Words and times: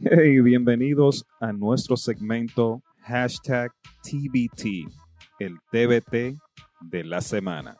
Hey, 0.00 0.38
bienvenidos 0.40 1.24
a 1.40 1.52
nuestro 1.52 1.96
segmento 1.96 2.80
hashtag 3.00 3.72
TBT, 4.04 4.86
el 5.40 5.58
TBT 5.72 6.38
de 6.82 7.02
la 7.02 7.20
semana. 7.20 7.76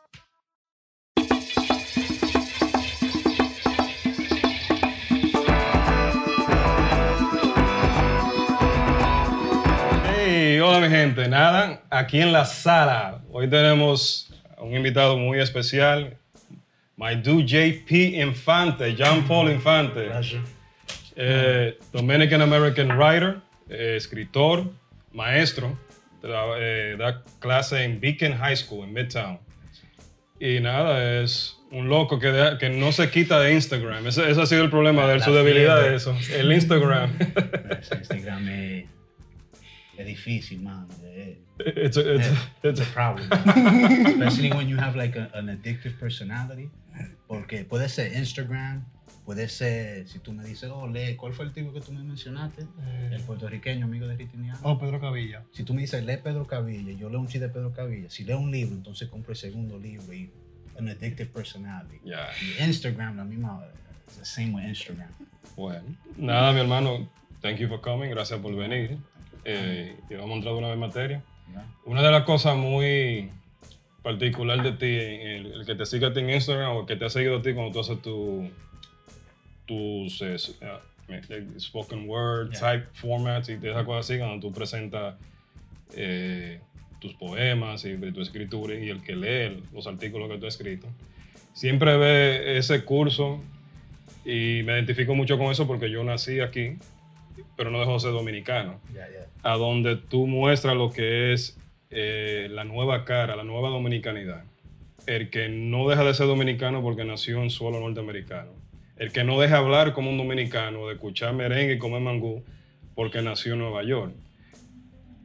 Hey, 10.04 10.58
hola 10.58 10.80
mi 10.80 10.88
gente, 10.88 11.28
nada, 11.28 11.84
aquí 11.88 12.20
en 12.20 12.32
la 12.32 12.44
sala. 12.44 13.22
Hoy 13.30 13.48
tenemos 13.48 14.28
a 14.56 14.64
un 14.64 14.74
invitado 14.74 15.16
muy 15.16 15.38
especial, 15.38 16.18
my 16.96 17.14
dude 17.14 17.46
JP 17.46 17.92
Infante, 17.92 18.96
John 18.98 19.22
Paul 19.28 19.52
Infante. 19.52 20.10
Eh, 21.20 21.76
Dominican 21.92 22.40
American 22.42 22.92
writer, 22.96 23.40
eh, 23.68 23.96
escritor, 23.96 24.64
maestro, 25.12 25.76
eh, 26.22 26.94
da 26.98 27.22
clase 27.40 27.82
en 27.82 27.98
Beacon 28.00 28.36
High 28.38 28.56
School 28.56 28.84
en 28.84 28.92
Midtown. 28.92 29.38
Y 30.40 30.60
nada, 30.60 31.20
es 31.22 31.56
un 31.72 31.88
loco 31.88 32.20
que, 32.20 32.28
de- 32.28 32.56
que 32.58 32.68
no 32.70 32.92
se 32.92 33.10
quita 33.10 33.40
de 33.40 33.52
Instagram. 33.54 34.06
Ese, 34.06 34.30
ese 34.30 34.40
ha 34.40 34.46
sido 34.46 34.62
el 34.62 34.70
problema 34.70 35.06
de 35.08 35.14
él, 35.14 35.22
su 35.22 35.32
debilidad 35.32 35.82
de 35.82 35.96
eso, 35.96 36.16
el 36.32 36.52
Instagram. 36.52 37.10
Instagram 37.92 38.48
es, 38.48 38.84
es 39.98 40.06
difícil, 40.06 40.60
man. 40.62 40.86
It's 41.58 41.96
a, 41.96 42.14
it's 42.14 42.28
a- 42.28 42.68
it's 42.68 42.80
problem. 42.94 43.28
Especially 44.06 44.52
when 44.52 44.68
you 44.68 44.76
have 44.78 44.94
like 44.96 45.16
a- 45.18 45.28
an 45.34 45.48
addictive 45.48 45.98
personality. 45.98 46.70
Porque 47.26 47.64
puede 47.64 47.88
ser 47.88 48.12
Instagram, 48.16 48.84
puede 49.28 49.46
ser, 49.50 50.08
si 50.08 50.20
tú 50.20 50.32
me 50.32 50.42
dices, 50.42 50.70
oh, 50.72 50.88
lee, 50.88 51.14
¿cuál 51.14 51.34
fue 51.34 51.44
el 51.44 51.52
tipo 51.52 51.70
que 51.70 51.82
tú 51.82 51.92
me 51.92 52.02
mencionaste? 52.02 52.64
El 53.10 53.20
puertorriqueño, 53.24 53.84
amigo 53.84 54.06
de 54.06 54.16
Ritiniano. 54.16 54.58
Oh, 54.62 54.78
Pedro 54.78 54.98
Cavilla. 54.98 55.44
Si 55.52 55.64
tú 55.64 55.74
me 55.74 55.82
dices, 55.82 56.02
lee 56.02 56.16
Pedro 56.16 56.46
Cavilla, 56.46 56.92
yo 56.92 57.10
leo 57.10 57.20
un 57.20 57.26
chiste 57.26 57.46
de 57.46 57.52
Pedro 57.52 57.74
Cavilla. 57.74 58.08
Si 58.08 58.24
leo 58.24 58.38
un 58.38 58.50
libro, 58.50 58.74
entonces 58.74 59.06
compro 59.10 59.32
el 59.32 59.36
segundo 59.36 59.78
libro 59.78 60.14
y 60.14 60.30
an 60.78 60.88
addictive 60.88 61.26
personality. 61.26 62.00
Ya. 62.06 62.30
Y 62.40 62.64
Instagram, 62.64 63.18
la 63.18 63.24
misma, 63.24 63.66
it's 64.06 64.16
the 64.16 64.24
same 64.24 64.54
with 64.54 64.64
Instagram. 64.64 65.10
Bueno, 65.54 65.84
nada, 66.16 66.54
mi 66.54 66.60
hermano, 66.60 67.06
thank 67.42 67.58
you 67.58 67.68
for 67.68 67.82
coming, 67.82 68.08
gracias 68.08 68.40
por 68.40 68.56
venir. 68.56 68.96
Eh, 69.44 69.94
y 70.08 70.14
vamos 70.14 70.30
a 70.30 70.34
entrar 70.36 70.54
de 70.54 70.58
una 70.58 70.68
vez 70.68 70.74
en 70.74 70.80
materia. 70.80 71.22
Una 71.84 72.00
de 72.00 72.12
las 72.12 72.22
cosas 72.22 72.56
muy 72.56 73.30
particular 74.02 74.62
de 74.62 74.72
ti, 74.72 74.86
el, 74.86 75.52
el 75.52 75.66
que 75.66 75.74
te 75.74 75.84
siga 75.84 76.08
a 76.08 76.12
ti 76.14 76.20
en 76.20 76.30
Instagram 76.30 76.76
o 76.76 76.80
el 76.80 76.86
que 76.86 76.96
te 76.96 77.04
ha 77.04 77.10
seguido 77.10 77.40
a 77.40 77.42
ti 77.42 77.52
cuando 77.52 77.72
tú 77.72 77.80
haces 77.80 78.00
tu, 78.00 78.50
tus 79.68 80.20
eh, 80.22 80.34
s- 80.34 80.54
eh, 80.60 81.46
spoken 81.60 82.08
word 82.08 82.50
Yeah. 82.52 82.72
type 82.80 82.88
formats 82.94 83.48
y 83.50 83.56
de 83.56 83.70
esas 83.70 83.84
cosas 83.84 84.10
así, 84.10 84.18
cuando 84.18 84.40
tú 84.40 84.52
presentas 84.52 85.14
eh, 85.94 86.60
tus 87.00 87.14
poemas 87.14 87.84
y 87.84 87.96
tu 88.12 88.20
escritura 88.20 88.74
y 88.74 88.88
el 88.88 89.02
que 89.02 89.14
lee 89.14 89.62
los 89.72 89.86
artículos 89.86 90.28
que 90.28 90.38
tú 90.38 90.46
has 90.46 90.54
escrito, 90.54 90.88
siempre 91.52 91.96
ve 91.96 92.58
ese 92.58 92.84
curso 92.84 93.40
y 94.24 94.62
me 94.64 94.72
identifico 94.72 95.14
mucho 95.14 95.38
con 95.38 95.50
eso 95.52 95.66
porque 95.66 95.90
yo 95.90 96.02
nací 96.04 96.40
aquí, 96.40 96.76
pero 97.56 97.70
no 97.70 97.78
dejo 97.80 97.94
de 97.94 98.00
ser 98.00 98.12
dominicano 98.12 98.80
ya. 98.94 99.06
a 99.42 99.56
donde 99.56 99.96
tú 99.96 100.26
muestras 100.26 100.76
lo 100.76 100.90
que 100.92 101.32
es 101.32 101.56
eh, 101.90 102.48
la 102.50 102.64
nueva 102.64 103.04
cara, 103.04 103.34
la 103.36 103.44
nueva 103.44 103.70
dominicanidad. 103.70 104.44
El 105.06 105.30
que 105.30 105.48
no 105.48 105.88
deja 105.88 106.04
de 106.04 106.12
ser 106.12 106.26
dominicano 106.26 106.82
porque 106.82 107.04
nació 107.04 107.42
en 107.42 107.48
suelo 107.50 107.80
norteamericano. 107.80 108.50
El 108.98 109.12
que 109.12 109.24
no 109.24 109.40
deja 109.40 109.58
hablar 109.58 109.92
como 109.92 110.10
un 110.10 110.18
dominicano, 110.18 110.88
de 110.88 110.94
escuchar 110.94 111.32
merengue 111.34 111.74
y 111.74 111.78
comer 111.78 112.00
mangú 112.00 112.44
porque 112.94 113.22
nació 113.22 113.52
en 113.52 113.60
Nueva 113.60 113.84
York. 113.84 114.12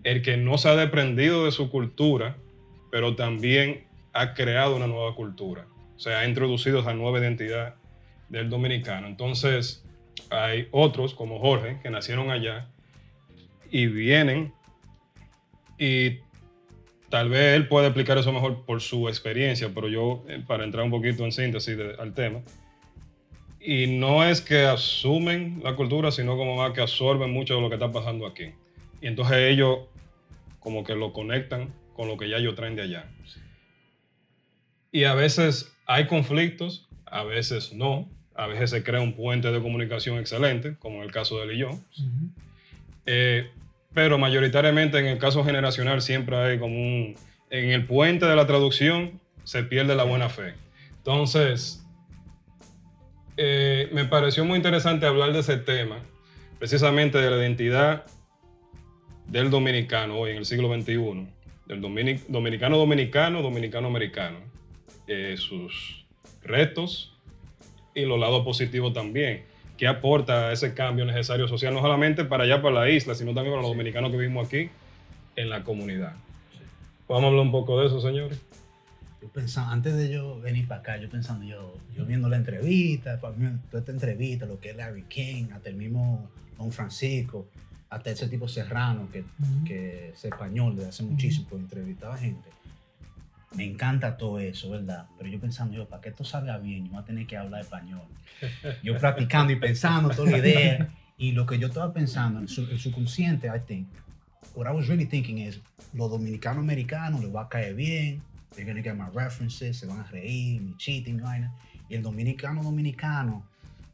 El 0.03 0.21
que 0.21 0.37
no 0.37 0.57
se 0.57 0.69
ha 0.69 0.75
desprendido 0.75 1.45
de 1.45 1.51
su 1.51 1.71
cultura, 1.71 2.37
pero 2.91 3.15
también 3.15 3.85
ha 4.13 4.35
creado 4.35 4.75
una 4.75 4.87
nueva 4.87 5.15
cultura. 5.15 5.65
O 5.95 5.99
sea, 5.99 6.19
ha 6.19 6.27
introducido 6.27 6.81
esa 6.81 6.93
nueva 6.93 7.19
identidad 7.19 7.75
del 8.29 8.49
dominicano. 8.49 9.07
Entonces, 9.07 9.83
hay 10.29 10.67
otros 10.71 11.15
como 11.15 11.39
Jorge, 11.39 11.79
que 11.81 11.89
nacieron 11.89 12.29
allá, 12.29 12.67
y 13.71 13.87
vienen 13.87 14.53
y 15.79 16.19
tal 17.09 17.29
vez 17.29 17.55
él 17.55 17.67
pueda 17.67 17.87
explicar 17.87 18.17
eso 18.19 18.31
mejor 18.31 18.65
por 18.65 18.81
su 18.81 19.09
experiencia, 19.09 19.71
pero 19.73 19.87
yo, 19.87 20.23
eh, 20.27 20.43
para 20.45 20.63
entrar 20.63 20.85
un 20.85 20.91
poquito 20.91 21.25
en 21.25 21.31
síntesis 21.31 21.77
al 21.99 22.13
tema, 22.13 22.41
y 23.63 23.87
no 23.87 24.25
es 24.25 24.41
que 24.41 24.65
asumen 24.65 25.61
la 25.63 25.75
cultura, 25.75 26.11
sino 26.11 26.35
como 26.35 26.57
más 26.57 26.73
que 26.73 26.81
absorben 26.81 27.31
mucho 27.31 27.55
de 27.55 27.61
lo 27.61 27.69
que 27.69 27.75
está 27.75 27.91
pasando 27.91 28.27
aquí. 28.27 28.51
Y 29.01 29.07
entonces 29.07 29.37
ellos 29.37 29.79
como 30.59 30.83
que 30.83 30.95
lo 30.95 31.13
conectan 31.13 31.73
con 31.95 32.07
lo 32.07 32.17
que 32.17 32.29
ya 32.29 32.37
ellos 32.37 32.55
traen 32.55 32.75
de 32.75 32.81
allá. 32.81 33.09
Y 34.91 35.05
a 35.05 35.13
veces 35.13 35.73
hay 35.85 36.07
conflictos, 36.07 36.89
a 37.05 37.23
veces 37.23 37.73
no, 37.73 38.09
a 38.35 38.47
veces 38.47 38.69
se 38.69 38.83
crea 38.83 39.01
un 39.01 39.13
puente 39.13 39.51
de 39.51 39.61
comunicación 39.61 40.17
excelente, 40.19 40.75
como 40.77 40.97
en 40.97 41.03
el 41.03 41.11
caso 41.11 41.37
de 41.37 41.43
él 41.45 41.51
y 41.53 41.57
yo. 41.59 41.69
Eh, 43.05 43.49
pero 43.93 44.17
mayoritariamente 44.17 44.99
en 44.99 45.05
el 45.05 45.19
caso 45.19 45.43
generacional 45.43 46.01
siempre 46.01 46.35
hay 46.35 46.59
como 46.59 46.75
un... 46.75 47.15
En 47.49 47.69
el 47.69 47.85
puente 47.85 48.25
de 48.25 48.35
la 48.35 48.47
traducción 48.47 49.21
se 49.43 49.63
pierde 49.63 49.95
la 49.95 50.03
buena 50.03 50.27
fe. 50.27 50.53
Entonces, 50.97 51.82
eh, 53.37 53.89
me 53.91 54.05
pareció 54.05 54.45
muy 54.45 54.57
interesante 54.57 55.05
hablar 55.05 55.33
de 55.33 55.39
ese 55.39 55.57
tema, 55.57 55.99
precisamente 56.59 57.17
de 57.17 57.29
la 57.29 57.37
identidad 57.37 58.05
del 59.27 59.49
dominicano 59.49 60.17
hoy 60.19 60.31
en 60.31 60.37
el 60.37 60.45
siglo 60.45 60.73
XXI, 60.73 61.27
del 61.65 61.81
domini- 61.81 62.21
dominicano 62.27 62.77
dominicano, 62.77 63.41
dominicano 63.41 63.87
americano, 63.87 64.37
eh, 65.07 65.35
sus 65.37 66.05
retos 66.43 67.13
y 67.95 68.05
los 68.05 68.19
lados 68.19 68.43
positivos 68.43 68.93
también 68.93 69.43
que 69.77 69.87
aporta 69.87 70.51
ese 70.51 70.73
cambio 70.73 71.03
necesario 71.05 71.47
social, 71.47 71.73
no 71.73 71.81
solamente 71.81 72.25
para 72.25 72.43
allá, 72.43 72.61
para 72.61 72.75
la 72.75 72.89
isla, 72.89 73.15
sino 73.15 73.33
también 73.33 73.53
para 73.53 73.63
los 73.63 73.71
dominicanos 73.71 74.11
que 74.11 74.17
vivimos 74.17 74.47
aquí 74.47 74.69
en 75.35 75.49
la 75.49 75.63
comunidad. 75.63 76.13
Vamos 77.07 77.23
a 77.23 77.27
hablar 77.27 77.41
un 77.41 77.51
poco 77.51 77.79
de 77.79 77.87
eso, 77.87 77.99
señores. 77.99 78.39
Yo 79.23 79.29
pensando, 79.29 79.71
antes 79.71 79.95
de 79.95 80.11
yo 80.11 80.37
venir 80.41 80.67
para 80.67 80.81
acá, 80.81 80.97
yo 80.97 81.09
pensando, 81.09 81.45
yo, 81.45 81.77
yo 81.95 82.05
viendo 82.05 82.27
la 82.27 82.35
entrevista, 82.35 83.21
toda 83.21 83.33
esta 83.71 83.93
entrevista, 83.93 84.45
lo 84.45 84.59
que 84.59 84.71
es 84.71 84.75
Larry 84.75 85.03
King, 85.03 85.45
hasta 85.53 85.69
el 85.69 85.77
mismo 85.77 86.29
Don 86.57 86.73
Francisco, 86.73 87.47
hasta 87.89 88.09
ese 88.09 88.27
tipo 88.27 88.49
Serrano, 88.49 89.07
que, 89.13 89.23
que 89.65 90.09
es 90.09 90.25
español 90.25 90.75
desde 90.75 90.89
hace 90.89 91.03
muchísimo, 91.03 91.47
pues 91.49 91.61
entrevistaba 91.61 92.17
gente. 92.17 92.49
Me 93.55 93.63
encanta 93.63 94.17
todo 94.17 94.39
eso, 94.39 94.71
¿verdad? 94.71 95.05
Pero 95.17 95.29
yo 95.29 95.39
pensando, 95.39 95.73
yo, 95.73 95.87
para 95.87 96.01
que 96.01 96.09
esto 96.09 96.25
salga 96.25 96.57
bien, 96.57 96.87
yo 96.87 96.91
voy 96.91 97.01
a 97.01 97.05
tener 97.05 97.25
que 97.25 97.37
hablar 97.37 97.61
español. 97.61 98.03
Yo 98.83 98.97
practicando 98.97 99.53
y 99.53 99.55
pensando 99.55 100.09
toda 100.09 100.31
la 100.31 100.39
idea. 100.39 100.89
Y 101.17 101.31
lo 101.31 101.45
que 101.45 101.57
yo 101.57 101.67
estaba 101.67 101.93
pensando 101.93 102.41
en 102.41 102.49
su, 102.49 102.63
el 102.63 102.77
subconsciente, 102.77 103.47
I 103.47 103.61
think, 103.65 103.87
what 104.53 104.67
I 104.67 104.75
was 104.75 104.89
really 104.89 105.05
thinking 105.05 105.37
is, 105.37 105.61
los 105.93 106.11
dominicanos 106.11 106.61
americanos 106.61 107.21
les 107.21 107.33
va 107.33 107.43
a 107.43 107.47
caer 107.47 107.73
bien, 107.73 108.21
they're 108.53 108.65
gonna 108.65 108.81
get 108.81 108.95
my 108.95 109.09
references, 109.13 109.77
se 109.79 109.85
van 109.87 109.99
a 109.99 110.03
reír, 110.03 110.61
mi 110.61 110.75
chiste, 110.77 111.11
mi 111.11 111.21
vaina. 111.21 111.53
Y 111.89 111.95
el 111.95 112.01
dominicano 112.01 112.63
dominicano 112.63 113.45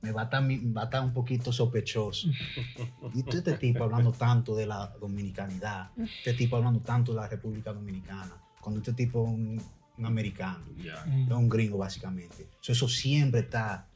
me 0.02 0.12
va 0.12 0.22
a 0.22 0.24
estar, 0.26 0.42
va 0.44 0.82
a 0.82 0.86
estar 0.86 1.04
un 1.04 1.14
poquito 1.14 1.52
sospechoso. 1.52 2.28
Y 3.14 3.24
tú, 3.24 3.38
este 3.38 3.58
tipo 3.58 3.84
hablando 3.84 4.12
tanto 4.12 4.56
de 4.56 4.66
la 4.66 4.88
dominicanidad, 5.00 5.90
este 5.98 6.34
tipo 6.34 6.56
hablando 6.58 6.80
tanto 6.82 7.14
de 7.14 7.20
la 7.22 7.28
República 7.28 7.74
Dominicana, 7.74 8.32
cuando 8.62 8.80
este 8.82 8.94
tipo 8.94 9.24
es 9.24 9.30
un, 9.30 9.62
un 9.98 10.06
americano, 10.06 10.64
Ya. 10.78 11.04
es 11.06 11.30
un 11.32 11.50
gringo 11.50 11.78
básicamente. 11.80 12.48
So, 12.62 12.72
eso 12.72 12.88
siempre 12.88 13.42
está, 13.42 13.88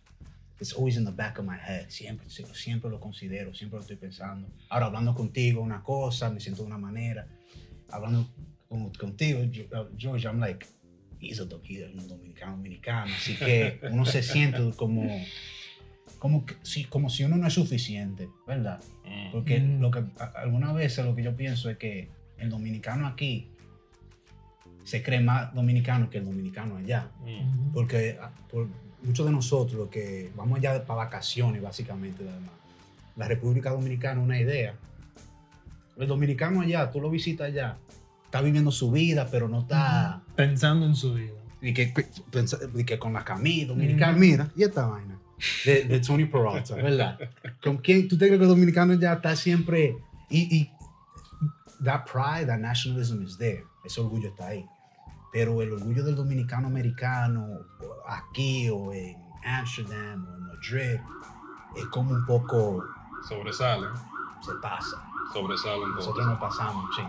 it's 0.60 0.74
always 0.74 0.98
in 0.98 1.06
the 1.06 1.12
back 1.12 1.38
of 1.40 1.46
my 1.46 1.58
head, 1.58 1.90
siempre, 1.90 2.28
siempre 2.30 2.90
lo 2.90 3.00
considero, 3.00 3.54
siempre 3.54 3.78
lo 3.78 3.82
estoy 3.82 3.98
pensando. 3.98 4.48
Ahora 4.70 4.88
hablando 4.88 5.14
contigo 5.14 5.62
una 5.62 5.82
cosa, 5.84 6.30
me 6.30 6.40
siento 6.40 6.62
de 6.64 6.68
una 6.68 6.78
manera, 6.78 7.28
hablando 7.90 8.28
con- 8.74 8.92
contigo, 8.94 9.40
uh, 9.42 9.96
George, 9.98 10.26
I'm 10.28 10.40
like, 10.40 10.66
he's 11.20 11.40
a, 11.40 11.46
do- 11.46 11.62
he's 11.64 11.84
un 11.94 12.08
dominicano 12.08 12.54
dominicano, 12.58 13.14
así 13.16 13.36
que 13.36 13.80
uno 13.92 14.06
se 14.06 14.24
siente 14.24 14.58
como, 14.76 15.04
como, 16.20 16.46
que- 16.46 16.56
sí, 16.64 16.86
como 16.86 17.10
si 17.10 17.24
uno 17.24 17.38
no 17.38 17.48
es 17.48 17.54
suficiente, 17.54 18.30
¿verdad? 18.48 18.82
Mm. 19.06 19.32
Porque 19.32 19.60
Mm. 19.60 19.80
lo 19.82 19.92
que 19.92 20.04
algunas 20.36 20.74
veces 20.74 21.06
lo 21.06 21.16
que 21.16 21.24
yo 21.24 21.36
pienso 21.36 21.70
es 21.70 21.78
que 21.78 22.10
el 22.38 22.50
dominicano 22.50 23.06
aquí 23.08 23.50
se 24.84 25.02
cree 25.02 25.22
más 25.22 25.54
dominicano 25.54 26.10
que 26.10 26.18
el 26.18 26.26
dominicano 26.26 26.78
allá. 26.78 27.10
Mm. 27.26 27.72
Porque 27.74 28.18
ah, 28.22 28.32
por 28.50 28.68
muchos 29.04 29.26
de 29.26 29.32
nosotros, 29.32 29.78
los 29.78 29.90
que 29.90 30.32
vamos 30.36 30.58
allá 30.60 30.84
para 30.84 30.98
vacaciones, 31.06 31.62
básicamente, 31.62 32.24
además, 32.28 32.52
la 33.16 33.28
República 33.28 33.70
Dominicana 33.70 34.20
es 34.20 34.26
una 34.26 34.40
idea. 34.40 34.76
El 35.98 36.08
dominicano 36.08 36.62
allá, 36.62 36.90
tú 36.90 37.00
lo 37.00 37.10
visitas 37.10 37.48
allá, 37.48 37.78
está 38.34 38.42
viviendo 38.42 38.72
su 38.72 38.90
vida, 38.90 39.28
pero 39.30 39.48
no 39.48 39.60
está. 39.60 40.24
Pensando 40.36 40.88
en 40.88 40.96
su 40.96 41.14
vida. 41.14 41.34
Y 41.62 41.72
que, 41.72 41.94
pensa- 42.32 42.58
y 42.74 42.84
que 42.84 42.98
con 42.98 43.14
la 43.14 43.24
camisa 43.24 43.68
dominicana, 43.68 44.18
mira, 44.18 44.50
y 44.56 44.64
esta 44.64 44.88
vaina. 44.88 45.20
de, 45.66 45.84
de 45.84 46.00
Tony 46.00 46.26
Peralta, 46.26 46.74
¿verdad? 46.76 47.20
¿Con 47.64 47.78
quién 47.78 48.08
tú 48.08 48.18
te 48.18 48.26
crees 48.26 48.40
que 48.40 48.44
el 48.46 48.50
dominicano 48.50 48.96
ya 48.96 49.14
está 49.14 49.36
siempre 49.36 49.96
y, 50.32 50.58
y 50.58 50.72
that 51.84 52.06
pride, 52.12 52.48
that 52.48 52.58
nationalism 52.58 53.22
is 53.22 53.38
there, 53.38 53.66
ese 53.86 54.02
orgullo 54.02 54.30
está 54.30 54.48
ahí. 54.48 54.66
Pero 55.32 55.62
el 55.62 55.72
orgullo 55.72 56.04
del 56.04 56.16
dominicano 56.16 56.68
americano 56.68 57.48
aquí 58.08 58.68
o 58.72 58.92
en 58.94 59.16
Amsterdam 59.46 60.26
o 60.28 60.34
en 60.36 60.42
Madrid 60.48 61.00
es 61.78 61.86
como 61.92 62.12
un 62.16 62.26
poco 62.26 62.84
Sobresale, 63.30 63.88
se 64.44 64.52
pasa. 64.60 64.98
sobresale 65.32 65.78
un 65.84 65.92
poco. 65.92 65.96
Nosotros 65.98 66.26
nos 66.28 66.40
pasamos, 66.40 66.86
sí. 66.96 67.04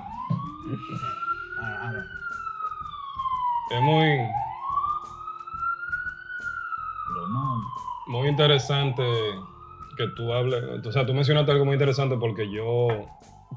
Es 3.71 3.81
muy, 3.81 4.07
pero 7.09 7.29
no. 7.29 7.65
muy 8.07 8.29
interesante 8.29 9.03
que 9.97 10.09
tú 10.09 10.33
hables, 10.33 10.87
o 10.87 10.93
sea, 10.93 11.07
tú 11.07 11.15
mencionaste 11.15 11.53
algo 11.53 11.65
muy 11.65 11.75
interesante 11.75 12.17
porque 12.17 12.51
yo, 12.51 12.89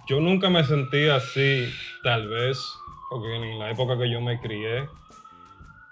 yo 0.08 0.20
nunca 0.20 0.50
me 0.50 0.64
sentí 0.64 1.08
así, 1.10 1.70
tal 2.04 2.28
vez, 2.30 2.60
porque 3.10 3.36
en 3.36 3.60
la 3.60 3.72
época 3.72 3.98
que 3.98 4.10
yo 4.10 4.22
me 4.22 4.40
crié, 4.40 4.88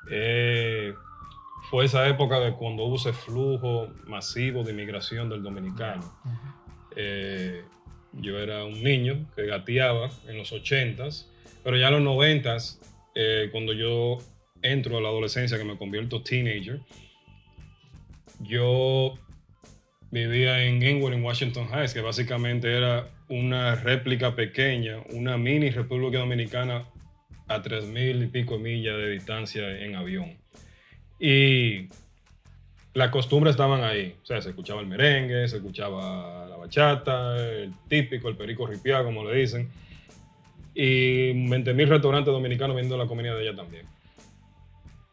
eh, 0.10 0.94
fue 1.70 1.86
esa 1.86 2.08
época 2.08 2.40
de 2.40 2.54
cuando 2.54 2.84
hubo 2.84 2.96
ese 2.96 3.12
flujo 3.12 3.88
masivo 4.08 4.64
de 4.64 4.72
inmigración 4.72 5.30
del 5.30 5.42
dominicano. 5.44 6.04
Eh, 6.96 7.66
yo 8.22 8.40
era 8.40 8.64
un 8.66 8.84
niño 8.84 9.30
que 9.36 9.46
gateaba 9.46 10.10
en 10.28 10.38
los 10.38 10.54
80s, 10.54 11.26
pero 11.64 11.78
ya 11.78 11.90
en 11.90 12.04
los 12.04 12.16
90s, 12.16 12.80
eh, 13.16 13.50
cuando 13.52 13.74
yo 13.74 14.20
entro 14.62 14.98
a 14.98 15.02
la 15.02 15.10
adolescencia, 15.10 15.58
que 15.58 15.64
me 15.64 15.78
convierto 15.78 16.22
teenager, 16.22 16.80
yo 18.40 19.18
vivía 20.12 20.64
en 20.64 20.82
Inwood, 20.82 21.14
en 21.14 21.24
Washington 21.24 21.68
Heights, 21.72 21.94
que 21.94 22.02
básicamente 22.02 22.72
era 22.72 23.10
una 23.30 23.76
réplica 23.76 24.36
pequeña, 24.36 24.98
una 25.12 25.38
mini 25.38 25.70
República 25.70 26.20
Dominicana 26.20 26.86
a 27.48 27.62
3.000 27.62 28.24
y 28.24 28.28
pico 28.28 28.58
millas 28.58 28.98
de 28.98 29.10
distancia 29.12 29.80
en 29.80 29.96
avión. 29.96 30.38
Y 31.20 31.90
las 32.94 33.10
costumbres 33.10 33.52
estaban 33.52 33.84
ahí. 33.84 34.16
O 34.24 34.26
sea, 34.26 34.42
se 34.42 34.50
escuchaba 34.50 34.82
el 34.82 34.88
merengue, 34.88 35.48
se 35.48 35.58
escuchaba 35.58 36.45
bachata, 36.66 37.38
el 37.38 37.74
típico, 37.88 38.30
el 38.30 38.36
perico 38.36 38.68
ripiado, 38.68 39.06
como 39.06 39.24
le 39.24 39.38
dicen. 39.38 39.70
Y 40.74 41.32
20.000 41.32 41.88
restaurantes 41.88 42.34
dominicanos 42.34 42.76
viendo 42.76 42.98
la 42.98 43.06
comida 43.06 43.34
de 43.34 43.48
allá 43.48 43.56
también. 43.56 43.86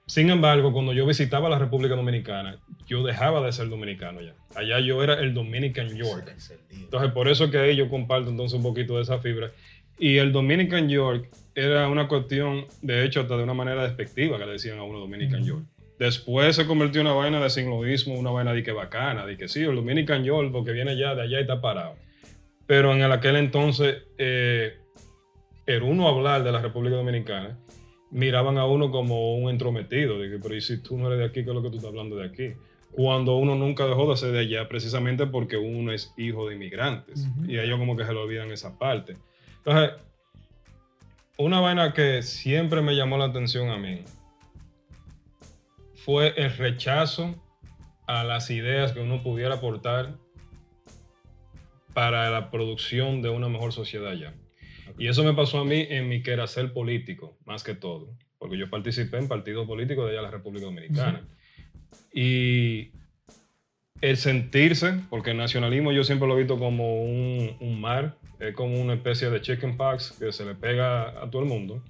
Sin 0.06 0.28
embargo, 0.28 0.72
cuando 0.72 0.92
yo 0.92 1.06
visitaba 1.06 1.48
la 1.48 1.58
República 1.58 1.94
Dominicana, 1.94 2.58
yo 2.86 3.02
dejaba 3.02 3.40
de 3.46 3.52
ser 3.52 3.68
dominicano 3.68 4.20
ya. 4.20 4.34
Allá 4.54 4.80
yo 4.80 5.02
era 5.02 5.14
el 5.14 5.32
Dominican 5.32 5.88
York. 5.96 6.34
Entonces, 6.70 7.12
por 7.12 7.28
eso 7.28 7.50
que 7.50 7.58
ahí 7.58 7.76
yo 7.76 7.88
comparto 7.88 8.28
entonces 8.28 8.56
un 8.56 8.62
poquito 8.62 8.96
de 8.96 9.02
esa 9.02 9.20
fibra. 9.20 9.52
Y 9.98 10.18
el 10.18 10.32
Dominican 10.32 10.88
York 10.88 11.30
era 11.54 11.88
una 11.88 12.08
cuestión, 12.08 12.66
de 12.82 13.04
hecho, 13.04 13.20
hasta 13.20 13.36
de 13.36 13.44
una 13.44 13.54
manera 13.54 13.84
despectiva 13.84 14.38
que 14.38 14.46
le 14.46 14.52
decían 14.52 14.78
a 14.78 14.82
uno 14.82 14.98
Dominican 14.98 15.44
York. 15.44 15.62
Después 15.98 16.56
se 16.56 16.66
convirtió 16.66 17.00
en 17.00 17.06
una 17.06 17.16
vaina 17.16 17.40
de 17.40 17.50
sinloísmo, 17.50 18.14
una 18.14 18.30
vaina 18.30 18.52
de 18.52 18.62
que 18.62 18.72
bacana, 18.72 19.26
de 19.26 19.36
que 19.36 19.48
sí, 19.48 19.60
el 19.60 19.76
Dominican 19.76 20.24
York, 20.24 20.50
porque 20.52 20.72
viene 20.72 20.96
ya 20.96 21.14
de 21.14 21.22
allá 21.22 21.38
y 21.38 21.42
está 21.42 21.60
parado. 21.60 21.94
Pero 22.66 22.92
en 22.92 23.02
el 23.02 23.12
aquel 23.12 23.36
entonces, 23.36 24.02
eh, 24.18 24.78
el 25.66 25.82
uno 25.82 26.08
hablar 26.08 26.42
de 26.42 26.52
la 26.52 26.60
República 26.60 26.96
Dominicana, 26.96 27.58
miraban 28.10 28.58
a 28.58 28.66
uno 28.66 28.90
como 28.90 29.36
un 29.36 29.50
entrometido, 29.50 30.18
de 30.18 30.30
que, 30.30 30.38
pero 30.38 30.54
¿y 30.56 30.60
si 30.60 30.82
tú 30.82 30.98
no 30.98 31.06
eres 31.06 31.18
de 31.18 31.24
aquí, 31.26 31.44
qué 31.44 31.50
es 31.50 31.54
lo 31.54 31.62
que 31.62 31.70
tú 31.70 31.76
estás 31.76 31.90
hablando 31.90 32.16
de 32.16 32.26
aquí? 32.26 32.52
Cuando 32.90 33.36
uno 33.36 33.54
nunca 33.54 33.86
dejó 33.86 34.10
de 34.10 34.16
ser 34.16 34.32
de 34.32 34.40
allá, 34.40 34.68
precisamente 34.68 35.26
porque 35.26 35.56
uno 35.56 35.92
es 35.92 36.12
hijo 36.18 36.48
de 36.48 36.56
inmigrantes. 36.56 37.26
Y 37.46 37.58
ellos 37.58 37.78
como 37.78 37.96
que 37.96 38.04
se 38.04 38.12
lo 38.12 38.22
olvidan 38.22 38.50
esa 38.50 38.78
parte. 38.78 39.16
Entonces, 39.58 39.92
una 41.38 41.60
vaina 41.60 41.94
que 41.94 42.22
siempre 42.22 42.82
me 42.82 42.94
llamó 42.94 43.16
la 43.16 43.26
atención 43.26 43.70
a 43.70 43.78
mí 43.78 44.04
fue 46.04 46.34
el 46.36 46.56
rechazo 46.56 47.34
a 48.06 48.24
las 48.24 48.50
ideas 48.50 48.92
que 48.92 49.00
uno 49.00 49.22
pudiera 49.22 49.56
aportar 49.56 50.18
para 51.94 52.30
la 52.30 52.50
producción 52.50 53.22
de 53.22 53.28
una 53.28 53.48
mejor 53.48 53.72
sociedad 53.72 54.12
ya. 54.14 54.34
Y 54.98 55.08
eso 55.08 55.24
me 55.24 55.34
pasó 55.34 55.60
a 55.60 55.64
mí 55.64 55.86
en 55.88 56.08
mi 56.08 56.22
quehacer 56.22 56.72
político, 56.72 57.38
más 57.44 57.62
que 57.62 57.74
todo, 57.74 58.16
porque 58.38 58.58
yo 58.58 58.68
participé 58.68 59.18
en 59.18 59.28
partidos 59.28 59.66
políticos 59.66 60.04
de 60.04 60.12
allá 60.12 60.20
de 60.20 60.26
la 60.26 60.30
República 60.30 60.66
Dominicana. 60.66 61.26
Y 62.12 62.90
el 64.00 64.16
sentirse, 64.16 65.00
porque 65.08 65.30
el 65.30 65.36
nacionalismo 65.36 65.92
yo 65.92 66.04
siempre 66.04 66.26
lo 66.26 66.34
he 66.34 66.38
visto 66.38 66.58
como 66.58 67.04
un, 67.04 67.80
mar, 67.80 68.18
es 68.40 68.54
como 68.54 68.80
una 68.80 68.94
especie 68.94 69.30
de 69.30 69.40
chicken 69.40 69.76
pox 69.76 70.16
que 70.18 70.32
se 70.32 70.44
le 70.44 70.54
pega 70.54 71.22
a 71.22 71.30
todo 71.30 71.42
el 71.42 71.48
mundo. 71.48 71.82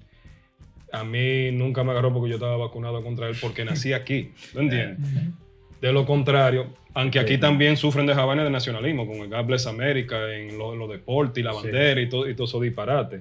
A 0.93 1.03
mí 1.03 1.51
nunca 1.51 1.83
me 1.83 1.91
agarró 1.91 2.13
porque 2.13 2.29
yo 2.29 2.35
estaba 2.35 2.55
vacunado 2.55 3.03
contra 3.03 3.27
él 3.27 3.35
porque 3.41 3.65
nací 3.65 3.93
aquí, 3.93 4.31
¿no 4.53 4.61
entiendes? 4.61 4.99
De 5.81 5.91
lo 5.91 6.05
contrario, 6.05 6.67
aunque 6.93 7.19
aquí 7.19 7.37
también 7.37 7.75
sufren 7.75 8.05
de 8.05 8.13
javanes 8.15 8.45
de 8.45 8.51
nacionalismo, 8.51 9.05
con 9.05 9.17
el 9.17 9.27
God 9.29 9.43
Bless 9.47 9.67
America, 9.67 10.33
en 10.33 10.57
los 10.57 10.77
lo 10.77 10.87
deportes 10.87 11.41
y 11.41 11.43
la 11.43 11.51
Sí. 11.51 11.63
bandera 11.63 11.99
y 11.99 12.07
todo, 12.07 12.29
y 12.29 12.35
todo 12.35 12.45
eso 12.47 12.61
disparate, 12.61 13.19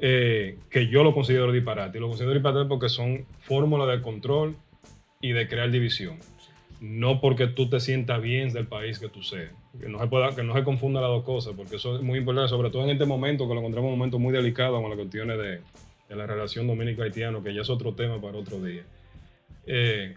eh, 0.00 0.56
que 0.70 0.86
yo 0.86 1.04
lo 1.04 1.12
considero 1.12 1.52
disparate. 1.52 1.98
Y 1.98 2.00
lo 2.00 2.08
considero 2.08 2.32
disparate 2.32 2.66
porque 2.66 2.88
son 2.88 3.26
fórmulas 3.40 3.86
de 3.88 4.00
control 4.00 4.56
y 5.20 5.32
de 5.32 5.46
crear 5.46 5.70
división. 5.70 6.16
No 6.80 7.20
porque 7.20 7.48
tú 7.48 7.68
te 7.68 7.80
sientas 7.80 8.22
bien 8.22 8.50
del 8.54 8.66
país 8.66 8.98
que 8.98 9.08
tú 9.08 9.22
seas. 9.22 9.50
Que 9.78 9.86
no 9.90 9.98
se, 10.00 10.06
pueda, 10.06 10.34
que 10.34 10.42
no 10.42 10.54
se 10.54 10.64
confunda 10.64 11.02
las 11.02 11.10
dos 11.10 11.24
cosas, 11.24 11.52
porque 11.54 11.76
eso 11.76 11.96
es 11.96 12.02
muy 12.02 12.20
importante, 12.20 12.48
sobre 12.48 12.70
todo 12.70 12.84
en 12.84 12.90
este 12.90 13.04
momento, 13.04 13.46
que 13.46 13.52
lo 13.52 13.60
encontramos 13.60 13.92
un 13.92 13.98
momento 13.98 14.18
muy 14.18 14.32
delicado 14.32 14.80
con 14.80 14.88
las 14.88 14.98
cuestiones 14.98 15.36
de, 15.36 15.60
de 16.10 16.16
la 16.16 16.26
relación 16.26 16.66
dominico-haitiano, 16.66 17.40
que 17.40 17.54
ya 17.54 17.60
es 17.60 17.70
otro 17.70 17.94
tema 17.94 18.20
para 18.20 18.36
otro 18.36 18.60
día. 18.60 18.82
Eh, 19.64 20.16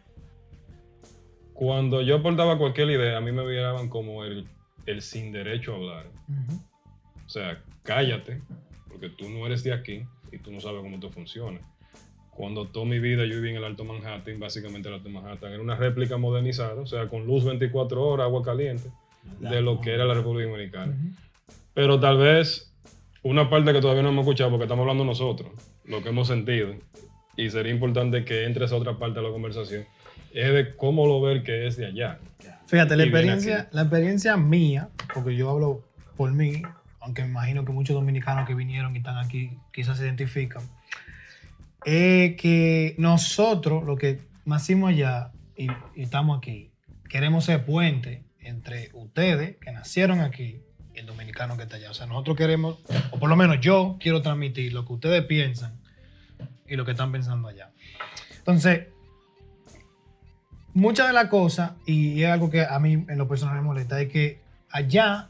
cuando 1.54 2.01
yo 2.01 2.16
aportaba 2.16 2.57
cualquier 2.57 2.90
idea, 2.90 3.18
a 3.18 3.22
mí 3.22 3.31
me 3.31 3.45
miraban 3.45 3.90
como 3.90 4.25
el, 4.25 4.48
el 4.88 5.04
sin 5.04 5.31
derecho 5.31 5.74
a 5.74 5.75
hablar. 5.75 6.06
O 7.24 7.30
sea, 7.30 7.62
cállate, 7.84 8.42
porque 8.88 9.10
tú 9.10 9.30
no 9.30 9.45
eres 9.45 9.63
de 9.63 9.72
aquí 9.72 10.04
y 10.31 10.40
tú 10.40 10.51
no 10.51 10.60
sabes 10.60 10.81
cómo 10.81 10.95
esto 10.95 11.12
funciona. 11.12 11.60
Cuando 12.31 12.66
toda 12.66 12.88
mi 12.88 12.98
vida 12.98 13.28
yo 13.28 13.36
viví 13.36 13.51
en 13.51 13.57
el 13.57 13.63
Alto 13.63 13.86
Manhattan, 13.86 14.40
básicamente 14.40 14.88
el 14.88 14.95
Alto 14.95 15.12
Manhattan 15.12 15.54
era 15.54 15.62
una 15.62 15.75
réplica 15.75 16.18
modernizada, 16.18 16.81
o 16.81 16.88
sea, 16.88 17.07
con 17.07 17.28
luz 17.28 17.45
24 17.45 18.04
horas, 18.04 18.25
agua 18.25 18.42
caliente, 18.42 18.90
de 19.40 19.62
lo 19.62 19.80
que 19.80 19.94
era 19.94 20.06
la 20.06 20.16
República 20.16 20.50
Dominicana. 20.50 20.98
Pero 21.75 22.00
tal 22.00 22.18
vez 22.18 22.73
una 23.21 23.47
parte 23.47 23.71
que 23.73 23.80
todavía 23.80 24.02
no 24.02 24.09
hemos 24.09 24.23
escuchado, 24.23 24.50
porque 24.50 24.64
estamos 24.64 24.81
hablando 24.81 25.06
nosotros, 25.06 25.52
lo 25.85 26.02
que 26.02 26.09
hemos 26.09 26.28
sentido, 26.28 26.75
y 27.35 27.49
sería 27.49 27.73
importante 27.73 28.25
que 28.25 28.45
entre 28.45 28.66
esa 28.66 28.75
otra 28.75 28.97
parte 28.97 29.19
de 29.19 29.25
la 29.25 29.31
conversación, 29.31 29.85
es 30.33 30.54
de 30.54 30.75
cómo 30.75 31.06
lo 31.07 31.21
ver 31.21 31.44
que 31.44 31.68
es 31.68 31.78
de 31.78 31.87
allá. 31.87 32.19
Fíjate, 32.68 32.95
la 32.95 33.04
experiencia, 33.04 33.69
la 33.71 33.81
experiencia 33.81 34.37
mía, 34.37 34.90
porque 35.13 35.35
yo 35.35 35.49
hablo 35.49 35.83
por 36.18 36.31
mí, 36.31 36.61
aunque 36.99 37.23
me 37.23 37.30
imagino 37.30 37.66
que 37.66 37.71
muchos 37.71 37.95
dominicanos 37.95 38.47
que 38.47 38.56
vinieron 38.56 38.95
y 38.95 38.99
están 38.99 39.18
aquí 39.18 39.52
quizás 39.71 39.97
se 39.97 40.06
identifican, 40.06 40.63
es 41.85 42.35
que 42.37 42.95
nosotros, 42.97 43.83
lo 43.83 43.97
que 43.97 44.21
nacimos 44.45 44.92
allá 44.92 45.31
y, 45.56 45.68
y 45.95 46.04
estamos 46.04 46.37
aquí, 46.37 46.71
queremos 47.09 47.45
ser 47.45 47.66
puente 47.66 48.23
entre 48.40 48.90
ustedes 48.94 49.57
que 49.57 49.71
nacieron 49.71 50.21
aquí 50.21 50.61
y 50.94 51.00
el 51.00 51.06
dominicano 51.06 51.57
que 51.57 51.64
está 51.64 51.78
allá. 51.78 51.92
O 51.92 51.94
sea, 51.94 52.06
nosotros 52.06 52.38
queremos, 52.38 52.78
o 53.12 53.19
por 53.19 53.30
lo 53.30 53.35
menos 53.35 53.59
yo 53.62 53.97
quiero 54.00 54.21
transmitir 54.21 54.73
lo 54.73 54.85
que 54.85 54.94
ustedes 54.94 55.26
piensan 55.26 55.80
y 56.68 56.76
lo 56.76 56.85
que 56.85 56.92
están 56.92 57.12
pensando 57.12 57.47
allá. 57.47 57.71
Entonces, 58.38 58.88
muchas 60.73 61.07
de 61.07 61.14
las 61.14 61.28
cosas, 61.28 61.71
y 61.85 62.23
es 62.23 62.30
algo 62.30 62.50
que 62.50 62.66
a 62.66 62.78
mí 62.80 63.06
en 63.07 63.18
lo 63.18 63.28
personal 63.28 63.56
me 63.56 63.62
molesta, 63.62 64.02
es 64.02 64.12
que 64.12 64.42
allá 64.69 65.30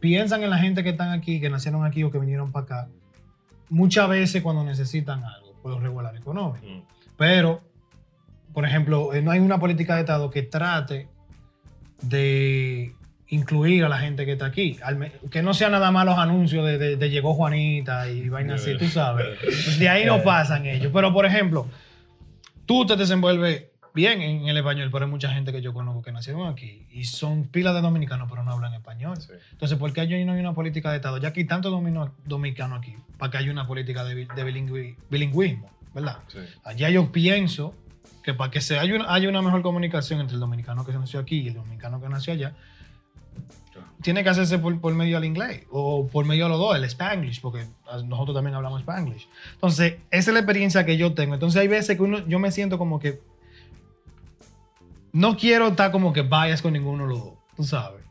piensan 0.00 0.42
en 0.42 0.50
la 0.50 0.58
gente 0.58 0.82
que 0.82 0.90
están 0.90 1.10
aquí, 1.10 1.40
que 1.40 1.50
nacieron 1.50 1.84
aquí 1.84 2.02
o 2.02 2.10
que 2.10 2.18
vinieron 2.18 2.52
para 2.52 2.64
acá, 2.64 2.88
muchas 3.68 4.08
veces 4.08 4.42
cuando 4.42 4.64
necesitan 4.64 5.24
algo, 5.24 5.52
por 5.62 5.72
lo 5.72 5.80
regular 5.80 6.14
económico. 6.16 6.66
Mm. 6.66 6.82
Pero, 7.16 7.62
por 8.52 8.64
ejemplo, 8.64 9.14
eh, 9.14 9.22
no 9.22 9.30
hay 9.30 9.40
una 9.40 9.58
política 9.58 9.94
de 9.94 10.00
Estado 10.00 10.30
que 10.30 10.42
trate 10.42 11.08
de 12.02 12.94
incluir 13.28 13.84
a 13.84 13.88
la 13.88 13.98
gente 13.98 14.24
que 14.24 14.32
está 14.32 14.46
aquí. 14.46 14.78
Que 15.30 15.42
no 15.42 15.52
sean 15.54 15.72
nada 15.72 15.90
más 15.90 16.04
los 16.06 16.16
anuncios 16.18 16.64
de, 16.66 16.78
de- 16.78 16.96
de 16.96 17.10
llegó 17.10 17.34
Juanita 17.34 18.08
y 18.08 18.28
vainas 18.28 18.62
así, 18.62 18.76
tú 18.78 18.86
sabes. 18.86 19.26
Pues 19.42 19.78
de 19.78 19.88
ahí 19.88 20.04
no 20.04 20.22
pasan 20.22 20.66
ellos. 20.66 20.90
Pero, 20.92 21.12
por 21.12 21.26
ejemplo, 21.26 21.66
tú 22.66 22.86
te 22.86 22.96
desenvuelves 22.96 23.64
bien 23.94 24.20
en 24.20 24.46
el 24.46 24.56
español, 24.58 24.90
pero 24.92 25.06
hay 25.06 25.10
mucha 25.10 25.30
gente 25.32 25.52
que 25.52 25.62
yo 25.62 25.72
conozco 25.72 26.02
que 26.02 26.12
nacieron 26.12 26.46
aquí 26.48 26.86
y 26.92 27.04
son 27.04 27.44
pilas 27.44 27.74
de 27.74 27.80
dominicanos, 27.80 28.28
pero 28.30 28.44
no 28.44 28.52
hablan 28.52 28.74
español. 28.74 29.16
Sí. 29.20 29.32
Entonces, 29.52 29.78
¿por 29.78 29.92
qué 29.92 30.02
allí 30.02 30.22
no 30.24 30.32
hay 30.32 30.40
una 30.40 30.52
política 30.52 30.90
de 30.90 30.96
Estado? 30.96 31.16
Ya 31.18 31.32
que 31.32 31.40
hay 31.40 31.46
tanto 31.46 31.70
domino- 31.70 32.12
dominicano 32.26 32.74
aquí, 32.76 32.94
para 33.18 33.30
que 33.30 33.38
haya 33.38 33.50
una 33.50 33.66
política 33.66 34.04
de, 34.04 34.14
de 34.14 34.26
bilingüi- 34.44 34.96
bilingüismo, 35.10 35.70
¿verdad? 35.94 36.18
Sí. 36.28 36.38
Allá 36.64 36.90
yo 36.90 37.10
pienso 37.10 37.74
que 38.22 38.34
para 38.34 38.50
que 38.50 38.60
se 38.60 38.78
haya 38.78 38.94
una, 38.96 39.12
haya 39.14 39.28
una 39.30 39.40
mejor 39.40 39.62
comunicación 39.62 40.20
entre 40.20 40.34
el 40.34 40.40
dominicano 40.40 40.84
que 40.84 40.92
nació 40.92 41.18
aquí 41.20 41.38
y 41.40 41.48
el 41.48 41.54
dominicano 41.54 41.98
que 42.00 42.08
nació 42.10 42.34
allá, 42.34 42.52
tiene 44.02 44.22
que 44.22 44.28
hacerse 44.28 44.58
por, 44.58 44.80
por 44.80 44.94
medio 44.94 45.16
del 45.16 45.24
inglés 45.24 45.64
o 45.70 46.06
por 46.06 46.24
medio 46.24 46.44
de 46.44 46.50
los 46.50 46.58
dos, 46.58 46.76
el 46.76 46.84
spanglish, 46.84 47.40
porque 47.40 47.66
nosotros 48.04 48.34
también 48.34 48.54
hablamos 48.54 48.80
spanglish. 48.80 49.28
Entonces, 49.54 49.94
esa 50.10 50.30
es 50.30 50.34
la 50.34 50.40
experiencia 50.40 50.84
que 50.84 50.96
yo 50.96 51.14
tengo. 51.14 51.34
Entonces, 51.34 51.60
hay 51.60 51.68
veces 51.68 51.96
que 51.96 52.02
uno, 52.02 52.26
yo 52.26 52.38
me 52.38 52.50
siento 52.50 52.78
como 52.78 52.98
que 53.00 53.20
no 55.12 55.36
quiero 55.36 55.68
estar 55.68 55.90
como 55.92 56.12
que 56.12 56.22
vayas 56.22 56.60
con 56.60 56.74
ninguno 56.74 57.04
de 57.04 57.10
los 57.10 57.24
dos, 57.24 57.34
tú 57.56 57.64
sabes. 57.64 58.02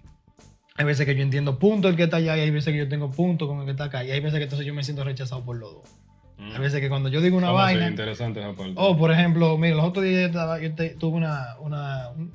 Hay 0.77 0.85
veces 0.85 1.05
que 1.05 1.15
yo 1.15 1.21
entiendo 1.21 1.57
punto 1.57 1.87
el 1.87 1.95
que 1.95 2.03
está 2.03 2.17
allá 2.17 2.35
y 2.37 2.41
hay 2.41 2.51
veces 2.51 2.73
que 2.73 2.79
yo 2.79 2.89
tengo 2.89 3.11
punto 3.11 3.47
con 3.47 3.59
el 3.59 3.65
que 3.65 3.71
está 3.71 3.85
acá 3.85 4.03
y 4.03 4.11
hay 4.11 4.19
veces 4.19 4.39
que 4.39 4.43
entonces 4.43 4.65
yo 4.65 4.73
me 4.73 4.83
siento 4.83 5.03
rechazado 5.03 5.45
por 5.45 5.55
los 5.55 5.73
dos. 5.73 5.83
Hay 6.37 6.59
veces 6.59 6.81
que 6.81 6.89
cuando 6.89 7.09
yo 7.09 7.21
digo 7.21 7.37
una 7.37 7.47
Vamos 7.47 7.61
a 7.61 7.65
vaina... 7.65 7.87
interesante 7.87 8.39
esa 8.41 8.53
parte. 8.53 8.73
O, 8.75 8.97
por 8.97 9.11
ejemplo, 9.11 9.57
mira, 9.57 9.75
los 9.75 9.85
otros 9.85 10.03
días 10.05 10.19
yo, 10.21 10.27
estaba- 10.27 10.59
yo 10.59 10.73
te- 10.75 10.89
tuve 10.89 11.17
una, 11.17 11.55
una- 11.59 12.09
un 12.09 12.31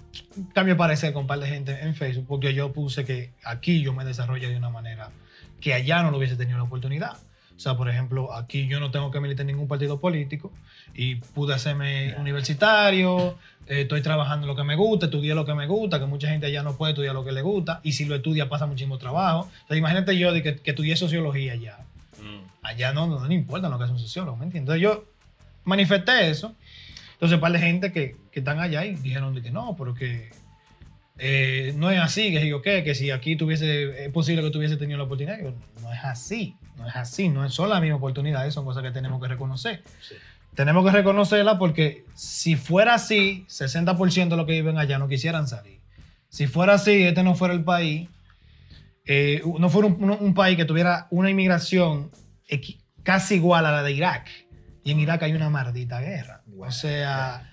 cambio 0.54 0.74
de 0.74 0.78
parecer 0.78 1.12
con 1.12 1.22
un 1.22 1.26
par 1.26 1.38
de 1.38 1.46
gente 1.48 1.78
en 1.82 1.94
Facebook 1.94 2.26
porque 2.26 2.54
yo 2.54 2.72
puse 2.72 3.04
que 3.04 3.30
aquí 3.44 3.82
yo 3.82 3.92
me 3.92 4.04
desarrollo 4.04 4.48
de 4.48 4.56
una 4.56 4.70
manera 4.70 5.10
que 5.60 5.74
allá 5.74 6.02
no 6.02 6.10
lo 6.10 6.16
hubiese 6.18 6.36
tenido 6.36 6.56
la 6.58 6.64
oportunidad. 6.64 7.12
O 7.54 7.62
sea, 7.62 7.76
por 7.76 7.90
ejemplo, 7.90 8.32
aquí 8.32 8.66
yo 8.68 8.80
no 8.80 8.90
tengo 8.90 9.10
que 9.10 9.20
militar 9.20 9.42
en 9.42 9.48
ningún 9.48 9.68
partido 9.68 10.00
político 10.00 10.50
y 10.94 11.16
pude 11.16 11.52
hacerme 11.52 12.14
universitario, 12.18 13.36
eh, 13.66 13.82
estoy 13.82 14.00
trabajando 14.00 14.46
lo 14.46 14.56
que 14.56 14.64
me 14.64 14.76
gusta, 14.76 15.06
estudié 15.06 15.34
lo 15.34 15.44
que 15.44 15.52
me 15.54 15.66
gusta, 15.66 15.98
que 15.98 16.06
mucha 16.06 16.28
gente 16.28 16.46
allá 16.46 16.62
no 16.62 16.76
puede 16.78 16.92
estudiar 16.92 17.14
lo 17.14 17.22
que 17.22 17.32
le 17.32 17.42
gusta 17.42 17.80
y 17.82 17.92
si 17.92 18.06
lo 18.06 18.14
estudia 18.14 18.48
pasa 18.48 18.64
muchísimo 18.66 18.96
trabajo. 18.96 19.48
Entonces, 19.52 19.76
imagínate 19.76 20.16
yo 20.18 20.32
de 20.32 20.42
que, 20.42 20.56
que 20.56 20.70
estudié 20.70 20.96
sociología 20.96 21.52
allá 21.52 21.76
Mm. 21.80 21.89
Allá 22.62 22.92
no, 22.92 23.06
no, 23.06 23.26
le 23.26 23.34
importa 23.34 23.68
lo 23.68 23.78
que 23.78 23.84
hace 23.84 23.92
un 23.92 23.98
sociólogo, 23.98 24.36
¿me 24.36 24.44
entiendes? 24.44 24.74
Entonces 24.76 24.82
yo 24.82 25.12
manifesté 25.64 26.30
eso. 26.30 26.54
Entonces, 27.12 27.34
un 27.36 27.40
par 27.40 27.52
de 27.52 27.58
gente 27.58 27.92
que, 27.92 28.16
que 28.32 28.38
están 28.40 28.60
allá 28.60 28.84
y 28.86 28.94
dijeron 28.96 29.34
de 29.34 29.42
que 29.42 29.50
no, 29.50 29.76
pero 29.76 29.94
que 29.94 30.30
eh, 31.18 31.74
no 31.76 31.90
es 31.90 32.00
así, 32.00 32.32
que 32.32 32.46
yo 32.48 32.62
qué, 32.62 32.82
que 32.82 32.94
si 32.94 33.10
aquí 33.10 33.36
tuviese, 33.36 34.04
es 34.06 34.10
posible 34.10 34.42
que 34.42 34.50
tuviese 34.50 34.76
tenido 34.78 34.96
la 34.98 35.04
oportunidad. 35.04 35.38
Yo, 35.38 35.52
no 35.82 35.92
es 35.92 36.02
así, 36.02 36.56
no 36.76 36.88
es 36.88 36.96
así, 36.96 37.28
no 37.28 37.44
es 37.44 37.52
solo 37.52 37.74
la 37.74 37.80
misma 37.80 37.96
oportunidad, 37.96 38.48
son 38.50 38.64
cosas 38.64 38.82
que 38.82 38.90
tenemos 38.90 39.20
que 39.20 39.28
reconocer. 39.28 39.82
Sí. 40.00 40.14
Tenemos 40.54 40.84
que 40.84 40.90
reconocerla 40.92 41.58
porque 41.58 42.04
si 42.14 42.56
fuera 42.56 42.94
así, 42.94 43.44
60% 43.48 44.28
de 44.30 44.36
los 44.36 44.46
que 44.46 44.52
viven 44.52 44.78
allá 44.78 44.98
no 44.98 45.06
quisieran 45.08 45.46
salir. 45.46 45.78
Si 46.30 46.46
fuera 46.46 46.74
así, 46.74 47.02
este 47.02 47.22
no 47.22 47.34
fuera 47.34 47.52
el 47.54 47.64
país, 47.64 48.08
eh, 49.04 49.42
no 49.58 49.68
fuera 49.68 49.88
un, 49.88 50.02
un- 50.02 50.16
un 50.20 50.34
país 50.34 50.56
que 50.56 50.64
tuviera 50.64 51.06
una 51.10 51.28
inmigración 51.30 52.10
casi 53.02 53.36
igual 53.36 53.66
a 53.66 53.72
la 53.72 53.82
de 53.82 53.92
Irak. 53.92 54.28
Y 54.82 54.92
en 54.92 55.00
Irak 55.00 55.22
hay 55.22 55.32
una 55.32 55.50
maldita 55.50 56.00
guerra. 56.00 56.42
O 56.58 56.70
sea, 56.70 57.52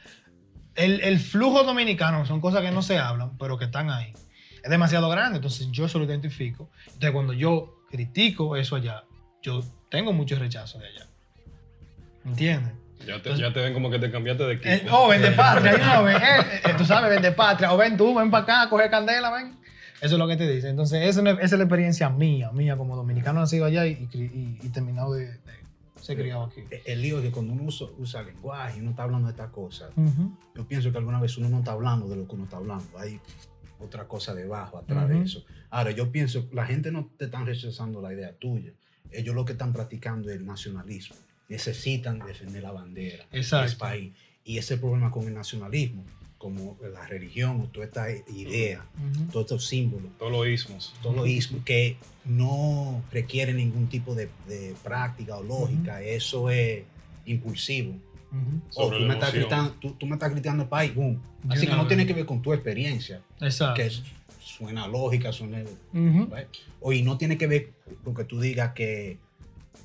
el, 0.75 1.01
el 1.01 1.19
flujo 1.19 1.63
dominicano 1.63 2.25
son 2.25 2.39
cosas 2.39 2.61
que 2.61 2.71
no 2.71 2.81
se 2.81 2.97
hablan, 2.97 3.37
pero 3.37 3.57
que 3.57 3.65
están 3.65 3.89
ahí. 3.89 4.13
Es 4.63 4.69
demasiado 4.69 5.09
grande, 5.09 5.37
entonces 5.37 5.67
yo 5.71 5.85
eso 5.85 5.99
lo 5.99 6.05
identifico. 6.05 6.69
Entonces 6.85 7.11
cuando 7.11 7.33
yo 7.33 7.83
critico 7.89 8.55
eso 8.55 8.75
allá, 8.75 9.03
yo 9.41 9.63
tengo 9.89 10.13
mucho 10.13 10.37
rechazo 10.37 10.79
de 10.79 10.87
allá. 10.87 11.07
¿Entiendes? 12.25 12.73
Ya, 13.05 13.21
te, 13.21 13.35
ya 13.37 13.53
te 13.53 13.61
ven 13.61 13.73
como 13.73 13.89
que 13.89 13.99
te 13.99 14.11
cambiaste 14.11 14.43
de 14.43 14.53
equipo. 14.55 14.69
Eh, 14.69 14.87
oh, 14.91 15.07
vende 15.07 15.31
patria, 15.31 15.75
una 15.75 16.01
vez, 16.01 16.17
eh, 16.17 16.61
eh, 16.65 16.73
tú 16.77 16.85
sabes, 16.85 17.09
vende 17.09 17.31
patria, 17.31 17.71
o 17.71 17.77
ven 17.77 17.95
tú, 17.95 18.13
ven 18.13 18.29
para 18.31 18.43
acá, 18.43 18.69
coge 18.69 18.89
candela, 18.89 19.31
ven. 19.31 19.57
Eso 20.01 20.15
es 20.15 20.19
lo 20.19 20.27
que 20.27 20.35
te 20.37 20.49
dice. 20.51 20.69
Entonces, 20.69 21.01
esa, 21.07 21.21
es- 21.29 21.37
esa 21.37 21.43
es 21.45 21.51
la 21.53 21.63
experiencia 21.63 22.09
mía, 22.09 22.51
mía 22.51 22.77
como 22.77 22.95
dominicano 22.95 23.39
nacido 23.39 23.65
allá 23.65 23.85
y, 23.87 23.95
terminado 24.73 25.13
de, 25.13 25.25
de 25.27 25.39
ser 26.01 26.17
criado 26.17 26.43
aquí. 26.45 26.61
El- 26.69 26.81
El 26.85 27.01
lío 27.01 27.17
es 27.17 27.23
que 27.25 27.31
cuando 27.31 27.53
uno 27.53 27.63
usa, 27.63 27.87
usa 27.97 28.21
lenguaje 28.23 28.77
y 28.77 28.81
uno 28.81 28.91
está 28.91 29.03
hablando 29.03 29.27
de 29.27 29.31
estas 29.31 29.49
cosas, 29.51 29.91
yo 30.55 30.67
pienso 30.67 30.91
que 30.91 30.97
alguna 30.97 31.19
vez 31.19 31.37
uno 31.37 31.49
no 31.49 31.59
está 31.59 31.71
hablando 31.71 32.07
de 32.07 32.15
lo 32.15 32.27
que 32.27 32.35
uno 32.35 32.43
está 32.43 32.57
hablando. 32.57 32.85
Hay 32.99 33.19
otra 33.79 34.07
cosa 34.07 34.33
debajo, 34.33 34.77
atrás 34.77 35.07
de 35.09 35.21
eso. 35.21 35.43
Ahora, 35.69 35.91
yo 35.91 36.11
pienso, 36.11 36.47
la 36.51 36.65
gente 36.65 36.91
no 36.91 37.09
te 37.17 37.25
están 37.25 37.45
rechazando 37.45 38.01
la 38.01 38.13
idea 38.13 38.33
tuya. 38.33 38.71
Ellos 39.11 39.33
lo 39.35 39.45
que 39.45 39.53
están 39.53 39.73
practicando 39.73 40.29
es 40.29 40.35
el 40.37 40.45
nacionalismo. 40.45 41.15
Necesitan 41.49 42.19
defender 42.19 42.61
la 42.63 42.71
bandera 42.71 43.25
Exacto. 43.31 43.69
del 43.69 43.77
país. 43.77 44.13
Y 44.43 44.57
ese 44.57 44.77
problema 44.77 45.11
con 45.11 45.27
el 45.27 45.33
nacionalismo, 45.33 46.03
como 46.37 46.77
la 46.93 47.05
religión 47.07 47.61
o 47.61 47.67
toda 47.67 47.85
esta 47.85 48.11
idea, 48.11 48.85
todos 49.31 49.45
estos 49.45 49.67
símbolos, 49.67 50.11
Todos 50.19 50.31
los 50.31 50.47
ismos. 50.47 50.93
todos 51.01 51.15
los 51.15 51.27
ismos 51.27 51.63
que 51.63 51.97
no 52.25 53.03
requieren 53.11 53.57
ningún 53.57 53.87
tipo 53.87 54.13
de, 54.13 54.29
de 54.47 54.75
práctica 54.83 55.37
o 55.37 55.43
lógica, 55.43 56.01
eso 56.01 56.49
es 56.49 56.83
impulsivo. 57.25 57.95
O 58.75 58.89
tú 58.89 58.99
me, 58.99 59.13
estás 59.13 59.33
gritando, 59.33 59.71
tú, 59.79 59.93
tú 59.93 60.05
me 60.05 60.13
estás 60.13 60.31
gritando 60.31 60.63
el 60.63 60.69
país, 60.69 60.93
boom. 60.93 61.19
Así 61.49 61.65
que 61.65 61.75
no 61.75 61.87
tiene 61.87 62.05
que 62.05 62.13
ver 62.13 62.25
con 62.25 62.41
tu 62.41 62.53
experiencia, 62.53 63.21
Exacto. 63.41 63.81
que 63.81 63.89
suena 64.39 64.87
lógica, 64.87 65.31
suena... 65.31 65.59
Right? 65.93 66.47
O 66.81 66.93
y 66.93 67.01
no 67.01 67.17
tiene 67.17 67.37
que 67.37 67.47
ver 67.47 67.71
con 68.03 68.13
que 68.13 68.25
tú 68.25 68.39
digas 68.39 68.73
que 68.73 69.17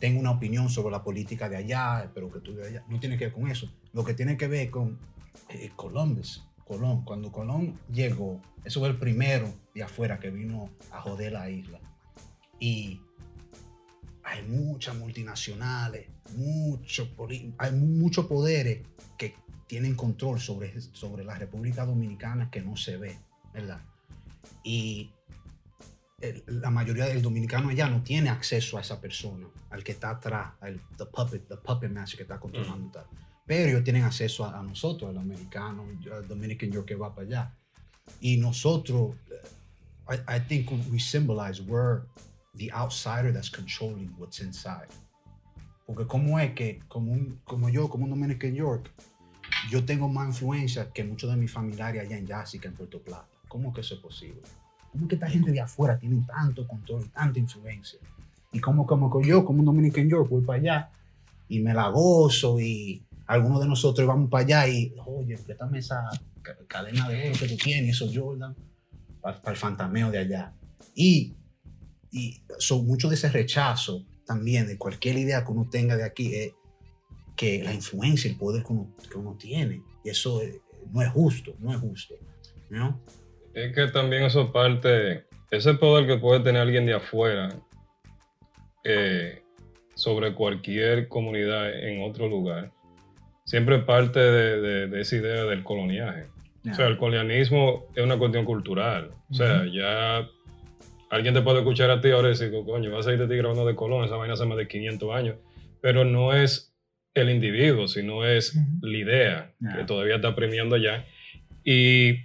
tengo 0.01 0.19
una 0.21 0.33
opinión 0.33 0.69
sobre 0.69 0.91
la 0.91 1.03
política 1.03 1.49
de 1.49 1.57
allá, 1.57 2.11
pero 2.13 2.31
que 2.31 2.41
tú 2.41 2.55
de 2.55 2.67
allá. 2.67 2.85
No 2.89 2.99
tiene 2.99 3.17
que 3.17 3.27
ver 3.27 3.33
con 3.35 3.49
eso. 3.49 3.71
Lo 3.93 4.05
que 4.05 4.15
tiene 4.15 4.37
que 4.37 4.49
ver 4.49 4.71
con 4.71 4.99
eh, 5.49 5.71
Columbus, 5.77 6.45
Colón. 6.67 7.05
Cuando 7.05 7.31
Colón 7.33 7.79
llegó, 7.93 8.41
eso 8.65 8.81
fue 8.81 8.89
el 8.89 8.99
primero 8.99 9.53
de 9.75 9.83
afuera 9.83 10.19
que 10.19 10.31
vino 10.31 10.71
a 10.91 11.01
joder 11.01 11.33
la 11.33 11.51
isla. 11.51 11.81
Y 12.59 13.01
hay 14.25 14.43
muchas 14.47 14.97
multinacionales, 14.97 16.07
mucho, 16.37 17.09
hay 17.59 17.73
muchos 17.73 18.27
poderes 18.27 18.81
que 19.19 19.35
tienen 19.67 19.95
control 19.95 20.41
sobre, 20.41 20.81
sobre 20.81 21.25
la 21.25 21.35
República 21.35 21.85
Dominicana 21.85 22.51
que 22.51 22.61
no 22.63 22.77
se 22.77 22.97
ve, 22.97 23.19
¿verdad? 23.53 23.81
Y 24.63 25.11
el- 26.21 26.45
la 26.47 26.71
mayoría 26.71 27.07
del 27.07 27.21
dominicano 27.21 27.69
allá 27.71 27.89
no 27.89 28.03
tiene 28.03 28.29
acceso 28.31 28.79
a 28.79 28.81
esa 28.81 29.01
persona, 29.01 29.49
al 29.71 29.83
que 29.83 29.93
está 29.93 30.11
atrás, 30.11 30.53
al 30.61 30.81
the 30.97 31.07
puppet, 31.07 31.49
the 31.49 31.57
puppet 31.57 31.91
master 31.91 32.17
que 32.19 32.23
está 32.23 32.39
controlando 32.39 32.91
tal. 32.93 33.07
Pero 33.47 33.71
ellos 33.71 33.85
tienen 33.85 34.05
acceso 34.05 34.45
a, 34.45 34.59
a 34.59 34.63
nosotros, 34.63 35.11
al 35.11 35.19
americano, 35.19 35.85
al 36.13 36.27
Dominican 36.29 36.71
York 36.71 36.87
que 36.87 36.95
va 36.95 37.15
para 37.15 37.27
allá. 37.27 37.55
Y 38.21 38.37
nosotros, 38.37 39.17
eh, 39.31 40.15
I, 40.29 40.37
I 40.37 40.41
think 40.41 40.71
we 40.91 40.99
symbolize 40.99 41.61
we're 41.63 42.03
the 42.57 42.71
outsider 42.73 43.33
that's 43.33 43.51
controlling 43.51 44.13
what's 44.19 44.41
inside. 44.41 44.89
Porque 45.87 46.07
como 46.07 46.39
es 46.39 46.53
que, 46.55 46.81
como, 46.89 47.13
un- 47.13 47.41
como 47.45 47.69
yo, 47.69 47.89
como 47.89 48.05
un 48.05 48.11
Dominican 48.11 48.55
York, 48.55 48.91
yo 49.71 49.85
tengo 49.85 50.09
más 50.09 50.29
influencia 50.29 50.91
que 50.93 51.05
muchos 51.05 51.31
de 51.31 51.37
mis 51.37 51.51
familiares 51.51 52.03
allá 52.03 52.17
en 52.17 52.27
Jessica, 52.27 52.69
en 52.69 52.75
Puerto 52.75 53.01
Plata. 53.03 53.29
¿Cómo 53.49 53.73
que 53.73 53.81
eso 53.81 53.95
es 53.97 54.01
posible? 54.01 54.41
¿Cómo 54.93 55.09
que 55.09 55.17
esta 55.17 55.29
gente 55.29 55.51
de 55.51 55.61
afuera 55.61 55.99
tiene 55.99 56.25
tanto 56.27 56.67
control, 56.67 57.11
tanta 57.11 57.39
influencia? 57.39 57.99
Y 58.53 58.61
como, 58.61 58.87
como 58.87 59.11
que 59.11 59.27
yo, 59.27 59.45
como 59.45 59.61
un 59.61 59.67
Dominican 59.67 60.09
York, 60.09 60.29
voy 60.31 60.43
para 60.43 60.59
allá 60.61 60.91
y 61.49 61.59
me 61.61 61.75
la 61.75 61.89
gozo 61.89 62.61
y 62.61 63.03
algunos 63.27 63.61
de 63.61 63.69
nosotros 63.69 64.07
vamos 64.07 64.31
para 64.31 64.45
allá 64.45 64.69
y, 64.69 64.95
oye, 65.07 65.37
préstame 65.39 65.79
esa 65.79 66.03
ca- 66.43 66.57
cadena 66.67 67.09
de 67.09 67.31
oro 67.31 67.39
que 67.39 67.49
tú 67.49 67.57
tienes, 67.57 67.91
esos 67.97 68.17
Jordan, 68.17 68.55
para, 69.21 69.41
el 69.47 69.57
fantameo 69.57 70.11
de 70.11 70.19
allá. 70.19 70.53
Y, 70.95 71.35
y 72.11 72.43
son 72.59 72.87
mucho 72.87 73.09
de 73.09 73.15
ese 73.15 73.31
rechazo 73.31 74.05
también 74.27 74.67
de 74.67 74.77
cualquier 74.79 75.19
idea 75.19 75.45
que 75.45 75.53
uno 75.53 75.69
tenga 75.71 75.97
de 75.97 76.05
aquí 76.05 76.35
es 76.35 76.53
que 77.37 77.63
la 77.63 77.73
influencia, 77.73 78.31
el 78.31 78.37
poder 78.37 78.63
que 78.63 78.73
uno, 78.73 78.95
que 79.11 79.19
uno 79.19 79.37
tiene. 79.39 79.83
Y 80.05 80.11
eso 80.11 80.43
eh, 80.43 80.61
no 80.93 81.01
es 81.03 81.09
justo, 81.11 81.55
no 81.61 81.73
es 81.73 81.79
justo. 81.81 82.15
¿no? 82.71 83.01
Es 83.55 83.75
que 83.75 83.89
también 83.89 84.25
eso 84.25 84.53
parte, 84.53 85.27
ese 85.51 85.75
poder 85.75 86.07
que 86.07 86.19
puede 86.19 86.41
tener 86.41 86.63
alguien 86.63 86.87
de 86.87 86.95
afuera 86.95 87.49
eh, 88.85 89.43
sobre 89.95 90.35
cualquier 90.35 91.09
comunidad 91.09 91.71
en 91.73 92.03
otro 92.03 92.29
lugar, 92.29 92.73
siempre 93.45 93.79
parte 93.81 94.21
de, 94.21 94.61
de- 94.61 94.87
de 94.89 95.01
esa 95.01 95.17
idea 95.17 95.45
del 95.45 95.63
coloniaje. 95.65 96.27
O 96.71 96.75
sea, 96.75 96.87
el 96.87 96.97
colonialismo 96.97 97.87
es 97.97 98.05
una 98.05 98.17
cuestión 98.19 98.45
cultural. 98.45 99.11
O 99.31 99.35
sea, 99.35 99.65
ya 99.67 100.29
alguien 101.11 101.35
te 101.35 101.43
puede 101.43 101.59
escuchar 101.59 101.91
a 101.91 102.01
ti 102.01 102.11
ahora 102.11 102.29
y 102.29 102.33
decir, 102.33 102.53
coño, 102.65 102.91
vas 102.93 103.07
a 103.09 103.13
ir 103.13 103.19
de 103.19 103.27
ti 103.27 103.37
grabando 103.37 103.67
de 103.67 103.75
Colón, 103.75 104.05
esa 104.05 104.15
vaina 104.17 104.35
hace 104.35 104.47
más 104.47 104.57
de 104.57 104.69
500 104.69 105.15
años. 105.15 105.37
Pero 105.81 106.05
no 106.05 106.33
es 106.33 106.73
el 107.15 107.31
individuo, 107.31 107.89
sino 107.89 108.25
es 108.25 108.57
la 108.81 108.97
idea 108.97 109.53
que 109.61 109.67
Yeah. 109.79 109.87
todavía 109.87 110.15
está 110.17 110.35
premiando 110.37 110.77
allá. 110.77 111.05
Y 111.65 112.21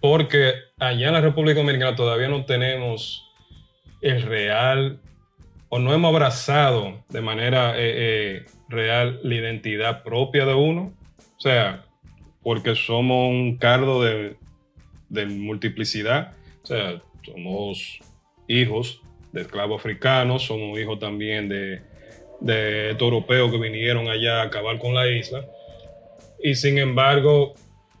porque 0.00 0.54
allá 0.78 1.08
en 1.08 1.12
la 1.14 1.20
República 1.20 1.60
Dominicana 1.60 1.94
todavía 1.94 2.28
no 2.28 2.44
tenemos 2.46 3.22
el 4.00 4.22
real, 4.22 5.00
o 5.68 5.78
no 5.78 5.92
hemos 5.92 6.08
abrazado 6.10 7.04
de 7.10 7.20
manera 7.20 7.76
eh, 7.76 7.92
eh, 7.96 8.46
real 8.68 9.20
la 9.22 9.34
identidad 9.34 10.02
propia 10.02 10.44
de 10.46 10.54
uno. 10.54 10.92
O 11.36 11.40
sea, 11.40 11.84
porque 12.42 12.74
somos 12.74 13.28
un 13.30 13.56
cardo 13.56 14.02
de, 14.02 14.36
de 15.08 15.26
multiplicidad. 15.26 16.32
O 16.62 16.66
sea, 16.66 17.00
somos 17.24 17.98
hijos 18.46 19.00
de 19.32 19.42
esclavos 19.42 19.80
africanos, 19.80 20.44
somos 20.44 20.78
hijos 20.78 20.98
también 20.98 21.48
de, 21.48 21.80
de 22.40 22.90
estos 22.90 23.02
europeos 23.06 23.50
que 23.50 23.58
vinieron 23.58 24.08
allá 24.08 24.40
a 24.40 24.44
acabar 24.44 24.78
con 24.78 24.94
la 24.94 25.08
isla. 25.10 25.44
y 26.42 26.54
sin 26.54 26.78
embargo 26.78 27.54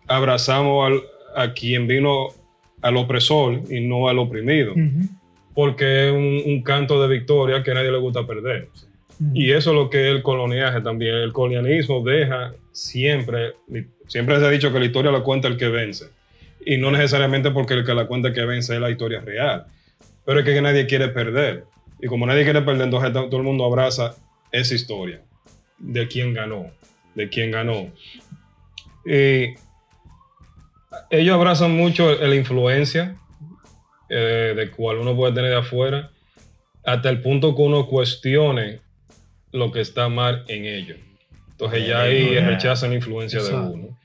abrazamos 0.06 0.86
al- 0.86 1.02
a 1.36 1.52
quien 1.52 1.86
vino 1.86 2.28
al 2.80 2.96
opresor 2.96 3.60
y 3.68 3.80
no 3.80 4.08
al 4.08 4.18
oprimido, 4.18 4.72
porque 5.54 6.08
es 6.08 6.12
un, 6.12 6.40
un 6.52 6.62
canto 6.62 7.00
de 7.02 7.08
victoria 7.08 7.62
que 7.62 7.72
a 7.72 7.74
nadie 7.74 7.90
le 7.90 7.98
gusta 7.98 8.24
perder. 8.26 8.68
Y 9.34 9.50
eso 9.50 9.70
es 9.70 9.76
lo 9.76 9.90
que 9.90 10.08
es 10.08 10.14
el 10.16 10.22
coloniaje 10.22 10.80
también. 10.80 11.14
El 11.16 11.32
colonialismo 11.32 12.02
deja 12.04 12.52
siempre, 12.72 13.54
siempre 14.06 14.38
se 14.38 14.46
ha 14.46 14.50
dicho 14.50 14.72
que 14.72 14.78
la 14.78 14.84
historia 14.84 15.10
la 15.10 15.22
cuenta 15.22 15.48
el 15.48 15.56
que 15.56 15.68
vence. 15.68 16.10
Y 16.64 16.76
no 16.76 16.90
necesariamente 16.90 17.50
porque 17.50 17.74
el 17.74 17.84
que 17.84 17.94
la 17.94 18.06
cuenta 18.06 18.32
que 18.32 18.44
vence 18.44 18.74
es 18.74 18.80
la 18.80 18.90
historia 18.90 19.20
real. 19.20 19.66
Pero 20.24 20.40
es 20.40 20.44
que 20.44 20.60
nadie 20.62 20.86
quiere 20.86 21.08
perder. 21.08 21.64
Y 22.00 22.06
como 22.06 22.26
nadie 22.26 22.44
quiere 22.44 22.62
perder, 22.62 22.82
entonces 22.82 23.12
to- 23.12 23.26
todo 23.28 23.38
el 23.38 23.42
mundo 23.42 23.64
abraza 23.64 24.14
esa 24.52 24.74
historia 24.74 25.20
de 25.78 26.06
quién 26.06 26.32
ganó, 26.32 26.66
de 27.14 27.28
quién 27.28 27.50
ganó. 27.50 27.88
Y 29.04 29.54
ellos 31.10 31.34
abrazan 31.34 31.76
mucho 31.76 32.14
la 32.14 32.34
influencia 32.34 33.16
eh, 34.08 34.54
de 34.56 34.70
cual 34.70 34.98
uno 34.98 35.16
puede 35.16 35.32
tener 35.34 35.50
de 35.50 35.56
afuera, 35.58 36.10
hasta 36.84 37.10
el 37.10 37.20
punto 37.20 37.54
que 37.54 37.62
uno 37.62 37.86
cuestione 37.86 38.80
lo 39.52 39.72
que 39.72 39.80
está 39.80 40.08
mal 40.08 40.44
en 40.48 40.64
ellos. 40.64 40.98
Entonces 41.50 41.86
ya 41.86 42.02
ahí 42.02 42.38
rechazan 42.38 42.90
la 42.90 42.96
influencia 42.96 43.42
de 43.42 43.54
uno. 43.54 43.98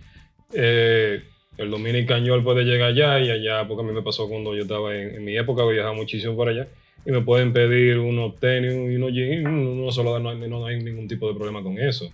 Eh, 0.54 1.22
el 1.58 1.70
dominicañol 1.70 2.44
puede 2.44 2.64
llegar 2.64 2.90
allá 2.90 3.20
y 3.20 3.30
allá, 3.30 3.68
porque 3.68 3.84
a 3.84 3.88
mí 3.88 3.94
me 3.94 4.02
pasó 4.02 4.28
cuando 4.28 4.56
yo 4.56 4.64
estaba 4.64 4.96
en, 4.96 5.16
en 5.16 5.24
mi 5.24 5.38
época, 5.38 5.64
viajaba 5.66 5.94
muchísimo 5.94 6.36
por 6.36 6.50
allá, 6.50 6.68
y 7.06 7.12
me 7.12 7.22
pueden 7.22 7.54
pedir 7.54 8.00
unos 8.00 8.40
tenis 8.40 8.74
y 8.74 8.96
unos 8.96 9.12
jeans, 9.12 9.94
solo 9.94 10.20
no, 10.20 10.30
hay, 10.30 10.38
no 10.38 10.66
hay 10.66 10.82
ningún 10.82 11.08
tipo 11.08 11.28
de 11.28 11.36
problema 11.36 11.62
con 11.62 11.78
eso. 11.78 12.12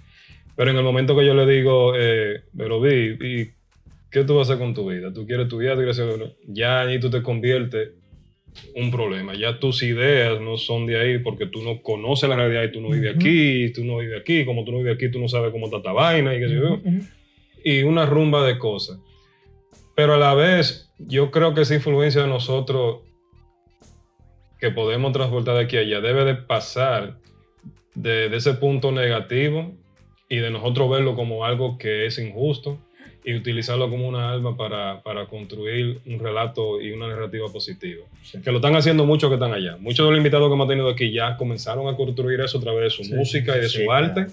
Pero 0.56 0.72
en 0.72 0.78
el 0.78 0.84
momento 0.84 1.16
que 1.16 1.26
yo 1.26 1.34
le 1.34 1.46
digo, 1.46 1.94
eh, 1.96 2.42
pero 2.58 2.82
vi, 2.82 3.18
¿y 3.22 3.52
qué 4.12 4.26
tú 4.26 4.36
vas 4.36 4.50
a 4.50 4.54
hacer 4.54 4.66
con 4.66 4.74
tu 4.74 4.90
vida? 4.90 5.14
¿Tú 5.14 5.26
quieres 5.26 5.46
estudiar? 5.46 5.76
¿Tú 5.76 5.80
quieres 5.80 6.00
hacer...? 6.00 6.36
Ya 6.48 6.82
ahí 6.82 7.00
tú 7.00 7.10
te 7.10 7.22
conviertes 7.22 7.92
un 8.76 8.92
problema. 8.92 9.34
Ya 9.34 9.60
tus 9.60 9.84
ideas 9.84 10.40
no 10.42 10.58
son 10.58 10.86
de 10.86 11.00
ahí 11.00 11.20
porque 11.20 11.46
tú 11.46 11.62
no 11.62 11.82
conoces 11.82 12.30
la 12.30 12.36
realidad 12.36 12.64
y 12.64 12.72
tú 12.72 12.82
no 12.82 12.90
vives 12.90 13.12
Ujú. 13.12 13.20
aquí, 13.20 13.72
tú 13.74 13.84
no 13.84 13.98
vives 13.98 14.20
aquí, 14.20 14.46
como 14.46 14.64
tú 14.64 14.72
no 14.72 14.78
vives 14.80 14.96
aquí, 14.96 15.10
tú 15.12 15.20
no 15.20 15.28
sabes 15.28 15.52
cómo 15.52 15.66
está 15.66 15.78
esta 15.78 15.92
vaina 15.92 16.36
y 16.36 16.40
qué 16.40 16.48
sé 16.48 16.56
yo 16.56 16.74
Ujú, 16.76 16.88
ujú. 16.88 17.02
y 17.64 17.84
una 17.84 18.06
rumba 18.06 18.46
de 18.46 18.58
cosas. 18.58 19.00
Pero 19.96 20.14
a 20.14 20.18
la 20.18 20.34
vez, 20.34 20.94
yo 20.98 21.30
creo 21.32 21.54
que 21.54 21.62
esa 21.62 21.76
influencia 21.76 22.22
de 22.22 22.28
nosotros 22.28 23.02
que 24.60 24.72
podemos 24.72 25.12
transportar 25.14 25.56
de 25.56 25.64
aquí 25.64 25.78
a 25.78 25.82
allá 25.82 26.02
debe 26.02 26.26
de 26.26 26.36
pasar 26.36 27.18
de, 27.96 28.30
de 28.30 28.38
ese 28.38 28.54
punto 28.56 28.92
negativo 28.92 29.74
y 30.30 30.38
de 30.38 30.52
nosotros 30.52 30.90
verlo 30.90 31.16
como 31.16 31.44
algo 31.46 31.78
que 31.78 32.06
es 32.06 32.20
injusto 32.20 32.78
y 33.24 33.36
utilizarlo 33.36 33.90
como 33.90 34.08
una 34.08 34.32
arma 34.32 34.56
para, 34.56 35.02
para 35.04 35.26
construir 35.28 36.00
un 36.06 36.20
relato 36.20 36.82
y 36.82 36.92
una 36.92 37.08
narrativa 37.10 37.48
positiva. 37.52 38.06
Que 38.44 38.52
lo 38.52 38.58
están 38.58 38.76
haciendo 38.76 39.06
muchos 39.06 39.30
que 39.30 39.36
están 39.36 39.54
allá. 39.54 39.78
Muchos 39.78 40.06
de 40.06 40.12
los 40.12 40.18
invitados 40.18 40.48
que 40.50 40.54
hemos 40.54 40.68
tenido 40.68 40.90
aquí 40.90 41.12
ya 41.12 41.36
comenzaron 41.38 41.88
a 41.94 41.98
construir 41.98 42.40
eso 42.40 42.58
a 42.58 42.62
través 42.62 42.84
de 42.84 42.90
su 42.92 43.04
Sí, 43.04 43.14
música 43.14 43.58
y 43.58 43.62
de 43.62 43.70
sí, 43.70 43.80
su 43.80 43.86
claro. 43.86 44.06
arte 44.06 44.28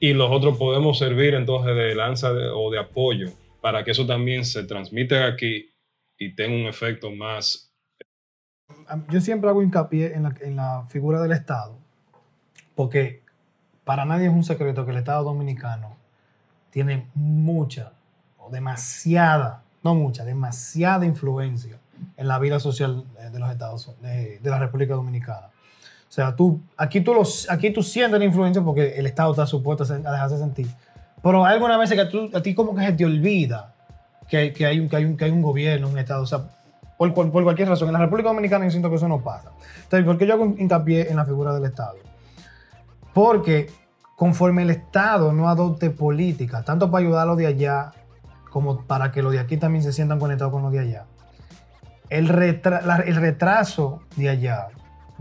y 0.00 0.14
los 0.14 0.30
otros 0.30 0.56
podemos 0.56 0.98
servir 0.98 1.34
entonces 1.34 1.74
de 1.76 1.94
lanza 1.94 2.32
de- 2.32 2.48
o 2.48 2.70
de 2.70 2.78
apoyo 2.78 3.30
para 3.60 3.84
que 3.84 3.90
eso 3.90 4.06
también 4.06 4.44
se 4.44 4.64
transmita 4.64 5.26
aquí 5.26 5.70
y 6.18 6.34
tenga 6.34 6.56
un 6.56 6.66
efecto 6.66 7.10
más. 7.10 7.72
yo 9.10 9.20
siempre 9.20 9.50
hago 9.50 9.62
hincapié 9.62 10.14
en 10.14 10.22
la, 10.24 10.34
en 10.40 10.56
la 10.56 10.86
figura 10.88 11.20
del 11.20 11.32
Estado, 11.32 11.76
porque 12.74 13.22
para 13.84 14.04
nadie 14.04 14.26
es 14.26 14.32
un 14.32 14.44
secreto 14.44 14.84
que 14.84 14.92
el 14.92 14.98
Estado 14.98 15.24
dominicano 15.24 15.96
tiene 16.70 17.06
mucha 17.14 17.92
demasiada, 18.50 19.62
no 19.82 19.94
mucha, 19.94 20.24
demasiada 20.24 21.04
influencia 21.06 21.78
en 22.16 22.28
la 22.28 22.38
vida 22.38 22.60
social 22.60 23.04
de 23.32 23.38
los 23.38 23.50
Estados 23.50 23.94
de, 24.00 24.38
de 24.38 24.50
la 24.50 24.58
República 24.58 24.94
Dominicana. 24.94 25.48
O 26.08 26.10
sea, 26.12 26.34
tú, 26.34 26.60
aquí, 26.76 27.00
tú 27.00 27.12
los, 27.12 27.50
aquí 27.50 27.70
tú 27.70 27.82
sientes 27.82 28.18
la 28.18 28.24
influencia 28.24 28.62
porque 28.62 28.98
el 28.98 29.06
Estado 29.06 29.30
está 29.32 29.46
supuesto 29.46 29.84
a, 29.84 29.96
dejarse 30.12 30.38
sentir. 30.38 30.68
Pero 31.22 31.44
hay 31.44 31.54
algunas 31.54 31.78
veces 31.78 31.98
que 31.98 32.04
tú- 32.06 32.30
a 32.34 32.40
ti 32.40 32.54
como 32.54 32.74
que 32.74 32.84
se 32.84 32.92
te 32.92 33.04
olvida 33.04 33.74
que, 34.28 34.38
hay 34.66 34.80
un, 34.80 34.88
que, 34.88 34.96
hay 34.96 35.04
un, 35.04 35.16
que 35.16 35.24
hay 35.26 35.30
un 35.30 35.42
gobierno, 35.42 35.88
un 35.88 35.98
Estado. 35.98 36.22
O 36.22 36.26
sea, 36.26 36.44
por, 36.96 37.12
por 37.12 37.42
cualquier 37.42 37.68
razón. 37.68 37.88
En 37.88 37.92
la 37.92 38.00
República 38.00 38.28
Dominicana 38.30 38.64
yo 38.64 38.70
siento 38.70 38.88
que 38.90 38.96
eso 38.96 39.08
no 39.08 39.20
pasa. 39.20 39.50
Entonces, 39.84 40.04
¿por 40.06 40.16
qué 40.18 40.26
yo 40.26 40.34
hago 40.34 40.46
hincapié 40.56 41.10
en 41.10 41.16
la 41.16 41.24
figura 41.24 41.52
del 41.52 41.64
Estado? 41.64 41.96
Porque 43.12 43.70
conforme 44.16 44.62
el 44.62 44.70
Estado 44.70 45.32
no 45.32 45.48
adopte 45.48 45.90
políticas, 45.90 46.64
tanto 46.64 46.90
para 46.90 47.04
ayudar 47.04 47.22
a 47.22 47.26
los 47.26 47.36
de 47.36 47.46
allá 47.46 47.92
como 48.50 48.82
para 48.82 49.10
que 49.12 49.22
los 49.22 49.32
de 49.32 49.38
aquí 49.40 49.56
también 49.56 49.82
se 49.82 49.92
sientan 49.92 50.18
conectados 50.18 50.52
con 50.52 50.62
los 50.62 50.72
de 50.72 50.80
allá, 50.80 51.06
el, 52.10 52.28
retra- 52.28 52.80
la- 52.82 52.96
el 52.98 53.16
retraso 53.16 54.00
de 54.16 54.28
allá 54.30 54.68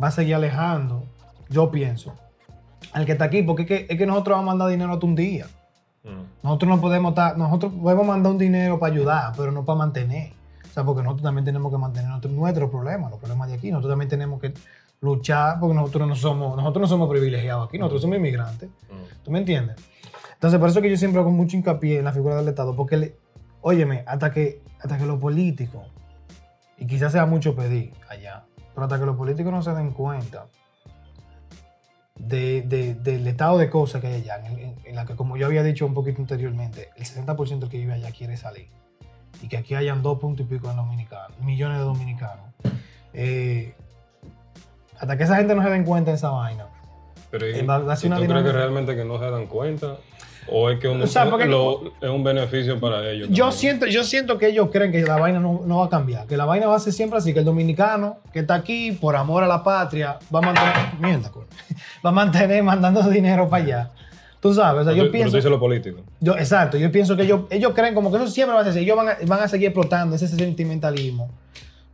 va 0.02 0.08
a 0.08 0.12
seguir 0.12 0.36
alejando, 0.36 1.04
yo 1.50 1.70
pienso, 1.72 2.14
al 2.94 3.06
que 3.06 3.14
está 3.14 3.26
aquí, 3.26 3.44
porque 3.44 3.64
es 3.64 3.68
que, 3.68 3.88
es 3.90 3.98
que 3.98 4.06
nosotros 4.06 4.36
vamos 4.38 4.50
a 4.50 4.54
mandar 4.54 4.70
dinero 4.70 4.94
hasta 4.94 5.06
un 5.06 5.16
día. 5.16 5.46
Nosotros 6.42 6.70
no 6.70 6.80
podemos 6.80 7.10
estar, 7.12 7.38
nosotros 7.38 7.74
podemos 7.82 8.06
mandar 8.08 8.32
un 8.32 8.38
dinero 8.38 8.80
para 8.80 8.94
ayudar, 8.94 9.34
pero 9.36 9.52
no 9.52 9.66
para 9.66 9.80
mantener. 9.80 10.32
O 10.64 10.74
sea, 10.74 10.86
porque 10.86 11.02
nosotros 11.04 11.24
también 11.24 11.44
tenemos 11.44 11.70
que 11.72 11.78
mantener 11.78 12.10
nuestro- 12.10 12.32
nuestros 12.32 12.70
problemas, 12.70 13.10
los 13.12 13.20
problemas 13.20 13.50
de 13.50 13.56
aquí. 13.56 13.72
Nosotros 13.72 13.92
también 13.92 14.08
tenemos 14.10 14.40
que 14.40 14.54
luchar, 15.02 15.60
porque 15.60 15.76
nosotros 15.76 16.08
no 16.08 16.16
somos, 16.16 16.56
nosotros 16.56 16.82
no 16.84 16.88
somos 16.88 17.10
privilegiados 17.10 17.68
aquí, 17.68 17.78
nosotros 17.78 18.02
somos 18.04 18.18
inmigrantes. 18.18 18.70
¿Tú 19.24 19.32
me 19.32 19.40
entiendes? 19.40 19.76
Entonces, 20.38 20.60
por 20.60 20.70
eso 20.70 20.82
que 20.82 20.90
yo 20.90 20.98
siempre 20.98 21.20
hago 21.20 21.32
mucho 21.32 21.58
hincapié 21.58 21.98
en 22.00 22.06
la 22.06 22.12
figura 22.14 22.36
del 22.36 22.48
Estado, 22.48 22.76
porque, 22.76 22.98
le- 22.98 23.16
óyeme, 23.62 24.04
hasta 24.06 24.32
que, 24.32 24.62
hasta 24.80 24.98
que 24.98 25.06
los 25.06 25.20
políticos, 25.20 25.88
y 26.78 26.86
quizás 26.86 27.12
sea 27.12 27.26
mucho 27.26 27.56
pedir 27.56 27.94
allá, 28.08 28.44
pero 28.76 28.84
hasta 28.86 29.00
que 29.00 29.06
los 29.08 29.18
políticos 29.18 29.52
no 29.52 29.64
se 29.64 29.72
den 29.74 29.92
cuenta 29.92 30.46
de- 32.20 32.62
de- 32.64 32.94
del 32.96 33.28
estado 33.28 33.58
de 33.58 33.70
cosas 33.70 34.02
que 34.02 34.08
hay 34.08 34.14
allá, 34.22 34.46
en, 34.48 34.76
en- 34.84 34.96
la 34.96 35.06
que, 35.06 35.16
como 35.16 35.38
yo 35.38 35.46
había 35.48 35.64
dicho 35.64 35.86
un 35.86 35.94
poquito 35.94 36.22
anteriormente, 36.22 36.90
el 36.96 37.06
60% 37.06 37.68
que 37.70 37.78
vive 37.78 37.94
allá 37.94 38.12
quiere 38.12 38.38
salir. 38.38 38.70
Y 39.42 39.48
que 39.48 39.58
aquí 39.58 39.76
hayan 39.76 40.02
dos 40.02 40.20
puntos 40.20 40.46
y 40.46 40.50
pico 40.50 40.68
de 40.70 40.76
dominicanos, 40.76 41.40
millones 41.42 41.78
de 41.78 41.84
dominicanos. 41.84 42.46
Eh, 43.14 43.76
hasta 45.00 45.16
que 45.18 45.24
esa 45.24 45.36
gente 45.38 45.54
no 45.54 45.62
se 45.64 45.70
den 45.70 45.84
cuenta 45.84 46.10
de 46.12 46.18
esa 46.18 46.30
vaina. 46.30 46.68
Pero 47.32 47.48
¿y- 47.50 47.52
Eh, 47.52 47.64
ser 47.96 48.06
¿y 48.06 48.08
una 48.08 48.18
¿Tú 48.18 48.26
crees 48.28 48.44
que 48.46 48.52
realmente 48.52 48.96
que 48.96 49.04
no 49.06 49.20
se 49.20 49.30
dan 49.30 49.48
cuenta? 49.48 49.98
¿O 50.50 50.70
es 50.70 50.80
que 50.80 50.88
un- 50.88 51.02
O 51.02 51.08
sea, 51.08 51.26
lo- 51.26 51.92
es 52.02 52.10
un 52.10 52.24
beneficio 52.24 52.80
para 52.80 53.06
ellos? 53.10 53.28
Yo 53.30 53.46
también? 53.46 53.52
siento, 53.60 53.86
yo 53.88 54.04
siento 54.06 54.38
que 54.38 54.48
ellos 54.48 54.70
creen 54.72 54.94
que 54.94 55.02
la 55.02 55.18
vaina 55.18 55.40
no, 55.42 55.62
no 55.66 55.80
va 55.80 55.88
a 55.88 55.90
cambiar, 55.90 56.26
que 56.26 56.38
la 56.38 56.46
vaina 56.46 56.68
va 56.68 56.78
a 56.78 56.80
ser 56.80 56.94
siempre 56.94 57.18
así, 57.20 57.34
que 57.34 57.40
el 57.40 57.46
dominicano 57.46 58.20
que 58.32 58.40
está 58.40 58.56
aquí 58.56 58.94
por 58.94 59.18
amor 59.18 59.44
a 59.44 59.48
la 59.48 59.62
patria 59.62 60.18
va 60.34 60.40
a 60.40 60.42
mantener, 60.44 60.74
mierda, 61.02 61.30
va 62.06 62.10
a 62.10 62.14
mantener 62.14 62.64
mandando 62.64 63.02
dinero 63.10 63.50
para 63.50 63.64
allá. 63.64 63.92
Tú 64.40 64.54
sabes, 64.54 64.82
o 64.82 64.84
sea, 64.86 64.94
Pero 64.94 64.96
yo 64.96 65.04
tú- 65.08 65.12
pero 65.12 65.26
tú 65.26 65.32
pienso, 65.32 65.50
lo 65.50 65.60
político. 65.60 66.00
yo, 66.22 66.38
exacto, 66.38 66.78
yo 66.78 66.90
pienso 66.94 67.18
que 67.18 67.24
ellos, 67.24 67.42
ellos 67.50 67.74
creen 67.76 67.94
como 67.94 68.10
que 68.10 68.16
eso 68.18 68.28
siempre 68.28 68.54
va 68.56 68.62
a 68.62 68.64
ser 68.64 68.72
así, 68.72 68.80
ellos 68.82 68.96
van 68.96 69.10
a, 69.10 69.18
van 69.26 69.42
a 69.42 69.48
seguir 69.50 69.68
explotando 69.68 70.16
ese 70.16 70.28
sentimentalismo 70.30 71.30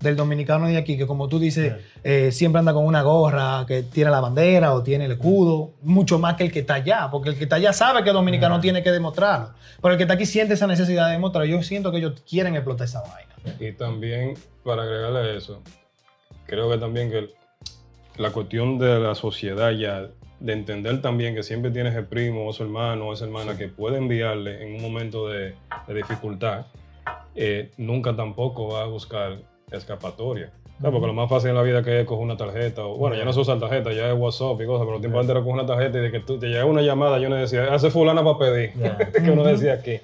del 0.04 0.16
dominicano 0.16 0.68
de 0.68 0.78
aquí, 0.78 0.98
que 0.98 1.08
como 1.08 1.28
tú 1.28 1.40
dices, 1.40 1.74
eh, 2.04 2.32
siempre 2.32 2.60
anda 2.60 2.74
con 2.74 2.86
una 2.86 3.02
gorra, 3.02 3.66
que 3.66 3.84
tiene 3.84 4.12
la 4.12 4.20
bandera 4.20 4.74
o 4.74 4.84
tiene 4.84 5.06
el 5.06 5.14
escudo, 5.14 5.72
mucho 5.82 6.20
más 6.20 6.36
que 6.36 6.44
el 6.44 6.52
que 6.52 6.60
está 6.60 6.76
allá, 6.76 7.08
porque 7.10 7.30
el 7.30 7.38
que 7.38 7.46
está 7.46 7.56
allá 7.56 7.74
sabe 7.74 8.04
que 8.04 8.10
el 8.10 8.16
dominicano 8.16 8.60
tiene 8.60 8.84
que 8.84 8.92
demostrarlo, 8.92 9.54
pero 9.82 9.94
el 9.94 9.98
que 9.98 10.04
está 10.04 10.16
aquí 10.16 10.26
siente 10.26 10.54
esa 10.54 10.68
necesidad 10.68 11.08
de 11.08 11.14
demostrarlo. 11.14 11.50
Yo 11.50 11.64
siento 11.64 11.92
que 11.92 11.98
ellos 11.98 12.22
quieren 12.30 12.56
explotar 12.56 12.86
esa 12.86 13.02
vaina. 13.02 13.34
Y 13.60 13.72
también, 13.72 14.36
para 14.64 14.84
agregarle 14.84 15.20
a 15.20 15.34
eso, 15.36 15.62
creo 16.46 16.70
que 16.70 16.78
también 16.78 17.10
que 17.10 17.30
la 18.18 18.32
cuestión 18.32 18.78
de 18.78 19.00
la 19.00 19.16
sociedad 19.16 19.72
ya, 19.72 20.10
de 20.40 20.54
entender 20.54 21.02
también 21.02 21.34
que 21.34 21.44
siempre 21.44 21.72
tienes 21.72 21.96
el 21.96 22.06
primo 22.06 22.48
o 22.48 22.54
su 22.54 22.64
hermano 22.64 23.08
o 23.08 23.14
esa 23.14 23.26
hermana 23.26 23.58
que 23.58 23.70
puede 23.70 23.98
enviarle 23.98 24.68
en 24.68 24.76
un 24.76 24.82
momento 24.82 25.30
de, 25.30 25.56
de 25.88 25.94
dificultad, 25.94 26.66
eh, 27.36 27.72
nunca 27.78 28.16
tampoco 28.16 28.70
va 28.70 28.84
a 28.84 28.86
buscar 28.86 29.40
escapatoria. 29.72 30.52
O 30.78 30.82
sea, 30.82 30.92
Porque 30.92 31.08
lo 31.08 31.14
más 31.14 31.30
fácil 31.30 31.52
en 31.52 31.56
la 31.56 31.62
vida 31.62 31.84
que 31.84 32.02
es 32.02 32.06
coger 32.06 32.24
una 32.24 32.36
tarjeta, 32.38 32.84
o 32.86 32.98
bueno, 32.98 33.16
ya 33.16 33.24
no 33.26 33.32
se 33.34 33.40
usa 33.40 33.58
tarjeta, 33.60 33.94
ya 33.94 34.10
es 34.12 34.18
WhatsApp 34.18 34.60
y 34.62 34.66
cosas, 34.66 34.86
pero 34.86 34.92
los 34.94 35.02
tiempos 35.02 35.22
antes 35.22 35.32
era 35.36 35.40
coger 35.42 35.54
una 35.54 35.66
tarjeta 35.66 35.98
y 36.00 36.02
de 36.02 36.12
que 36.12 36.20
tú, 36.20 36.40
te 36.40 36.48
llega 36.48 36.66
una 36.66 36.82
llamada, 36.82 37.20
yo 37.20 37.30
no 37.30 37.36
decía, 37.36 37.74
hace 37.74 37.90
fulana 37.92 38.24
para 38.24 38.38
pedir, 38.40 38.74
Ya. 38.76 38.98
que 39.12 39.32
uno 39.32 39.44
decía 39.44 39.74
aquí. 39.74 40.00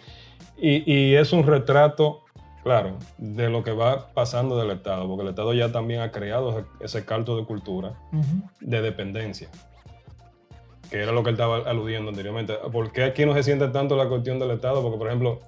Y, 0.58 0.92
y 0.92 1.16
es 1.16 1.34
un 1.34 1.46
retrato, 1.46 2.22
claro, 2.64 2.98
de 3.18 3.50
lo 3.50 3.64
que 3.64 3.72
va 3.72 4.10
pasando 4.14 4.58
del 4.58 4.72
Estado, 4.72 5.08
porque 5.08 5.24
el 5.24 5.30
Estado 5.30 5.54
ya 5.54 5.72
también 5.72 6.02
ha 6.02 6.12
creado 6.12 6.52
ese, 6.52 6.66
ese 6.82 7.06
caldo 7.06 7.36
de 7.38 7.46
cultura 7.46 7.94
de 8.60 8.82
dependencia, 8.82 9.50
que 10.90 11.02
era 11.02 11.12
lo 11.12 11.24
que 11.24 11.30
él 11.30 11.36
estaba 11.36 11.58
aludiendo 11.70 12.10
anteriormente. 12.10 12.54
¿Por 12.72 12.92
qué 12.92 13.04
aquí 13.04 13.26
no 13.26 13.34
se 13.34 13.44
siente 13.44 13.68
tanto 13.70 13.96
la 13.96 14.08
cuestión 14.08 14.40
del 14.40 14.52
Estado? 14.52 14.82
Porque, 14.82 14.98
por 14.98 15.08
ejemplo, 15.08 15.40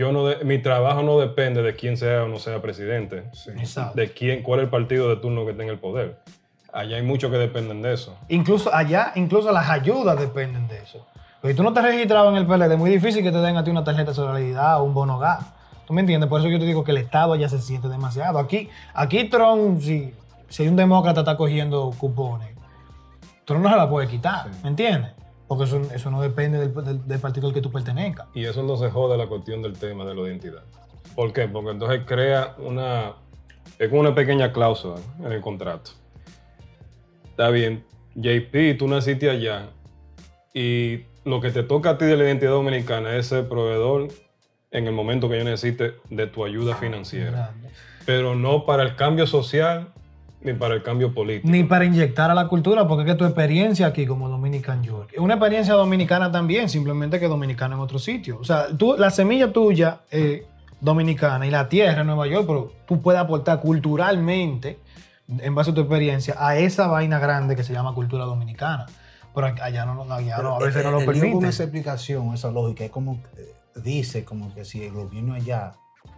yo 0.00 0.12
no 0.12 0.26
de- 0.26 0.44
mi 0.44 0.58
trabajo 0.58 1.02
no 1.02 1.18
depende 1.18 1.62
de 1.62 1.76
quién 1.76 1.96
sea 1.98 2.24
o 2.24 2.28
no 2.28 2.38
sea 2.38 2.62
presidente, 2.62 3.24
Exacto. 3.58 3.94
de 4.00 4.10
quién, 4.12 4.42
cuál 4.42 4.60
es 4.60 4.64
el 4.64 4.70
partido 4.70 5.08
de 5.10 5.16
turno 5.16 5.44
que 5.44 5.52
tenga 5.52 5.72
el 5.72 5.78
poder. 5.78 6.18
Allá 6.72 6.96
hay 6.96 7.02
muchos 7.02 7.30
que 7.30 7.36
dependen 7.36 7.82
de 7.82 7.92
eso. 7.94 8.16
Incluso 8.28 8.74
allá, 8.74 9.12
incluso 9.16 9.52
las 9.52 9.68
ayudas 9.68 10.18
dependen 10.18 10.66
de 10.68 10.78
eso. 10.78 11.06
Porque 11.42 11.54
tú 11.54 11.62
no 11.62 11.72
te 11.72 11.82
registrabas 11.82 12.30
en 12.32 12.36
el 12.38 12.46
PLD, 12.46 12.72
es 12.72 12.78
muy 12.78 12.90
difícil 12.90 13.22
que 13.22 13.30
te 13.32 13.38
den 13.38 13.56
a 13.56 13.64
ti 13.64 13.70
una 13.70 13.84
tarjeta 13.84 14.10
de 14.10 14.14
solidaridad 14.14 14.80
o 14.80 14.84
un 14.84 14.94
bono 14.94 15.18
gas. 15.18 15.44
¿Tú 15.86 15.92
me 15.92 16.00
entiendes? 16.00 16.28
Por 16.30 16.40
eso 16.40 16.48
yo 16.48 16.58
te 16.58 16.64
digo 16.64 16.82
que 16.84 16.92
el 16.92 16.98
Estado 16.98 17.34
ya 17.36 17.48
se 17.48 17.58
siente 17.60 17.88
demasiado. 17.88 18.38
Aquí, 18.38 18.68
aquí 18.94 19.24
Trump, 19.24 19.80
si, 19.80 20.14
si 20.48 20.66
un 20.68 20.76
demócrata 20.76 21.20
está 21.20 21.36
cogiendo 21.36 21.90
cupones, 21.98 22.48
Trump 23.44 23.62
no 23.64 23.70
se 23.70 23.76
la 23.76 23.88
puede 23.90 24.06
quitar, 24.06 24.46
¿me 24.62 24.68
entiendes? 24.70 25.10
Porque 25.50 25.64
eso, 25.64 25.80
eso 25.92 26.10
no 26.12 26.22
depende 26.22 26.58
del, 26.60 26.72
del- 26.72 27.08
del 27.08 27.18
partido 27.18 27.48
al 27.48 27.52
que 27.52 27.60
tú 27.60 27.72
pertenezcas. 27.72 28.28
Y 28.34 28.44
eso 28.44 28.62
no 28.62 28.76
se 28.76 28.88
jode 28.88 29.18
la 29.18 29.26
cuestión 29.26 29.62
del 29.62 29.72
tema 29.76 30.04
de 30.04 30.14
la 30.14 30.20
identidad. 30.28 30.62
¿Por 31.16 31.32
qué? 31.32 31.48
Porque 31.48 31.70
entonces 31.72 32.02
crea 32.06 32.54
una. 32.58 33.14
Es 33.76 33.88
como 33.88 34.00
una 34.02 34.14
pequeña 34.14 34.52
cláusula 34.52 35.00
en 35.18 35.32
el 35.32 35.40
contrato. 35.40 35.90
Está 37.30 37.50
bien, 37.50 37.84
JP, 38.14 38.78
tú 38.78 38.86
naciste 38.86 39.28
allá 39.28 39.70
y 40.54 41.00
lo 41.24 41.40
que 41.40 41.50
te 41.50 41.64
toca 41.64 41.90
a 41.90 41.98
ti 41.98 42.04
de 42.04 42.16
la 42.16 42.22
identidad 42.24 42.52
dominicana 42.52 43.16
es 43.16 43.26
ser 43.26 43.48
proveedor 43.48 44.06
en 44.70 44.86
el 44.86 44.92
momento 44.92 45.28
que 45.28 45.38
yo 45.38 45.44
necesite 45.44 45.94
de 46.10 46.26
tu 46.28 46.44
ayuda 46.44 46.76
financiera. 46.76 47.54
Pero 48.06 48.36
no 48.36 48.66
para 48.66 48.84
el 48.84 48.94
cambio 48.94 49.26
social 49.26 49.88
ni 50.42 50.54
para 50.54 50.74
el 50.74 50.82
cambio 50.82 51.12
político. 51.12 51.48
Ni 51.48 51.64
para 51.64 51.84
inyectar 51.84 52.30
a 52.30 52.34
la 52.34 52.48
cultura, 52.48 52.86
porque 52.86 53.04
es 53.04 53.12
que 53.12 53.18
tu 53.18 53.24
experiencia 53.24 53.86
aquí 53.86 54.06
como 54.06 54.28
Dominican 54.28 54.82
York 54.82 55.10
es 55.12 55.18
una 55.18 55.34
experiencia 55.34 55.74
dominicana 55.74 56.32
también, 56.32 56.68
simplemente 56.68 57.20
que 57.20 57.28
dominicana 57.28 57.74
en 57.74 57.80
otro 57.80 57.98
sitio. 57.98 58.38
O 58.40 58.44
sea, 58.44 58.68
tú, 58.76 58.96
la 58.98 59.10
semilla 59.10 59.52
tuya 59.52 60.00
es 60.10 60.42
dominicana 60.80 61.46
y 61.46 61.50
la 61.50 61.68
tierra 61.68 62.00
es 62.00 62.06
Nueva 62.06 62.26
York, 62.26 62.44
pero 62.46 62.72
tú 62.86 63.02
puedes 63.02 63.20
aportar 63.20 63.60
culturalmente, 63.60 64.78
en 65.28 65.54
base 65.54 65.70
a 65.70 65.74
tu 65.74 65.82
experiencia, 65.82 66.34
a 66.38 66.56
esa 66.56 66.86
vaina 66.86 67.18
grande 67.18 67.54
que 67.54 67.62
se 67.62 67.72
llama 67.72 67.94
cultura 67.94 68.24
dominicana. 68.24 68.86
Pero 69.34 69.46
allá 69.46 69.84
no, 69.84 70.02
allá 70.12 70.38
no, 70.38 70.56
a 70.56 70.58
Pero, 70.58 70.66
veces 70.66 70.80
eh, 70.80 70.84
no 70.84 70.90
lo 70.90 70.98
el 71.00 71.04
lío 71.04 71.12
con 71.12 71.20
permiten. 71.20 71.48
esa 71.48 71.62
explicación, 71.64 72.34
esa 72.34 72.50
lógica, 72.50 72.84
es 72.84 72.90
como 72.90 73.20
eh, 73.36 73.54
dice 73.76 74.24
como 74.24 74.52
que 74.52 74.64
si 74.64 74.82
el 74.82 74.92
gobierno 74.92 75.34
allá 75.34 75.72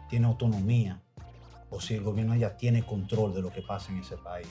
tiene 0.09 0.27
autonomía 0.27 1.01
o 1.73 1.81
si 1.81 1.95
el 1.95 2.03
gobierno 2.05 2.35
allá 2.35 2.57
tiene 2.57 2.85
control 2.85 3.35
de 3.35 3.43
lo 3.43 3.51
que 3.51 3.63
pasa 3.63 3.91
en 3.93 3.99
ese 3.99 4.17
país. 4.19 4.47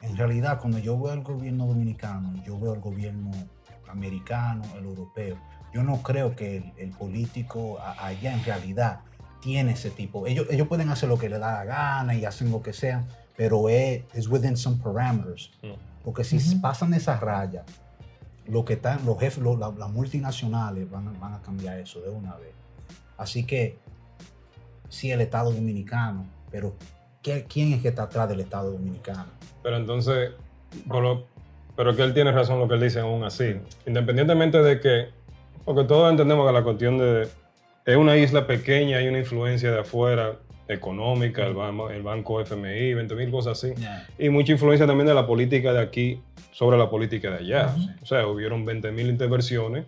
En 0.00 0.16
realidad, 0.16 0.58
cuando 0.60 0.78
yo 0.78 0.98
veo 0.98 1.12
al 1.12 1.22
gobierno 1.22 1.66
dominicano, 1.66 2.32
yo 2.44 2.58
veo 2.58 2.72
al 2.72 2.80
gobierno 2.80 3.30
americano, 3.90 4.62
el 4.78 4.84
europeo, 4.84 5.36
yo 5.74 5.82
no 5.82 6.00
creo 6.02 6.34
que 6.36 6.56
el, 6.58 6.72
el 6.78 6.90
político 6.90 7.78
a- 7.80 8.06
allá 8.06 8.32
en 8.32 8.42
realidad 8.44 9.00
tiene 9.42 9.72
ese 9.72 9.90
tipo. 9.90 10.26
Ellos, 10.26 10.46
ellos 10.50 10.68
pueden 10.68 10.88
hacer 10.90 11.08
lo 11.08 11.18
que 11.18 11.28
les 11.28 11.40
da 11.40 11.52
la 11.52 11.64
gana 11.64 12.14
y 12.14 12.24
hacen 12.24 12.50
lo 12.50 12.62
que 12.62 12.72
sea, 12.72 13.04
pero 13.36 13.68
es 13.68 14.04
es 14.14 14.28
within 14.28 14.56
some 14.56 14.76
parameters. 14.82 15.50
No. 15.62 15.74
Porque 16.04 16.24
si 16.24 16.38
pasan 16.56 16.94
esas 16.94 17.20
rayas, 17.20 17.64
lo 18.46 18.64
que 18.64 18.74
están, 18.74 19.04
los 19.04 19.18
jefes, 19.18 19.42
los- 19.42 19.58
las 19.58 19.90
multinacionales 19.90 20.90
van, 20.90 21.08
a- 21.08 21.12
van 21.18 21.34
a 21.34 21.42
cambiar 21.42 21.78
eso 21.78 22.00
de 22.00 22.10
una 22.10 22.36
vez. 22.36 22.54
Así 23.18 23.44
que, 23.44 23.78
sí, 24.88 25.10
el 25.10 25.20
Estado 25.20 25.52
Dominicano, 25.52 26.26
pero 26.50 26.74
¿qué- 27.22 27.44
¿quién 27.48 27.72
es 27.72 27.82
que 27.82 27.88
está 27.88 28.04
atrás 28.04 28.28
del 28.28 28.40
Estado 28.40 28.72
Dominicano? 28.72 29.26
Pero 29.62 29.76
entonces, 29.76 30.30
lo- 30.88 31.24
pero 31.76 31.94
que 31.96 32.02
él 32.02 32.12
tiene 32.14 32.32
razón 32.32 32.58
lo 32.58 32.68
que 32.68 32.74
él 32.74 32.80
dice 32.80 33.00
aún 33.00 33.24
así. 33.24 33.56
Independientemente 33.86 34.62
de 34.62 34.80
que, 34.80 35.08
porque 35.64 35.84
todos 35.84 36.10
entendemos 36.10 36.46
que 36.46 36.52
la 36.52 36.62
cuestión 36.62 36.98
de, 36.98 37.28
es 37.86 37.96
una 37.96 38.16
isla 38.16 38.46
pequeña, 38.46 38.98
hay 38.98 39.08
una 39.08 39.18
influencia 39.18 39.70
de 39.70 39.80
afuera 39.80 40.36
económica, 40.68 41.44
el, 41.46 41.54
ban- 41.54 41.90
el 41.90 42.02
banco 42.02 42.40
FMI, 42.40 42.94
20 42.94 43.14
mil 43.14 43.30
cosas 43.30 43.62
así. 43.62 43.74
Y 44.18 44.28
mucha 44.28 44.52
influencia 44.52 44.86
también 44.86 45.06
de 45.06 45.14
la 45.14 45.26
política 45.26 45.72
de 45.72 45.80
aquí 45.80 46.22
sobre 46.52 46.76
la 46.78 46.88
política 46.90 47.30
de 47.30 47.38
allá. 47.38 47.74
O 48.02 48.06
sea, 48.06 48.26
hubieron 48.26 48.64
20 48.64 48.90
mil 48.92 49.08
intervenciones 49.08 49.84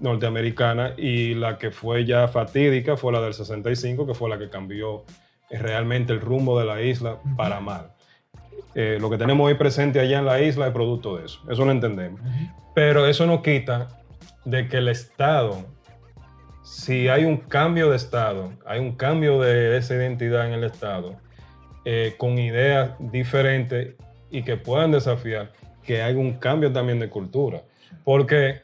norteamericanas 0.00 0.98
y 0.98 1.34
la 1.34 1.58
que 1.58 1.70
fue 1.70 2.04
ya 2.04 2.28
fatídica 2.28 2.96
fue 2.96 3.12
la 3.12 3.20
del 3.20 3.34
65, 3.34 4.06
que 4.06 4.14
fue 4.14 4.28
la 4.28 4.38
que 4.38 4.48
cambió 4.48 5.04
eh, 5.50 5.58
realmente 5.58 6.12
el 6.12 6.20
rumbo 6.20 6.58
de 6.58 6.66
la 6.66 6.82
isla 6.82 7.18
para 7.36 7.60
mal. 7.60 7.92
Eh, 8.74 8.98
lo 9.00 9.10
que 9.10 9.18
tenemos 9.18 9.46
hoy 9.46 9.54
presente 9.54 9.98
allá 9.98 10.18
en 10.18 10.26
la 10.26 10.40
isla 10.40 10.66
es 10.66 10.72
producto 10.72 11.16
de 11.16 11.26
eso. 11.26 11.40
Eso 11.50 11.64
lo 11.64 11.72
entendemos. 11.72 12.20
Pero 12.74 13.06
eso 13.06 13.26
no 13.26 13.42
quita 13.42 13.88
de 14.44 14.68
que 14.68 14.78
el 14.78 14.88
Estado, 14.88 15.64
si 16.62 17.08
hay 17.08 17.24
un 17.24 17.38
cambio 17.38 17.90
de 17.90 17.96
Estado, 17.96 18.52
hay 18.66 18.78
un 18.78 18.94
cambio 18.94 19.40
de 19.40 19.76
esa 19.76 19.94
identidad 19.94 20.46
en 20.46 20.52
el 20.52 20.64
Estado, 20.64 21.16
eh, 21.84 22.14
con 22.18 22.38
ideas 22.38 22.92
diferentes 22.98 23.94
y 24.30 24.42
que 24.42 24.56
puedan 24.56 24.92
desafiar, 24.92 25.52
que 25.82 26.02
hay 26.02 26.14
un 26.14 26.34
cambio 26.34 26.70
también 26.70 26.98
de 26.98 27.08
cultura. 27.08 27.62
Porque 28.04 28.62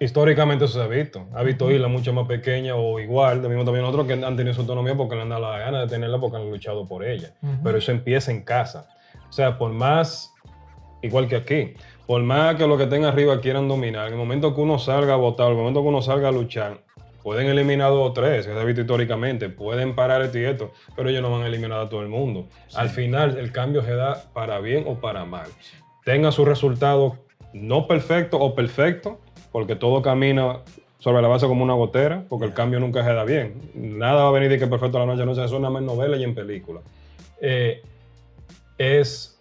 históricamente 0.00 0.64
eso 0.64 0.78
se 0.78 0.84
ha 0.84 0.88
visto. 0.88 1.26
Ha 1.34 1.42
visto 1.42 1.70
islas 1.70 1.90
mucho 1.90 2.12
más 2.12 2.26
pequeñas 2.26 2.74
o 2.76 2.98
igual, 2.98 3.42
de 3.42 3.48
mismo 3.48 3.64
también 3.64 3.84
otros 3.84 4.06
que 4.06 4.14
han 4.14 4.36
tenido 4.36 4.54
su 4.54 4.62
autonomía 4.62 4.96
porque 4.96 5.14
le 5.14 5.22
han 5.22 5.28
dado 5.28 5.42
la 5.42 5.58
gana 5.58 5.82
de 5.82 5.86
tenerla 5.86 6.18
porque 6.18 6.38
han 6.38 6.50
luchado 6.50 6.88
por 6.88 7.04
ella. 7.04 7.34
Pero 7.62 7.78
eso 7.78 7.92
empieza 7.92 8.32
en 8.32 8.42
casa. 8.42 8.88
O 9.28 9.32
sea, 9.32 9.58
por 9.58 9.70
más, 9.72 10.34
igual 11.02 11.28
que 11.28 11.36
aquí, 11.36 11.74
por 12.06 12.22
más 12.22 12.56
que 12.56 12.66
los 12.66 12.78
que 12.78 12.84
estén 12.84 13.04
arriba 13.04 13.40
quieran 13.40 13.68
dominar, 13.68 14.08
en 14.08 14.14
el 14.14 14.18
momento 14.18 14.54
que 14.54 14.60
uno 14.60 14.78
salga 14.78 15.12
a 15.12 15.16
votar, 15.16 15.46
en 15.46 15.52
el 15.52 15.58
momento 15.58 15.82
que 15.82 15.88
uno 15.88 16.02
salga 16.02 16.28
a 16.28 16.32
luchar, 16.32 16.82
pueden 17.22 17.48
eliminar 17.48 17.90
dos 17.90 18.10
o 18.10 18.12
tres, 18.12 18.46
que 18.46 18.54
se 18.54 18.58
ha 18.58 18.64
visto 18.64 18.80
históricamente, 18.80 19.50
pueden 19.50 19.94
parar 19.94 20.22
esto 20.22 20.38
y 20.38 20.44
esto, 20.44 20.72
pero 20.96 21.10
ellos 21.10 21.20
no 21.20 21.30
van 21.30 21.42
a 21.42 21.46
eliminar 21.46 21.78
a 21.78 21.88
todo 21.90 22.00
el 22.00 22.08
mundo. 22.08 22.48
Al 22.74 22.88
final, 22.88 23.38
el 23.38 23.52
cambio 23.52 23.82
se 23.82 23.94
da 23.94 24.24
para 24.32 24.58
bien 24.60 24.84
o 24.88 24.94
para 24.94 25.26
mal. 25.26 25.48
Tenga 26.04 26.32
su 26.32 26.46
resultado 26.46 27.18
no 27.52 27.86
perfecto 27.86 28.38
o 28.38 28.54
perfecto, 28.54 29.20
porque 29.52 29.76
todo 29.76 30.02
camina 30.02 30.58
sobre 30.98 31.22
la 31.22 31.28
base 31.28 31.46
como 31.46 31.64
una 31.64 31.74
gotera, 31.74 32.24
porque 32.28 32.46
el 32.46 32.52
cambio 32.52 32.78
nunca 32.78 33.02
se 33.04 33.12
da 33.12 33.24
bien. 33.24 33.54
Nada 33.74 34.22
va 34.24 34.28
a 34.28 34.32
venir 34.32 34.50
de 34.50 34.58
que 34.58 34.66
perfecto 34.66 34.98
a 34.98 35.00
la 35.00 35.06
noche, 35.06 35.24
no 35.24 35.34
se 35.34 35.44
eso 35.44 35.58
nada 35.58 35.70
más 35.70 35.80
en 35.80 35.86
novela 35.86 36.16
y 36.16 36.24
en 36.24 36.34
película. 36.34 36.80
Eh, 37.40 37.82
es, 38.76 39.40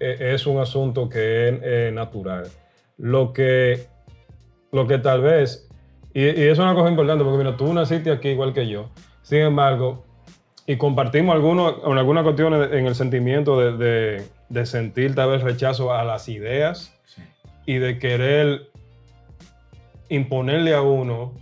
eh, 0.00 0.32
es 0.34 0.46
un 0.46 0.58
asunto 0.58 1.08
que 1.08 1.48
es 1.48 1.54
eh, 1.62 1.90
natural. 1.92 2.48
Lo 2.96 3.32
que, 3.32 3.86
lo 4.72 4.86
que 4.86 4.98
tal 4.98 5.20
vez, 5.20 5.68
y, 6.14 6.22
y 6.22 6.28
eso 6.28 6.52
es 6.52 6.58
una 6.60 6.74
cosa 6.74 6.90
importante, 6.90 7.22
porque 7.22 7.38
mira, 7.38 7.56
tú 7.56 7.72
naciste 7.74 8.10
aquí 8.10 8.28
igual 8.30 8.54
que 8.54 8.66
yo, 8.68 8.88
sin 9.22 9.40
embargo, 9.40 10.04
y 10.66 10.76
compartimos 10.76 11.34
algunos, 11.34 11.74
en 11.84 11.98
algunas 11.98 12.22
cuestiones 12.24 12.72
en 12.72 12.86
el 12.86 12.94
sentimiento 12.94 13.60
de, 13.60 13.76
de, 13.76 14.22
de 14.48 14.66
sentir 14.66 15.14
tal 15.14 15.30
vez 15.30 15.42
rechazo 15.42 15.92
a 15.92 16.02
las 16.04 16.28
ideas 16.28 16.90
Sí. 17.04 17.22
y 17.66 17.74
de 17.76 17.98
querer 17.98 18.70
imponerle 20.14 20.74
a 20.74 20.82
uno, 20.82 21.32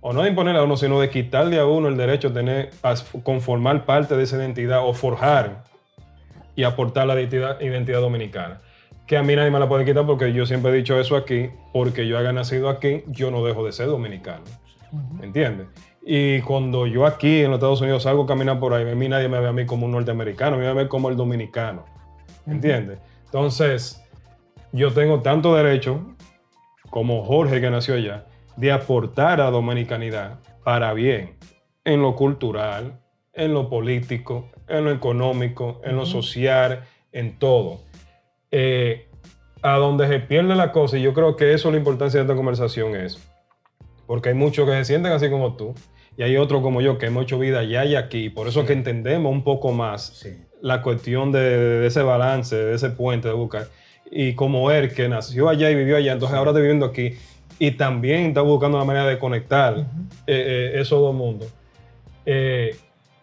o 0.00 0.12
no 0.12 0.22
de 0.22 0.28
imponerle 0.28 0.60
a 0.60 0.64
uno, 0.64 0.76
sino 0.76 1.00
de 1.00 1.10
quitarle 1.10 1.58
a 1.58 1.66
uno 1.66 1.88
el 1.88 1.96
derecho 1.96 2.28
a 2.28 2.32
tener, 2.32 2.70
a 2.82 2.94
conformar 3.22 3.84
parte 3.84 4.16
de 4.16 4.24
esa 4.24 4.36
identidad 4.36 4.86
o 4.86 4.92
forjar 4.92 5.64
y 6.56 6.64
aportar 6.64 7.06
la 7.06 7.14
identidad, 7.14 7.60
identidad 7.60 8.00
dominicana. 8.00 8.60
Que 9.06 9.16
a 9.16 9.22
mí 9.22 9.36
nadie 9.36 9.50
me 9.50 9.58
la 9.58 9.68
puede 9.68 9.84
quitar 9.84 10.06
porque 10.06 10.32
yo 10.32 10.46
siempre 10.46 10.72
he 10.72 10.74
dicho 10.74 10.98
eso 10.98 11.16
aquí, 11.16 11.50
porque 11.72 12.06
yo 12.06 12.18
haya 12.18 12.32
nacido 12.32 12.68
aquí, 12.68 13.04
yo 13.08 13.30
no 13.30 13.44
dejo 13.44 13.64
de 13.64 13.72
ser 13.72 13.86
dominicano. 13.86 14.44
Ujú. 14.92 15.24
¿Entiendes? 15.24 15.66
Y 16.06 16.40
cuando 16.42 16.86
yo 16.86 17.06
aquí 17.06 17.40
en 17.40 17.50
los 17.50 17.58
Estados 17.58 17.80
Unidos 17.80 18.02
salgo 18.02 18.24
a 18.24 18.26
caminar 18.26 18.60
por 18.60 18.74
ahí, 18.74 18.88
a 18.88 18.94
mí 18.94 19.08
nadie 19.08 19.28
me 19.28 19.40
ve 19.40 19.48
a 19.48 19.52
mí 19.52 19.64
como 19.64 19.86
un 19.86 19.92
norteamericano, 19.92 20.56
me 20.56 20.64
ve 20.64 20.68
a 20.68 20.74
ver 20.74 20.88
como 20.88 21.08
el 21.08 21.16
dominicano. 21.16 21.84
¿Entiendes? 22.46 22.98
Entonces, 23.24 24.04
yo 24.72 24.92
tengo 24.92 25.20
tanto 25.20 25.54
derecho, 25.54 26.14
como 26.94 27.24
Jorge 27.24 27.60
que 27.60 27.70
nació 27.70 27.96
allá, 27.96 28.24
de 28.56 28.70
aportar 28.70 29.40
a 29.40 29.50
dominicanidad 29.50 30.38
para 30.62 30.92
bien, 30.92 31.34
en 31.84 32.00
lo 32.00 32.14
cultural, 32.14 33.00
en 33.32 33.52
lo 33.52 33.68
político, 33.68 34.48
en 34.68 34.84
lo 34.84 34.92
económico, 34.92 35.80
en 35.82 35.96
lo 35.96 36.06
social, 36.06 36.84
en 37.10 37.36
todo. 37.40 37.80
Eh, 38.52 39.08
a 39.62 39.76
donde 39.78 40.06
se 40.06 40.20
pierde 40.20 40.54
la 40.54 40.70
cosa, 40.70 40.96
y 40.96 41.02
yo 41.02 41.14
creo 41.14 41.34
que 41.34 41.52
eso 41.52 41.68
es 41.68 41.72
la 41.72 41.78
importancia 41.78 42.20
de 42.20 42.26
esta 42.26 42.36
conversación 42.36 42.94
es, 42.94 43.18
porque 44.06 44.28
hay 44.28 44.36
muchos 44.36 44.64
que 44.64 44.76
se 44.76 44.84
sienten 44.84 45.10
así 45.10 45.28
como 45.28 45.56
tú, 45.56 45.74
y 46.16 46.22
hay 46.22 46.36
otros 46.36 46.62
como 46.62 46.80
yo 46.80 46.96
que 46.98 47.06
hemos 47.06 47.24
hecho 47.24 47.40
vida 47.40 47.58
allá 47.58 47.84
y 47.86 47.96
aquí, 47.96 48.30
por 48.30 48.46
eso 48.46 48.60
es 48.60 48.68
que 48.68 48.72
entendemos 48.72 49.32
un 49.32 49.42
poco 49.42 49.72
más 49.72 50.16
Sí. 50.20 50.38
la 50.62 50.80
cuestión 50.80 51.32
de, 51.32 51.40
de 51.40 51.86
ese 51.88 52.02
balance, 52.02 52.54
de 52.54 52.74
ese 52.76 52.90
puente 52.90 53.26
de 53.26 53.34
buscar. 53.34 53.66
Y 54.16 54.34
como 54.34 54.70
él, 54.70 54.94
que 54.94 55.08
nació 55.08 55.48
allá 55.48 55.70
y 55.70 55.74
vivió 55.74 55.96
allá, 55.96 56.12
entonces 56.12 56.38
ahora 56.38 56.52
está 56.52 56.60
viviendo 56.60 56.86
aquí 56.86 57.16
y 57.58 57.72
también 57.72 58.26
está 58.26 58.42
buscando 58.42 58.76
una 58.76 58.84
manera 58.86 59.06
de 59.06 59.18
conectar 59.18 59.76
eh, 59.76 59.84
eh, 60.26 60.72
esos 60.80 61.00
dos 61.00 61.12
mundos. 61.12 61.52
Eh, 62.24 62.76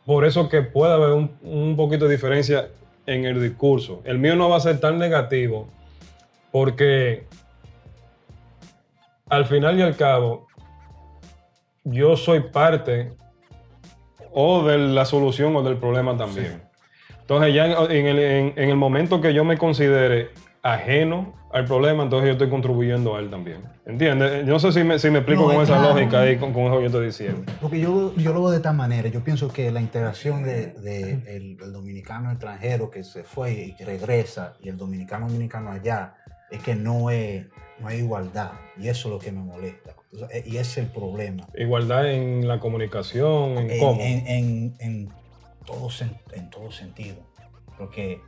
por 0.06 0.26
eso 0.26 0.50
que 0.50 0.62
puede 0.64 0.92
haber 0.94 1.12
un, 1.12 1.32
un 1.44 1.78
poquito 1.78 2.06
de 2.08 2.16
diferencia 2.16 2.68
en 3.06 3.24
el 3.24 3.42
discurso. 3.42 4.02
El 4.04 4.20
mío 4.20 4.36
no 4.36 4.50
va 4.50 4.58
a 4.58 4.60
ser 4.60 4.82
tan 4.82 5.00
negativo 5.00 5.70
porque 6.52 7.24
al 9.30 9.46
final 9.46 9.80
y 9.80 9.82
al 9.84 9.96
cabo 9.96 10.48
yo 11.86 12.18
soy 12.18 12.42
parte 12.42 13.14
o 14.34 14.64
de 14.66 14.78
la 14.78 15.06
solución 15.06 15.56
o 15.56 15.64
del 15.64 15.78
problema 15.78 16.18
también. 16.18 16.62
Entonces 17.22 17.54
ya 17.54 17.66
en, 17.66 17.92
en 17.92 18.08
el, 18.08 18.20
en- 18.20 18.54
en 18.58 18.70
el 18.70 18.76
momento 18.76 19.22
que 19.22 19.34
yo 19.34 19.46
me 19.46 19.58
considere 19.58 20.30
ajeno 20.64 21.34
al 21.52 21.66
problema, 21.66 22.04
entonces 22.04 22.28
yo 22.28 22.32
estoy 22.34 22.50
contribuyendo 22.50 23.16
a 23.16 23.20
él 23.20 23.30
también. 23.30 23.64
¿Entiendes? 23.86 24.46
Yo 24.46 24.54
no 24.54 24.60
sé 24.60 24.72
si 24.72 24.84
me, 24.84 25.00
si 25.00 25.10
me 25.10 25.18
explico 25.20 25.42
No, 25.42 25.48
con 25.50 25.58
es 25.58 25.64
esa 25.70 25.80
claro. 25.80 25.96
lógica 25.96 26.22
ahí, 26.22 26.38
con, 26.38 26.54
con 26.54 26.64
eso 26.66 26.76
que 26.76 26.82
yo 26.82 26.86
estoy 26.88 27.06
diciendo. 27.08 27.52
Porque 27.60 27.80
yo, 27.80 28.14
yo 28.16 28.32
lo 28.34 28.42
veo 28.42 28.52
de 28.52 28.58
esta 28.58 28.72
manera. 28.72 29.10
Yo 29.10 29.22
pienso 29.24 29.52
que 29.52 29.70
la 29.72 29.82
integración 29.82 30.44
de, 30.44 30.68
de 30.74 31.14
el, 31.36 31.58
el 31.62 31.74
dominicano 31.74 32.32
extranjero 32.32 32.90
que 32.90 33.04
se 33.04 33.24
fue 33.24 33.54
y 33.54 33.76
que 33.76 33.86
regresa 33.86 34.56
y 34.62 34.70
el 34.70 34.78
dominicano 34.78 35.28
dominicano 35.28 35.72
allá 35.72 36.16
es 36.52 36.62
que 36.64 36.76
no 36.76 37.10
es, 37.10 37.48
no 37.80 37.88
hay 37.88 38.00
igualdad. 38.00 38.52
Y 38.78 38.88
eso 38.88 39.10
es 39.10 39.14
lo 39.16 39.20
que 39.20 39.32
me 39.34 39.42
molesta. 39.42 39.96
Entonces, 40.14 40.46
Y 40.48 40.52
ese 40.58 40.60
es 40.60 40.78
el 40.78 40.88
problema. 40.88 41.48
Igualdad 41.58 42.10
en 42.14 42.48
la 42.48 42.60
comunicación, 42.60 43.58
en, 43.58 43.72
En, 43.72 43.80
cómo. 43.80 44.00
en, 44.02 44.28
en, 44.28 44.74
en 44.80 45.10
todo, 45.66 45.90
en 46.34 46.50
todo 46.50 46.72
sentido. 46.72 47.18
Porque 47.78 48.22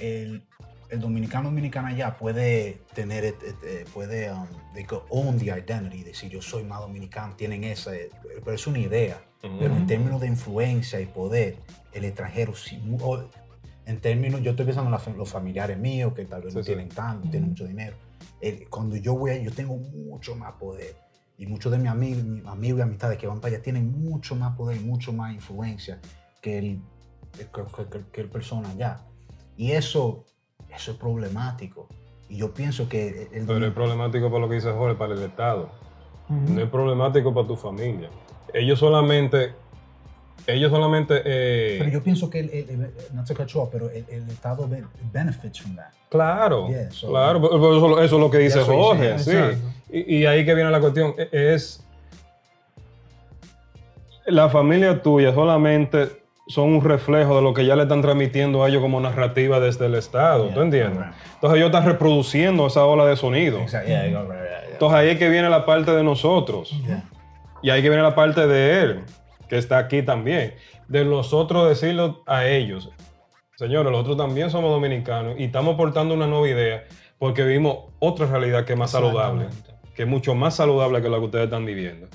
el, 0.00 0.44
el 0.92 1.00
dominicano 1.00 1.48
dominicano 1.48 1.88
allá 1.88 2.18
puede 2.18 2.82
tener, 2.94 3.24
et- 3.24 3.42
eh, 3.64 3.84
puede 3.94 4.30
um, 4.30 4.46
they 4.74 4.84
could 4.84 5.02
own 5.08 5.38
the 5.38 5.46
identity, 5.46 6.04
decir 6.04 6.28
yo 6.30 6.42
soy 6.42 6.64
más 6.64 6.80
dominicano, 6.80 7.34
tienen 7.34 7.64
esa, 7.64 7.96
eh, 7.96 8.10
pero 8.44 8.52
es 8.54 8.66
una 8.66 8.78
idea. 8.78 9.20
Pero 9.40 9.74
en 9.74 9.86
términos 9.88 10.20
de 10.20 10.28
influencia 10.28 11.00
y 11.00 11.06
poder, 11.06 11.56
el 11.92 12.04
extranjero, 12.04 12.52
en 13.86 14.00
términos, 14.00 14.40
yo 14.42 14.50
estoy 14.52 14.66
pensando 14.66 14.96
en 15.04 15.16
los 15.16 15.28
familiares 15.30 15.76
míos 15.78 16.12
que 16.14 16.24
tal 16.26 16.42
vez 16.42 16.52
Sí, 16.52 16.58
no 16.58 16.62
sí. 16.62 16.68
tienen 16.68 16.88
tanto, 16.90 17.28
tienen 17.28 17.48
mucho 17.48 17.66
dinero. 17.66 17.96
El- 18.40 18.68
cuando 18.68 18.94
yo 18.96 19.14
voy 19.16 19.32
allá, 19.32 19.42
yo 19.42 19.50
tengo 19.52 19.74
mucho 19.76 20.36
más 20.36 20.52
poder. 20.52 20.94
Y 21.38 21.46
muchos 21.46 21.72
de 21.72 21.78
mis 21.78 21.88
amigos, 21.88 22.22
mis 22.22 22.46
amigos 22.46 22.78
y 22.78 22.82
amistades 22.82 23.18
que 23.18 23.26
van 23.26 23.40
para 23.40 23.54
allá 23.54 23.62
tienen 23.64 23.90
mucho 24.00 24.36
más 24.36 24.54
poder, 24.56 24.80
mucho 24.82 25.12
más 25.12 25.34
influencia 25.34 25.98
que 26.40 26.58
el, 26.58 26.78
que, 27.36 27.46
que- 27.46 27.88
que- 27.90 28.04
que 28.12 28.20
el 28.20 28.28
persona 28.28 28.68
allá. 28.70 29.00
Y 29.56 29.72
eso, 29.72 30.24
eso 30.74 30.92
es 30.92 30.96
problemático. 30.96 31.88
Y 32.28 32.36
yo 32.38 32.52
pienso 32.54 32.88
que 32.88 33.28
el, 33.32 33.46
Pero 33.46 33.66
es 33.66 33.72
problemático 33.72 34.28
para 34.30 34.40
lo 34.40 34.48
que 34.48 34.54
dice 34.56 34.70
Jorge, 34.72 34.94
para 34.96 35.14
el 35.14 35.22
Estado. 35.22 35.68
No 36.28 36.60
es 36.62 36.68
problemático 36.70 37.34
para 37.34 37.46
tu 37.46 37.56
familia. 37.56 38.08
Ellos 38.54 38.78
solamente, 38.78 39.52
ellos 40.46 40.70
solamente, 40.70 41.20
eh, 41.24 41.76
pero 41.78 41.90
yo 41.90 42.02
pienso 42.02 42.30
que 42.30 42.40
el, 42.40 42.50
el- 42.50 42.70
el- 42.70 42.92
no 43.12 43.22
te 43.24 43.34
cacho, 43.34 43.68
pero 43.70 43.90
el, 43.90 44.04
el 44.08 44.28
Estado 44.30 44.66
be- 44.66 44.84
benefits 45.12 45.60
from 45.60 45.76
that. 45.76 45.90
claro, 46.08 46.68
Yeah, 46.68 46.90
so- 46.90 47.08
claro, 47.10 47.38
eso, 47.38 48.02
eso 48.02 48.14
es 48.16 48.20
lo 48.20 48.30
que 48.30 48.38
dice 48.38 48.60
Jorge, 48.62 49.18
sí. 49.18 49.32
y 49.90 50.24
ahí 50.24 50.44
que 50.46 50.54
viene 50.54 50.70
la 50.70 50.80
cuestión, 50.80 51.14
e- 51.18 51.28
es 51.54 51.84
la 54.26 54.48
familia 54.48 55.02
tuya 55.02 55.34
solamente 55.34 56.21
son 56.52 56.74
un 56.74 56.84
reflejo 56.84 57.36
de 57.36 57.42
lo 57.42 57.54
que 57.54 57.64
ya 57.64 57.76
le 57.76 57.84
están 57.84 58.02
transmitiendo 58.02 58.62
a 58.62 58.68
ellos 58.68 58.82
como 58.82 59.00
narrativa 59.00 59.58
desde 59.58 59.86
el 59.86 59.94
Estado, 59.94 60.48
¿tú 60.48 60.60
entiendes? 60.60 60.98
right. 60.98 61.14
Entonces 61.34 61.56
ellos 61.56 61.66
están 61.66 61.86
reproduciendo 61.86 62.66
esa 62.66 62.84
ola 62.84 63.06
de 63.06 63.16
sonido. 63.16 63.64
Yeah, 63.66 63.82
right, 63.82 64.10
yeah. 64.10 64.64
Entonces 64.72 64.98
ahí 64.98 65.08
es 65.08 65.18
que 65.18 65.28
viene 65.30 65.48
la 65.48 65.64
parte 65.64 65.92
de 65.92 66.04
nosotros. 66.04 66.74
Y 67.62 67.70
ahí 67.70 67.80
que 67.80 67.88
viene 67.88 68.02
la 68.02 68.14
parte 68.14 68.46
de 68.46 68.82
él, 68.82 69.04
que 69.48 69.56
está 69.56 69.78
aquí 69.78 70.02
también. 70.02 70.54
De 70.88 71.04
nosotros 71.04 71.68
decirlo 71.68 72.22
a 72.26 72.46
ellos. 72.46 72.90
Señores, 73.56 73.90
nosotros 73.90 74.18
también 74.18 74.50
somos 74.50 74.70
dominicanos 74.70 75.36
y 75.38 75.44
estamos 75.44 75.76
portando 75.76 76.14
una 76.14 76.26
nueva 76.26 76.48
idea 76.48 76.84
porque 77.18 77.44
vimos 77.44 77.78
otra 77.98 78.26
realidad 78.26 78.64
que 78.64 78.74
es 78.74 78.78
más 78.78 78.90
saludable, 78.90 79.46
que 79.94 80.02
es 80.02 80.08
mucho 80.08 80.34
más 80.34 80.56
saludable 80.56 81.00
que 81.00 81.08
la 81.08 81.18
que 81.18 81.24
ustedes 81.24 81.44
están 81.44 81.64
viviendo. 81.64 82.08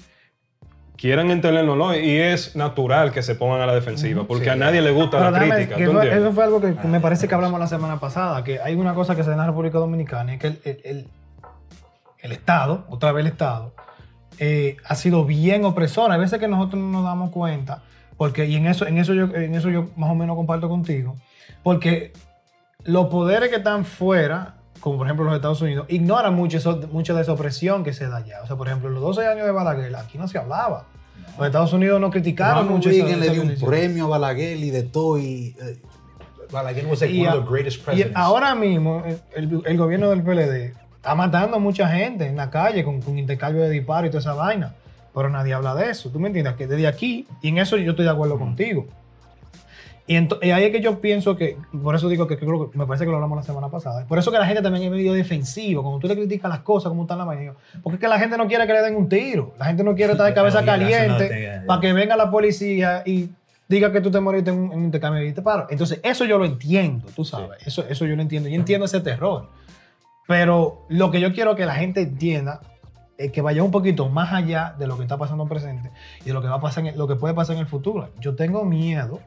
Quieran 0.98 1.30
entenderlo 1.30 1.74
o 1.74 1.76
no, 1.76 1.96
y 1.96 2.18
es 2.18 2.56
natural 2.56 3.12
que 3.12 3.22
se 3.22 3.36
pongan 3.36 3.62
a 3.62 3.66
la 3.68 3.76
defensiva, 3.76 4.24
porque 4.28 4.46
Sí. 4.46 4.50
a 4.50 4.56
nadie 4.56 4.82
le 4.82 4.92
gusta 4.92 5.20
Pero 5.20 5.30
la 5.32 5.40
déjame- 5.40 5.56
crítica. 5.56 5.76
que 5.78 5.86
¿tú 5.86 5.92
fue- 5.92 6.02
entiendes? 6.02 6.26
eso 6.26 6.34
fue 6.34 6.44
algo 6.44 6.60
que, 6.62 6.76
que 6.76 6.88
me 6.88 7.00
parece 7.00 7.28
que 7.28 7.36
hablamos 7.36 7.60
la 7.60 7.68
semana 7.68 8.00
pasada, 8.00 8.44
que 8.44 8.60
hay 8.60 8.74
una 8.76 8.94
cosa 8.96 9.16
que 9.16 9.22
se 9.24 9.30
da 9.30 9.36
en 9.36 9.40
la 9.42 9.46
República 9.48 9.78
Dominicana, 9.78 10.34
es 10.34 10.40
que 10.40 10.48
el, 10.48 10.60
el- 10.66 10.82
el- 10.84 11.08
el 12.20 12.32
Estado, 12.32 12.86
otra 12.90 13.12
vez 13.12 13.22
el 13.26 13.32
Estado, 13.32 13.74
eh, 14.40 14.78
ha 14.86 14.96
sido 14.96 15.24
bien 15.26 15.66
opresor. 15.66 16.12
Hay 16.12 16.20
veces 16.20 16.40
que 16.40 16.48
nosotros 16.48 16.82
no 16.82 16.90
nos 16.90 17.04
damos 17.04 17.30
cuenta, 17.32 17.84
porque, 18.18 18.46
y 18.48 18.56
en 18.56 18.66
eso, 18.68 18.88
en 18.88 18.98
eso, 18.98 19.14
yo, 19.14 19.26
en 19.36 19.54
eso 19.54 19.70
yo 19.70 19.90
más 19.96 20.10
o 20.10 20.16
menos 20.16 20.36
comparto 20.36 20.68
contigo, 20.68 21.16
porque 21.64 22.12
los 22.84 23.08
poderes 23.08 23.50
que 23.50 23.58
están 23.58 23.86
fuera, 23.86 24.56
como 24.80 24.98
por 24.98 25.08
ejemplo 25.08 25.26
los 25.26 25.36
Estados 25.36 25.62
Unidos, 25.62 25.86
ignoran 25.90 26.34
mucho, 26.36 26.58
eso, 26.58 26.80
mucho 26.92 27.16
de 27.16 27.22
esa 27.22 27.34
opresión 27.34 27.84
que 27.84 27.94
se 27.94 28.08
da 28.08 28.18
allá. 28.18 28.42
O 28.44 28.48
sea, 28.48 28.56
por 28.56 28.68
ejemplo, 28.68 28.90
los 28.90 29.02
12 29.02 29.26
años 29.28 29.46
de 29.46 29.52
Balaguer, 29.52 29.96
aquí 29.96 30.18
no 30.18 30.28
se 30.28 30.38
hablaba. 30.38 30.86
Los 31.38 31.46
Estados 31.48 31.74
Unidos 31.74 32.00
no 32.02 32.10
criticaron 32.10 32.64
Ronald 32.68 32.72
mucho 32.78 32.90
esa- 32.90 33.04
Reagan 33.04 33.20
le 33.20 33.26
esa 33.26 33.34
dio 33.34 33.44
un 33.44 33.56
premio 33.70 34.06
a 34.06 34.10
Balaguer 34.10 34.58
y 34.58 34.70
de 34.72 34.84
todo. 34.84 35.20
Y, 35.20 35.56
eh, 35.62 35.80
Balaguer 36.52 36.86
was 36.88 37.02
like 37.02 37.14
Y 37.14 37.20
one 37.22 37.30
a- 37.30 37.36
of 37.36 37.44
the 37.46 37.50
greatest 37.52 37.80
Y 37.80 37.84
presidents. 37.84 38.16
ahora 38.18 38.56
mismo 38.56 39.04
el, 39.06 39.20
el- 39.36 39.62
el 39.66 39.78
gobierno 39.78 40.10
del 40.10 40.24
PLD 40.24 40.74
está 40.96 41.14
matando 41.16 41.58
a 41.58 41.60
mucha 41.60 41.88
gente 41.90 42.26
en 42.26 42.36
la 42.38 42.50
calle 42.50 42.84
con, 42.84 43.02
con 43.02 43.18
intercambio 43.20 43.62
de 43.64 43.70
disparos 43.70 44.08
y 44.08 44.12
toda 44.12 44.22
esa 44.22 44.34
vaina. 44.34 44.74
Pero 45.14 45.30
nadie 45.30 45.54
habla 45.54 45.74
de 45.76 45.90
eso. 45.90 46.10
¿Tú 46.10 46.20
me 46.20 46.28
entiendes? 46.28 46.54
Que 46.56 46.68
desde 46.68 46.88
aquí, 46.88 47.28
y 47.42 47.50
en 47.50 47.58
eso 47.58 47.76
yo 47.78 47.92
estoy 47.92 48.06
de 48.06 48.12
acuerdo 48.12 48.38
contigo. 48.40 48.86
Y, 50.08 50.16
y 50.16 50.52
ahí 50.52 50.64
es 50.64 50.72
que 50.72 50.80
yo 50.80 51.02
pienso 51.02 51.36
que, 51.36 51.58
por 51.84 51.94
eso 51.94 52.08
digo 52.08 52.28
que, 52.28 52.38
creo 52.38 52.72
que 52.72 52.78
me 52.78 52.86
parece 52.88 53.04
que 53.04 53.10
lo 53.12 53.18
hablamos 53.18 53.36
la 53.38 53.44
semana 53.44 53.68
pasada. 53.70 54.06
Por 54.08 54.18
eso 54.18 54.32
que 54.32 54.38
la 54.38 54.46
gente 54.46 54.62
también 54.62 54.86
es 54.86 54.90
medio 54.92 55.12
defensivo. 55.14 55.82
Cuando 55.84 56.00
tú 56.00 56.08
le 56.08 56.16
criticas 56.16 56.50
las 56.50 56.60
cosas, 56.62 56.90
como 56.90 57.02
están 57.04 57.18
la 57.18 57.26
vaina. 57.26 57.54
Porque 57.84 57.96
es 57.96 58.00
que 58.02 58.08
la 58.08 58.18
gente 58.18 58.38
no 58.38 58.48
quiere 58.48 58.66
que 58.66 58.72
le 58.74 58.82
den 58.82 58.96
un 58.96 59.10
tiro. 59.10 59.54
La 59.60 59.66
gente 59.66 59.84
no 59.84 59.94
quiere 59.96 60.14
estar 60.14 60.26
de 60.26 60.34
cabeza 60.34 60.60
caliente 60.64 61.28
para 61.68 61.82
que 61.82 61.92
venga 61.92 62.16
la 62.16 62.32
policía 62.32 63.04
y 63.06 63.30
diga 63.68 63.92
que 63.92 64.00
tú 64.00 64.10
te 64.10 64.22
moriste 64.22 64.50
en 64.50 64.58
un, 64.60 64.72
en 64.72 64.78
un 64.80 64.86
intercambio 64.86 65.20
de 65.22 65.28
disparos. 65.34 65.68
Entonces, 65.72 66.00
eso 66.02 66.24
yo 66.24 66.38
lo 66.38 66.46
entiendo, 66.46 67.06
tú 67.14 67.26
sabes. 67.26 67.68
Eso, 67.68 67.84
eso 67.90 68.06
yo 68.06 68.16
lo 68.16 68.22
entiendo. 68.22 68.48
Yo 68.48 68.56
entiendo 68.56 68.86
ese 68.86 69.02
terror. 69.02 69.50
Pero 70.28 70.86
lo 70.90 71.12
que 71.12 71.20
yo 71.22 71.34
quiero 71.34 71.56
que 71.56 71.66
la 71.66 71.76
gente 71.76 72.02
entienda 72.02 72.62
es 73.18 73.32
que 73.32 73.42
vaya 73.42 73.64
un 73.64 73.72
poquito 73.72 74.10
más 74.10 74.32
allá 74.34 74.76
de 74.78 74.88
lo 74.88 74.96
que 74.98 75.04
está 75.04 75.18
pasando 75.18 75.44
en 75.44 75.50
presente 75.50 75.92
y 76.22 76.26
de 76.26 76.34
lo 76.34 76.42
que 76.42 76.48
va 76.48 76.56
a 76.56 76.62
pasar 76.62 76.86
en- 76.86 76.98
lo 76.98 77.08
que 77.08 77.16
puede 77.16 77.34
pasar 77.34 77.56
en 77.56 77.62
el 77.62 77.68
futuro. 77.68 78.10
Yo 78.20 78.36
tengo 78.36 78.64
miedo 78.64 79.20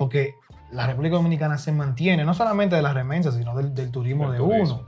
porque 0.00 0.34
la 0.72 0.86
República 0.86 1.16
Dominicana 1.16 1.58
se 1.58 1.72
mantiene 1.72 2.24
no 2.24 2.32
solamente 2.32 2.74
de 2.74 2.80
las 2.80 2.94
remesas, 2.94 3.34
sino 3.34 3.54
del, 3.54 3.74
del 3.74 3.90
turismo 3.90 4.32
de 4.32 4.40
uno. 4.40 4.86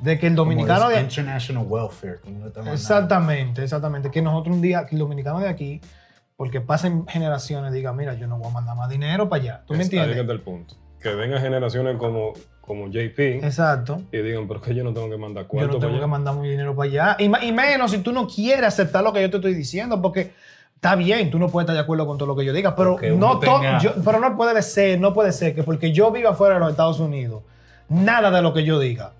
De 0.00 0.18
que 0.18 0.26
el 0.26 0.34
dominicano 0.34 0.88
de, 0.88 0.96
es 0.96 1.02
international 1.02 1.66
welfare. 1.68 2.20
Exactamente, 2.72 3.62
exactamente. 3.62 4.10
Que 4.10 4.22
nosotros 4.22 4.56
un 4.56 4.62
día, 4.62 4.86
que 4.86 4.94
el 4.96 5.00
dominicano 5.00 5.40
de 5.40 5.48
aquí, 5.48 5.80
porque 6.36 6.60
pasen 6.60 7.06
generaciones, 7.06 7.72
diga, 7.72 7.92
mira, 7.92 8.14
yo 8.14 8.26
no 8.26 8.38
voy 8.38 8.48
a 8.48 8.52
mandar 8.52 8.76
más 8.76 8.88
dinero 8.88 9.28
para 9.28 9.42
allá. 9.42 9.62
¿Tú 9.66 9.74
me 9.74 9.80
Es- 9.82 9.86
ahí 9.86 9.90
que 9.90 9.96
entiendes? 10.04 10.28
el 10.30 10.40
punto. 10.40 10.76
Que 11.00 11.14
vengan 11.14 11.40
generaciones 11.42 11.98
como, 11.98 12.32
como 12.62 12.88
JP 12.88 13.44
Exacto. 13.44 14.00
y 14.10 14.18
digan, 14.18 14.48
pero 14.48 14.60
que 14.62 14.74
yo 14.74 14.82
no 14.84 14.94
tengo 14.94 15.10
que 15.10 15.18
mandar 15.18 15.44
Yo 15.44 15.48
cuarto 15.48 15.72
no 15.74 15.78
tengo 15.78 15.80
para 15.80 15.92
que 15.92 16.04
allá?" 16.04 16.06
mandar 16.06 16.34
mi 16.36 16.48
dinero 16.48 16.74
para 16.74 16.88
allá. 16.88 17.16
Y, 17.18 17.24
y 17.46 17.52
menos 17.52 17.90
si 17.90 17.98
tú 17.98 18.10
no 18.12 18.26
quieres 18.26 18.64
aceptar 18.64 19.04
lo 19.04 19.12
que 19.12 19.20
yo 19.20 19.28
te 19.30 19.36
estoy 19.36 19.54
diciendo, 19.54 20.00
porque 20.00 20.32
está 20.84 20.96
bien, 20.96 21.30
tú 21.30 21.38
no 21.38 21.48
puedes 21.48 21.64
estar 21.64 21.74
de 21.74 21.80
acuerdo 21.80 22.06
con 22.06 22.18
todo 22.18 22.28
lo 22.28 22.36
que 22.36 22.44
yo 22.44 22.52
diga, 22.52 22.76
pero 22.76 22.92
Porque 22.92 23.10
no, 23.10 23.38
to- 23.38 23.46
tenga- 23.46 23.78
yo- 23.80 23.92
pero 24.04 24.20
no 24.20 24.36
puede 24.36 24.60
ser, 24.60 25.00
no 25.00 25.14
puede 25.14 25.32
ser 25.32 25.54
que 25.54 25.62
porque 25.62 25.92
yo 25.92 26.10
viva 26.10 26.34
fuera 26.34 26.54
de 26.54 26.60
los 26.60 26.70
Estados 26.70 27.00
Unidos, 27.00 27.42
nada 27.88 28.30
de 28.30 28.42
lo 28.42 28.52
que 28.52 28.64
yo 28.64 28.78
diga, 28.78 29.12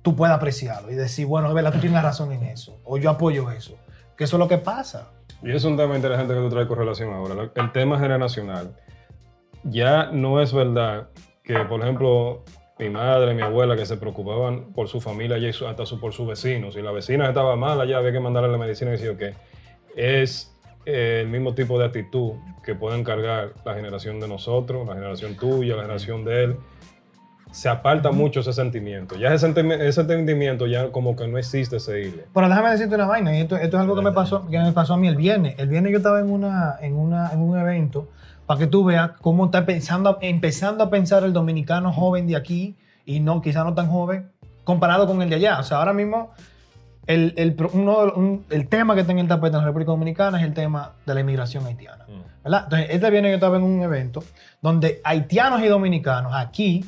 tú 0.00 0.16
puedas 0.16 0.34
apreciarlo 0.36 0.90
y 0.90 0.94
decir, 0.94 1.26
bueno, 1.26 1.48
es 1.48 1.54
verdad, 1.54 1.72
tú 1.72 1.80
tienes 1.80 2.02
razón 2.02 2.32
en 2.32 2.44
eso, 2.44 2.78
o 2.84 2.96
yo 2.96 3.10
apoyo 3.10 3.50
eso. 3.50 3.74
Que 4.16 4.24
eso 4.24 4.36
es 4.36 4.38
lo 4.38 4.48
que 4.48 4.56
pasa. 4.56 5.08
Y 5.42 5.50
es 5.50 5.64
un 5.64 5.76
tema 5.76 5.94
interesante 5.96 6.32
que 6.32 6.40
tú 6.40 6.48
traes 6.48 6.66
con 6.66 6.78
relación 6.78 7.12
ahora. 7.12 7.50
El 7.54 7.72
tema 7.72 7.98
generacional. 7.98 8.74
Ya 9.64 10.06
no 10.12 10.40
es 10.40 10.52
verdad 10.54 11.08
que, 11.44 11.58
por 11.64 11.82
ejemplo, 11.82 12.42
mi 12.78 12.88
madre, 12.88 13.34
mi 13.34 13.42
abuela, 13.42 13.76
que 13.76 13.84
se 13.84 13.96
preocupaban 13.98 14.72
por 14.72 14.88
su 14.88 15.00
familia 15.02 15.36
y 15.38 15.48
hasta 15.50 15.84
su- 15.84 16.00
por 16.00 16.12
sus 16.14 16.26
vecinos. 16.26 16.72
Si 16.74 16.80
la 16.80 16.92
vecina 16.92 17.28
estaba 17.28 17.54
mala, 17.56 17.84
ya 17.84 17.98
había 17.98 18.12
que 18.12 18.20
mandarle 18.20 18.50
la 18.50 18.58
medicina 18.58 18.90
y 18.90 18.92
decir, 18.92 19.10
ok. 19.10 19.36
Es 19.96 20.55
el 20.86 21.26
mismo 21.28 21.54
tipo 21.54 21.78
de 21.78 21.84
actitud 21.84 22.34
que 22.62 22.74
pueden 22.74 23.04
cargar 23.04 23.52
la 23.64 23.74
generación 23.74 24.20
de 24.20 24.28
nosotros, 24.28 24.86
la 24.86 24.94
generación 24.94 25.36
tuya, 25.36 25.74
la 25.76 25.82
generación 25.82 26.24
de 26.24 26.44
él. 26.44 26.56
Se 27.50 27.68
aparta 27.68 28.10
mucho 28.12 28.40
ese 28.40 28.52
sentimiento. 28.52 29.16
Ya 29.16 29.32
ese, 29.32 29.52
ese 29.80 30.04
sentimiento 30.04 30.66
ya 30.66 30.90
como 30.92 31.16
que 31.16 31.26
no 31.26 31.38
existe 31.38 31.76
ese 31.76 32.02
hilo. 32.02 32.22
Pero 32.32 32.48
déjame 32.48 32.70
decirte 32.70 32.94
una 32.94 33.06
vaina, 33.06 33.36
y 33.36 33.40
esto, 33.40 33.56
esto 33.56 33.76
es 33.76 33.80
algo 33.80 33.96
que 33.96 34.02
me 34.02 34.12
pasó, 34.12 34.46
que 34.46 34.58
me 34.58 34.72
pasó 34.72 34.94
a 34.94 34.96
mí 34.96 35.08
el 35.08 35.16
viernes. 35.16 35.54
El 35.58 35.68
viernes 35.68 35.92
yo 35.92 35.98
estaba 35.98 36.20
en, 36.20 36.30
una, 36.30 36.76
en, 36.80 36.94
una, 36.96 37.30
en 37.32 37.40
un 37.40 37.58
evento 37.58 38.08
para 38.46 38.60
que 38.60 38.66
tú 38.66 38.84
veas 38.84 39.12
cómo 39.20 39.46
está 39.46 39.66
pensando, 39.66 40.18
empezando 40.20 40.84
a 40.84 40.90
pensar 40.90 41.24
el 41.24 41.32
dominicano 41.32 41.92
joven 41.92 42.26
de 42.26 42.36
aquí 42.36 42.76
y 43.04 43.20
no, 43.20 43.40
quizá 43.40 43.64
no 43.64 43.74
tan 43.74 43.88
joven, 43.88 44.30
comparado 44.64 45.06
con 45.06 45.22
el 45.22 45.30
de 45.30 45.36
allá. 45.36 45.58
O 45.58 45.62
sea, 45.62 45.78
ahora 45.78 45.92
mismo 45.92 46.32
el, 47.06 47.34
el, 47.36 47.56
uno 47.72 47.98
un- 48.16 48.44
el 48.50 48.68
tema 48.68 48.94
que 48.94 49.00
está 49.02 49.12
en 49.12 49.18
el 49.20 49.28
tapete 49.28 49.54
en 49.56 49.60
la 49.62 49.66
República 49.66 49.92
Dominicana 49.92 50.38
es 50.38 50.44
el 50.44 50.54
tema 50.54 50.92
de 51.06 51.14
la 51.14 51.20
inmigración 51.20 51.64
haitiana. 51.66 52.04
¿verdad? 52.42 52.64
Entonces, 52.64 52.88
este 52.90 53.10
viernes 53.10 53.30
yo 53.30 53.34
estaba 53.36 53.56
en 53.56 53.62
un 53.64 53.82
evento 53.82 54.22
donde 54.62 55.00
haitianos 55.04 55.62
y 55.62 55.66
dominicanos 55.68 56.32
aquí 56.34 56.84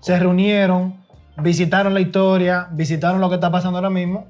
se 0.00 0.18
reunieron, 0.18 0.96
visitaron 1.38 1.94
la 1.94 2.00
historia, 2.00 2.68
visitaron 2.72 3.20
lo 3.20 3.28
que 3.28 3.36
está 3.36 3.50
pasando 3.50 3.78
ahora 3.78 3.90
mismo 3.90 4.26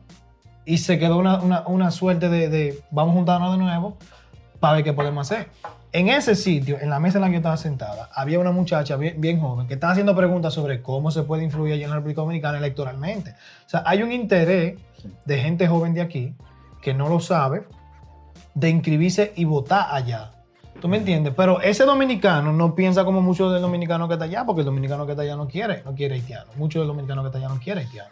y 0.65 0.79
se 0.79 0.99
quedó 0.99 1.17
una, 1.19 1.41
una- 1.41 1.63
una 1.67 1.91
suerte 1.91 2.29
de, 2.29 2.49
de 2.49 2.79
vamos 2.91 3.13
a 3.13 3.17
juntarnos 3.17 3.53
de 3.53 3.59
nuevo 3.65 3.97
para 4.61 4.75
ver 4.75 4.85
qué 4.85 4.93
podemos 4.93 5.31
hacer. 5.31 5.49
En 5.95 6.09
ese 6.09 6.35
sitio, 6.35 6.79
en 6.81 6.89
la 6.89 6.99
mesa 6.99 7.19
en 7.19 7.23
la 7.23 7.27
que 7.27 7.35
yo 7.35 7.39
estaba 7.41 7.59
sentada, 7.59 8.09
había 8.15 8.39
una 8.39 8.51
muchacha 8.51 8.97
bien, 8.97 9.21
bien 9.21 9.39
joven 9.39 9.67
que 9.67 9.75
estaba 9.75 9.93
haciendo 9.93 10.17
preguntas 10.17 10.55
sobre 10.55 10.81
cómo 10.81 11.11
se 11.11 11.23
puede 11.23 11.45
influir 11.45 11.75
allá 11.75 11.85
en 11.85 11.91
la 11.91 11.97
República 11.97 12.23
Dominicana 12.23 12.57
electoralmente. 12.57 13.33
O 13.67 13.69
sea, 13.69 13.83
hay 13.85 14.03
un 14.03 14.11
interés 14.11 14.79
de 15.27 15.39
gente 15.39 15.69
joven 15.69 15.93
de 15.93 16.01
aquí 16.01 16.35
que 16.81 16.95
no 16.95 17.11
lo 17.11 17.21
sabe 17.21 17.65
de 18.55 18.71
inscribirse 18.71 19.35
y 19.37 19.45
votar 19.45 19.89
allá. 19.91 20.33
¿Tú 20.81 20.89
me 20.89 20.97
entiendes? 20.97 21.35
Pero 21.37 21.61
ese 21.61 21.85
dominicano 21.85 22.55
no 22.55 22.75
piensa 22.75 23.05
como 23.05 23.21
muchos 23.21 23.53
del 23.53 23.61
dominicano 23.61 24.09
que 24.09 24.15
está 24.15 24.25
allá, 24.25 24.47
porque 24.47 24.63
el 24.63 24.67
dominicano 24.67 25.05
que 25.05 25.13
está 25.13 25.25
allá 25.25 25.37
no 25.37 25.47
quiere, 25.47 25.83
no 25.85 25.95
quiere 25.95 26.15
haitiano. 26.15 26.51
Muchos 26.57 26.81
del 26.81 26.89
dominicano 26.89 27.21
que 27.21 27.29
está 27.29 27.39
allá 27.39 27.49
no 27.51 27.61
quiere 27.61 27.83
haitiano. 27.83 28.11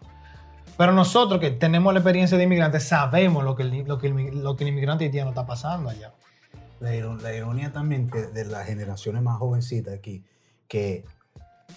Pero 0.77 0.93
nosotros 0.93 1.41
que 1.41 1.51
tenemos 1.51 1.95
la 1.95 2.01
experiencia 2.01 2.37
de 2.37 2.45
inmigrantes 2.45 2.85
sabemos 2.85 3.43
lo 3.43 3.57
que 3.57 3.63
el, 3.63 3.85
lo 3.87 3.97
que 3.97 4.09
el, 4.09 4.43
lo 4.43 4.55
que 4.55 4.65
el 4.65 4.69
inmigrante 4.69 5.05
haitiano 5.05 5.31
está 5.31 5.47
pasando 5.47 5.89
allá. 5.89 6.13
La, 6.81 6.95
iro- 6.95 7.17
la 7.17 7.35
ironía 7.35 7.73
también 7.73 8.09
que 8.11 8.23
de 8.27 8.45
las 8.47 8.67
generaciones 8.67 9.23
más 9.23 9.39
jovencitas 9.39 9.95
aquí, 9.95 10.25
que 10.67 11.05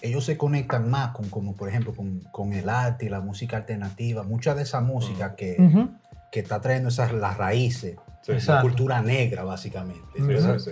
ellos 0.00 0.24
se 0.24 0.36
conectan 0.36 0.90
más 0.90 1.10
con, 1.12 1.28
como 1.28 1.54
por 1.54 1.68
ejemplo, 1.68 1.92
con, 1.94 2.20
con 2.32 2.52
el 2.52 2.68
arte 2.68 3.06
y 3.06 3.08
la 3.10 3.20
música 3.20 3.58
alternativa, 3.58 4.22
mucha 4.22 4.54
de 4.54 4.62
esa 4.62 4.80
música 4.80 5.36
que, 5.36 5.56
Ujú. 5.58 5.90
que 6.32 6.40
está 6.40 6.60
trayendo 6.60 6.88
esas 6.88 7.12
las 7.12 7.36
raíces, 7.36 7.96
Sí, 8.22 8.32
la 8.46 8.62
cultura 8.62 9.02
negra 9.02 9.44
básicamente. 9.44 10.00
sí, 10.16 10.58
sí. 10.58 10.70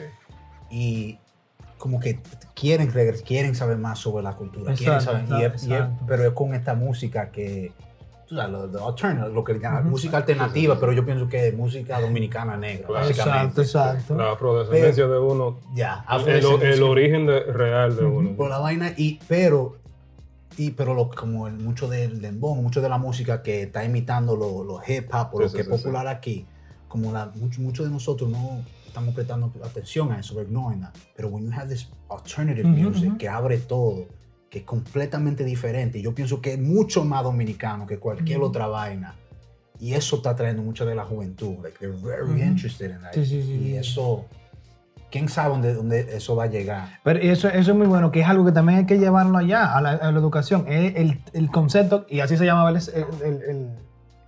Y 0.71 1.19
como 1.77 2.01
que 2.01 2.19
quieren, 2.55 2.91
quieren 3.27 3.55
saber 3.55 3.77
más 3.77 3.99
sobre 3.99 4.23
la 4.25 4.33
cultura, 4.35 4.73
quieren 4.75 4.95
Exacto, 4.97 5.27
saber, 5.27 5.41
y 5.41 5.45
es- 5.45 5.53
exacto, 5.53 5.67
y 5.67 5.75
es- 5.75 5.81
exacto. 5.83 6.05
pero 6.09 6.25
es 6.29 6.33
con 6.33 6.55
esta 6.55 6.75
música 6.75 7.31
que, 7.31 7.73
tú 8.33 8.37
sabes, 8.39 8.53
lo, 8.53 8.67
lo 8.67 8.89
alterna- 8.89 9.29
lo 9.29 9.45
que 9.45 9.59
llaman 9.59 9.83
Ujú. 9.83 9.91
música 9.91 10.17
alternativa, 10.17 10.81
pero 10.81 10.93
yo 10.93 11.05
pienso 11.05 11.29
que 11.29 11.49
es 11.49 11.55
música 11.57 12.01
dominicana 12.01 12.57
negra, 12.57 12.87
Claro. 12.87 13.07
básicamente. 13.07 13.61
Exacto, 13.61 13.91
exacto. 13.99 14.15
La 14.17 14.33
afrodescendencia 14.33 15.07
de 15.07 15.19
uno, 15.19 15.59
Ya, 15.75 16.05
el, 16.09 16.15
afrodescendencia. 16.17 16.71
el 16.71 16.83
origen 16.83 17.27
de- 17.27 17.41
real 17.53 17.95
de 17.97 18.05
uno. 18.07 18.31
por 18.37 18.49
la 18.49 18.59
vaina 18.59 18.93
y 18.97 19.19
pero 19.29 19.77
y 20.57 20.71
pero 20.71 20.95
lo, 20.95 21.09
como 21.11 21.47
el, 21.47 21.55
mucho 21.55 21.89
del 21.89 22.21
dembow, 22.21 22.55
mucho 22.55 22.81
de 22.81 22.89
la 22.89 22.99
música 22.99 23.43
que 23.43 23.63
está 23.65 23.85
imitando 23.85 24.35
los 24.37 24.67
lo 24.67 24.81
hip 24.87 25.09
hop 25.15 25.29
o 25.35 25.37
Sí, 25.39 25.43
lo 25.43 25.49
sí, 25.49 25.55
que 25.57 25.61
es 25.63 25.67
sí, 25.67 25.73
sí. 25.73 25.79
popular 25.79 26.07
aquí 26.09 26.47
como 26.89 27.11
la 27.13 27.31
mucho, 27.35 27.61
mucho 27.63 27.85
de 27.85 27.91
nosotros 27.91 28.29
no 28.31 28.63
estamos 28.87 29.15
prestando 29.15 29.51
atención 29.65 30.13
a 30.13 30.21
eso 30.21 30.35
that 30.83 30.93
pero 31.17 31.29
when 31.29 31.45
you 31.47 31.53
have 31.55 31.69
this 31.69 31.89
alternative 32.11 32.67
Ujú, 32.69 32.77
music 32.91 33.09
ujú. 33.11 33.19
que 33.19 33.29
abre 33.29 33.59
todo 33.59 34.05
que 34.53 34.59
es 34.59 34.65
completamente 34.67 35.45
diferente 35.45 36.03
yo 36.03 36.15
pienso 36.15 36.43
que 36.43 36.53
es 36.53 36.59
mucho 36.61 37.05
más 37.07 37.25
dominicano 37.25 37.87
que 37.87 37.99
cualquier 37.99 38.39
Ujú. 38.39 38.49
otra 38.49 38.67
vaina 38.67 39.15
y 39.81 39.95
eso 39.95 40.17
está 40.17 40.37
trayendo 40.37 40.63
mucha 40.63 40.85
de 40.85 40.95
la 40.95 41.05
juventud 41.05 41.55
like 41.63 41.79
they're 41.79 41.97
very 42.03 42.25
Ujú. 42.25 42.37
interested 42.39 42.91
in 42.91 43.01
that 43.01 43.13
Sí, 43.15 43.25
sí, 43.25 43.43
sí, 43.43 43.53
y 43.71 43.77
eso 43.77 44.27
quién 45.11 45.31
sabe 45.31 45.49
dónde, 45.51 45.73
dónde 45.75 46.17
eso 46.17 46.37
va 46.37 46.45
a 46.45 46.47
llegar 46.49 46.99
Pero 47.03 47.19
eso, 47.19 47.49
eso 47.49 47.71
es 47.73 47.77
muy 47.77 47.87
bueno, 47.87 48.13
que 48.13 48.21
es 48.21 48.27
algo 48.29 48.45
que 48.45 48.53
también 48.53 48.81
hay 48.81 48.87
que 48.87 48.99
llevarlo 48.99 49.39
allá, 49.39 49.75
a 49.75 49.81
la, 49.81 49.91
a 49.93 50.13
la 50.13 50.19
educación. 50.19 50.65
Es 50.69 50.97
el, 50.97 51.21
el 51.35 51.51
concepto, 51.51 52.07
y 52.09 52.21
así 52.21 52.37
se 52.39 52.45
llamaba 52.47 52.71
el, 52.71 52.77
el- 52.77 53.23
el- 53.23 53.43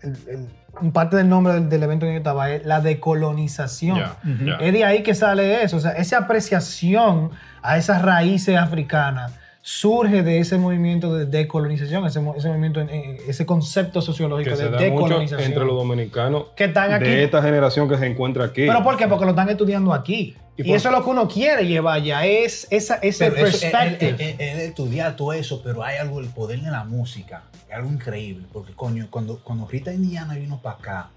el- 0.02 0.16
el- 0.28 0.48
el- 0.82 0.92
parte 0.92 1.16
del 1.16 1.28
nombre 1.30 1.54
del, 1.54 1.68
del 1.70 1.82
evento 1.84 2.04
en 2.04 2.10
que 2.10 2.14
yo 2.16 2.18
estaba, 2.18 2.50
es 2.50 2.66
la 2.66 2.80
decolonización. 2.82 3.98
Ujú. 3.98 4.44
ya. 4.44 4.56
Es 4.56 4.72
de 4.74 4.84
ahí 4.84 5.02
que 5.02 5.14
sale 5.14 5.62
eso, 5.62 5.76
o 5.78 5.80
sea, 5.80 5.92
esa 5.92 6.18
apreciación 6.18 7.30
a 7.62 7.78
esas 7.78 8.02
raíces 8.02 8.56
africanas 8.58 9.32
surge 9.66 10.22
de 10.22 10.40
ese 10.40 10.58
movimiento 10.58 11.16
de 11.16 11.24
decolonización, 11.24 12.04
ese, 12.04 12.20
ese 12.36 12.48
movimiento, 12.48 12.82
eh, 12.82 13.16
ese 13.26 13.46
concepto 13.46 14.02
sociológico 14.02 14.50
que 14.50 14.56
de 14.56 14.62
se 14.62 14.64
da 14.64 14.70
mucho 14.72 14.84
decolonización. 14.84 15.40
entre 15.40 15.64
los 15.64 15.74
dominicanos 15.74 16.44
que 16.54 16.64
están 16.64 16.92
aquí. 16.92 17.04
de 17.06 17.24
esta 17.24 17.40
generación 17.42 17.88
que 17.88 17.96
se 17.96 18.04
encuentra 18.06 18.44
aquí. 18.44 18.66
¿Pero 18.66 18.84
por 18.84 18.98
qué? 18.98 19.08
Porque 19.08 19.24
lo 19.24 19.30
están 19.30 19.48
estudiando 19.48 19.94
aquí. 19.94 20.36
Y 20.58 20.68
Y, 20.70 20.74
eso 20.74 20.90
es 20.90 20.94
lo 20.94 21.02
que 21.02 21.08
uno 21.08 21.26
quiere 21.26 21.66
llevar 21.66 21.94
allá, 21.96 22.26
es 22.26 22.66
esa, 22.70 22.96
ese 22.96 23.30
Pero 23.30 23.46
eso, 23.46 23.58
perspective. 23.58 24.10
él- 24.10 24.36
él- 24.38 24.48
él 24.50 24.60
estudiar 24.60 25.16
todo 25.16 25.32
eso, 25.32 25.62
pero 25.64 25.82
hay 25.82 25.96
algo, 25.96 26.20
el 26.20 26.28
poder 26.28 26.60
de 26.60 26.70
la 26.70 26.84
música, 26.84 27.44
es 27.66 27.74
algo 27.74 27.90
increíble, 27.90 28.44
porque 28.52 28.74
coño, 28.74 29.06
cuando, 29.08 29.38
cuando 29.42 29.66
Rita 29.66 29.94
Indiana 29.94 30.34
vino 30.34 30.60
para 30.60 30.76
acá 30.76 31.08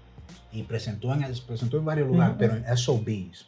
y 0.54 0.62
presentó 0.62 1.12
en, 1.12 1.20
presentó 1.46 1.76
en 1.76 1.84
varios 1.84 2.08
lugares, 2.08 2.34
pero 2.38 2.54
en 2.56 2.64
SOBs, 2.78 3.46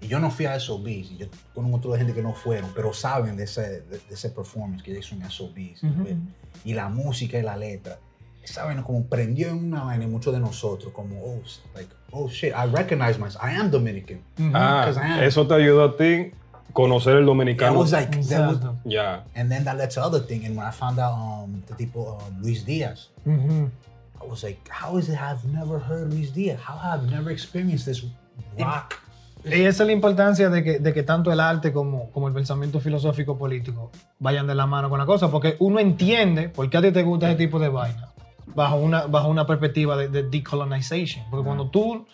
y 0.00 0.08
yo 0.08 0.18
no 0.18 0.30
fui 0.30 0.46
a 0.46 0.58
SOBs, 0.58 0.86
y 1.12 1.16
yo 1.18 1.26
conozco 1.54 1.88
otra 1.88 1.98
gente 1.98 2.14
que 2.14 2.22
no 2.22 2.32
fueron, 2.32 2.70
pero 2.74 2.92
saben 2.94 3.36
de 3.36 3.44
ese, 3.44 3.82
de, 3.82 3.98
de 3.98 4.00
ese 4.14 4.30
performance 4.30 4.82
que 4.82 4.98
hizo 4.98 5.14
en 5.14 5.28
SOBs, 5.30 5.82
Ujú. 5.82 6.04
¿ves? 6.04 6.16
y 6.64 6.74
la 6.74 6.88
música 6.88 7.38
y 7.38 7.42
la 7.42 7.56
letra. 7.56 7.98
Saben, 8.44 8.82
como 8.82 9.04
prendió 9.04 9.48
en 9.50 9.56
una 9.66 9.84
vaina 9.84 10.06
muchos 10.06 10.32
de 10.32 10.40
nosotros, 10.40 10.92
como, 10.94 11.22
oh, 11.22 11.42
like, 11.74 11.90
oh 12.10 12.26
shit, 12.28 12.52
I 12.54 12.66
recognize 12.66 13.18
myself, 13.18 13.42
I 13.44 13.54
am 13.54 13.70
Dominican. 13.70 14.22
Ujú. 14.38 14.50
Ah, 14.54 14.86
Because 14.86 14.98
I 14.98 15.12
am. 15.12 15.22
eso 15.24 15.46
te 15.46 15.54
ayudó 15.54 15.84
a 15.84 15.96
ti 15.96 16.32
conocer 16.72 17.16
el 17.16 17.20
That 17.20 17.26
dominicano. 17.26 17.78
was 17.78 17.92
like, 17.92 18.10
that 18.28 18.46
was, 18.48 18.58
ya. 18.84 19.24
And 19.34 19.50
then 19.50 19.64
that 19.64 19.76
led 19.76 19.90
to 19.90 20.02
other 20.02 20.20
thing. 20.20 20.44
And 20.46 20.56
when 20.56 20.66
I 20.66 20.70
found 20.70 20.98
out 20.98 21.12
um, 21.12 21.62
the 21.66 21.74
tipo 21.74 22.18
um, 22.22 22.42
Luis 22.42 22.64
Diaz, 22.64 23.08
Ujú. 23.26 23.70
I 24.22 24.24
was 24.26 24.42
like, 24.42 24.66
how 24.70 24.96
is 24.96 25.08
it 25.08 25.18
I've 25.20 25.44
never 25.44 25.78
heard 25.78 26.12
Luis 26.12 26.30
Diaz? 26.30 26.58
How 26.60 26.76
have 26.78 27.04
I 27.06 27.10
never 27.10 27.30
experienced 27.30 27.84
this 27.86 28.02
rock? 28.58 28.98
Y 29.44 29.62
esa 29.62 29.82
es 29.82 29.86
la 29.86 29.92
importancia 29.92 30.50
de 30.50 30.62
que, 30.62 30.78
de 30.78 30.92
que 30.92 31.02
tanto 31.02 31.32
el 31.32 31.40
arte 31.40 31.72
como, 31.72 32.10
como 32.10 32.28
el 32.28 32.34
pensamiento 32.34 32.80
filosófico 32.80 33.38
político 33.38 33.90
vayan 34.18 34.46
de 34.46 34.54
la 34.54 34.66
mano 34.66 34.90
con 34.90 34.98
la 34.98 35.06
cosa, 35.06 35.30
porque 35.30 35.56
uno 35.60 35.78
entiende 35.78 36.48
por 36.48 36.68
qué 36.68 36.76
a 36.76 36.82
ti 36.82 36.92
te 36.92 37.02
gusta 37.02 37.28
ese 37.28 37.38
tipo 37.38 37.58
de 37.58 37.68
vaina 37.68 38.10
bajo 38.54 38.76
una, 38.76 39.06
bajo 39.06 39.28
una 39.28 39.46
perspectiva 39.46 39.96
de, 39.96 40.08
de 40.08 40.24
decolonization. 40.24 41.24
Porque 41.30 41.44
cuando 41.44 41.68
tú 41.68 42.06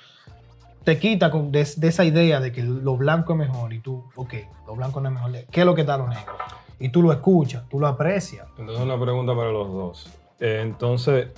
te 0.85 0.99
quitas 0.99 1.33
de, 1.33 1.69
de 1.77 1.89
esa 1.89 2.05
idea 2.05 2.41
de 2.41 2.53
que 2.53 2.63
lo 2.63 2.97
blanco 2.97 3.33
es 3.33 3.39
mejor 3.39 3.73
y 3.73 3.81
tú, 3.81 4.05
ok, 4.15 4.35
lo 4.67 4.77
blanco 4.77 5.01
no 5.01 5.09
es 5.09 5.15
mejor, 5.15 5.33
¿qué 5.51 5.61
es 5.61 5.67
lo 5.67 5.75
que 5.75 5.81
está 5.81 5.99
lo 5.99 6.07
negro? 6.07 6.35
Y 6.79 6.91
tú 6.91 7.03
lo 7.03 7.13
escuchas, 7.13 7.69
tú 7.69 7.81
lo 7.81 7.87
aprecias. 7.87 8.47
Entonces, 8.59 8.85
una 8.85 9.01
pregunta 9.01 9.35
para 9.35 9.51
los 9.51 9.69
dos. 9.69 10.09
Eh, 10.39 10.61
entonces, 10.63 11.29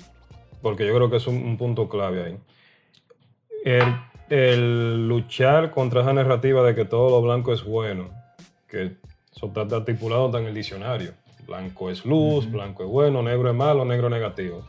porque 0.60 0.86
yo 0.86 0.94
creo 0.94 1.08
que 1.08 1.16
es 1.16 1.26
un, 1.26 1.36
un 1.36 1.56
punto 1.56 1.88
clave 1.88 2.24
ahí. 2.24 2.38
El, 3.64 3.84
el 4.30 5.08
luchar 5.08 5.70
contra 5.70 6.02
esa 6.02 6.12
narrativa 6.12 6.62
de 6.62 6.74
que 6.74 6.84
todo 6.84 7.10
lo 7.10 7.22
blanco 7.22 7.52
es 7.52 7.64
bueno, 7.64 8.10
que 8.68 8.96
eso 9.34 9.46
está 9.46 9.62
hasta 9.62 10.38
en 10.38 10.46
el 10.46 10.54
diccionario. 10.54 11.12
Blanco 11.46 11.88
es 11.90 12.04
luz, 12.04 12.50
blanco 12.50 12.82
es 12.84 12.88
bueno, 12.90 13.22
negro 13.22 13.48
es 13.50 13.56
malo, 13.56 13.84
negro 13.84 14.08
es 14.08 14.12
negativo. 14.12 14.64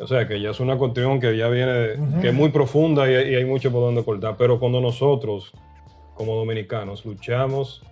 O 0.00 0.06
sea, 0.06 0.26
que 0.26 0.40
ya 0.40 0.50
es 0.50 0.60
una 0.60 0.76
cuestión 0.78 1.20
que 1.20 1.36
ya 1.36 1.48
viene, 1.48 2.20
que 2.20 2.28
es 2.28 2.34
muy 2.34 2.48
profunda 2.48 3.08
y, 3.10 3.12
y 3.32 3.34
hay 3.34 3.44
mucho 3.44 3.70
por 3.70 3.82
donde 3.82 4.02
cortar. 4.04 4.36
Pero 4.38 4.58
cuando 4.58 4.80
nosotros, 4.80 5.52
como 6.14 6.34
dominicanos, 6.36 7.04
luchamos 7.04 7.82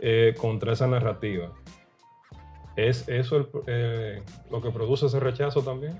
eh, 0.00 0.34
contra 0.38 0.72
esa 0.74 0.86
narrativa, 0.86 1.50
¿Es 2.76 3.08
eso 3.08 3.36
el- 3.36 3.48
eh, 3.66 4.22
lo 4.50 4.62
que 4.62 4.70
produce 4.70 5.06
ese 5.06 5.18
rechazo 5.20 5.60
también? 5.62 5.98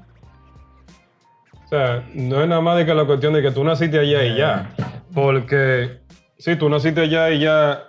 O 1.71 1.77
sea, 1.77 2.05
no 2.15 2.43
es 2.43 2.49
nada 2.49 2.61
más 2.61 2.77
de 2.79 2.85
que 2.85 2.93
la 2.95 3.05
cuestión 3.05 3.33
de 3.33 3.43
que 3.43 3.53
tú 3.53 3.63
naciste 3.63 3.99
allá 4.01 4.25
y 4.25 4.37
ya. 4.37 4.75
Porque, 5.15 6.01
sí, 6.37 6.57
tú 6.57 6.69
naciste 6.69 7.03
allá 7.03 7.31
y 7.31 7.39
ya 7.41 7.85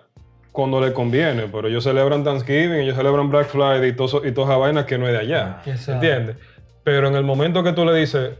cuando 0.51 0.79
le 0.79 0.93
conviene, 0.93 1.47
pero 1.51 1.67
ellos 1.67 1.83
celebran 1.83 2.23
Thanksgiving, 2.23 2.73
ellos 2.81 2.95
celebran 2.95 3.29
Black 3.31 3.47
Friday 3.47 3.89
y, 3.89 3.93
todo 3.93 4.05
eso- 4.07 4.25
y 4.25 4.31
todas 4.33 4.49
esas 4.51 4.59
vainas 4.59 4.85
que 4.85 4.97
no 4.99 5.07
es 5.07 5.13
de 5.13 5.19
allá. 5.19 5.61
¿Entiendes? 5.93 6.35
Pero 6.83 7.07
en 7.07 7.15
el 7.15 7.23
momento 7.23 7.63
que 7.63 7.73
tú 7.73 7.83
le 7.85 7.95
dices, 7.95 8.31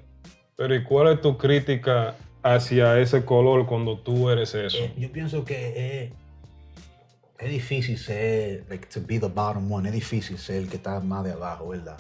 pero 0.56 0.76
¿y 0.76 0.84
cuál 0.84 1.08
es 1.14 1.22
tu 1.22 1.38
crítica 1.38 2.14
hacia 2.44 3.00
ese 3.00 3.24
color 3.26 3.66
cuando 3.66 3.98
tú 3.98 4.30
eres 4.30 4.54
eso? 4.54 4.78
Eh, 4.78 4.94
yo 4.98 5.12
pienso 5.12 5.44
que 5.46 6.04
es, 6.06 6.12
es 7.40 7.50
difícil 7.50 7.98
ser, 7.98 8.66
like, 8.70 8.86
to 8.94 9.00
be 9.08 9.18
the 9.20 9.28
bottom 9.28 9.72
one, 9.72 9.88
es 9.88 9.94
difícil 9.96 10.38
ser 10.38 10.58
el 10.58 10.70
que 10.70 10.76
está 10.78 11.00
más 11.00 11.24
de 11.24 11.32
abajo, 11.32 11.70
¿verdad? 11.70 11.98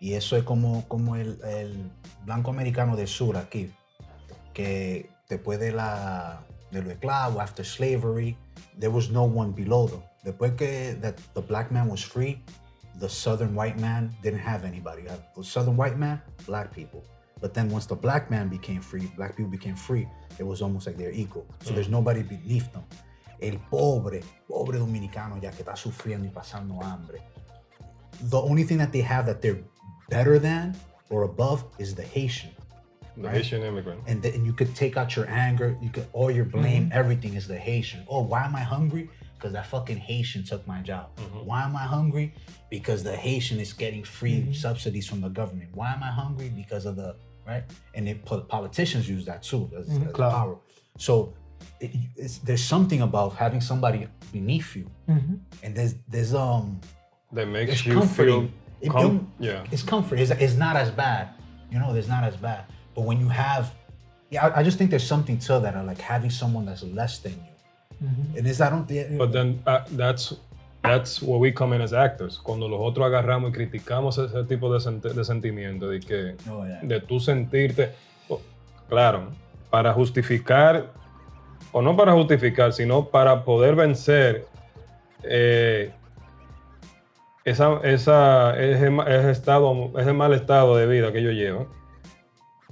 Y 0.00 0.14
eso 0.14 0.36
es 0.36 0.44
como, 0.44 0.86
como 0.88 1.16
el, 1.16 1.40
el 1.44 1.90
blanco 2.24 2.50
americano 2.50 2.96
del 2.96 3.08
sur 3.08 3.36
aquí, 3.36 3.72
que 4.52 5.08
después 5.28 5.58
de, 5.58 5.72
la, 5.72 6.44
de 6.70 6.82
lo 6.82 6.90
esclavo, 6.90 7.40
after 7.40 7.64
slavery, 7.64 8.36
there 8.78 8.92
was 8.92 9.10
no 9.10 9.24
one 9.24 9.52
below 9.52 9.88
them. 9.88 10.02
Después 10.24 10.56
que 10.56 10.94
that 11.00 11.16
the 11.34 11.40
black 11.40 11.70
man 11.70 11.88
was 11.88 12.04
free, 12.04 12.42
the 12.98 13.08
southern 13.08 13.54
white 13.54 13.78
man 13.78 14.10
didn't 14.22 14.40
have 14.40 14.64
anybody. 14.64 15.02
Have 15.08 15.22
The 15.36 15.44
southern 15.44 15.76
white 15.76 15.96
man, 15.96 16.20
black 16.46 16.74
people. 16.74 17.04
But 17.40 17.54
then 17.54 17.68
once 17.68 17.86
the 17.86 17.94
black 17.94 18.30
man 18.30 18.48
became 18.48 18.80
free, 18.80 19.10
black 19.16 19.36
people 19.36 19.50
became 19.50 19.76
free, 19.76 20.08
it 20.38 20.46
was 20.46 20.62
almost 20.62 20.86
like 20.86 20.96
they're 20.96 21.12
equal. 21.12 21.46
So 21.62 21.72
there's 21.72 21.88
nobody 21.88 22.22
beneath 22.22 22.72
them. 22.72 22.84
El 23.40 23.58
pobre, 23.70 24.22
pobre 24.48 24.78
dominicano 24.78 25.40
ya 25.40 25.50
que 25.50 25.62
está 25.62 25.76
sufriendo 25.76 26.26
y 26.26 26.30
pasando 26.30 26.82
hambre. 26.82 27.20
The 28.30 28.40
only 28.40 28.64
thing 28.64 28.78
that 28.78 28.92
they 28.92 29.02
have 29.02 29.26
that 29.26 29.42
they're 29.42 29.62
better 30.08 30.38
than 30.38 30.76
or 31.10 31.22
above 31.24 31.64
is 31.78 31.94
the 31.94 32.02
Haitian. 32.02 32.50
The 33.16 33.30
Haitian 33.30 33.62
immigrant. 33.62 34.02
And 34.06 34.22
then 34.22 34.44
you 34.44 34.52
could 34.52 34.74
take 34.74 34.96
out 34.96 35.16
your 35.16 35.28
anger, 35.30 35.76
you 35.80 35.88
could 35.88 36.06
all 36.12 36.30
your 36.30 36.44
blame, 36.44 36.90
everything 36.92 37.34
is 37.34 37.48
the 37.48 37.56
Haitian. 37.56 38.04
Oh, 38.08 38.20
why 38.22 38.44
am 38.44 38.54
I 38.54 38.60
hungry? 38.60 39.08
Because 39.34 39.52
that 39.52 39.66
fucking 39.66 39.96
Haitian 39.96 40.44
took 40.44 40.66
my 40.66 40.80
job. 40.82 41.18
Why 41.44 41.62
am 41.62 41.76
I 41.76 41.84
hungry? 41.84 42.34
Because 42.70 43.02
the 43.02 43.16
Haitian 43.16 43.58
is 43.58 43.72
getting 43.72 44.04
free 44.04 44.52
subsidies 44.52 45.06
from 45.06 45.20
the 45.22 45.28
government. 45.28 45.70
Why 45.74 45.92
am 45.94 46.02
I 46.02 46.08
hungry? 46.10 46.50
Because 46.54 46.84
of 46.84 46.96
the 46.96 47.16
right. 47.46 47.64
And 47.94 48.08
it, 48.08 48.24
po- 48.24 48.40
politicians 48.40 49.08
use 49.08 49.24
that 49.26 49.42
too 49.42 49.70
as, 49.78 49.88
Mhm, 49.88 50.08
as 50.08 50.12
power. 50.14 50.56
So 50.98 51.32
it, 51.80 51.90
it's, 52.16 52.38
there's 52.38 52.64
something 52.64 53.00
about 53.02 53.34
having 53.36 53.60
somebody 53.60 54.08
beneath 54.32 54.74
you, 54.76 54.90
Ujú. 55.08 55.38
and 55.62 55.74
there's 55.74 55.94
there's 56.08 56.34
um 56.34 56.80
That 57.32 57.48
makes 57.48 57.84
you 57.86 58.02
feel. 58.06 58.48
It 58.80 58.90
com- 58.90 59.02
don't- 59.02 59.28
yeah. 59.38 59.64
it's 59.72 59.82
comfort. 59.82 60.18
It's, 60.18 60.30
it's 60.30 60.54
not 60.56 60.76
as 60.76 60.90
bad. 60.90 61.28
You 61.70 61.78
know, 61.78 61.94
it's 61.94 62.08
not 62.08 62.24
as 62.24 62.36
bad. 62.36 62.64
But 62.94 63.02
when 63.04 63.18
you 63.20 63.28
have, 63.28 63.72
yeah, 64.30 64.46
I, 64.46 64.60
I 64.60 64.62
just 64.62 64.78
think 64.78 64.90
there's 64.90 65.06
something 65.06 65.38
to 65.38 65.60
that. 65.60 65.74
Like 65.86 66.00
having 66.00 66.30
someone 66.30 66.64
that's 66.66 66.82
less 66.82 67.18
than 67.18 67.32
you. 67.32 68.08
And 68.36 68.46
it's 68.46 68.60
I 68.60 68.68
don't 68.70 68.86
think. 68.86 69.16
But 69.18 69.32
then 69.32 69.62
uh, 69.66 69.80
that's 69.92 70.34
that's 70.82 71.20
where 71.22 71.38
we 71.38 71.50
come 71.50 71.72
in 71.72 71.80
as 71.80 71.92
actors. 71.92 72.38
Cuando 72.38 72.68
nosotros 72.68 73.06
agarramos 73.06 73.50
y 73.50 73.52
criticamos 73.52 74.18
ese 74.18 74.44
tipo 74.44 74.70
de, 74.72 74.78
sent- 74.78 75.02
de 75.02 75.24
sentimiento, 75.24 75.88
de 75.88 76.00
que 76.00 76.36
Oh, 76.48 76.64
yeah. 76.64 76.80
de 76.82 77.00
tú 77.00 77.18
sentirte, 77.18 77.92
o- 78.28 78.40
claro, 78.88 79.30
para 79.70 79.92
justificar 79.92 80.92
o 81.72 81.82
no 81.82 81.96
para 81.96 82.12
justificar, 82.12 82.72
sino 82.72 83.06
para 83.06 83.44
poder 83.44 83.74
vencer 83.74 84.46
eh, 85.24 85.90
esa, 87.46 87.78
esa, 87.84 88.60
ese, 88.60 88.90
ese 89.06 89.30
estado, 89.30 89.92
ese 89.96 90.12
mal 90.12 90.32
estado 90.32 90.76
de 90.76 90.86
vida 90.88 91.12
que 91.12 91.20
ellos 91.20 91.32
llevan. 91.32 91.68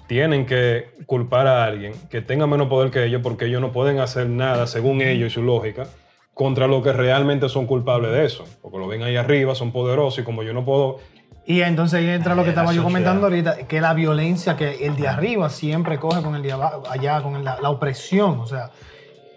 Tienen 0.09 0.47
que 0.47 0.91
culpar 1.07 1.47
a 1.47 1.65
alguien 1.65 1.95
que 2.11 2.21
tenga 2.21 2.49
menos 2.49 2.67
poder 2.67 2.91
que 2.91 3.05
ellos 3.05 3.23
porque 3.23 3.47
ellos 3.47 3.61
no 3.61 3.71
pueden 3.71 4.01
hacer 4.01 4.29
nada, 4.29 4.67
según 4.67 5.01
ellos 5.01 5.29
y 5.29 5.31
su 5.35 5.43
lógica, 5.43 5.87
contra 6.35 6.67
lo 6.67 6.83
que 6.83 6.93
realmente 6.93 7.49
son 7.49 7.67
culpables 7.67 8.11
de 8.11 8.25
eso. 8.25 8.45
Porque 8.61 8.79
lo 8.79 8.89
ven 8.89 9.05
ahí 9.05 9.17
arriba, 9.17 9.55
son 9.55 9.71
poderosos 9.71 10.19
y 10.19 10.23
como 10.25 10.43
yo 10.43 10.53
no 10.53 10.65
puedo 10.65 10.99
Y 11.47 11.63
entonces 11.63 12.01
ahí 12.01 12.09
entra 12.09 12.35
lo 12.35 12.43
que 12.43 12.49
estaba 12.49 12.73
yo 12.73 12.83
comentando 12.83 13.27
ahorita, 13.27 13.69
que 13.69 13.81
la 13.81 13.95
violencia, 13.95 14.57
que 14.57 14.85
el 14.85 14.97
de 14.97 15.07
arriba 15.07 15.51
siempre 15.51 16.01
coge 16.01 16.21
con 16.21 16.35
el 16.35 16.43
de 16.43 16.51
abajo, 16.51 16.83
allá, 16.91 17.23
con 17.23 17.45
la, 17.45 17.61
la 17.61 17.71
opresión. 17.71 18.41
O 18.41 18.47
sea, 18.47 18.73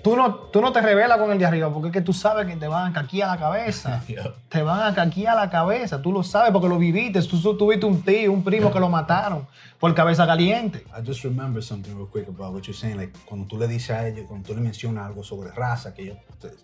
tú 0.07 0.15
no, 0.15 0.35
tú 0.35 0.61
no 0.61 0.71
te 0.71 0.79
rebelas 0.79 1.17
con 1.17 1.31
el 1.31 1.37
de 1.37 1.45
arriba 1.45 1.69
porque 1.69 1.89
es 1.89 1.93
que 1.93 2.01
tú 2.01 2.13
sabes 2.13 2.47
que 2.47 2.55
te 2.55 2.67
van 2.69 2.91
a 2.91 2.93
caquear 2.93 3.29
la 3.31 3.37
cabeza. 3.37 4.01
Te 4.49 4.61
van 4.61 4.81
a 4.81 4.95
caquear 4.95 5.35
la 5.35 5.49
cabeza. 5.49 6.01
Tú 6.01 6.13
lo 6.13 6.23
sabes 6.23 6.51
porque 6.53 6.69
lo 6.69 6.77
viviste. 6.77 7.21
Tú, 7.23 7.41
tú 7.41 7.57
tuviste 7.57 7.85
un 7.85 8.01
tío, 8.01 8.31
un 8.31 8.41
primo 8.41 8.71
que 8.71 8.79
lo 8.79 8.87
mataron 8.87 9.45
por 9.77 9.93
cabeza 9.93 10.25
caliente. 10.25 10.85
I 10.97 11.05
just 11.05 11.23
remember 11.23 11.61
something 11.61 11.93
real 11.93 12.07
quick 12.09 12.29
about 12.29 12.53
what 12.53 12.61
you're 12.61 12.73
saying. 12.73 12.95
Like, 12.95 13.13
cuando 13.25 13.45
tú 13.47 13.57
le 13.57 13.67
dices 13.67 13.89
a 13.89 14.07
ellos, 14.07 14.25
cuando 14.29 14.47
tú 14.47 14.55
le 14.55 14.61
mencionas 14.61 15.07
algo 15.07 15.23
sobre 15.23 15.51
raza, 15.51 15.93
que 15.93 16.03
ellos 16.03 16.17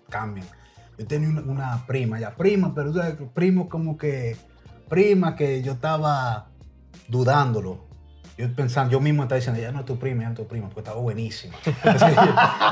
cambian. 0.09 0.47
Yo 0.97 1.05
tenía 1.05 1.27
una, 1.27 1.41
una 1.41 1.85
prima, 1.85 2.19
ya 2.19 2.33
prima, 2.33 2.73
pero 2.73 2.93
primo 3.33 3.67
como 3.67 3.97
que, 3.97 4.37
prima 4.87 5.35
que 5.35 5.61
yo 5.61 5.73
estaba 5.73 6.47
dudándolo. 7.09 7.92
Yo 8.43 8.53
pensando, 8.55 8.91
yo 8.91 8.99
mismo 8.99 9.23
estaba 9.23 9.37
diciendo, 9.37 9.61
ya 9.61 9.71
no 9.71 9.79
es 9.79 9.85
tu 9.85 9.97
prima, 9.97 10.23
ya 10.23 10.27
no 10.29 10.33
es 10.33 10.37
tu 10.37 10.47
prima, 10.47 10.67
porque 10.67 10.81
estaba 10.81 10.99
buenísima. 10.99 11.55
Así, 11.83 12.05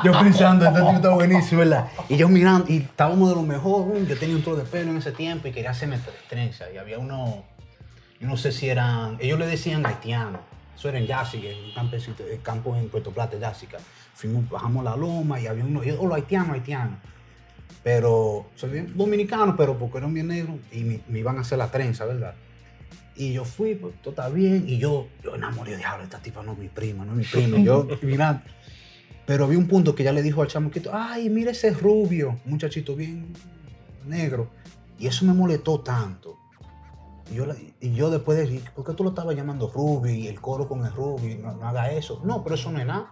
yo, 0.03 0.11
pensando, 0.19 0.65
este 0.65 0.81
tipo 0.81 1.11
buenísimo, 1.15 1.59
¿verdad? 1.59 1.87
Y 2.09 2.17
yo 2.17 2.27
mirando, 2.27 2.65
y 2.71 2.77
estábamos 2.77 3.29
de 3.29 3.35
lo 3.35 3.43
mejor, 3.43 4.05
yo 4.05 4.17
tenía 4.17 4.35
un 4.35 4.41
trozo 4.43 4.57
de 4.57 4.65
pelo 4.65 4.91
en 4.91 4.97
ese 4.97 5.11
tiempo 5.13 5.47
y 5.47 5.51
quería 5.51 5.71
hacerme 5.71 5.97
tre- 5.97 6.27
trenza. 6.29 6.65
Y 6.73 6.77
había 6.77 6.99
uno, 6.99 7.43
yo 8.19 8.27
no 8.27 8.35
sé 8.35 8.51
si 8.51 8.67
eran, 8.67 9.17
ellos 9.21 9.39
le 9.39 9.47
decían 9.47 9.85
haitianos. 9.85 10.41
Eso 10.75 10.89
era 10.89 10.97
en 10.97 11.07
Jásica, 11.07 11.47
en 11.47 11.63
un 11.63 11.71
campesito, 11.71 12.23
el 12.25 12.41
campo 12.41 12.75
en 12.75 12.89
Puerto 12.89 13.11
Plata, 13.11 13.37
Jásica. 13.39 13.77
Fuimos, 14.13 14.49
bajamos 14.49 14.83
la 14.83 14.97
loma 14.97 15.39
y 15.39 15.47
había 15.47 15.63
uno, 15.63 15.83
yo, 15.83 16.01
oh, 16.01 16.07
los 16.07 16.15
haitianos, 16.15 16.49
haitianos. 16.49 16.97
Pero, 17.83 18.45
soy 18.55 18.71
bien 18.71 18.91
dominicano, 18.95 19.55
pero 19.55 19.77
porque 19.77 19.99
eran 19.99 20.13
bien 20.13 20.27
negros 20.27 20.57
y 20.71 21.01
me 21.07 21.19
iban 21.19 21.37
a 21.37 21.41
hacer 21.41 21.57
la 21.57 21.67
trenza, 21.71 22.05
¿verdad? 22.05 22.33
Y 23.15 23.33
yo 23.33 23.43
fui, 23.45 23.75
pues 23.75 23.93
todo 24.01 24.11
está 24.11 24.29
bien. 24.29 24.63
Y 24.67 24.77
yo, 24.77 25.07
yo 25.23 25.35
enamoré, 25.35 25.75
diablo, 25.77 26.03
esta 26.03 26.19
tipa 26.19 26.41
no 26.43 26.53
es 26.53 26.57
mi 26.57 26.67
prima, 26.69 27.05
no 27.05 27.11
es 27.11 27.17
mi 27.17 27.23
prima. 27.31 27.57
Y 27.59 27.63
yo, 27.63 27.87
mirando. 28.01 28.41
Pero 29.25 29.45
había 29.45 29.57
un 29.59 29.67
punto 29.67 29.93
que 29.95 30.03
ya 30.03 30.11
le 30.11 30.21
dijo 30.23 30.41
al 30.41 30.47
chamaquito, 30.47 30.91
ay, 30.93 31.29
mira 31.29 31.51
ese 31.51 31.71
rubio, 31.71 32.39
un 32.45 32.51
muchachito 32.51 32.95
bien 32.95 33.33
negro. 34.07 34.49
Y 34.99 35.07
eso 35.07 35.25
me 35.25 35.33
molestó 35.33 35.79
tanto. 35.79 36.37
Y 37.31 37.35
yo, 37.35 37.45
y 37.79 37.93
yo 37.93 38.09
después 38.09 38.37
de 38.37 38.45
decir, 38.45 38.63
¿por 38.75 38.85
qué 38.85 38.93
tú 38.93 39.03
lo 39.03 39.09
estabas 39.11 39.35
llamando 39.35 39.69
rubio 39.69 40.13
y 40.13 40.27
el 40.27 40.41
coro 40.41 40.67
con 40.67 40.85
el 40.85 40.91
rubio? 40.91 41.37
No, 41.37 41.53
no 41.53 41.67
haga 41.67 41.91
eso. 41.91 42.21
No, 42.25 42.43
pero 42.43 42.55
eso 42.55 42.71
no 42.71 42.79
es 42.79 42.85
nada. 42.85 43.09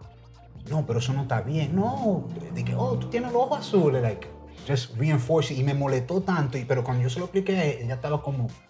No, 0.70 0.86
pero 0.86 1.00
eso 1.00 1.14
no 1.14 1.22
está 1.22 1.42
bien. 1.42 1.76
No, 1.76 2.28
de 2.54 2.64
que, 2.66 2.76
oh, 2.76 2.98
tú 2.98 3.08
tienes 3.10 3.32
los 3.32 3.44
ojos 3.44 3.60
azules. 3.60 4.02
Like, 4.02 4.28
just 4.68 4.98
reinforce 4.98 5.54
it. 5.54 5.60
Y 5.60 5.64
me 5.64 5.74
molestó 5.74 6.22
tanto. 6.22 6.58
Y, 6.58 6.66
pero 6.66 6.84
cuando 6.84 7.04
yo 7.04 7.10
se 7.10 7.20
lo 7.20 7.26
expliqué, 7.26 7.82
ella, 7.84 7.96
estaba 7.96 8.22
como, 8.22 8.48
"¿Viste, 8.48 8.54
ti- 8.54 8.69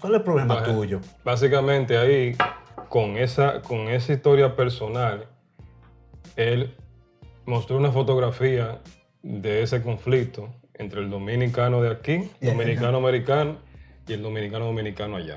¿cuál 0.00 0.14
es 0.14 0.18
el 0.18 0.22
problema 0.22 0.54
Ajá. 0.54 0.64
tuyo? 0.74 1.00
Básicamente 1.24 1.96
ahí, 1.98 2.36
con 2.88 3.16
esa, 3.16 3.62
con 3.62 3.88
esa 3.88 4.12
historia 4.12 4.56
personal, 4.56 5.26
él 6.36 6.74
mostró 7.46 7.76
una 7.76 7.90
fotografía 7.92 8.80
de 9.22 9.62
ese 9.62 9.82
conflicto 9.82 10.48
entre 10.74 11.00
el 11.00 11.10
dominicano 11.10 11.82
de 11.82 11.90
aquí, 11.90 12.30
Yeah. 12.40 12.52
dominicano-americano, 12.52 13.56
y 14.08 14.14
el 14.14 14.22
dominicano-dominicano 14.22 15.16
allá. 15.16 15.36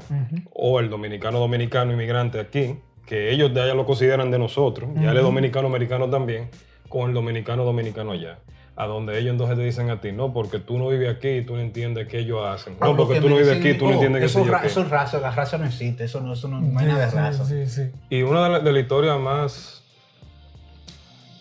O 0.52 0.80
el 0.80 0.90
dominicano-dominicano 0.90 1.94
inmigrante 1.94 2.40
aquí, 2.40 2.80
que 3.06 3.32
ellos 3.32 3.54
de 3.54 3.62
allá 3.62 3.76
lo 3.76 3.86
consideran 3.86 4.32
de 4.32 4.40
nosotros, 4.40 4.90
ya 4.96 5.12
él 5.12 5.18
es 5.18 5.24
dominicano-americano 5.24 6.10
también, 6.10 6.50
con 6.90 7.10
el 7.10 7.14
dominicano-dominicano 7.14 8.12
allá. 8.14 8.40
A 8.78 8.88
donde 8.88 9.18
ellos 9.18 9.32
entonces 9.32 9.58
te 9.58 9.64
dicen 9.64 9.90
a 9.90 10.02
ti, 10.02 10.12
no, 10.12 10.34
porque 10.34 10.60
tú 10.60 10.78
no 10.78 10.90
vives 10.90 11.16
aquí 11.16 11.30
y 11.30 11.46
tú 11.46 11.56
no 11.56 11.62
entiendes 11.62 12.08
qué 12.10 12.20
ellos 12.20 12.46
hacen. 12.46 12.76
No, 12.82 12.88
Lo 12.88 12.98
porque 12.98 13.16
que 13.16 13.22
tú 13.22 13.30
no 13.30 13.38
vives 13.38 13.58
aquí, 13.58 13.74
tú 13.76 13.86
no 13.86 13.92
oh, 13.92 13.94
entiendes 13.94 14.34
qué 14.34 14.44
ra- 14.44 14.62
qué. 14.62 14.68
eso 14.68 14.82
es 14.82 14.90
raza, 14.90 15.20
la 15.22 15.32
raza 15.32 15.58
no 15.58 15.66
existe, 15.66 16.04
eso 16.04 16.20
no, 16.20 16.34
eso 16.34 16.50
no, 16.50 16.60
no 16.60 16.80
hay 16.80 16.88
nada 16.88 17.06
de 17.06 17.12
raza. 17.12 17.46
Sí, 17.46 17.66
sí. 17.68 17.90
Y 18.10 18.24
una 18.24 18.44
de 18.44 18.50
las 18.50 18.64
de 18.66 18.72
las 18.74 18.82
historias 18.82 19.18
más 19.18 19.82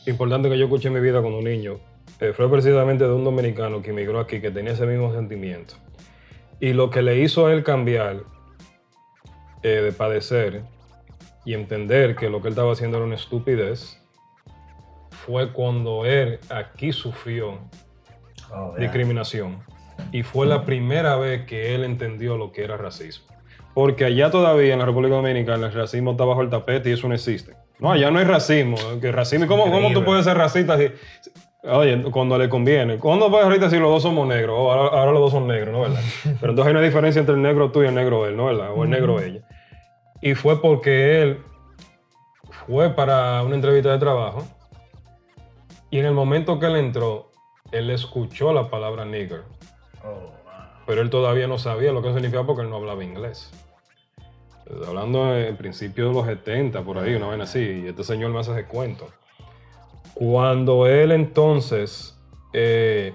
importantes 0.06 0.52
que 0.52 0.58
yo 0.58 0.66
escuché 0.66 0.88
en 0.88 0.94
mi 0.94 1.00
vida 1.00 1.20
cuando 1.22 1.40
niño 1.42 1.78
eh, 2.20 2.32
fue 2.36 2.48
precisamente 2.50 3.04
de 3.04 3.12
un 3.12 3.24
dominicano 3.24 3.82
que 3.82 3.90
emigró 3.90 4.20
aquí, 4.20 4.40
que 4.40 4.50
tenía 4.52 4.72
ese 4.72 4.86
mismo 4.86 5.12
sentimiento. 5.12 5.74
Y 6.60 6.72
lo 6.72 6.88
que 6.90 7.02
le 7.02 7.18
hizo 7.18 7.46
a 7.46 7.52
él 7.52 7.64
cambiar 7.64 8.18
eh, 9.62 9.68
de 9.68 9.92
padecer 9.92 10.62
y 11.44 11.54
entender 11.54 12.14
que 12.14 12.30
lo 12.30 12.40
que 12.40 12.48
él 12.48 12.52
estaba 12.52 12.72
haciendo 12.72 12.98
era 12.98 13.06
una 13.06 13.16
estupidez 13.16 14.00
fue 15.26 15.52
cuando 15.52 16.04
él 16.04 16.38
aquí 16.50 16.92
sufrió 16.92 17.58
Oh, 18.52 18.74
discriminación. 18.78 19.58
Y 20.12 20.22
fue 20.22 20.46
la 20.46 20.64
primera 20.64 21.16
vez 21.16 21.44
que 21.46 21.74
él 21.74 21.84
entendió 21.84 22.36
lo 22.36 22.52
que 22.52 22.64
era 22.64 22.76
racismo. 22.76 23.26
Porque 23.74 24.04
allá 24.04 24.30
todavía 24.30 24.72
en 24.72 24.78
la 24.78 24.86
República 24.86 25.16
Dominicana 25.16 25.66
el 25.66 25.72
racismo 25.72 26.12
está 26.12 26.24
bajo 26.24 26.42
el 26.42 26.50
tapete 26.50 26.90
y 26.90 26.92
eso 26.92 27.08
no 27.08 27.14
existe. 27.14 27.54
No, 27.80 27.90
allá 27.90 28.10
no 28.10 28.18
hay 28.18 28.24
racismo. 28.24 28.76
Que 29.00 29.10
racismo 29.10 29.46
¿Cómo, 29.48 29.70
cómo 29.70 29.92
tú 29.92 30.04
puedes 30.04 30.24
ser 30.24 30.36
racista 30.36 30.78
si... 30.78 30.90
Oye, 31.64 32.02
cuando 32.10 32.38
le 32.38 32.48
conviene. 32.48 32.98
¿Cuándo 32.98 33.30
puedes 33.30 33.46
ahorita 33.46 33.70
si 33.70 33.78
los 33.78 33.90
dos 33.90 34.02
somos 34.02 34.28
negros? 34.28 34.54
Oh, 34.56 34.70
ahora, 34.70 34.98
ahora 34.98 35.12
los 35.12 35.22
dos 35.22 35.32
son 35.32 35.48
negros, 35.48 35.72
¿no 35.72 35.80
verdad? 35.80 36.00
Pero 36.22 36.52
entonces 36.52 36.66
hay 36.66 36.72
una 36.72 36.82
diferencia 36.82 37.20
entre 37.20 37.34
el 37.34 37.42
negro 37.42 37.72
tú 37.72 37.82
y 37.82 37.86
el 37.86 37.94
negro 37.94 38.26
él, 38.26 38.36
¿no 38.36 38.46
verdad? 38.46 38.70
O 38.76 38.84
el 38.84 38.90
negro 38.90 39.20
ella. 39.20 39.40
Y 40.20 40.34
fue 40.34 40.60
porque 40.60 41.22
él 41.22 41.38
fue 42.66 42.90
para 42.90 43.42
una 43.42 43.56
entrevista 43.56 43.90
de 43.90 43.98
trabajo 43.98 44.46
y 45.94 46.00
en 46.00 46.06
el 46.06 46.12
momento 46.12 46.58
que 46.58 46.66
él 46.66 46.74
entró, 46.74 47.30
él 47.70 47.88
escuchó 47.88 48.52
la 48.52 48.68
palabra 48.68 49.04
nigger, 49.04 49.44
Oh, 50.02 50.08
wow. 50.08 50.24
pero 50.88 51.02
él 51.02 51.08
todavía 51.08 51.46
no 51.46 51.56
sabía 51.56 51.92
lo 51.92 52.02
que 52.02 52.12
significaba 52.12 52.44
porque 52.44 52.62
él 52.62 52.70
no 52.70 52.74
hablaba 52.78 53.04
inglés. 53.04 53.52
Hablando 54.88 55.36
en 55.36 55.56
principio 55.56 56.08
de 56.08 56.14
los 56.14 56.26
70, 56.26 56.82
por 56.82 56.98
ahí, 56.98 57.14
una 57.14 57.28
vaina 57.28 57.44
así, 57.44 57.82
y 57.84 57.86
este 57.86 58.02
señor 58.02 58.32
me 58.32 58.40
hace 58.40 58.50
ese 58.50 58.64
cuento. 58.64 59.06
Cuando 60.14 60.88
él 60.88 61.12
entonces, 61.12 62.18
eh, 62.52 63.14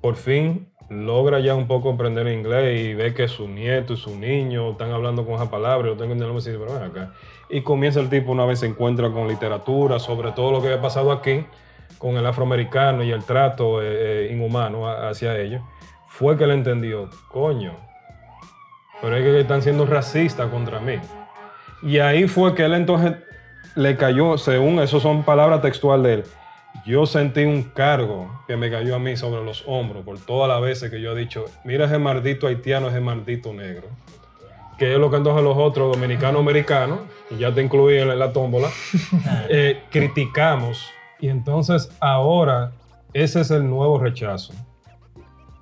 por 0.00 0.14
fin, 0.14 0.68
logra 0.88 1.40
ya 1.40 1.56
un 1.56 1.66
poco 1.66 1.94
aprender 1.94 2.28
inglés 2.28 2.80
y 2.80 2.94
ve 2.94 3.12
que 3.12 3.26
su 3.26 3.48
nieto 3.48 3.94
y 3.94 3.96
su 3.96 4.16
niño 4.16 4.70
están 4.70 4.92
hablando 4.92 5.26
con 5.26 5.34
esa 5.34 5.50
palabra, 5.50 5.88
lo 5.88 5.96
tengo 5.96 6.12
en 6.12 6.20
el 6.20 6.28
nombre 6.28 6.44
y 6.44 6.46
dice, 6.46 6.64
pero 6.64 6.78
ven 6.78 6.90
acá. 6.92 7.12
Y 7.50 7.62
comienza 7.62 7.98
el 7.98 8.08
tipo 8.08 8.30
una 8.30 8.44
vez 8.44 8.60
se 8.60 8.66
encuentra 8.66 9.10
con 9.10 9.26
literatura 9.26 9.98
sobre 9.98 10.30
todo 10.30 10.52
lo 10.52 10.60
que 10.60 10.68
había 10.68 10.80
pasado 10.80 11.10
aquí 11.10 11.44
con 11.98 12.16
el 12.16 12.26
afroamericano 12.26 13.02
y 13.02 13.10
el 13.10 13.24
trato 13.24 13.82
eh, 13.82 13.86
eh, 13.86 14.32
inhumano 14.32 14.88
hacia 14.88 15.38
ellos, 15.38 15.62
fue 16.08 16.36
que 16.36 16.44
él 16.44 16.52
entendió, 16.52 17.10
coño, 17.28 17.74
pero 19.00 19.16
es 19.16 19.24
que 19.24 19.40
están 19.40 19.62
siendo 19.62 19.86
racistas 19.86 20.48
contra 20.50 20.80
mí. 20.80 20.98
Y 21.82 21.98
ahí 21.98 22.28
fue 22.28 22.54
que 22.54 22.64
él 22.64 22.74
entonces 22.74 23.14
le 23.74 23.96
cayó, 23.96 24.38
según 24.38 24.80
eso 24.80 25.00
son 25.00 25.22
palabras 25.24 25.60
textual 25.60 26.02
de 26.02 26.14
él, 26.14 26.24
yo 26.84 27.06
sentí 27.06 27.44
un 27.44 27.62
cargo 27.62 28.42
que 28.46 28.56
me 28.56 28.70
cayó 28.70 28.96
a 28.96 28.98
mí 28.98 29.16
sobre 29.16 29.42
los 29.42 29.64
hombros 29.66 30.04
por 30.04 30.18
todas 30.18 30.48
las 30.48 30.60
veces 30.60 30.90
que 30.90 31.00
yo 31.00 31.12
he 31.12 31.18
dicho, 31.18 31.46
mira 31.64 31.86
ese 31.86 31.98
maldito 31.98 32.46
haitiano, 32.46 32.88
ese 32.88 33.00
maldito 33.00 33.52
negro. 33.52 33.88
Que 34.76 34.92
es 34.92 34.98
lo 34.98 35.08
que 35.08 35.16
entonces 35.16 35.42
los 35.42 35.56
otros 35.56 35.94
dominicanos 35.94 36.40
americanos, 36.40 37.00
y 37.30 37.38
ya 37.38 37.54
te 37.54 37.62
incluí 37.62 37.98
en 37.98 38.18
la 38.18 38.32
tómbola, 38.32 38.68
eh, 39.48 39.84
criticamos. 39.90 40.90
Y 41.20 41.28
entonces 41.28 41.88
ahora 42.00 42.72
ese 43.14 43.40
es 43.40 43.50
el 43.52 43.70
nuevo 43.70 43.98
rechazo. 43.98 44.52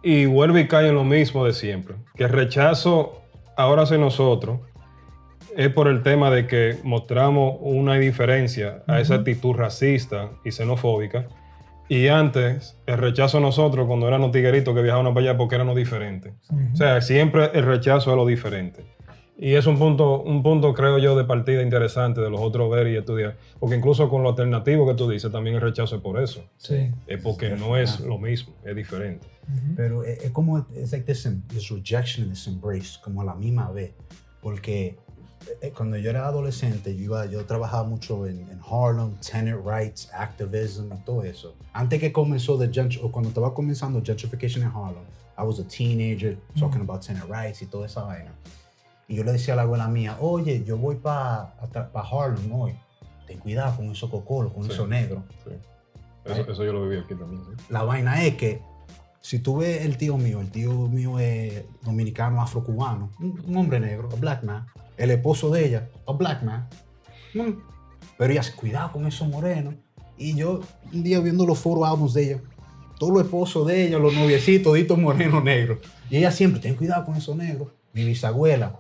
Y 0.03 0.27
vuelve 0.27 0.63
y 0.63 0.69
cae 0.69 0.89
en 0.89 0.95
lo 0.95 1.05
mismo 1.05 1.45
de 1.45 1.53
siempre. 1.53 1.97
Que 2.15 2.25
el 2.25 2.31
rechazo 2.31 3.21
ahora 3.57 3.83
hacia 3.83 3.99
nosotros 3.99 4.61
es 5.55 5.69
por 5.69 5.87
el 5.87 6.03
tema 6.03 6.31
de 6.31 6.47
que 6.47 6.79
mostramos 6.83 7.57
una 7.61 7.97
diferencia 7.97 8.83
a 8.87 9.01
esa 9.01 9.17
actitud 9.17 9.55
racista 9.55 10.31
y 10.45 10.51
xenofóbica. 10.51 11.27
Y 11.89 12.09
antes, 12.09 12.79
el 12.87 12.97
rechazo 12.97 13.37
a 13.37 13.41
nosotros, 13.43 13.87
cuando 13.87 14.09
éramos 14.09 14.33
tigueritos 14.33 14.75
que 14.75 14.81
viajábamos 14.81 15.13
para 15.13 15.29
allá 15.29 15.37
porque 15.37 15.57
éramos 15.57 15.77
diferentes. 15.77 16.33
O 16.73 16.77
sea, 16.77 17.03
siempre 17.03 17.51
el 17.53 17.67
rechazo 17.67 18.13
a 18.13 18.17
lo 18.17 18.25
diferente. 18.25 18.83
Y 19.45 19.57
es 19.57 19.67
un 19.67 19.77
punto, 19.77 20.23
un 20.23 20.41
punto, 20.41 20.73
creo 20.73 20.99
yo, 20.99 21.17
de 21.17 21.25
partida 21.25 21.63
interesante 21.63 22.21
de 22.21 22.31
los 22.31 22.41
otros 22.41 22.71
ver 22.71 22.87
y 22.87 22.97
estudiar. 22.97 23.37
Porque 23.59 23.75
incluso 23.75 24.09
con 24.09 24.23
lo 24.23 24.29
alternativo 24.29 24.87
que 24.87 24.95
tú 24.95 25.11
dices, 25.11 25.33
también 25.33 25.57
el 25.57 25.61
rechazo 25.61 25.97
es 25.97 26.01
por 26.01 26.23
eso. 26.23 26.45
Sí. 26.59 26.93
Es 27.09 27.21
porque 27.21 27.51
no 27.57 27.77
es 27.77 27.99
lo 27.99 28.19
mismo, 28.19 28.55
es 28.65 28.77
diferente. 28.77 29.27
Pero 29.75 30.05
es, 30.05 30.23
es 30.23 30.31
como, 30.31 30.65
es 30.77 30.93
like 30.93 31.13
this, 31.13 31.29
this 31.49 31.71
rejection 31.71 32.23
and 32.23 32.33
this 32.33 32.47
embrace, 32.47 33.01
como 33.03 33.21
a 33.21 33.25
la 33.25 33.35
misma 33.35 33.69
vez. 33.73 33.93
Porque 34.41 34.97
eh, 35.61 35.73
cuando 35.77 35.97
yo 35.97 36.11
era 36.11 36.25
adolescente, 36.29 36.97
yo, 36.97 37.03
iba, 37.03 37.27
yo 37.27 37.45
trabajaba 37.45 37.83
mucho 37.83 38.29
en, 38.29 38.49
en 38.49 38.61
Harlem, 38.71 39.17
tenant 39.29 39.67
rights, 39.67 40.09
activism 40.15 40.93
y 40.93 41.05
todo 41.05 41.25
eso. 41.25 41.57
Antes 41.73 41.99
que 41.99 42.13
comenzó 42.13 42.57
the 42.57 42.71
gentr- 42.71 43.01
o 43.03 43.11
cuando 43.11 43.31
estaba 43.31 43.53
comenzando 43.53 44.01
gentrification 44.05 44.63
en 44.63 44.69
Harlem, 44.69 45.03
I 45.37 45.43
was 45.43 45.59
a 45.59 45.65
teenager 45.65 46.37
talking 46.57 46.81
about 46.81 47.05
tenant 47.05 47.29
rights 47.29 47.61
y 47.61 47.67
toda 47.67 47.87
esa 47.87 48.05
vaina. 48.05 48.31
Y 49.09 49.17
yo 49.17 49.25
le 49.25 49.33
decía 49.33 49.55
a 49.55 49.57
la 49.57 49.63
abuela 49.63 49.89
mía, 49.89 50.17
oye, 50.21 50.63
yo 50.65 50.79
voy 50.79 50.97
para 50.97 51.55
pa 51.93 52.01
Harlem 52.01 52.53
hoy. 52.53 52.75
Ten 53.27 53.39
cuidado 53.39 53.77
con 53.77 53.87
esos 53.91 54.09
cocolos, 54.11 54.53
con 54.53 54.65
Sí. 54.65 54.73
esos 54.73 54.89
negros. 54.89 55.23
Sí. 55.45 55.51
Eso, 56.25 56.51
eso 56.53 56.65
yo 56.65 56.73
lo 56.73 56.89
viví 56.89 57.03
aquí 57.03 57.15
también. 57.15 57.43
sí. 57.45 57.65
La 57.69 57.83
vaina 57.83 58.25
es 58.25 58.37
que 58.37 58.61
si 59.21 59.39
tú 59.41 59.59
ves 59.59 59.85
el 59.85 59.97
tío 59.97 60.17
mío, 60.19 60.41
el 60.41 60.51
tío 60.51 60.73
mío 60.89 61.19
es 61.19 61.65
dominicano 61.83 62.41
afrocubano, 62.43 63.11
un, 63.21 63.41
un 63.47 63.57
hombre 63.57 63.81
negro, 63.81 64.09
a 64.13 64.17
black 64.17 64.43
man, 64.45 64.67
el 64.97 65.11
esposo 65.11 65.51
de 65.51 65.67
ella, 65.67 65.89
a 66.07 66.13
black 66.13 66.43
man, 66.43 66.69
mm, 67.35 67.51
pero 68.19 68.33
ella 68.33 68.41
dice, 68.43 68.55
cuidado 68.55 68.93
con 68.93 69.07
esos 69.07 69.27
morenos. 69.29 69.75
Y 70.17 70.35
yo 70.37 70.61
un 70.93 71.03
día 71.03 71.19
viendo 71.21 71.45
los 71.47 71.59
foros 71.59 71.89
álbumes 71.89 72.15
de 72.15 72.23
ella, 72.25 72.41
todos 72.99 73.13
los 73.15 73.23
esposos 73.25 73.67
de 73.67 73.87
ella, 73.87 73.99
los 73.99 74.15
noviecitos, 74.15 74.65
toditos 74.73 74.97
morenos 74.99 75.43
negros. 75.43 75.79
Y 76.09 76.19
ella 76.19 76.31
siempre, 76.31 76.61
ten 76.61 76.75
cuidado 76.77 77.05
con 77.05 77.17
esos 77.17 77.35
negros. 77.37 77.69
Mi 77.93 78.05
bisabuela 78.05 78.79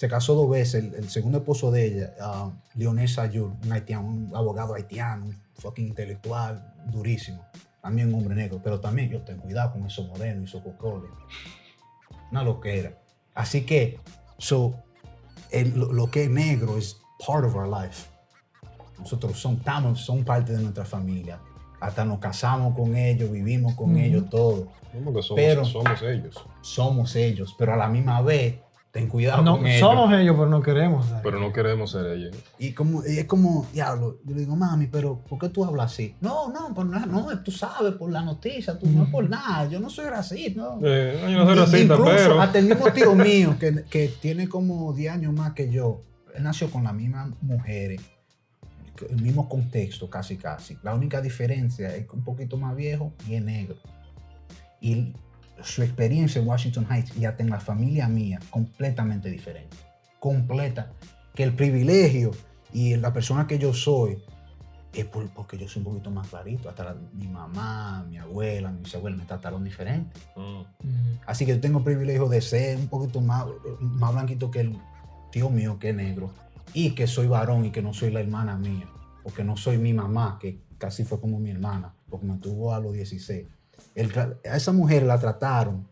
se 0.00 0.08
casó 0.08 0.34
dos 0.34 0.48
veces, 0.48 0.82
el, 0.82 0.94
el 0.94 1.10
segundo 1.10 1.36
esposo 1.36 1.70
de 1.70 1.84
ella, 1.84 2.14
ah, 2.22 2.50
Leonel 2.74 3.06
Sayur, 3.06 3.52
un 3.62 3.70
haitiano, 3.70 4.08
un 4.08 4.30
abogado 4.34 4.72
haitiano, 4.74 5.26
un 5.26 5.36
fucking 5.58 5.88
intelectual, 5.88 6.72
durísimo. 6.86 7.44
También 7.82 8.08
un 8.08 8.14
hombre 8.14 8.34
negro, 8.34 8.62
pero 8.64 8.80
también 8.80 9.10
yo 9.10 9.20
ten 9.20 9.36
cuidado 9.36 9.72
con 9.72 9.84
esos 9.86 10.08
morenos 10.08 10.40
y 10.40 10.44
esos 10.46 10.62
cocoles. 10.62 11.10
Una 12.30 12.42
loquera. 12.42 12.94
Así 13.34 13.66
que, 13.66 14.00
so, 14.38 14.72
el- 15.50 15.78
lo, 15.78 15.92
lo 15.92 16.10
que 16.10 16.24
es 16.24 16.30
negro 16.30 16.78
es 16.78 16.98
part 17.26 17.44
of 17.44 17.54
our 17.54 17.68
life. 17.68 18.06
Nosotros 18.98 19.38
son, 19.38 19.56
estamos, 19.56 20.00
son 20.00 20.24
parte 20.24 20.52
de 20.54 20.62
nuestra 20.62 20.86
familia. 20.86 21.40
Hasta 21.78 22.06
nos 22.06 22.20
casamos 22.20 22.74
con 22.74 22.96
ellos, 22.96 23.30
vivimos 23.30 23.74
con 23.74 23.98
ellos, 23.98 24.30
todo. 24.30 24.68
No, 24.94 25.04
porque 25.12 25.22
somos, 25.22 25.42
Pero- 25.42 25.64
somos 25.66 26.00
ellos. 26.00 26.42
Somos 26.62 27.14
ellos, 27.16 27.54
pero 27.58 27.74
a 27.74 27.76
la 27.76 27.88
misma 27.90 28.22
vez, 28.22 28.60
ten 28.92 29.06
cuidado 29.08 29.42
No, 29.42 29.58
con 29.58 29.66
ellos. 29.66 29.80
somos 29.80 30.12
ellos, 30.12 30.34
pero 30.36 30.48
no 30.48 30.62
queremos. 30.62 31.06
ser. 31.06 31.20
Pero 31.22 31.38
no 31.38 31.52
queremos 31.52 31.90
ser 31.92 32.06
ellos. 32.06 32.36
Y, 32.58 32.72
como, 32.72 33.02
y 33.06 33.18
es 33.18 33.24
como, 33.26 33.66
diablo, 33.72 34.18
yo 34.24 34.34
le 34.34 34.40
digo, 34.40 34.56
mami, 34.56 34.86
pero 34.88 35.20
¿por 35.28 35.38
qué 35.38 35.48
tú 35.48 35.64
hablas 35.64 35.92
así? 35.92 36.16
No, 36.20 36.50
no, 36.52 36.74
por 36.74 36.86
nada, 36.86 37.06
no, 37.06 37.26
tú 37.42 37.52
sabes, 37.52 37.94
por 37.94 38.10
la 38.10 38.22
noticia, 38.22 38.78
tú 38.78 38.86
no 38.88 39.04
es 39.04 39.10
por 39.10 39.28
nada, 39.30 39.68
yo 39.68 39.78
no 39.78 39.88
soy 39.90 40.08
racista, 40.08 40.60
no. 40.60 40.80
Eh, 40.82 41.20
no, 41.22 41.30
yo 41.30 41.38
no 41.38 41.46
soy 41.46 41.54
racista, 41.56 41.94
Incluso 41.94 42.12
pero. 42.16 42.40
hasta 42.40 42.58
el 42.58 42.66
mismo 42.66 42.92
tío 42.92 43.14
mío, 43.14 43.56
que, 43.60 43.84
que 43.88 44.08
tiene 44.20 44.48
como 44.48 44.92
10 44.92 45.12
años 45.12 45.32
más 45.34 45.52
que 45.52 45.70
yo, 45.70 46.02
él 46.34 46.42
nació 46.42 46.70
con 46.70 46.84
las 46.84 46.94
mismas 46.94 47.30
mujeres, 47.42 48.00
el 49.08 49.22
mismo 49.22 49.48
contexto, 49.48 50.10
casi 50.10 50.36
casi. 50.36 50.76
La 50.82 50.94
única 50.94 51.20
diferencia 51.20 51.94
es 51.96 52.06
que 52.06 52.12
un 52.16 52.22
poquito 52.24 52.56
más 52.56 52.76
viejo 52.76 53.12
y 53.26 53.34
es 53.34 53.42
negro. 53.42 53.76
Y 54.80 55.14
su 55.62 55.82
experiencia 55.82 56.40
en 56.40 56.48
Washington 56.48 56.86
Heights 56.90 57.16
y 57.16 57.24
hasta 57.24 57.42
en 57.42 57.50
la 57.50 57.60
familia 57.60 58.08
mía, 58.08 58.38
completamente 58.50 59.30
diferente. 59.30 59.76
Completa. 60.18 60.90
Que 61.34 61.42
el 61.44 61.54
privilegio 61.54 62.32
y 62.72 62.96
la 62.96 63.12
persona 63.12 63.46
que 63.46 63.58
yo 63.58 63.72
soy 63.72 64.18
es 64.92 65.04
por- 65.04 65.30
porque 65.30 65.56
yo 65.56 65.68
soy 65.68 65.80
un 65.80 65.84
poquito 65.92 66.10
más 66.10 66.28
clarito. 66.28 66.68
Hasta 66.68 66.84
la- 66.84 66.96
mi 67.14 67.28
mamá, 67.28 68.04
mi 68.08 68.18
abuela, 68.18 68.70
mi 68.72 68.82
bisabuela 68.82 69.16
me 69.16 69.24
trataron 69.24 69.62
diferente. 69.64 70.18
Mm. 70.36 70.62
Así 71.26 71.46
que 71.46 71.52
yo 71.52 71.60
tengo 71.60 71.78
el 71.78 71.84
privilegio 71.84 72.28
de 72.28 72.40
ser 72.40 72.76
un 72.76 72.88
poquito 72.88 73.20
más, 73.20 73.46
más 73.80 74.12
blanquito 74.12 74.50
que 74.50 74.60
el 74.60 74.76
tío 75.30 75.48
mío, 75.50 75.78
que 75.78 75.90
es 75.90 75.96
negro. 75.96 76.30
Y 76.74 76.90
que 76.94 77.06
soy 77.06 77.26
varón 77.28 77.64
y 77.64 77.70
que 77.70 77.82
no 77.82 77.92
soy 77.94 78.10
la 78.10 78.20
hermana 78.20 78.56
mía. 78.56 78.88
Porque 79.22 79.44
no 79.44 79.56
soy 79.56 79.78
mi 79.78 79.92
mamá, 79.92 80.38
que 80.40 80.60
casi 80.78 81.04
fue 81.04 81.20
como 81.20 81.38
mi 81.38 81.50
hermana, 81.50 81.94
porque 82.08 82.26
me 82.26 82.38
tuvo 82.38 82.74
a 82.74 82.80
los 82.80 82.92
16. 82.92 83.46
El 83.94 84.12
a 84.18 84.56
esa 84.56 84.72
mujer 84.72 85.02
la 85.02 85.18
trataron 85.18 85.86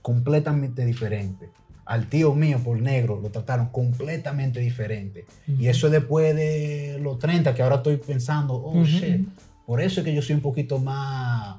completamente 0.00 0.84
diferente. 0.84 1.50
Al 1.84 2.08
tío 2.08 2.34
mío 2.34 2.60
por 2.62 2.80
negro 2.80 3.20
lo 3.20 3.30
trataron 3.30 3.68
completamente 3.68 4.60
diferente. 4.60 5.26
Y 5.46 5.66
eso 5.66 5.86
es 5.86 5.92
después 5.92 6.34
de 6.34 6.98
los 7.00 7.18
30, 7.18 7.54
que 7.54 7.62
ahora 7.62 7.76
estoy 7.76 7.96
pensando, 7.96 8.54
oh 8.54 8.84
shit. 8.84 9.28
Por 9.66 9.80
eso 9.80 10.00
es 10.00 10.04
que 10.04 10.14
yo 10.14 10.22
soy 10.22 10.34
un 10.34 10.42
poquito 10.42 10.78
más. 10.78 11.56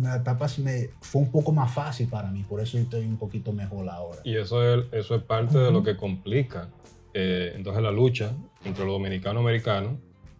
La 0.00 0.16
etapa 0.16 0.46
me, 0.58 0.90
fue 1.00 1.22
un 1.22 1.30
poco 1.30 1.52
más 1.52 1.72
fácil 1.72 2.08
para 2.08 2.30
mí, 2.30 2.44
por 2.46 2.60
eso 2.60 2.76
estoy 2.76 3.06
un 3.06 3.16
poquito 3.16 3.52
mejor 3.52 3.88
ahora. 3.88 4.20
Y 4.24 4.36
eso 4.36 4.62
es, 4.62 4.84
eso 4.92 5.14
es 5.14 5.22
parte 5.22 5.56
de 5.56 5.70
lo 5.70 5.82
que 5.82 5.96
complica 5.96 6.68
eh, 7.14 7.52
entonces 7.54 7.80
la 7.80 7.92
lucha 7.92 8.32
entre 8.64 8.84
los 8.84 8.94
dominicanos 8.94 9.40
americanos 9.40 9.92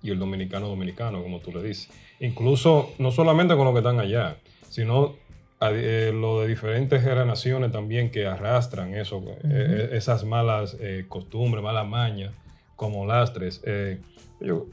y 0.02 0.10
el 0.10 0.18
dominicano 0.18 0.68
dominicano, 0.68 1.22
como 1.22 1.38
tú 1.38 1.52
le 1.52 1.62
dices. 1.62 1.88
Incluso 2.20 2.90
no 2.98 3.10
solamente 3.12 3.56
con 3.56 3.64
los 3.64 3.72
que 3.72 3.78
están 3.78 4.00
allá, 4.00 4.36
sino 4.78 5.14
a- 5.60 5.70
eh, 5.72 6.10
lo 6.12 6.40
de 6.40 6.48
diferentes 6.48 7.00
generaciones 7.00 7.70
también 7.70 8.10
que 8.10 8.26
arrastran 8.26 8.92
eso, 8.94 9.22
eh, 9.44 9.90
esas 9.92 10.24
malas 10.24 10.76
eh, 10.80 11.04
costumbres, 11.08 11.62
malas 11.62 11.86
mañas, 11.86 12.32
como 12.74 13.06
lastres. 13.06 13.60
Eh, 13.64 13.98
yo, 14.40 14.66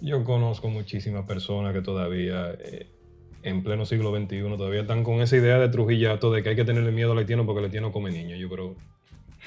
yo 0.00 0.24
conozco 0.24 0.70
muchísimas 0.70 1.26
personas 1.26 1.74
que 1.74 1.82
todavía, 1.82 2.52
eh, 2.58 2.86
en 3.42 3.62
pleno 3.62 3.84
siglo 3.84 4.16
XXI, 4.16 4.56
todavía 4.56 4.80
están 4.80 5.04
con 5.04 5.20
esa 5.20 5.36
idea 5.36 5.58
de 5.58 5.68
Trujillato 5.68 6.32
de 6.32 6.42
que 6.42 6.48
hay 6.50 6.56
que 6.56 6.64
tenerle 6.64 6.90
miedo 6.90 7.12
al 7.12 7.18
haitiano 7.18 7.44
porque 7.44 7.58
el 7.58 7.64
haitiano 7.66 7.92
come 7.92 8.10
niños. 8.10 8.38
Yo 8.38 8.48
creo. 8.48 8.74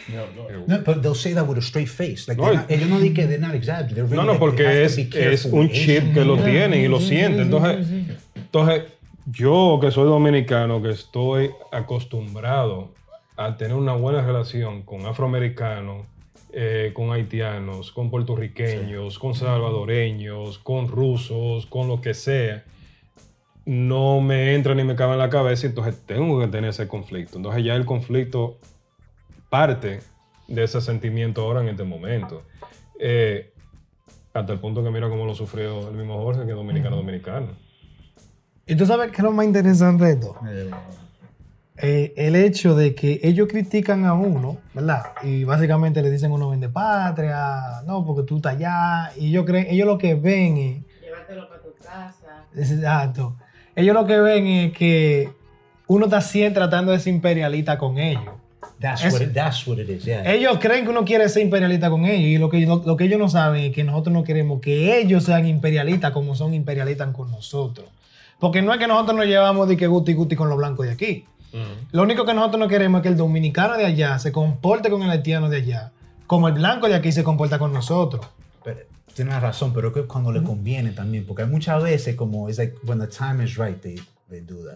eh, 0.09 0.63
No, 0.67 0.77
but 0.85 1.01
they'll 1.01 1.15
say 1.15 1.33
that 1.33 1.47
with 1.47 1.57
a 1.57 1.61
straight 1.61 1.87
face. 1.87 2.25
Like, 2.27 2.39
No, 2.39 2.49
they're 2.49 2.53
y- 2.53 2.57
not- 2.61 2.71
ellos 2.71 2.89
no 2.89 2.99
dicen 2.99 3.13
que 3.15 3.25
they're 3.27 3.39
not 3.41 3.55
exaggerating. 3.55 3.95
They're 3.95 4.03
really 4.07 4.17
No, 4.17 4.23
no, 4.25 4.33
like, 4.33 4.39
porque 4.39 4.83
es, 4.83 4.97
es 4.97 5.45
un 5.45 5.69
chip 5.71 6.13
que 6.13 6.23
lo 6.23 6.37
tienen 6.37 6.81
y 6.81 6.87
lo 6.87 6.99
sienten. 6.99 7.41
Entonces, 7.45 7.87
entonces, 8.35 8.83
yo 9.25 9.79
que 9.81 9.91
soy 9.91 10.05
dominicano, 10.05 10.81
que 10.81 10.91
estoy 10.91 11.51
acostumbrado 11.71 12.93
a 13.37 13.57
tener 13.57 13.75
una 13.75 13.93
buena 13.93 14.25
relación 14.25 14.83
con 14.83 15.05
afroamericanos, 15.05 16.05
eh, 16.53 16.91
con 16.93 17.11
haitianos, 17.11 17.91
con 17.91 18.09
puertorriqueños, 18.09 19.19
con 19.19 19.33
salvadoreños, 19.33 20.59
con 20.59 20.87
rusos, 20.87 21.65
con 21.65 21.87
lo 21.87 21.99
que 21.99 22.13
sea, 22.13 22.63
no 23.65 24.21
me 24.21 24.53
entra 24.53 24.75
ni 24.75 24.83
me 24.83 24.95
cabe 24.95 25.13
en 25.13 25.19
la 25.19 25.29
cabeza, 25.29 25.67
entonces 25.67 25.99
tengo 26.05 26.39
que 26.39 26.47
tener 26.47 26.69
ese 26.69 26.87
conflicto. 26.87 27.37
Entonces 27.37 27.63
ya 27.63 27.75
el 27.75 27.85
conflicto 27.85 28.57
parte 29.49 30.01
de 30.47 30.63
ese 30.63 30.81
sentimiento 30.81 31.41
ahora 31.41 31.61
en 31.61 31.69
este 31.69 31.83
momento. 31.83 32.43
Eh, 32.99 33.51
hasta 34.33 34.53
el 34.53 34.59
punto 34.59 34.83
que 34.83 34.91
mira 34.91 35.09
cómo 35.09 35.25
lo 35.25 35.33
sufrió 35.33 35.89
el 35.89 35.95
mismo 35.95 36.21
Jorge, 36.21 36.45
que 36.45 36.51
es 36.51 36.55
dominicano 36.55 36.95
dominicano. 36.97 37.64
Y 38.67 38.75
tú 38.75 38.85
sabes 38.85 39.11
qué 39.11 39.17
es 39.17 39.23
lo 39.23 39.31
más 39.31 39.45
interesante 39.45 40.05
de 40.05 40.11
esto. 40.13 40.35
Eh, 40.47 40.71
Eh, 41.77 42.13
el 42.15 42.37
hecho 42.37 42.73
de 42.73 42.95
que 42.95 43.19
ellos 43.21 43.49
critican 43.51 44.05
a 44.05 44.13
uno, 44.13 44.59
¿verdad? 44.73 45.07
Y 45.23 45.43
básicamente 45.43 46.01
le 46.01 46.09
dicen 46.09 46.31
uno 46.31 46.49
vende 46.49 46.69
patria, 46.69 47.81
no, 47.85 48.05
porque 48.05 48.23
tú 48.25 48.37
estás 48.37 48.55
allá. 48.55 49.11
Y 49.17 49.27
ellos 49.27 49.45
creen, 49.45 49.67
ellos 49.69 49.85
lo 49.85 49.97
que 49.97 50.15
ven 50.15 50.55
es, 50.55 51.01
Llévatelo 51.01 51.49
para 51.49 51.61
tu 51.61 51.73
casa. 51.83 52.45
exacto. 52.55 53.35
Ellos 53.75 53.93
lo 53.93 54.05
que 54.07 54.17
ven 54.21 54.47
es 54.47 54.71
que 54.71 55.29
uno 55.87 56.05
está 56.05 56.21
siempre 56.21 56.61
tratando 56.61 56.93
de 56.93 56.99
ser 57.01 57.13
imperialista 57.13 57.77
con 57.77 57.97
ellos. 57.99 58.23
That's, 58.79 59.03
Es- 59.03 59.13
what 59.13 59.21
it, 59.23 59.33
that's 59.33 59.67
what 59.67 59.77
it 59.77 59.89
is, 59.89 60.05
yeah. 60.05 60.23
Ellos 60.33 60.57
creen 60.61 60.85
que 60.85 60.91
uno 60.91 61.03
quiere 61.03 61.27
ser 61.27 61.41
imperialista 61.43 61.89
con 61.89 62.05
ellos 62.05 62.21
y 62.29 62.37
lo 62.37 62.49
que, 62.49 62.65
lo, 62.65 62.83
lo 62.85 62.95
que 62.95 63.03
ellos 63.03 63.19
no 63.19 63.27
saben 63.27 63.65
es 63.65 63.73
que 63.73 63.83
nosotros 63.83 64.13
no 64.13 64.23
queremos 64.23 64.61
que 64.61 64.97
ellos 64.97 65.25
sean 65.25 65.45
imperialistas 65.45 66.11
como 66.11 66.35
son 66.35 66.53
imperialistas 66.53 67.09
con 67.13 67.29
nosotros. 67.31 67.85
Porque 68.39 68.61
no 68.61 68.73
es 68.73 68.79
que 68.79 68.87
nosotros 68.87 69.17
nos 69.17 69.25
llevamos 69.25 69.67
de 69.67 69.77
que 69.77 69.87
guti 69.87 70.13
guti 70.13 70.35
con 70.35 70.49
los 70.49 70.57
blancos 70.57 70.85
de 70.85 70.91
aquí. 70.91 71.25
Lo 71.91 72.03
único 72.03 72.25
que 72.25 72.33
nosotros 72.33 72.59
no 72.59 72.67
queremos 72.67 72.99
es 72.99 73.03
que 73.03 73.09
el 73.09 73.17
dominicano 73.17 73.77
de 73.77 73.85
allá 73.85 74.19
se 74.19 74.31
comporte 74.33 74.89
con 74.89 75.01
el 75.03 75.09
haitiano 75.09 75.47
de 75.49 75.57
allá, 75.57 75.91
como 76.27 76.49
el 76.49 76.53
blanco 76.55 76.87
de 76.87 76.95
aquí 76.95 77.11
se 77.13 77.23
comporta 77.23 77.57
con 77.57 77.71
nosotros. 77.71 78.25
Pero, 78.63 78.79
tienes 79.13 79.41
razón, 79.41 79.71
pero 79.73 79.93
que 79.93 80.01
cuando 80.03 80.33
le 80.33 80.43
conviene 80.43 80.91
también, 80.91 81.25
porque 81.25 81.43
hay 81.43 81.49
muchas 81.49 81.81
veces 81.81 82.15
como, 82.15 82.49
es 82.49 82.57
like, 82.57 82.75
when 82.85 82.99
the 82.99 83.07
time 83.07 83.41
is 83.43 83.55
right, 83.57 83.79
they, 83.79 83.95
they 84.29 84.41
do 84.41 84.65
that. 84.65 84.75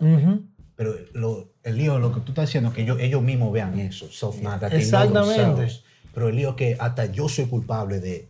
Pero 0.77 0.93
lo- 1.11 1.49
el 1.63 1.77
lío, 1.77 1.99
lo 1.99 2.13
que 2.13 2.21
tú 2.21 2.31
estás 2.31 2.45
diciendo, 2.47 2.71
que 2.71 2.83
ellos, 2.83 2.97
ellos 3.01 3.21
mismos 3.21 3.51
vean 3.51 3.77
eso, 3.77 4.07
self 4.09 4.35
Exactamente. 4.77 5.65
Pero 6.13 6.29
el 6.29 6.35
lío 6.37 6.55
que 6.55 6.77
hasta 6.79 7.07
yo 7.07 7.27
soy 7.27 7.45
culpable 7.47 7.99
de, 7.99 8.29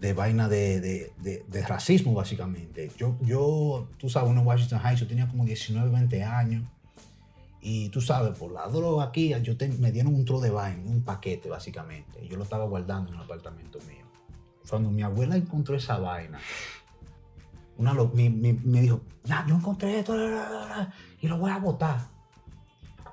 de 0.00 0.12
vaina 0.12 0.48
de, 0.48 0.80
de- 0.80 1.12
de- 1.18 1.44
de 1.48 1.62
racismo, 1.66 2.14
básicamente. 2.14 2.90
Yo, 2.96 3.16
yo, 3.22 3.88
tú 3.98 4.08
sabes, 4.08 4.30
uno 4.30 4.40
en 4.42 4.46
Washington 4.46 4.80
Heights, 4.84 5.00
yo 5.00 5.06
tenía 5.08 5.26
como 5.28 5.44
19, 5.44 5.90
20 5.90 6.22
años. 6.24 6.64
Y 7.60 7.88
tú 7.88 8.00
sabes, 8.00 8.38
por 8.38 8.52
la 8.52 8.68
droga 8.68 9.04
aquí, 9.04 9.34
yo 9.42 9.56
te- 9.56 9.68
me 9.68 9.90
dieron 9.90 10.14
un 10.14 10.24
tro 10.24 10.40
de 10.40 10.50
vaina, 10.50 10.80
un 10.88 11.02
paquete, 11.02 11.48
básicamente. 11.48 12.26
Yo 12.28 12.36
lo 12.36 12.44
estaba 12.44 12.64
guardando 12.66 13.10
en 13.10 13.16
el 13.16 13.24
apartamento 13.24 13.78
mío. 13.88 14.06
Cuando 14.70 14.90
mi 14.90 15.02
abuela 15.02 15.34
encontró 15.36 15.74
esa 15.74 15.98
vaina, 15.98 16.38
una 17.76 17.92
lo- 17.94 18.08
mi- 18.08 18.30
mi- 18.30 18.52
me 18.52 18.80
dijo, 18.80 19.00
ya, 19.24 19.44
yo 19.48 19.56
encontré 19.56 19.98
esto 19.98 20.14
y 21.20 21.26
lo 21.26 21.38
voy 21.38 21.50
a 21.50 21.58
botar. 21.58 22.06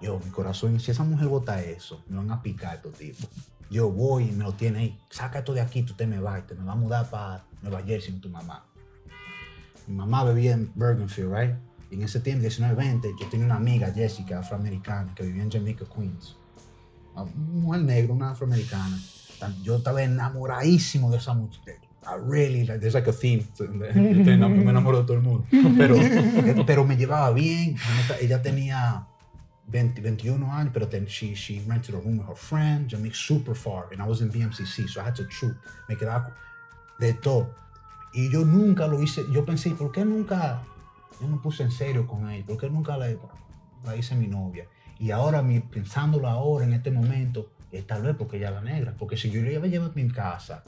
Yo, 0.02 0.20
mi 0.24 0.30
corazón, 0.30 0.80
si 0.80 0.92
esa 0.92 1.04
mujer 1.04 1.28
bota 1.30 1.62
eso, 1.64 2.04
me 2.08 2.18
van 2.18 2.32
a 2.32 2.42
picar 2.42 2.76
estos 2.76 2.94
tipos. 2.94 3.28
Yo 3.70 3.90
voy 3.90 4.30
y 4.30 4.32
me 4.32 4.44
lo 4.44 4.54
tiene 4.54 4.80
ahí, 4.80 5.00
saca 5.10 5.40
esto 5.40 5.54
de 5.54 5.62
aquí, 5.62 5.84
tú 5.84 5.94
te 5.94 6.06
me 6.06 6.20
vas, 6.20 6.40
y 6.40 6.42
te 6.44 6.56
me 6.56 6.64
vas 6.64 6.76
a 6.76 6.80
mudar 6.80 7.10
para 7.10 7.46
Nueva 7.62 7.82
Jersey 7.82 8.12
con 8.12 8.22
tu 8.22 8.30
mamá. 8.30 8.66
Mi 9.88 9.96
mamá 9.96 10.24
vivía 10.24 10.54
en 10.54 10.72
Bergenfield, 10.76 11.34
right? 11.34 11.56
Y 11.92 11.96
en 11.96 12.04
ese 12.04 12.20
tiempo, 12.20 12.42
19, 12.42 12.76
20, 12.76 13.12
yo 13.20 13.30
tenía 13.30 13.46
una 13.46 13.56
amiga, 13.56 13.92
Jessica, 13.92 14.40
afroamericana, 14.40 15.14
que 15.16 15.24
vivía 15.24 15.44
en 15.44 15.52
Jamaica, 15.52 15.86
Queens. 15.86 16.36
Una 17.14 17.26
mujer 17.26 17.82
negra, 17.84 18.14
una 18.14 18.32
afroamericana. 18.32 19.00
Yo 19.64 19.78
estaba 19.78 20.02
enamoradísimo 20.04 21.12
de 21.12 21.18
esa 21.18 21.34
mujer. 21.34 21.80
I 22.08 22.18
really, 22.20 22.66
like, 22.66 22.80
there's 22.80 22.94
like 22.94 23.10
a 23.10 23.14
theme. 23.14 23.44
Me 23.60 24.70
enamoro 24.70 25.00
de 25.00 25.04
todo 25.06 25.18
el 25.18 25.24
mundo. 25.24 25.46
Pero, 25.78 25.96
pero 26.66 26.86
me 26.86 26.98
llevaba 26.98 27.32
bien. 27.32 27.78
Ella 28.22 28.42
tenía 28.42 29.08
20, 29.68 30.02
21 30.02 30.52
años, 30.52 30.72
pero 30.74 30.88
ten- 30.88 31.08
she, 31.08 31.36
she 31.36 31.60
rented 31.68 31.96
a 31.96 32.00
room 32.00 32.20
with 32.20 32.28
her 32.28 32.36
friend. 32.36 32.88
Jamaica 32.90 33.16
super 33.16 33.56
far. 33.56 33.88
And 33.92 34.02
I 34.02 34.08
was 34.08 34.22
in 34.22 34.30
BMCC, 34.32 34.88
so 34.88 35.02
I 35.02 35.06
had 35.06 35.16
to 35.16 35.26
troop. 35.26 35.56
Me 35.90 35.96
quedaba 35.96 36.34
de 37.00 37.14
todo. 37.14 37.54
Y 38.14 38.30
yo 38.30 38.46
nunca 38.46 38.88
lo 38.88 39.02
hice. 39.02 39.26
Yo 39.32 39.44
pensé, 39.44 39.72
¿por 39.72 39.92
qué 39.92 40.06
nunca 40.06 40.62
yo 41.20 41.28
no 41.28 41.42
puse 41.42 41.64
en 41.64 41.72
serio 41.72 42.06
con 42.08 42.30
ella? 42.30 42.46
¿Por 42.46 42.58
qué 42.58 42.70
nunca 42.70 42.96
la, 42.98 43.08
la 43.84 43.96
hice 43.96 44.16
mi 44.16 44.28
novia? 44.28 44.66
Y 45.00 45.12
ahora, 45.12 45.42
mi, 45.42 45.60
pensándolo 45.60 46.28
ahora, 46.30 46.66
en 46.66 46.74
este 46.74 46.92
momento, 46.92 47.52
es 47.72 47.86
tal 47.86 48.04
vez 48.04 48.16
porque 48.16 48.38
ella 48.38 48.50
era 48.50 48.62
negra. 48.62 48.94
Porque 48.98 49.18
si 49.18 49.30
yo 49.30 49.42
le 49.42 49.54
iba 49.54 49.66
a 49.66 49.68
llevar 49.68 49.90
a 49.90 49.94
mi 49.94 50.08
casa, 50.10 50.64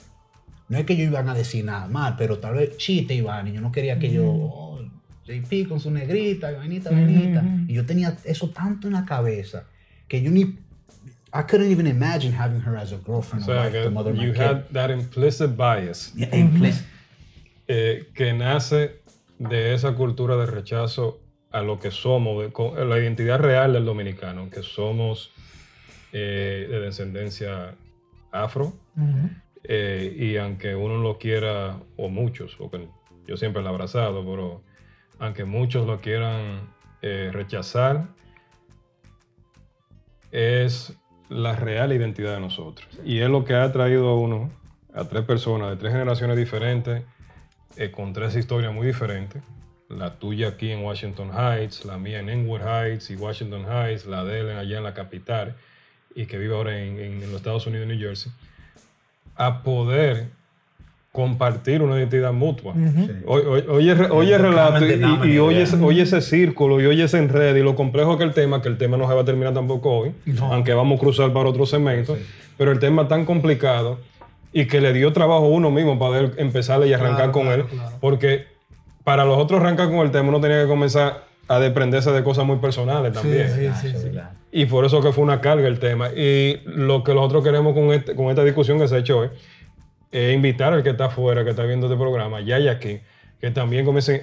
no 0.70 0.78
es 0.78 0.86
que 0.86 0.98
yo 0.98 1.04
iban 1.06 1.30
a 1.30 1.34
decir 1.34 1.64
nada 1.64 1.88
mal, 1.88 2.16
pero 2.18 2.40
tal 2.40 2.56
vez 2.56 2.76
chiste 2.78 3.14
Iván, 3.14 3.48
y 3.48 3.54
yo 3.54 3.62
no 3.62 3.72
quería 3.72 3.98
que 4.00 4.12
yo, 4.12 4.26
oh, 4.28 4.82
JP 5.28 5.68
con 5.68 5.80
su 5.80 5.92
negrita, 5.92 6.52
vainita, 6.52 6.90
vainita. 6.92 7.42
Ujú. 7.42 7.66
Y 7.68 7.74
yo 7.74 7.86
tenía 7.86 8.16
eso 8.24 8.50
tanto 8.50 8.88
en 8.88 8.94
la 8.94 9.06
cabeza 9.06 9.66
que 10.08 10.22
yo 10.22 10.32
ni. 10.32 10.58
I 11.34 11.42
couldn't 11.48 11.70
even 11.72 11.86
imagine 11.88 12.32
having 12.34 12.62
her 12.62 12.78
as 12.78 12.94
a 12.94 12.96
O 12.96 13.00
girlfriend 13.06 13.44
or 13.44 13.54
sea, 13.54 13.64
wife 13.64 13.72
que 13.74 13.84
to 13.84 13.92
mother 13.92 14.16
you 14.16 14.32
kid. 14.32 14.42
had 14.42 14.64
that 14.72 14.90
implicit 14.90 15.56
bias 15.58 16.14
Yeah, 16.16 16.34
implicit. 16.36 16.86
eh, 17.68 18.08
que 18.16 18.32
nace 18.34 19.02
de 19.38 19.74
esa 19.74 19.94
cultura 19.94 20.38
de 20.38 20.46
rechazo 20.46 21.20
a 21.52 21.62
lo 21.62 21.80
que 21.80 21.92
somos, 21.92 22.42
de 22.44 22.86
la 22.86 22.98
identidad 22.98 23.40
real 23.40 23.74
del 23.74 23.84
dominicano, 23.86 24.50
que 24.50 24.64
somos 24.64 25.32
eh, 26.14 26.66
de 26.70 26.80
descendencia 26.80 27.76
afro, 28.32 28.74
eh, 29.64 30.16
y 30.18 30.38
aunque 30.38 30.76
uno 30.76 30.98
lo 30.98 31.18
quiera, 31.18 31.78
o 31.98 32.08
muchos, 32.10 32.56
porque 32.58 32.88
yo 33.28 33.36
siempre 33.38 33.62
lo 33.62 33.68
he 33.68 33.72
abrazado, 33.72 34.24
pero 34.26 34.62
aunque 35.20 35.46
muchos 35.46 35.88
lo 35.88 36.02
quieran 36.02 36.70
eh, 37.02 37.30
rechazar, 37.32 38.08
es 40.32 40.94
la 41.30 41.56
real 41.56 41.94
identidad 41.94 42.34
de 42.34 42.40
nosotros. 42.40 42.88
Y 43.04 43.20
es 43.20 43.30
lo 43.30 43.46
que 43.46 43.56
ha 43.56 43.72
traído 43.72 44.10
a 44.10 44.16
uno, 44.16 44.52
a 44.94 45.06
tres 45.06 45.24
personas 45.26 45.70
de 45.70 45.78
tres 45.78 45.92
generaciones 45.92 46.38
diferentes, 46.38 47.04
eh, 47.76 47.92
con 47.92 48.14
tres 48.14 48.36
historias 48.36 48.74
muy 48.74 48.88
diferentes. 48.88 49.42
La 49.90 50.16
tuya 50.20 50.50
aquí 50.50 50.72
en 50.72 50.84
Washington 50.84 51.32
Heights, 51.34 51.86
la 51.86 51.98
mía 51.98 52.20
en 52.20 52.30
Inwood 52.30 52.62
Heights 52.62 53.10
y 53.10 53.16
Washington 53.16 53.66
Heights, 53.70 54.06
la 54.06 54.24
de 54.24 54.42
él 54.42 54.58
allá 54.58 54.78
en 54.78 54.84
la 54.84 54.94
capital 54.94 55.56
y 56.14 56.26
que 56.26 56.38
vive 56.38 56.56
ahora 56.56 56.78
en 56.78 57.22
los 57.22 57.36
Estados 57.36 57.68
Unidos, 57.68 57.88
New 57.88 58.00
Jersey, 58.00 58.32
a 59.36 59.62
poder 59.62 60.32
compartir 61.22 61.82
una 61.82 61.98
identidad 61.98 62.32
mutua. 62.32 62.74
Ujú. 62.74 63.10
Oye, 63.26 63.48
oye, 63.48 63.66
oye, 63.70 63.94
re- 63.96 64.10
oye 64.12 64.36
el 64.36 64.42
El 64.46 64.52
relato 64.52 64.86
y, 64.86 64.88
y 64.88 64.92
denominator, 64.92 65.48
oye, 65.50 65.62
ese, 65.64 65.76
oye 65.78 66.02
ese 66.04 66.22
círculo 66.22 66.80
y 66.80 66.86
oye 66.86 67.04
ese 67.06 67.18
enredo 67.18 67.58
y 67.58 67.64
lo 67.64 67.74
complejo 67.76 68.20
que 68.20 68.24
el 68.24 68.34
tema, 68.36 68.62
que 68.62 68.68
el 68.70 68.78
tema 68.78 68.98
no 68.98 69.08
se 69.08 69.16
va 69.16 69.22
a 69.22 69.26
terminar 69.26 69.52
tampoco 69.56 69.90
hoy, 69.98 70.12
No. 70.28 70.54
aunque 70.54 70.76
vamos 70.76 70.98
a 70.98 71.00
cruzar 71.00 71.34
para 71.34 71.50
otro 71.50 71.66
segmento, 71.66 72.16
pero 72.56 72.72
el 72.72 72.78
tema 72.78 73.08
tan 73.08 73.26
complicado 73.26 73.98
y 74.54 74.66
que 74.68 74.80
le 74.80 74.94
dio 74.94 75.12
trabajo 75.12 75.46
a 75.46 75.50
uno 75.50 75.72
mismo 75.72 75.98
para 75.98 76.12
poder 76.12 76.32
empezarle 76.38 76.88
y 76.88 76.94
arrancar 76.94 77.16
Claro, 77.16 77.32
con 77.32 77.44
claro, 77.48 77.62
él, 77.64 77.68
claro. 77.68 77.96
porque 78.00 78.46
para 79.04 79.26
los 79.26 79.40
otros 79.40 79.60
arrancar 79.60 79.88
con 79.90 80.02
el 80.06 80.12
tema 80.12 80.30
uno 80.30 80.40
tenía 80.40 80.62
que 80.62 80.68
comenzar 80.68 81.24
a 81.48 81.60
desprenderse 81.60 82.12
de 82.12 82.24
cosas 82.24 82.46
muy 82.46 82.58
personales 82.58 83.12
también. 83.14 83.50
Sí, 83.50 83.90
sí, 83.90 83.96
sí. 83.98 84.10
Y 84.52 84.66
por 84.66 84.86
eso 84.86 85.02
que 85.02 85.12
fue 85.12 85.24
una 85.24 85.40
carga 85.42 85.68
el 85.68 85.80
tema. 85.80 86.10
Y 86.10 86.60
lo 86.66 87.04
que 87.04 87.14
nosotros 87.14 87.44
queremos 87.44 87.74
con, 87.74 87.92
este- 87.94 88.16
con 88.16 88.28
esta 88.28 88.44
discusión 88.44 88.80
que 88.80 88.88
se 88.88 88.96
ha 88.96 89.00
hecho 89.00 89.20
hoy 89.20 89.30
es 90.12 90.36
invitar 90.36 90.74
al 90.74 90.84
que 90.84 90.92
está 90.92 91.06
afuera, 91.06 91.44
que 91.44 91.52
está 91.52 91.64
viendo 91.64 91.88
este 91.88 91.98
programa, 91.98 92.42
ya 92.42 92.60
y 92.60 92.68
aquí, 92.68 93.00
que 93.40 93.52
también 93.52 93.86
comiencen 93.86 94.22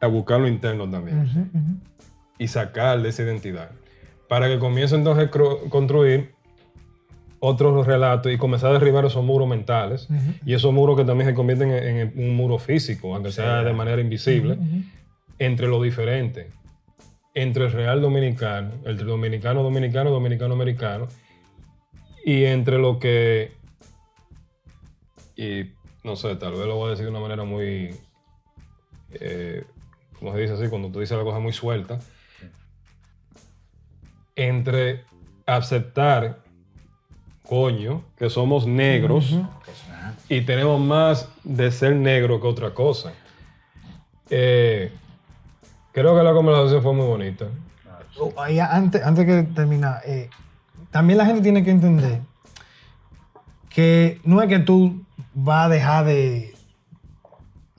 a 0.00 0.06
buscar 0.06 0.40
lo 0.40 0.48
interno 0.48 0.88
también. 0.90 1.80
Y 2.38 2.48
sacar 2.48 3.00
de 3.02 3.08
esa 3.08 3.22
identidad. 3.22 3.70
Para 4.28 4.48
que 4.48 4.58
comiencen 4.58 5.00
entonces 5.00 5.26
a 5.26 5.68
construir 5.68 6.34
otros 7.38 7.86
relatos 7.86 8.32
y 8.32 8.38
comenzar 8.38 8.70
a 8.70 8.74
derribar 8.74 9.04
esos 9.04 9.24
muros 9.24 9.48
mentales 9.48 10.08
y 10.46 10.54
esos 10.54 10.72
muros 10.72 10.96
que 10.96 11.04
también 11.04 11.28
se 11.28 11.34
convierten 11.34 11.70
en, 11.70 11.96
en 11.98 12.12
un 12.16 12.36
muro 12.36 12.58
físico, 12.58 13.14
aunque 13.14 13.32
sea 13.32 13.62
de 13.62 13.72
manera 13.72 14.00
invisible 14.00 14.58
entre 15.38 15.66
lo 15.66 15.82
diferente, 15.82 16.50
entre 17.34 17.64
el 17.64 17.72
real 17.72 18.00
dominicano, 18.00 18.72
entre 18.84 19.04
dominicano 19.04 19.62
dominicano, 19.62 20.10
dominicano 20.10 20.54
americano, 20.54 21.08
y 22.24 22.44
entre 22.44 22.78
lo 22.78 22.98
que, 22.98 23.52
y 25.42 25.72
no 26.04 26.14
sé, 26.16 26.36
tal 26.36 26.52
vez 26.52 26.66
lo 26.66 26.76
voy 26.76 26.88
a 26.88 26.90
decir 26.90 27.04
de 27.04 27.10
una 27.10 27.20
manera 27.20 27.44
muy, 27.44 27.94
eh, 29.12 29.64
como 30.18 30.32
se 30.32 30.40
dice 30.40 30.54
así, 30.54 30.68
cuando 30.68 30.88
tú 30.88 31.00
dices 31.00 31.16
la 31.18 31.24
cosa 31.24 31.40
muy 31.40 31.52
suelta, 31.52 31.98
entre 34.36 35.04
aceptar, 35.46 36.38
coño, 37.42 38.04
que 38.16 38.30
somos 38.30 38.66
negros 38.66 39.36
y 40.28 40.42
tenemos 40.42 40.80
más 40.80 41.28
de 41.42 41.70
ser 41.72 41.96
negro 41.96 42.40
que 42.40 42.46
otra 42.46 42.72
cosa. 42.72 43.12
Eh, 44.30 44.92
creo 45.92 46.16
que 46.16 46.22
la 46.22 46.32
conversación 46.32 46.82
fue 46.82 46.94
muy 46.94 47.06
bonita. 47.06 47.46
Oh, 48.18 48.32
ahí 48.40 48.58
antes, 48.60 49.02
antes 49.02 49.26
que 49.26 49.42
termine, 49.54 49.88
eh, 50.06 50.30
también 50.90 51.18
la 51.18 51.26
gente 51.26 51.42
tiene 51.42 51.64
que 51.64 51.70
entender 51.70 52.20
que 53.68 54.20
no 54.24 54.42
es 54.42 54.48
que 54.48 54.58
tú 54.58 55.01
vas 55.34 55.66
a 55.66 55.68
dejar 55.68 56.04
de, 56.04 56.54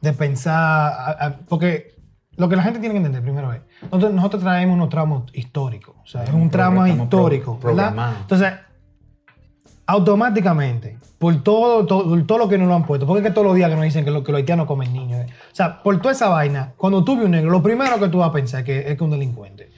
de 0.01 0.13
pensar, 0.13 0.55
a- 0.93 1.25
a- 1.25 1.37
porque 1.47 1.93
lo 2.35 2.49
que 2.49 2.55
la 2.55 2.63
gente 2.63 2.79
tiene 2.79 2.93
que 2.93 2.97
entender 2.97 3.21
primero 3.21 3.53
es, 3.53 3.61
nosotros, 3.83 4.13
nosotros 4.13 4.43
traemos 4.43 4.75
unos 4.75 4.89
tramos 4.89 5.23
históricos, 5.33 5.95
o 6.03 6.07
sea, 6.07 6.23
es 6.23 6.31
un 6.33 6.49
trauma 6.49 6.83
pro- 6.95 7.03
histórico, 7.03 7.59
¿verdad? 7.75 7.93
Entonces, 8.21 8.53
automáticamente, 9.85 10.97
por 11.19 11.43
todo, 11.43 11.85
todo, 11.85 12.23
todo 12.25 12.37
lo 12.37 12.47
que 12.49 12.57
nos 12.57 12.67
lo 12.67 12.75
han 12.75 12.85
puesto, 12.85 13.05
porque 13.05 13.21
es 13.21 13.27
que 13.27 13.33
todos 13.33 13.47
los 13.47 13.55
días 13.55 13.69
que 13.69 13.75
nos 13.75 13.83
dicen 13.85 14.05
que, 14.05 14.11
lo- 14.11 14.23
que 14.23 14.31
los 14.31 14.39
haitianos 14.39 14.65
comen 14.65 14.91
niños, 14.93 15.21
eh. 15.21 15.27
o 15.51 15.55
sea, 15.55 15.81
por 15.83 15.97
toda 15.99 16.13
esa 16.13 16.29
vaina, 16.29 16.73
cuando 16.77 17.03
tú 17.03 17.15
ves 17.15 17.25
un 17.25 17.31
negro, 17.31 17.51
lo 17.51 17.61
primero 17.61 17.99
que 17.99 18.07
tú 18.07 18.19
vas 18.19 18.29
a 18.29 18.33
pensar 18.33 18.61
es 18.61 18.65
que 18.65 18.79
es 18.79 18.85
que 18.85 18.91
es 18.93 19.01
un 19.01 19.11
delincuente. 19.11 19.69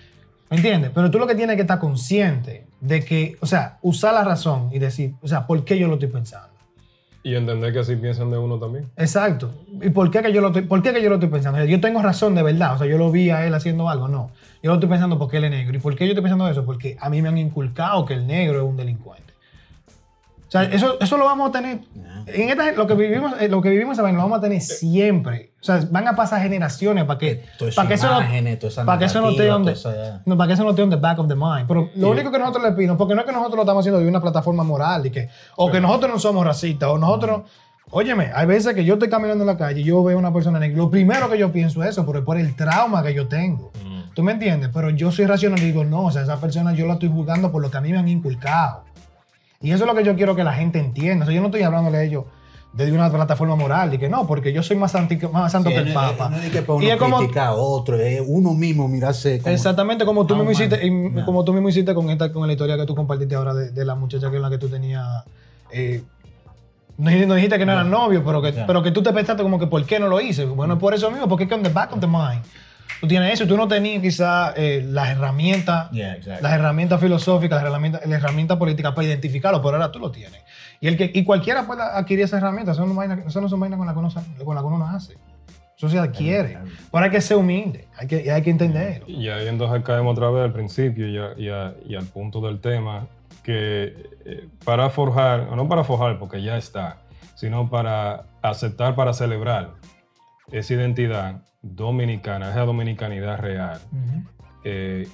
¿Me 0.49 0.57
entiendes? 0.57 0.91
Pero 0.93 1.09
tú 1.09 1.17
lo 1.17 1.25
que 1.25 1.33
tienes 1.33 1.55
que 1.55 1.63
estar 1.63 1.79
consciente 1.79 2.67
de 2.79 3.03
que, 3.03 3.35
o 3.41 3.47
sea, 3.47 3.79
usar 3.81 4.13
la 4.13 4.23
razón 4.23 4.69
y 4.71 4.77
decir, 4.77 5.15
o 5.23 5.27
sea, 5.27 5.47
¿por 5.47 5.65
qué 5.65 5.77
yo 5.79 5.87
lo 5.87 5.95
estoy 5.95 6.09
pensando? 6.09 6.49
Y 7.25 7.33
entender 7.33 7.73
que 7.73 7.79
así 7.79 7.95
piensan 7.95 8.29
de 8.29 8.37
uno 8.37 8.59
también. 8.59 8.85
Exacto. 8.97 9.51
¿Y 9.81 9.89
por 9.89 10.11
qué 10.11 10.21
que 10.21 10.31
yo 10.31 10.41
lo 10.41 10.49
estoy, 10.49 10.61
por 10.61 10.83
qué 10.83 10.93
que 10.93 11.01
yo 11.01 11.09
lo 11.09 11.15
estoy 11.15 11.29
pensando? 11.29 11.65
Yo 11.65 11.81
tengo 11.81 11.99
razón 12.03 12.35
de 12.35 12.43
verdad. 12.43 12.75
O 12.75 12.77
sea, 12.77 12.85
yo 12.85 12.99
lo 12.99 13.09
vi 13.09 13.31
a 13.31 13.47
él 13.47 13.55
haciendo 13.55 13.89
algo. 13.89 14.07
No. 14.07 14.29
Yo 14.61 14.69
lo 14.69 14.75
estoy 14.75 14.89
pensando 14.89 15.17
porque 15.17 15.37
él 15.37 15.45
es 15.45 15.49
negro. 15.49 15.75
¿Y 15.75 15.79
por 15.79 15.95
qué 15.95 16.05
yo 16.05 16.11
estoy 16.11 16.21
pensando 16.21 16.47
eso? 16.47 16.63
Porque 16.63 16.97
a 16.99 17.09
mí 17.09 17.23
me 17.23 17.29
han 17.29 17.39
inculcado 17.39 18.05
que 18.05 18.13
el 18.13 18.27
negro 18.27 18.59
es 18.59 18.63
un 18.63 18.77
delincuente. 18.77 19.24
Sea, 20.59 20.75
eso, 20.75 20.97
eso 20.99 21.17
lo 21.17 21.25
vamos 21.25 21.49
a 21.49 21.51
tener. 21.51 21.79
En 22.27 22.49
esta, 22.49 22.71
lo, 22.71 22.87
que 22.87 22.95
vivimos, 22.95 23.33
eh, 23.39 23.47
lo 23.49 23.61
que 23.61 23.69
vivimos 23.69 23.93
esa 23.93 24.01
vaina 24.01 24.17
lo 24.17 24.23
vamos 24.23 24.39
a 24.39 24.41
tener 24.41 24.59
siempre. 24.61 25.51
O 25.61 25.63
sea, 25.63 25.79
van 25.91 26.07
a 26.07 26.15
pasar 26.15 26.41
generaciones 26.41 27.03
para 27.05 27.19
que, 27.19 27.43
para 27.75 27.87
que 27.87 27.93
eso 27.95 28.07
no, 28.07 28.19
para 28.85 28.99
que 28.99 29.05
eso 29.05 29.21
no 29.21 29.27
esa- 29.71 30.21
no, 30.25 30.37
para 30.37 30.47
que 30.47 30.53
eso 30.55 30.63
no 30.63 30.69
esté 30.71 30.81
on 30.81 30.89
the 30.89 30.95
back 30.95 31.19
of 31.19 31.27
the 31.27 31.35
mind. 31.35 31.67
Pero 31.67 31.89
lo 31.95 32.09
único 32.09 32.31
que 32.31 32.39
nosotros 32.39 32.63
le 32.63 32.71
pedimos, 32.71 32.97
porque 32.97 33.13
no 33.13 33.21
es 33.21 33.27
que 33.27 33.31
nosotros 33.31 33.55
lo 33.57 33.61
estamos 33.61 33.81
haciendo 33.83 33.99
de 33.99 34.07
una 34.07 34.21
plataforma 34.21 34.63
moral, 34.63 35.05
y 35.05 35.11
que, 35.11 35.29
o 35.55 35.71
que 35.71 35.79
nosotros 35.79 36.11
no 36.13 36.19
somos 36.19 36.45
racistas, 36.45 36.89
o 36.89 36.97
nosotros. 36.97 37.41
Óyeme, 37.91 38.31
hay 38.33 38.47
veces 38.47 38.73
que 38.73 38.83
yo 38.83 38.95
estoy 38.95 39.09
caminando 39.09 39.43
en 39.43 39.47
la 39.47 39.57
calle 39.57 39.81
y 39.81 39.83
yo 39.83 40.03
veo 40.03 40.17
a 40.17 40.19
una 40.19 40.33
persona 40.33 40.57
negra. 40.59 40.75
Lo 40.77 40.89
primero 40.89 41.29
que 41.29 41.37
yo 41.37 41.51
pienso 41.51 41.83
es 41.83 41.91
eso, 41.91 42.01
es 42.01 42.21
por 42.21 42.37
el 42.39 42.55
trauma 42.55 43.03
que 43.03 43.13
yo 43.13 43.27
tengo. 43.27 43.71
¿Tú 44.15 44.23
me 44.23 44.31
entiendes? 44.31 44.71
Pero 44.73 44.89
yo 44.89 45.11
soy 45.11 45.25
racional 45.27 45.59
y 45.59 45.65
digo, 45.65 45.83
no, 45.85 46.05
o 46.05 46.11
sea, 46.11 46.23
esa 46.23 46.37
persona 46.39 46.73
yo 46.73 46.87
la 46.87 46.93
estoy 46.93 47.09
juzgando 47.09 47.51
por 47.51 47.61
lo 47.61 47.69
que 47.69 47.77
a 47.77 47.81
mí 47.81 47.91
me 47.91 47.99
han 47.99 48.07
inculcado. 48.07 48.83
Y 49.61 49.71
eso 49.71 49.83
es 49.83 49.89
lo 49.89 49.95
que 49.95 50.03
yo 50.03 50.15
quiero 50.15 50.35
que 50.35 50.43
la 50.43 50.53
gente 50.53 50.79
entienda. 50.79 51.23
O 51.23 51.27
sea, 51.27 51.35
yo 51.35 51.41
no 51.41 51.47
estoy 51.47 51.63
hablándole 51.63 51.97
a 51.97 52.03
ellos 52.03 52.25
desde 52.73 52.91
una 52.91 53.09
plataforma 53.09 53.55
moral 53.55 53.93
y 53.93 53.97
que 53.97 54.09
no, 54.09 54.27
porque 54.27 54.51
yo 54.51 54.61
soy 54.61 54.75
más, 54.75 54.91
santi- 54.93 55.17
más 55.31 55.49
santo 55.51 55.69
Sí, 55.69 55.75
que 55.75 55.81
el 55.81 55.93
Papa. 55.93 56.29
No, 56.29 56.37
no 56.37 56.43
es 56.43 56.51
que 56.51 56.61
para 56.61 56.79
Y 56.83 56.85
uno 56.85 56.93
es 56.93 56.99
como- 56.99 57.17
a 57.39 57.51
otro, 57.53 57.95
es 57.97 58.21
uno 58.25 58.53
mismo 58.53 58.87
mirarse. 58.89 59.39
como- 59.39 59.53
Exactamente 59.53 60.03
como 60.05 60.25
tú 60.27 60.35
mismo 60.35 60.51
hiciste, 60.51 61.23
como 61.25 61.45
tú 61.45 61.53
mismo 61.53 61.69
hiciste 61.69 61.93
con 61.95 62.09
esta, 62.09 62.33
con 62.33 62.45
la 62.45 62.51
historia 62.53 62.75
que 62.75 62.85
tú 62.85 62.93
compartiste 62.93 63.33
ahora 63.35 63.53
de, 63.53 63.71
de 63.71 63.85
la 63.85 63.95
muchacha 63.95 64.29
que 64.29 64.35
en 64.35 64.41
la 64.41 64.49
que 64.49 64.57
tú 64.57 64.67
tenías. 64.67 65.07
eh, 65.71 66.03
no, 66.97 67.09
dijiste- 67.09 67.27
no 67.27 67.33
dijiste 67.35 67.57
que 67.57 67.65
no 67.65 67.71
eran 67.71 67.89
novios, 67.89 68.23
pero 68.25 68.41
que, 68.41 68.51
pero 68.67 68.83
que 68.83 68.91
tú 68.91 69.01
te 69.03 69.11
pensaste 69.13 69.41
como 69.43 69.57
que 69.59 69.67
¿por 69.67 69.83
qué 69.85 69.99
no 69.99 70.07
lo 70.07 70.19
hice? 70.21 70.45
Bueno, 70.45 70.73
es 70.75 70.79
por 70.79 70.93
eso 70.93 71.09
mismo, 71.11 71.27
porque 71.29 71.43
es 71.45 71.49
que 71.49 71.55
on 71.55 71.63
the 71.63 71.69
back 71.69 71.91
of 71.93 71.99
the 71.99 72.07
mind. 72.07 72.41
Tú 73.01 73.07
tienes 73.07 73.33
eso, 73.33 73.45
tú 73.47 73.57
no 73.57 73.67
tenías 73.67 74.01
quizás 74.01 74.53
las 74.57 75.09
herramientas, 75.09 75.91
Yeah, 75.91 76.13
exactly. 76.15 76.41
las 76.43 76.53
herramientas 76.53 76.99
filosóficas, 77.01 77.61
las 77.61 77.69
herramientas, 77.69 78.01
las 78.05 78.19
herramientas 78.23 78.57
políticas 78.57 78.93
para 78.93 79.07
identificarlo, 79.07 79.61
pero 79.61 79.75
ahora 79.75 79.91
tú 79.91 79.99
lo 79.99 80.11
tienes. 80.11 80.41
Y, 80.81 80.87
el 80.87 80.97
que, 80.97 81.11
y 81.13 81.23
cualquiera 81.23 81.65
puede 81.67 81.81
adquirir 81.83 82.23
esas 82.25 82.41
herramientas, 82.41 82.77
eso 82.77 82.85
no, 82.85 82.91
es 82.91 82.97
vaina- 82.97 83.23
eso 83.27 83.41
no 83.41 83.49
son 83.49 83.59
vainas 83.59 83.77
con 83.77 83.85
las 83.87 83.93
que 83.95 83.99
uno, 83.99 84.45
con 84.45 84.55
las 84.55 84.63
que 84.63 84.67
uno 84.67 84.77
nace. 84.79 85.17
Eso 85.77 85.89
se 85.89 85.99
adquiere. 85.99 86.57
Pero 86.91 87.03
hay 87.03 87.11
que 87.11 87.19
ser 87.21 87.35
humilde, 87.37 87.87
hay 87.97 88.07
que, 88.07 88.23
y 88.23 88.29
hay 88.29 88.41
que 88.41 88.49
entenderlo. 88.49 89.05
Y 89.09 89.27
ahí 89.27 89.47
entonces 89.49 89.83
caemos 89.83 90.13
otra 90.17 90.29
vez 90.29 90.45
al 90.45 90.53
principio 90.53 91.07
y, 91.07 91.17
a- 91.17 91.33
y 91.37 91.49
a- 91.49 91.73
y 91.85 91.95
al 91.95 92.05
punto 92.05 92.39
del 92.41 92.59
tema, 92.61 93.07
que 93.43 93.93
eh, 94.25 94.47
para 94.63 94.89
forjar, 94.89 95.41
o 95.51 95.55
no 95.55 95.67
para 95.67 95.83
forjar 95.83 96.17
porque 96.17 96.41
ya 96.41 96.57
está, 96.57 96.97
sino 97.35 97.69
para 97.69 98.23
aceptar, 98.41 98.95
para 98.95 99.13
celebrar 99.13 99.71
esa 100.51 100.73
identidad 100.73 101.41
dominicana, 101.65 102.51
esa 102.51 102.61
dominicanidad 102.61 103.39
real, 103.39 103.79
eh, 104.63 105.07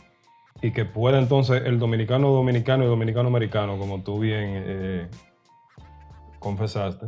y 0.62 0.72
que 0.72 0.86
pueda 0.86 1.18
entonces 1.18 1.64
el 1.66 1.80
dominicano 1.80 2.30
dominicano 2.30 2.84
y 2.84 2.88
dominicano 2.88 3.30
americano, 3.30 3.78
como 3.78 4.02
tú 4.02 4.20
bien 4.20 4.64
eh, 4.66 5.08
confesaste, 6.40 7.08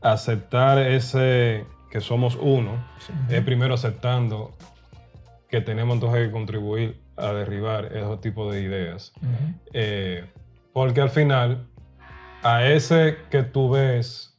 aceptar 0.00 0.78
ese 0.78 1.66
que 1.90 2.00
somos 2.00 2.36
uno, 2.40 2.84
es 3.28 3.42
primero 3.42 3.74
aceptando 3.74 4.56
que 5.48 5.60
tenemos 5.60 5.94
entonces 5.94 6.26
que 6.26 6.32
contribuir 6.32 7.00
a 7.16 7.32
derribar 7.32 7.96
esos 7.96 8.20
tipos 8.20 8.52
de 8.52 8.62
ideas. 8.62 9.12
Eh, 9.72 10.24
porque 10.72 11.00
al 11.00 11.10
final, 11.10 11.68
a 12.42 12.64
ese 12.64 13.18
que 13.30 13.42
tú 13.42 13.70
ves 13.70 14.35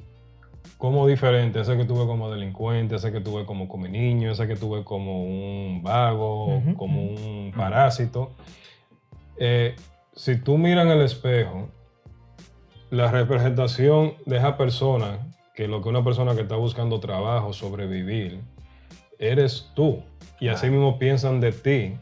como 0.77 1.07
diferente, 1.07 1.61
ese 1.61 1.75
que 1.75 1.85
tú 1.85 1.95
ves 1.95 2.05
como 2.05 2.29
delincuente, 2.29 2.95
ese 2.95 3.11
que 3.11 3.19
tú 3.19 3.37
ves 3.37 3.45
como 3.45 3.67
come 3.67 3.89
niño, 3.89 4.31
ese 4.31 4.47
que 4.47 4.55
tú 4.55 4.71
ves 4.71 4.83
como 4.83 5.23
un 5.23 5.81
vago, 5.81 6.61
como 6.77 7.01
un 7.01 7.51
parásito, 7.55 8.31
eh, 9.37 9.75
si 10.15 10.37
tú 10.37 10.57
miras 10.57 10.85
en 10.85 10.91
el 10.91 11.01
espejo, 11.01 11.69
la 12.89 13.11
representación 13.11 14.13
de 14.25 14.37
esa 14.37 14.57
persona, 14.57 15.19
que 15.55 15.67
lo 15.67 15.81
que 15.81 15.89
una 15.89 16.03
persona 16.03 16.35
que 16.35 16.41
está 16.41 16.55
buscando 16.55 16.99
trabajo, 16.99 17.53
sobrevivir, 17.53 18.39
eres 19.19 19.71
tú. 19.75 20.03
Y 20.39 20.49
así 20.49 20.69
mismo 20.69 20.99
piensan 20.99 21.39
de 21.39 21.51
ti 21.51 21.97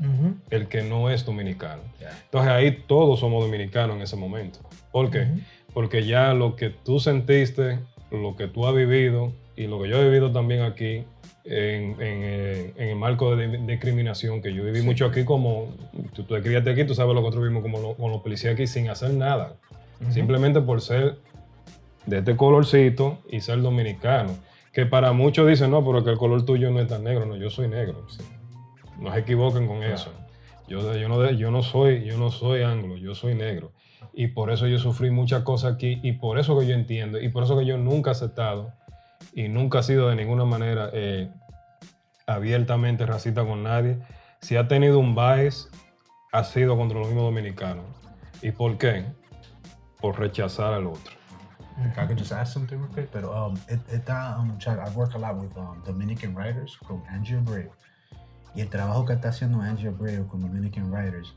el 0.50 0.68
que 0.68 0.82
no 0.82 1.10
es 1.10 1.26
dominicano. 1.26 1.82
Yeah. 2.00 2.12
Entonces 2.26 2.52
ahí 2.52 2.84
todos 2.86 3.22
somos 3.22 3.42
dominicanos 3.42 3.96
en 3.96 4.02
ese 4.02 4.18
momento. 4.18 4.60
¿Por 4.92 5.10
qué? 5.10 5.22
Ujú. 5.22 5.40
Porque 5.74 6.06
ya 6.06 6.34
lo 6.34 6.58
que 6.58 6.70
tú 6.70 7.00
sentiste, 7.00 7.80
lo 8.22 8.36
que 8.36 8.48
tú 8.48 8.66
has 8.68 8.76
vivido 8.76 9.32
y 9.56 9.68
lo 9.68 9.82
que 9.82 9.90
yo 9.90 9.98
he 10.02 10.06
vivido 10.06 10.32
también 10.32 10.62
aquí 10.62 11.04
en, 11.46 11.92
en, 11.92 11.98
eh, 12.02 12.74
en 12.78 12.90
el 12.90 12.96
marco 12.96 13.36
de 13.36 13.48
di- 13.48 13.66
discriminación, 13.68 14.42
que 14.42 14.54
yo 14.54 14.64
viví 14.64 14.82
mucho 14.82 15.06
aquí 15.06 15.24
como, 15.24 15.74
tú, 16.14 16.24
tú 16.24 16.36
te 16.36 16.42
criaste 16.42 16.72
aquí, 16.72 16.84
tú 16.86 16.96
sabes 16.96 17.14
lo 17.14 17.22
que 17.22 17.26
nosotros 17.28 17.44
vivimos 17.44 17.62
como 17.64 17.80
lo- 17.80 17.96
con 17.96 18.12
los 18.12 18.22
policías 18.22 18.54
aquí 18.54 18.66
sin 18.68 18.90
hacer 18.90 19.12
nada. 19.12 19.56
Simplemente 20.12 20.60
por 20.62 20.82
ser 20.82 21.18
de 22.06 22.18
este 22.20 22.36
colorcito 22.36 23.20
y 23.32 23.40
ser 23.42 23.62
dominicano. 23.62 24.36
Que 24.74 24.86
para 24.86 25.14
muchos 25.14 25.48
dicen, 25.48 25.72
no, 25.72 25.86
pero 25.86 26.04
que 26.04 26.10
el 26.12 26.18
color 26.18 26.44
tuyo 26.46 26.70
no 26.72 26.82
es 26.82 26.88
tan 26.88 27.04
negro. 27.04 27.26
No, 27.26 27.38
yo 27.38 27.50
soy 27.50 27.68
negro. 27.70 28.06
sí. 28.10 28.22
No 29.00 29.14
se 29.14 29.20
equivoquen 29.20 29.68
con 29.68 29.84
eso. 29.84 30.12
Yo, 30.68 30.96
yo, 30.98 31.08
no, 31.08 31.32
yo, 31.32 31.52
no 31.52 31.62
soy, 31.64 32.04
yo 32.06 32.18
no 32.18 32.30
soy 32.32 32.64
anglo, 32.64 32.98
yo 32.98 33.14
soy 33.16 33.36
negro. 33.36 33.72
Y 34.18 34.28
por 34.28 34.50
eso 34.50 34.66
yo 34.68 34.80
sufrí 34.80 35.12
muchas 35.12 35.44
cosas 35.44 35.74
aquí 35.74 36.00
y 36.02 36.14
por 36.14 36.40
eso 36.40 36.58
que 36.58 36.66
yo 36.66 36.74
entiendo 36.74 37.20
y 37.20 37.28
por 37.28 37.44
eso 37.44 37.58
que 37.58 37.66
yo 37.66 37.78
nunca 37.78 38.12
he 38.12 38.14
aceptado 38.14 38.72
y 39.34 39.50
nunca 39.50 39.80
he 39.80 39.84
sido 39.84 40.08
de 40.08 40.16
ninguna 40.16 40.46
manera 40.46 40.90
eh, 40.94 41.30
abiertamente 42.26 43.06
racista 43.06 43.44
con 43.44 43.64
nadie. 43.64 44.00
Si 44.40 44.56
ha 44.56 44.70
tenido 44.70 45.00
un 45.00 45.16
bias, 45.16 45.70
ha 46.32 46.46
sido 46.46 46.78
contra 46.78 46.98
los 46.98 47.08
mismos 47.08 47.26
dominicanos. 47.26 47.84
¿Y 48.42 48.52
por 48.52 48.78
qué? 48.78 49.06
Por 50.00 50.18
rechazar 50.18 50.74
al 50.74 50.88
otro. 50.88 51.14
I 51.78 52.08
could 52.08 52.18
just 52.18 52.32
add 52.32 52.46
something 52.46 52.78
real 52.78 52.90
quick, 52.94 53.10
pero 53.12 53.34
um, 53.34 53.58
it, 53.68 53.82
Chad, 54.60 54.80
I 54.80 54.90
work 54.96 55.14
a 55.16 55.18
lot 55.18 55.36
with 55.36 55.52
um, 55.58 55.84
Dominican 55.86 56.34
writers 56.34 56.78
con 56.88 57.04
Angie 57.10 57.36
Abreu. 57.36 57.70
Y 58.56 58.62
el 58.62 58.70
trabajo 58.70 59.04
que 59.04 59.14
está 59.14 59.28
haciendo 59.28 59.60
Angie 59.60 59.90
Abreu 59.90 60.26
con 60.26 60.40
Dominican 60.40 60.90
writers 60.90 61.34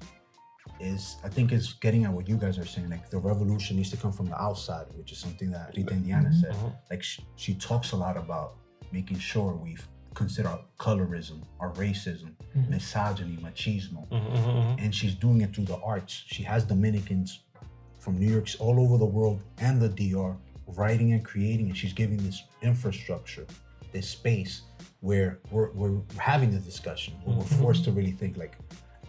is, 0.81 1.17
I 1.25 1.29
think, 1.29 1.53
is 1.53 1.75
getting 1.75 2.05
at 2.05 2.13
what 2.13 2.29
you 2.29 2.37
guys 2.37 2.59
are 2.59 2.67
saying. 2.67 2.91
Like 2.91 3.11
the 3.11 3.19
revolution 3.19 3.77
needs 3.77 3.91
to 3.91 3.97
come 3.97 4.13
from 4.13 4.27
the 4.27 4.41
outside, 4.41 4.87
which 4.97 5.13
is 5.13 5.19
something 5.19 5.51
that 5.51 5.75
Rita 5.77 5.93
Indiana 5.93 6.29
mm-hmm, 6.29 6.41
said. 6.41 6.53
Mhm. 6.55 6.73
Like 6.91 7.03
she, 7.03 7.25
she 7.37 7.55
talks 7.55 7.93
a 7.93 7.97
lot 7.97 8.17
about 8.17 8.55
making 8.93 9.19
sure 9.19 9.55
we 9.55 9.77
consider 10.15 10.49
our 10.49 10.61
colorism, 10.79 11.43
our 11.61 11.73
racism, 11.75 12.33
Mhm. 12.57 12.69
misogyny, 12.71 13.37
machismo, 13.37 14.09
ujú, 14.09 14.33
ujú. 14.33 14.83
and 14.83 14.95
she's 14.95 15.15
doing 15.15 15.41
it 15.43 15.55
through 15.55 15.67
the 15.67 15.79
arts. 15.81 16.25
She 16.27 16.43
has 16.43 16.65
Dominicans 16.65 17.41
from 18.01 18.19
New 18.19 18.31
York, 18.31 18.49
all 18.59 18.81
over 18.81 18.97
the 18.99 19.07
world, 19.07 19.43
and 19.59 19.81
the 19.81 19.89
DR 19.89 20.37
writing 20.77 21.13
and 21.13 21.25
creating, 21.25 21.67
and 21.69 21.77
she's 21.77 21.93
giving 21.93 22.19
this 22.19 22.43
infrastructure, 22.63 23.47
this 23.93 24.09
space 24.09 24.63
where 25.01 25.39
we're, 25.51 25.71
we're 25.73 26.01
having 26.19 26.51
the 26.51 26.59
discussion, 26.59 27.15
where 27.25 27.37
we're 27.37 27.45
forced 27.63 27.85
to 27.85 27.93
really 27.93 28.13
think 28.13 28.37
like, 28.37 28.57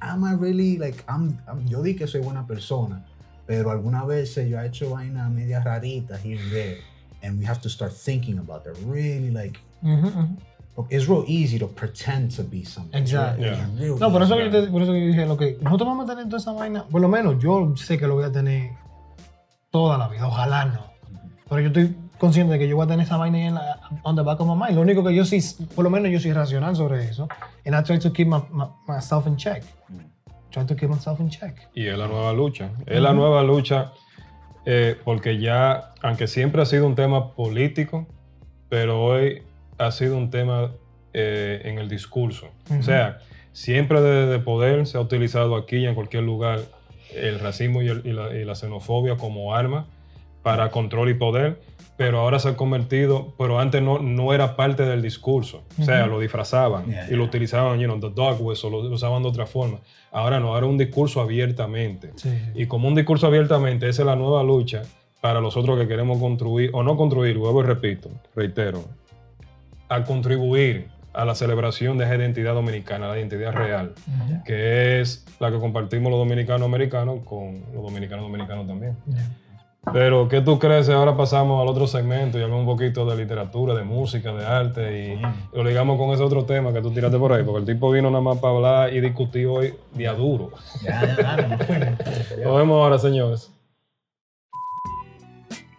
am 0.02 0.24
I 0.24 0.34
really 0.34 0.78
like, 0.78 1.04
I'm, 1.08 1.38
I'm- 1.48 1.66
yo 1.68 1.82
di 1.84 1.96
que 1.96 2.08
soy 2.08 2.22
buena 2.22 2.46
persona, 2.46 3.04
pero 3.48 3.72
alguna 3.72 4.06
vez 4.06 4.36
yo 4.36 4.60
he 4.60 4.66
hecho 4.68 4.90
vaina 4.92 5.30
media 5.30 5.62
rarita 5.64 6.18
here 6.18 6.40
and 6.40 6.52
there, 6.52 6.78
and 7.24 7.40
we 7.40 7.46
have 7.46 7.60
to 7.62 7.70
start 7.70 7.92
thinking 7.94 8.38
about 8.40 8.64
that. 8.64 8.76
Really 8.86 9.32
like, 9.32 9.60
Ujú, 9.84 10.08
ujú. 10.08 10.88
it's 10.90 11.08
real 11.08 11.24
easy 11.28 11.58
to 11.60 11.68
pretend 11.68 12.32
to 12.36 12.44
be 12.44 12.64
something. 12.64 12.98
Exactly. 13.02 13.46
Yeah. 13.46 13.68
No, 14.00 14.12
por 14.12 14.22
eso, 14.24 14.36
que 14.36 14.50
yo 14.52 14.72
por 14.72 14.82
eso 14.82 14.92
que 14.94 15.00
yo 15.02 15.08
dije 15.08 15.26
lo 15.26 15.36
que 15.38 15.58
nosotros 15.62 15.88
vamos 15.88 16.10
a 16.10 16.14
tener 16.16 16.26
toda 16.30 16.38
esa 16.38 16.52
vaina, 16.54 16.86
por 16.88 17.02
lo 17.02 17.08
menos 17.10 17.42
yo 17.42 17.74
sé 17.76 17.98
que 17.98 18.08
lo 18.08 18.16
voy 18.16 18.24
a 18.26 18.32
tener 18.32 18.72
toda 19.72 19.98
la 19.98 20.08
vida, 20.08 20.28
ojalá 20.28 20.66
no. 20.66 20.86
Pero 21.50 21.62
yo 21.62 21.68
estoy 21.68 21.96
consciente 22.20 22.54
de 22.54 22.60
que 22.60 22.68
yo 22.68 22.76
voy 22.76 22.86
a 22.86 22.88
tener 22.88 23.06
esa 23.06 23.18
vaina 23.18 23.38
ahí 23.38 23.46
en 23.46 23.56
la, 23.56 23.80
on 24.04 24.16
the 24.16 24.22
back 24.22 24.40
of 24.40 24.48
my 24.48 24.54
mind. 24.56 24.76
Lo 24.76 24.82
único 24.82 25.04
que 25.04 25.16
yo 25.16 25.26
sí, 25.26 25.40
por 25.76 25.84
lo 25.84 25.90
menos 25.90 26.12
yo 26.12 26.20
soy 26.20 26.34
racional 26.34 26.76
sobre 26.76 27.04
eso. 27.06 27.28
And 27.66 27.76
I 27.76 27.82
try 27.84 27.98
to 28.00 28.12
keep 28.14 28.28
my, 28.28 28.42
my- 28.52 28.66
myself 28.88 29.26
in 29.26 29.36
check. 29.38 29.64
Try 30.52 30.66
to 30.66 30.76
keep 30.76 30.90
myself 30.90 31.20
in 31.20 31.30
check. 31.30 31.56
Y 31.74 31.88
es 31.88 31.98
la 31.98 32.08
nueva 32.08 32.34
lucha. 32.34 32.70
Es 32.86 33.02
la 33.02 33.14
nueva 33.14 33.42
lucha 33.44 33.92
eh, 34.66 34.96
porque 35.04 35.40
ya, 35.40 35.94
aunque 36.02 36.28
siempre 36.28 36.62
ha 36.62 36.66
sido 36.66 36.86
un 36.86 36.96
tema 36.96 37.34
político, 37.34 38.08
pero 38.68 39.02
hoy 39.04 39.44
ha 39.78 39.92
sido 39.92 40.18
un 40.18 40.30
tema 40.30 40.72
eh, 41.14 41.62
en 41.66 41.80
el 41.80 41.88
discurso. 41.90 42.48
O 42.78 42.84
sea, 42.84 43.20
siempre 43.54 44.02
desde 44.02 44.40
poder 44.40 44.86
se 44.88 44.98
ha 44.98 45.02
utilizado 45.02 45.56
aquí 45.56 45.78
y 45.78 45.86
en 45.88 45.96
cualquier 45.96 46.24
lugar 46.24 46.60
el 47.16 47.40
racismo 47.40 47.82
y, 47.82 47.88
el- 47.88 48.02
y 48.06 48.12
la, 48.14 48.34
y 48.36 48.44
la 48.46 48.54
xenofobia 48.56 49.18
como 49.18 49.56
arma 49.56 49.86
para 50.44 50.70
control 50.72 51.10
y 51.10 51.14
poder, 51.16 51.60
pero 52.00 52.22
ahora 52.22 52.40
se 52.40 52.48
ha 52.48 52.56
convertido, 52.56 53.34
pero 53.38 53.60
antes 53.60 53.82
no, 53.82 54.00
no 54.00 54.34
era 54.34 54.56
parte 54.56 54.84
del 54.84 55.02
discurso. 55.02 55.64
O 55.78 55.84
sea, 55.84 56.08
lo 56.08 56.22
disfrazaban 56.22 56.86
Yeah, 56.86 57.10
y 57.12 57.16
lo 57.16 57.26
utilizaban, 57.26 57.78
you 57.78 57.88
know, 57.88 58.00
the 58.00 58.10
dog 58.10 58.40
whistle, 58.40 58.70
lo, 58.70 58.84
lo 58.84 58.96
usaban 58.96 59.22
de 59.22 59.28
otra 59.28 59.46
forma. 59.46 59.80
Ahora 60.10 60.40
no, 60.40 60.54
ahora 60.54 60.66
es 60.66 60.72
un 60.72 60.78
discurso 60.78 61.20
abiertamente. 61.20 62.12
Sí. 62.16 62.30
Y 62.56 62.68
como 62.68 62.88
un 62.88 62.96
discurso 62.96 63.28
abiertamente, 63.28 63.90
esa 63.90 64.04
es 64.04 64.06
la 64.06 64.16
nueva 64.16 64.44
lucha 64.44 64.84
para 65.20 65.42
los 65.42 65.58
otros 65.58 65.78
que 65.78 65.90
queremos 65.90 66.20
construir, 66.20 66.70
o 66.72 66.84
no 66.84 66.96
construir, 66.96 67.38
vuelvo 67.38 67.64
y 67.64 67.66
repito, 67.66 68.10
reitero, 68.34 68.86
a 69.90 70.06
contribuir 70.06 70.88
a 71.12 71.26
la 71.26 71.36
celebración 71.36 71.98
de 71.98 72.06
esa 72.06 72.16
identidad 72.16 72.54
dominicana, 72.54 73.10
la 73.10 73.18
identidad 73.18 73.52
real, 73.52 73.94
Ya, 74.30 74.42
que 74.46 75.02
es 75.02 75.26
la 75.42 75.52
que 75.52 75.60
compartimos 75.60 76.10
los 76.12 76.20
dominicanos 76.20 76.66
americanos 76.66 77.26
con 77.26 77.62
los 77.74 77.84
dominicanos 77.84 78.24
dominicanos 78.24 78.68
también. 78.68 78.96
Pero, 79.94 80.28
¿qué 80.28 80.42
tú 80.42 80.60
crees 80.60 80.86
si 80.86 80.92
ahora 80.92 81.16
pasamos 81.16 81.62
al 81.62 81.68
otro 81.68 81.88
segmento 81.88 82.38
y 82.38 82.42
hablamos 82.44 82.68
un 82.68 82.78
poquito 82.78 83.06
de 83.06 83.16
literatura, 83.16 83.74
de 83.74 83.84
música, 83.84 84.34
de 84.34 84.46
arte 84.46 85.14
y 85.14 85.22
lo 85.56 85.64
ligamos 85.64 85.98
con 85.98 86.10
ese 86.12 86.22
otro 86.22 86.46
tema 86.46 86.74
que 86.74 86.82
tú 86.82 86.92
tiraste 86.92 87.18
por 87.18 87.34
ahí? 87.34 87.44
Porque 87.44 87.60
el 87.60 87.66
tipo 87.66 87.90
vino 87.92 88.10
nada 88.10 88.22
más 88.22 88.38
para 88.40 88.56
hablar 88.56 88.94
y 88.94 89.00
discutir 89.00 89.48
hoy 89.48 89.74
día 89.94 90.14
duro. 90.14 90.52
Ya, 90.84 91.18
ya, 91.18 91.58
fuimos. 91.66 91.98
Nos 92.44 92.58
vemos 92.58 92.76
ahora, 92.76 93.00
señores. 93.00 93.52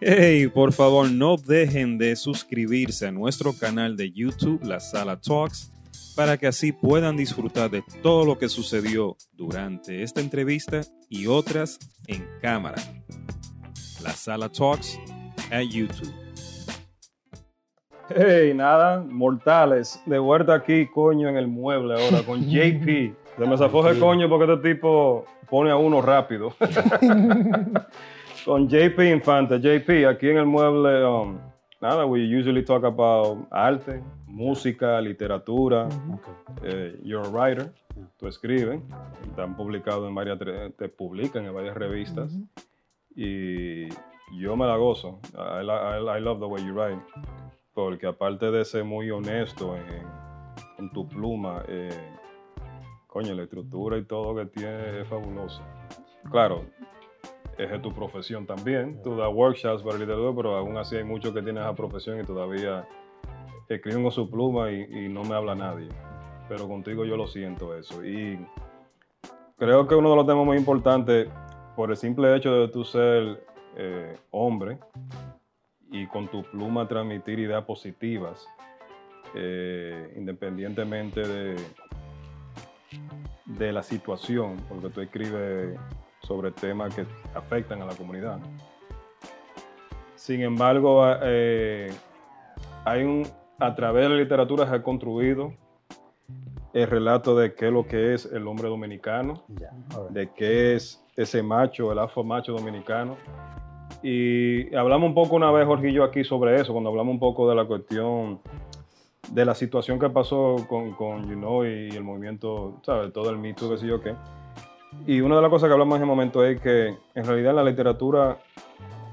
Hey, 0.01 0.47
por 0.47 0.73
favor, 0.73 1.09
no 1.11 1.37
dejen 1.37 1.99
de 1.99 2.15
suscribirse 2.15 3.07
a 3.07 3.11
nuestro 3.11 3.53
canal 3.53 3.95
de 3.95 4.11
YouTube, 4.11 4.63
La 4.63 4.79
Sala 4.79 5.21
Talks, 5.21 5.71
para 6.15 6.37
que 6.37 6.47
así 6.47 6.71
puedan 6.71 7.15
disfrutar 7.15 7.69
de 7.69 7.83
todo 8.01 8.25
lo 8.25 8.39
que 8.39 8.49
sucedió 8.49 9.15
durante 9.31 10.01
esta 10.01 10.19
entrevista 10.19 10.81
y 11.07 11.27
otras 11.27 11.77
en 12.07 12.27
cámara. 12.41 12.81
La 14.03 14.11
Sala 14.11 14.49
Talks 14.49 14.99
at 15.51 15.63
YouTube. 15.69 16.11
Hey, 18.09 18.51
nada, 18.53 19.03
mortales, 19.07 20.01
de 20.05 20.19
vuelta 20.19 20.55
aquí, 20.55 20.87
coño, 20.87 21.29
en 21.29 21.37
el 21.37 21.47
mueble 21.47 21.93
ahora 21.93 22.23
con 22.23 22.41
JP. 22.49 23.13
Se 23.37 23.45
me 23.45 23.57
zafó 23.57 23.83
coño 23.99 24.27
porque 24.27 24.51
este 24.51 24.73
tipo 24.73 25.25
pone 25.49 25.71
a 25.71 25.77
uno 25.77 26.01
rápido. 26.01 26.53
con 28.45 28.67
JP 28.67 28.99
Infante. 29.13 29.59
JP, 29.59 30.07
aquí 30.07 30.29
en 30.29 30.37
el 30.37 30.45
mueble, 30.45 31.05
um, 31.05 31.37
nada, 31.79 32.05
we 32.05 32.21
usually 32.21 32.63
talk 32.63 32.83
about 32.83 33.47
arte, 33.51 34.01
música, 34.25 34.99
literatura. 34.99 35.87
Eh, 36.63 36.99
you're 37.03 37.25
a 37.25 37.29
writer, 37.29 37.71
tú 38.17 38.27
escribes, 38.27 38.81
te 39.35 39.41
han 39.41 39.55
publicado 39.55 40.07
en 40.07 40.15
varias, 40.15 40.39
te 40.77 40.89
publican 40.89 41.45
en 41.45 41.53
varias 41.53 41.75
revistas. 41.75 42.35
Y 43.15 43.89
yo 44.39 44.55
me 44.55 44.65
la 44.65 44.77
gozo. 44.77 45.19
I, 45.33 45.63
I- 45.63 46.21
love 46.21 46.39
the 46.39 46.45
way 46.45 46.63
you 46.63 46.73
write. 46.73 47.01
Porque 47.73 48.07
aparte 48.07 48.51
de 48.51 48.65
ser 48.65 48.83
muy 48.83 49.09
honesto 49.11 49.75
en, 50.77 50.89
tu 50.91 51.07
pluma, 51.07 51.63
eh, 51.67 51.89
coño, 53.07 53.33
la 53.33 53.43
estructura 53.43 53.97
y 53.97 54.03
todo 54.05 54.35
que 54.35 54.45
tiene 54.47 55.01
es 55.01 55.07
fabuloso. 55.07 55.61
Claro, 56.31 56.65
es 57.57 57.81
tu 57.81 57.93
profesión 57.93 58.45
también. 58.45 59.01
Tú 59.03 59.15
das 59.15 59.31
workshops 59.33 59.83
para 59.83 59.97
literatura, 59.97 60.33
pero 60.35 60.55
aún 60.57 60.77
así 60.77 60.95
hay 60.95 61.03
muchos 61.03 61.33
que 61.33 61.41
tienen 61.41 61.63
esa 61.63 61.73
profesión 61.75 62.19
y 62.19 62.23
todavía 62.23 62.87
escriben 63.69 64.03
con 64.03 64.11
su 64.11 64.29
pluma 64.29 64.71
y, 64.71 64.81
y 64.83 65.09
no 65.09 65.23
me 65.23 65.35
habla 65.35 65.55
nadie. 65.55 65.87
Pero 66.49 66.67
contigo 66.67 67.05
yo 67.05 67.15
lo 67.15 67.27
siento 67.27 67.75
eso. 67.75 68.03
Y 68.03 68.45
creo 69.57 69.87
que 69.87 69.95
uno 69.95 70.09
de 70.09 70.15
los 70.17 70.25
temas 70.25 70.45
muy 70.45 70.57
importantes, 70.57 71.29
por 71.81 71.89
el 71.89 71.97
simple 71.97 72.35
hecho 72.35 72.53
de 72.53 72.67
tú 72.67 72.85
ser 72.85 73.43
eh, 73.75 74.15
hombre 74.29 74.77
y 75.89 76.05
con 76.05 76.27
tu 76.27 76.43
pluma 76.43 76.87
transmitir 76.87 77.39
ideas 77.39 77.65
positivas, 77.65 78.45
eh, 79.33 80.13
independientemente 80.15 81.21
de, 83.47 83.71
la 83.71 83.81
situación, 83.81 84.57
porque 84.69 84.89
tú 84.89 85.01
escribes 85.01 85.75
sobre 86.21 86.51
temas 86.51 86.93
que 86.93 87.03
afectan 87.33 87.81
a 87.81 87.85
la 87.85 87.95
comunidad. 87.95 88.37
Sin 90.13 90.41
embargo, 90.43 91.03
eh, 91.23 91.91
hay 92.85 93.01
un, 93.01 93.27
a 93.57 93.73
través 93.73 94.03
de 94.03 94.09
la 94.09 94.15
literatura 94.17 94.69
se 94.69 94.75
ha 94.75 94.83
construido 94.83 95.51
el 96.73 96.87
relato 96.87 97.35
de 97.35 97.53
qué 97.53 97.67
es 97.67 97.73
lo 97.73 97.85
que 97.85 98.13
es 98.13 98.25
el 98.25 98.47
hombre 98.47 98.69
dominicano, 98.69 99.43
right. 99.49 100.09
de 100.09 100.29
qué 100.29 100.75
es 100.75 101.03
ese 101.15 101.43
macho, 101.43 101.91
el 101.91 101.99
afro 101.99 102.23
macho 102.23 102.53
dominicano. 102.53 103.17
Y 104.03 104.73
hablamos 104.75 105.09
un 105.09 105.13
poco 105.13 105.35
una 105.35 105.51
vez, 105.51 105.65
Jorge 105.65 105.89
y 105.89 105.93
yo, 105.93 106.03
aquí 106.03 106.23
sobre 106.23 106.55
eso, 106.59 106.71
cuando 106.71 106.89
hablamos 106.89 107.13
un 107.13 107.19
poco 107.19 107.47
de 107.49 107.55
la 107.55 107.65
cuestión 107.65 108.39
de 109.29 109.45
la 109.45 109.53
situación 109.53 109.99
que 109.99 110.09
pasó 110.09 110.55
con, 110.67 110.93
con 110.93 111.29
you 111.29 111.35
know, 111.35 111.63
y 111.63 111.89
el 111.89 112.03
movimiento, 112.03 112.79
¿sabes? 112.83 113.13
Todo 113.13 113.29
el 113.29 113.37
mito, 113.37 113.69
qué 113.69 113.77
sé 113.77 113.87
yo 113.87 114.01
qué. 114.01 114.15
Y 115.05 115.21
una 115.21 115.35
de 115.37 115.41
las 115.41 115.49
cosas 115.49 115.67
que 115.67 115.73
hablamos 115.73 115.95
en 115.95 116.01
ese 116.01 116.07
momento 116.07 116.43
es 116.43 116.59
que 116.59 116.95
en 117.15 117.25
realidad 117.25 117.51
en 117.51 117.55
la 117.57 117.63
literatura, 117.63 118.39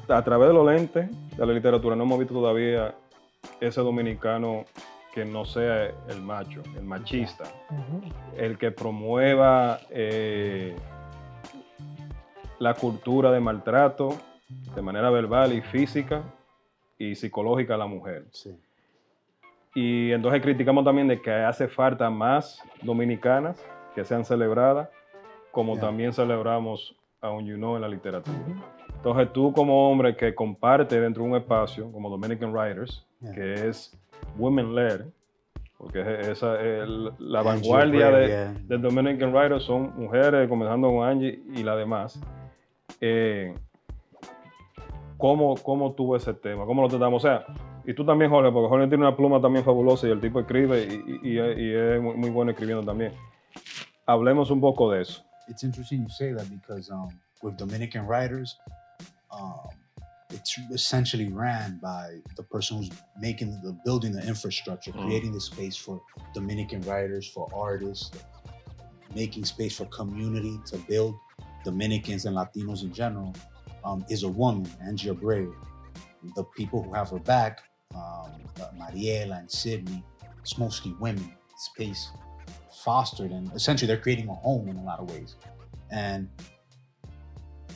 a 0.08 0.24
través 0.24 0.48
de 0.48 0.54
los 0.54 0.66
lentes 0.66 1.08
de 1.36 1.46
la 1.46 1.52
literatura, 1.52 1.94
no 1.94 2.04
hemos 2.04 2.18
visto 2.18 2.34
todavía 2.34 2.94
ese 3.60 3.80
dominicano 3.80 4.64
que 5.18 5.24
no 5.24 5.44
sea 5.44 5.86
el 6.08 6.22
macho, 6.22 6.62
el 6.76 6.84
machista 6.84 7.42
el 8.36 8.56
que 8.56 8.70
promueva 8.70 9.80
eh, 9.90 10.76
la 12.60 12.74
cultura 12.74 13.32
de 13.32 13.40
maltrato 13.40 14.16
de 14.76 14.80
manera 14.80 15.10
verbal 15.10 15.54
y 15.54 15.60
física 15.60 16.22
y 16.96 17.16
psicológica 17.16 17.74
a 17.74 17.78
la 17.78 17.86
mujer. 17.86 18.26
Sí. 18.30 18.56
Y 19.74 20.12
entonces 20.12 20.40
criticamos 20.40 20.84
también 20.84 21.08
de 21.08 21.20
que 21.20 21.32
hace 21.32 21.66
falta 21.66 22.08
más 22.10 22.62
dominicanas 22.80 23.60
que 23.96 24.04
sean 24.04 24.24
celebradas, 24.24 24.88
como 25.50 25.76
también 25.78 26.12
celebramos 26.12 26.94
a 27.20 27.30
un 27.30 27.44
you 27.44 27.56
know 27.56 27.74
en 27.74 27.82
la 27.82 27.88
literatura. 27.88 28.38
Entonces 28.94 29.32
tú 29.32 29.52
como 29.52 29.90
hombre 29.90 30.14
que 30.14 30.32
comparte 30.32 31.00
dentro 31.00 31.24
de 31.24 31.30
un 31.30 31.36
espacio 31.36 31.90
como 31.90 32.08
Dominican 32.08 32.52
Writers, 32.52 33.04
que 33.34 33.68
es 33.68 33.98
women 34.36 34.74
led, 34.74 35.06
porque 35.76 36.00
es- 36.00 36.28
esa 36.28 36.54
es 36.60 36.82
el- 36.82 37.12
la 37.18 37.42
vanguardia 37.42 38.10
de, 38.10 38.26
yeah. 38.26 38.52
de 38.52 38.78
Dominican 38.78 39.32
Writers 39.34 39.64
son 39.64 39.92
mujeres, 39.96 40.48
comenzando 40.48 40.88
con 40.90 41.06
Angie 41.06 41.40
y 41.54 41.62
la 41.62 41.76
demás. 41.76 42.20
Eh, 43.00 43.54
¿cómo, 45.16 45.54
¿Cómo 45.56 45.92
tuvo 45.92 46.16
ese 46.16 46.34
tema? 46.34 46.64
¿Cómo 46.66 46.82
lo 46.82 46.88
tratamos? 46.88 47.24
O 47.24 47.26
sea, 47.28 47.44
y 47.84 47.94
tú 47.94 48.04
también, 48.04 48.30
Jorge, 48.30 48.52
porque 48.52 48.68
Jorge 48.68 48.86
tiene 48.88 49.06
una 49.06 49.16
pluma 49.16 49.40
también 49.40 49.64
fabulosa 49.64 50.06
y 50.06 50.10
el 50.10 50.20
tipo 50.20 50.40
escribe 50.40 50.84
y, 50.84 51.28
y- 51.28 51.38
y- 51.38 51.62
y 51.70 51.74
es 51.74 52.00
muy, 52.00 52.14
muy 52.16 52.30
bueno 52.30 52.50
escribiendo 52.50 52.84
también. 52.84 53.12
Hablemos 54.06 54.50
un 54.50 54.60
poco 54.60 54.90
de 54.90 55.02
eso. 55.02 55.24
it's 55.50 55.62
interesting 55.64 56.02
you 56.02 56.08
say 56.10 56.34
that 56.34 56.44
because 56.50 56.92
um, 56.92 57.08
with 57.42 57.54
Dominican 57.56 58.06
writers, 58.06 58.58
um, 59.32 59.70
it's 60.30 60.58
essentially 60.72 61.28
ran 61.28 61.78
by 61.82 62.18
the 62.36 62.42
person 62.42 62.78
who's 62.78 62.90
making 63.20 63.50
the 63.62 63.72
building 63.84 64.12
the 64.12 64.26
infrastructure, 64.26 64.92
Mm. 64.92 65.04
creating 65.06 65.32
the 65.32 65.40
space 65.40 65.76
for 65.76 66.00
Dominican 66.34 66.82
writers, 66.82 67.26
for 67.26 67.48
artists, 67.54 68.10
making 69.14 69.44
space 69.44 69.76
for 69.76 69.86
community 69.86 70.60
to 70.66 70.76
build 70.78 71.14
Dominicans 71.64 72.24
and 72.26 72.36
Latinos 72.36 72.82
in 72.82 72.92
general. 72.92 73.34
Um, 73.84 74.04
is 74.10 74.24
a 74.24 74.28
woman, 74.28 74.70
Angie 74.82 75.08
Abreu. 75.08 75.54
The 76.34 76.44
people 76.56 76.82
who 76.82 76.92
have 76.92 77.10
her 77.10 77.20
back, 77.20 77.60
um, 77.94 78.32
uh, 78.60 78.68
Mariela 78.76 79.38
and 79.38 79.50
Sydney, 79.50 80.04
it's 80.40 80.58
mostly 80.58 80.94
women. 81.00 81.32
Space 81.56 82.10
fostered 82.84 83.30
and 83.30 83.50
essentially 83.52 83.86
they're 83.86 84.00
creating 84.00 84.28
a 84.28 84.34
home 84.34 84.68
in 84.68 84.76
a 84.76 84.82
lot 84.84 84.98
of 85.00 85.10
ways 85.10 85.34
and 85.90 86.28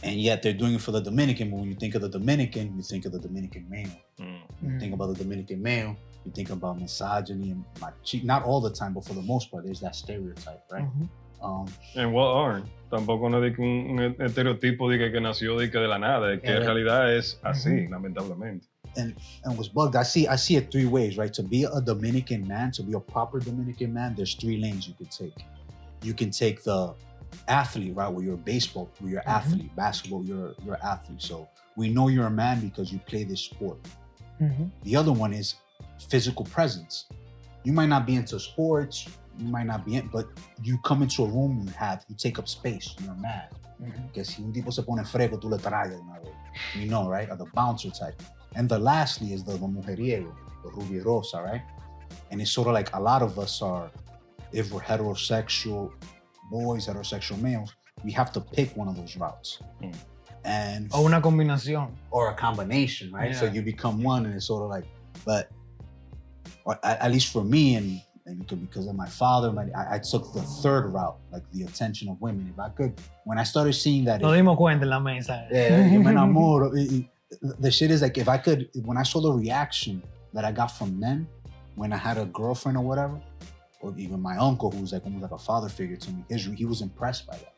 and 0.03 0.21
yet 0.21 0.43
they're 0.43 0.53
doing 0.53 0.75
it 0.75 0.81
for 0.81 0.93
the 0.93 1.01
dominican 1.01 1.51
but 1.51 1.59
when 1.61 1.69
you 1.69 1.75
think 1.75 1.95
of 1.95 2.03
the 2.03 2.09
dominican 2.09 2.77
you 2.77 2.83
think 2.83 3.05
of 3.05 3.13
the 3.13 3.19
dominican 3.19 3.67
male 3.69 3.89
mm. 4.21 4.41
you 4.63 4.79
think 4.79 4.91
mm. 4.91 4.95
about 4.95 5.09
the 5.15 5.23
dominican 5.23 5.63
male 5.63 5.97
you 6.25 6.33
think 6.33 6.51
about 6.51 6.81
misogyny 6.81 7.51
and 7.51 7.65
machi- 7.81 8.23
not 8.23 8.43
all 8.45 8.61
the 8.61 8.71
time 8.71 8.93
but 8.93 9.05
for 9.05 9.15
the 9.15 9.23
most 9.23 9.51
part 9.51 9.65
there's 9.65 9.81
that 9.81 9.95
stereotype 9.95 10.63
right? 10.71 10.85
Mm-hmm. 10.85 11.05
Um 11.45 11.67
En 11.97 12.13
what 12.13 12.29
aren't. 12.29 12.67
Tampoco 12.89 13.29
no 13.29 13.39
es 13.39 13.51
de 13.51 13.57
que 13.57 13.63
un, 13.63 13.99
un 13.99 14.15
estereotipo 14.21 14.89
de 14.89 14.99
que, 14.99 15.11
que 15.11 15.21
nació 15.21 15.59
de, 15.59 15.71
que 15.71 15.79
de 15.79 15.89
la 15.89 15.99
nada, 15.99 16.29
de 16.29 16.41
que 16.41 16.49
en 16.49 16.63
realidad 16.63 17.13
es 17.17 17.41
mm-hmm. 17.43 17.51
así, 17.51 17.71
Ujú. 17.71 17.91
lamentablemente. 17.91 18.67
and 18.97 19.15
and 19.45 19.57
was 19.57 19.69
bugged. 19.69 19.97
I 19.97 20.03
see 20.03 20.29
i 20.29 20.37
see 20.37 20.57
it 20.57 20.71
three 20.71 20.87
ways 20.87 21.17
right? 21.17 21.33
To 21.35 21.43
be 21.43 21.65
a 21.65 21.81
dominican 21.81 22.47
man 22.47 22.71
to 22.73 22.83
be 22.83 22.95
a 22.95 23.01
proper 23.01 23.41
dominican 23.41 23.93
man 23.93 24.15
there's 24.15 24.35
three 24.35 24.59
lanes 24.59 24.87
you 24.87 24.95
could 24.95 25.11
take. 25.11 25.45
You 26.03 26.15
can 26.15 26.31
take 26.31 26.63
the 26.63 26.95
athlete 27.49 27.95
right 27.95 28.13
where 28.13 28.25
you're 28.25 28.35
a 28.35 28.45
baseball 28.53 28.91
where 29.01 29.13
you're 29.13 29.23
Mhm. 29.23 29.27
athlete 29.39 29.77
basketball 29.77 30.25
you're 30.25 30.55
you're 30.65 30.79
athlete 30.85 31.21
so 31.23 31.49
we 31.77 31.89
know 31.89 32.09
you're 32.09 32.27
a 32.27 32.31
man 32.31 32.61
because 32.61 32.93
you 32.93 32.99
play 33.01 33.25
this 33.25 33.41
sport 33.41 33.79
Ujú. 34.41 34.71
The 34.83 34.97
other 34.97 35.13
one 35.13 35.33
is 35.33 35.55
physical 36.09 36.45
presence. 36.45 37.07
You 37.63 37.73
might 37.73 37.89
not 37.89 38.07
be 38.07 38.17
into 38.17 38.41
sports, 38.41 39.07
you 39.39 39.47
might 39.47 39.67
not 39.67 39.85
be 39.87 39.95
in, 39.97 40.09
but 40.09 40.27
you 40.63 40.79
come 40.79 41.03
into 41.03 41.23
a 41.23 41.29
room, 41.29 41.61
you 41.65 41.71
have, 41.75 42.05
you 42.09 42.17
take 42.17 42.41
up 42.41 42.49
space, 42.49 42.93
you're 43.01 43.13
a 43.13 43.17
man. 43.21 43.45
Ujú. 43.81 44.13
Que 44.13 44.25
si 44.25 44.43
un 44.43 44.53
tipo 44.53 44.73
se 44.73 44.83
pone 44.83 45.05
fresco, 45.05 45.37
tú 45.39 45.49
le 45.49 45.59
traes 45.59 45.93
una 45.93 46.19
vez. 46.21 46.35
You 46.75 46.89
know, 46.89 47.09
right? 47.09 47.31
Or 47.31 47.37
the 47.37 47.47
bouncer 47.55 47.91
type. 47.91 48.21
And 48.57 48.69
the 48.69 48.79
lastly 48.81 49.33
is 49.33 49.45
the, 49.45 49.53
the 49.53 49.67
mujeriego, 49.69 50.35
the 50.65 50.71
rubierosa, 50.71 51.41
right? 51.45 51.63
And 52.33 52.41
it's 52.41 52.51
sort 52.51 52.67
of 52.67 52.75
like 52.75 52.91
a 52.95 53.01
lot 53.01 53.23
of 53.23 53.39
us 53.39 53.63
are, 53.63 53.91
if 54.51 54.73
we're 54.73 54.81
heterosexual 54.81 55.93
boys, 56.53 56.87
heterosexual 56.87 57.41
males, 57.41 57.71
we 58.05 58.13
have 58.13 58.31
to 58.33 58.41
pick 58.41 58.77
one 58.77 58.89
of 58.89 58.97
those 58.97 59.17
routes. 59.17 59.59
Mm. 59.83 59.95
And 60.45 60.89
O 60.93 61.05
una 61.07 61.21
combinación. 61.21 61.89
or 62.11 62.31
a 62.31 62.35
combination, 62.35 63.11
right? 63.13 63.35
So 63.35 63.47
you 63.47 63.63
become 63.63 64.03
one, 64.03 64.27
and 64.27 64.35
it's 64.35 64.47
sort 64.47 64.63
of 64.65 64.71
like, 64.71 64.85
but 65.25 65.51
or 66.65 66.79
at, 66.85 67.01
at 67.01 67.11
least 67.13 67.33
for 67.33 67.45
me, 67.45 67.77
and, 67.77 68.01
and 68.27 68.39
because- 68.41 68.59
because 68.59 68.87
of 68.89 68.95
my 68.97 69.07
father, 69.09 69.53
my, 69.53 69.67
I, 69.77 69.95
I 69.97 69.99
took 69.99 70.33
the 70.33 70.43
third 70.63 70.93
route, 70.93 71.17
like 71.33 71.45
the 71.53 71.63
attention 71.65 72.09
of 72.09 72.21
women. 72.21 72.49
If 72.53 72.59
I 72.59 72.69
could, 72.71 72.93
when 73.25 73.39
I 73.39 73.45
started 73.45 73.73
seeing 73.75 74.05
that, 74.07 74.21
Nos 74.21 74.33
dimos 74.37 74.57
cuenta 74.57 74.83
en 74.83 74.91
la 74.91 75.01
mesa. 75.01 75.47
yeah, 75.51 75.87
yo 75.93 75.99
me 76.01 76.11
enamoro. 76.13 76.77
It- 76.77 76.93
it- 76.93 77.09
the 77.61 77.71
shit 77.71 77.91
is 77.91 78.03
like 78.03 78.19
if 78.19 78.29
I 78.29 78.37
could, 78.37 78.69
when 78.85 78.99
I 78.99 79.05
saw 79.05 79.21
the 79.23 79.33
reaction 79.33 80.03
that 80.35 80.45
I 80.45 80.53
got 80.53 80.71
from 80.71 81.01
men 81.01 81.27
when 81.77 81.91
I 81.91 81.97
had 81.97 82.19
a 82.19 82.27
girlfriend 82.27 82.77
or 82.77 82.85
whatever, 82.85 83.19
or 83.83 83.93
even 83.97 84.21
my 84.21 84.37
uncle, 84.37 84.71
who's 84.71 84.93
like 84.93 85.05
almost 85.05 85.23
like 85.23 85.33
a 85.33 85.39
father 85.39 85.69
figure 85.69 85.97
to 85.97 86.11
me, 86.11 86.25
his, 86.29 86.45
he 86.45 86.65
was 86.65 86.81
impressed 86.81 87.27
by 87.27 87.37
that. 87.37 87.55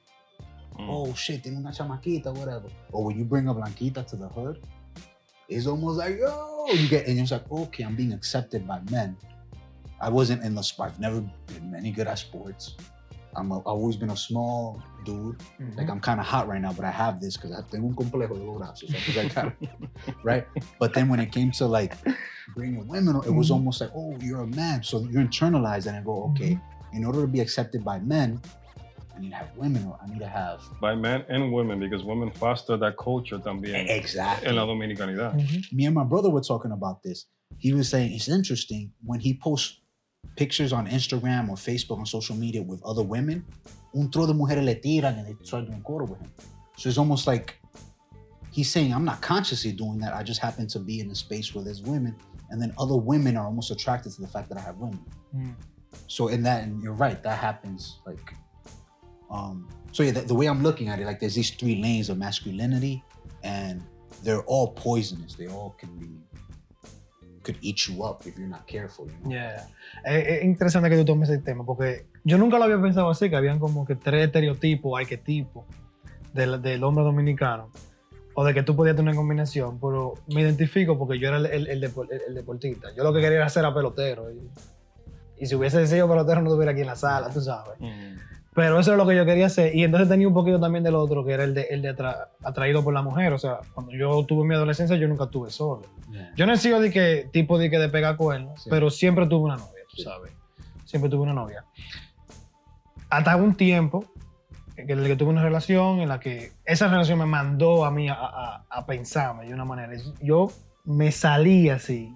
Mm. 0.79 0.89
oh 0.89 1.15
shit, 1.15 1.43
tiene 1.45 1.57
una 1.59 1.71
chamaquita, 1.71 2.35
whatever. 2.35 2.69
Or 2.91 3.05
when 3.05 3.17
you 3.17 3.25
bring 3.25 3.47
a 3.49 3.55
blanquita 3.55 4.03
to 4.09 4.17
the 4.17 4.29
hood, 4.29 4.67
it's 5.49 5.67
almost 5.67 5.99
like, 5.99 6.19
oh, 6.27 6.73
you 6.73 6.89
get, 6.89 7.07
and 7.07 7.21
it's 7.21 7.31
like, 7.31 7.51
okay, 7.51 7.85
I'm 7.85 7.95
being 7.95 8.13
accepted 8.13 8.67
by 8.67 8.81
men. 8.91 9.17
I 10.01 10.09
wasn't 10.09 10.43
in 10.43 10.55
the 10.55 10.63
sport. 10.63 10.91
I've 10.91 11.01
never 11.01 11.21
been 11.47 11.75
any 11.77 11.93
good 11.93 12.09
at 12.09 12.19
sports. 12.19 12.77
I'm 13.37 13.51
a, 13.53 13.59
I've 13.61 13.67
always 13.67 13.97
been 13.97 14.11
a 14.11 14.17
small 14.17 14.83
dude. 15.05 15.39
Mm-hmm. 15.61 15.77
Like 15.79 15.91
I'm 15.91 16.01
kind 16.01 16.21
of 16.21 16.27
hot 16.27 16.49
right 16.49 16.61
now, 16.61 16.73
but 16.73 16.85
I 16.85 16.91
have 16.91 17.21
this 17.21 17.37
because 17.37 17.53
I 17.53 17.63
tengo 17.71 17.89
un 17.89 17.95
complejo 17.95 18.35
de 18.37 18.43
los 18.45 18.59
brazos. 18.59 18.95
I 19.19 19.29
got 19.29 19.53
it, 19.61 19.69
right? 20.23 20.47
But 20.79 20.95
then 20.95 21.09
when 21.09 21.21
it 21.21 21.33
came 21.33 21.51
to 21.53 21.67
like 21.67 21.95
bringing 22.55 22.87
women, 22.87 23.17
it 23.27 23.31
was 23.35 23.49
Mhm. 23.51 23.55
almost 23.55 23.81
like, 23.81 23.91
oh, 23.95 24.17
you're 24.21 24.43
a 24.43 24.47
man, 24.47 24.83
so 24.83 25.01
you 25.01 25.19
internalize 25.19 25.85
that 25.85 25.95
and 25.95 26.05
go, 26.05 26.25
okay, 26.33 26.55
mm-hmm. 26.55 26.97
in 26.97 27.05
order 27.05 27.21
to 27.23 27.27
be 27.27 27.41
accepted 27.41 27.85
by 27.85 27.99
men, 28.01 28.41
I 29.17 29.21
need 29.21 29.31
to 29.31 29.37
have 29.37 29.51
women, 29.57 29.85
or 29.87 29.97
I 30.03 30.07
need 30.11 30.19
to 30.21 30.27
have 30.27 30.61
By 30.81 30.95
men 30.97 31.25
and 31.29 31.53
women, 31.53 31.79
because 31.79 32.03
women 32.05 32.31
foster 32.33 32.77
that 32.79 32.97
culture 32.97 33.39
también 33.39 33.87
exactly. 33.89 34.49
en 34.49 34.57
la 34.57 34.67
dominicanidad. 34.67 35.35
Mm-hmm. 35.35 35.77
me 35.77 35.87
and 35.87 35.95
my 35.95 36.05
brother 36.05 36.31
were 36.31 36.41
talking 36.41 36.73
about 36.73 37.03
this. 37.03 37.27
He 37.59 37.73
was 37.73 37.89
saying 37.89 38.13
it's 38.13 38.29
interesting 38.29 38.93
when 39.05 39.21
he 39.21 39.39
posts 39.39 39.79
pictures 40.37 40.73
on 40.73 40.87
Instagram 40.87 41.49
or 41.49 41.57
Facebook 41.57 41.99
on 41.99 42.07
social 42.07 42.37
media 42.37 42.63
with 42.63 42.83
other 42.85 43.03
women, 43.03 43.45
un 43.95 44.11
tro 44.11 44.27
de 44.27 44.33
mujeres 44.33 44.65
le 44.65 44.75
tiran 44.75 45.19
and 45.19 45.27
they 45.27 45.37
start 45.45 45.67
doing 45.67 45.83
coro 45.83 46.07
with 46.07 46.21
him. 46.21 46.31
So 46.77 46.89
it's 46.89 46.99
almost 46.99 47.27
like 47.27 47.57
he's 48.51 48.71
saying, 48.71 48.93
I'm 48.93 49.05
not 49.05 49.21
consciously 49.21 49.73
doing 49.73 49.99
that. 50.01 50.15
I 50.15 50.23
just 50.23 50.41
happen 50.41 50.67
to 50.69 50.79
be 50.79 51.01
in 51.01 51.11
a 51.11 51.15
space 51.15 51.55
where 51.55 51.65
there's 51.65 51.83
women, 51.83 52.17
and 52.51 52.61
then 52.61 52.75
other 52.79 52.97
women 52.97 53.37
are 53.37 53.47
almost 53.47 53.71
attracted 53.71 54.13
to 54.13 54.21
the 54.21 54.29
fact 54.29 54.49
that 54.49 54.59
I 54.59 54.63
have 54.63 54.77
women. 54.79 55.05
Mm. 55.35 55.55
So 56.09 56.29
in 56.29 56.43
that, 56.43 56.65
and 56.65 56.83
you're 56.83 56.93
right, 56.93 57.23
that 57.23 57.39
happens 57.39 58.01
like 58.07 58.35
um 59.31 59.69
so 59.95 60.03
yeah, 60.03 60.11
the, 60.11 60.23
the 60.23 60.35
way 60.35 60.47
I'm 60.47 60.63
looking 60.63 60.89
at 60.89 60.99
it, 60.99 61.07
like 61.07 61.21
there's 61.21 61.37
these 61.37 61.51
three 61.51 61.81
lanes 61.81 62.11
of 62.11 62.19
masculinity 62.19 63.05
and 63.45 63.81
they're 64.25 64.43
all 64.43 64.73
poisonous. 64.73 65.35
They 65.35 65.47
all 65.47 65.77
can 65.79 65.97
be 65.99 66.11
could 67.45 67.57
eat 67.61 67.77
you 67.89 68.05
up 68.05 68.23
if 68.27 68.37
you're 68.37 68.49
not 68.49 68.67
careful. 68.67 69.07
You 69.07 69.13
know? 69.23 69.31
Yeah. 69.31 69.69
Es, 70.05 70.27
es 70.39 70.45
interesante 70.45 70.89
que 70.91 70.97
tú 70.97 71.05
tomes 71.05 71.29
ese 71.29 71.41
tema, 71.43 71.65
porque 71.65 72.07
yo 72.25 72.39
nunca 72.39 72.59
lo 72.59 72.65
había 72.65 72.81
pensado 72.81 73.11
así, 73.11 73.29
que 73.31 73.37
habían 73.37 73.59
como 73.59 73.85
que 73.87 73.95
tres 73.95 74.25
estereotipos, 74.27 74.99
arquetipos 74.99 75.65
del, 76.33 76.61
del 76.63 76.83
hombre 76.83 77.05
dominicano, 77.05 77.71
o 78.35 78.45
de 78.45 78.53
que 78.55 78.63
tú 78.65 78.75
podías 78.75 78.97
tener 78.97 79.11
una 79.13 79.17
combinación, 79.17 79.79
pero 79.79 80.15
me 80.27 80.41
identifico 80.41 80.99
porque 80.99 81.19
yo 81.21 81.29
era 81.29 81.37
el, 81.37 81.47
el- 81.47 81.67
el 81.69 81.81
depor- 81.83 82.09
el- 82.11 82.23
el 82.29 82.35
deportista. 82.35 82.89
Yo 82.97 83.05
lo 83.05 83.13
que 83.13 83.21
quería 83.21 83.37
era 83.39 83.49
ser 83.49 83.65
a 83.65 83.73
pelotero. 83.73 84.33
Y, 84.33 84.41
y 85.39 85.47
si 85.47 85.55
hubiese 85.55 85.87
sido 85.87 86.09
pelotero 86.09 86.41
no 86.43 86.49
estuviera 86.49 86.73
aquí 86.73 86.81
en 86.81 86.87
la 86.89 86.97
sala, 86.97 87.29
tú 87.31 87.41
sabes. 87.41 87.75
Pero 88.55 88.79
eso 88.79 88.93
es 88.93 88.97
lo 88.99 89.07
que 89.07 89.17
yo 89.17 89.25
quería 89.27 89.47
hacer. 89.47 89.75
Y 89.75 89.83
entonces 89.83 90.09
tenía 90.09 90.29
un 90.29 90.35
poquito 90.35 90.61
también 90.61 90.85
del 90.85 90.95
otro, 90.95 91.25
que 91.25 91.33
era 91.33 91.43
el 91.43 91.55
de, 91.55 91.63
el 91.71 91.83
de 91.83 91.97
atra- 91.97 92.29
atraído 92.45 92.85
por 92.85 92.95
la 92.95 93.03
mujer. 93.03 93.33
O 93.33 93.39
sea, 93.39 93.59
cuando 93.75 93.93
yo 93.93 94.25
tuve 94.27 94.47
mi 94.47 94.55
adolescencia, 94.55 94.97
yo 94.97 95.09
nunca 95.09 95.25
estuve 95.25 95.51
solo. 95.51 95.83
Yeah. 96.13 96.33
Yo 96.37 96.47
no 96.47 96.53
he 96.53 96.57
sido 96.57 96.81
de 96.81 96.93
que, 96.93 97.29
tipo 97.33 97.59
de 97.59 97.69
que 97.69 97.79
de 97.81 97.89
pegar 97.89 98.17
cuernos, 98.17 98.63
Sí. 98.63 98.71
pero 98.71 98.91
siempre 98.91 99.27
tuve 99.27 99.45
una 99.47 99.57
novia, 99.57 99.83
tú 99.91 100.03
sabes. 100.03 100.33
Siempre 100.85 101.11
tuve 101.11 101.23
una 101.23 101.33
novia. 101.33 101.65
Hasta 103.11 103.37
un 103.37 103.57
tiempo 103.57 104.05
en 104.77 104.89
el 104.91 105.05
que 105.07 105.17
tuve 105.17 105.31
una 105.31 105.43
relación 105.43 106.01
en 106.01 106.09
la 106.09 106.21
que 106.21 106.53
esa 106.65 106.89
relación 106.89 107.19
me 107.19 107.27
mandó 107.27 107.85
a 107.85 107.91
mí 107.91 108.09
a, 108.09 108.15
a- 108.15 108.65
a 108.71 108.87
pensarme 108.87 109.47
de 109.47 109.55
una 109.55 109.65
manera. 109.65 109.93
Yo 110.21 110.51
me 110.85 111.11
salí 111.13 111.71
así, 111.71 112.15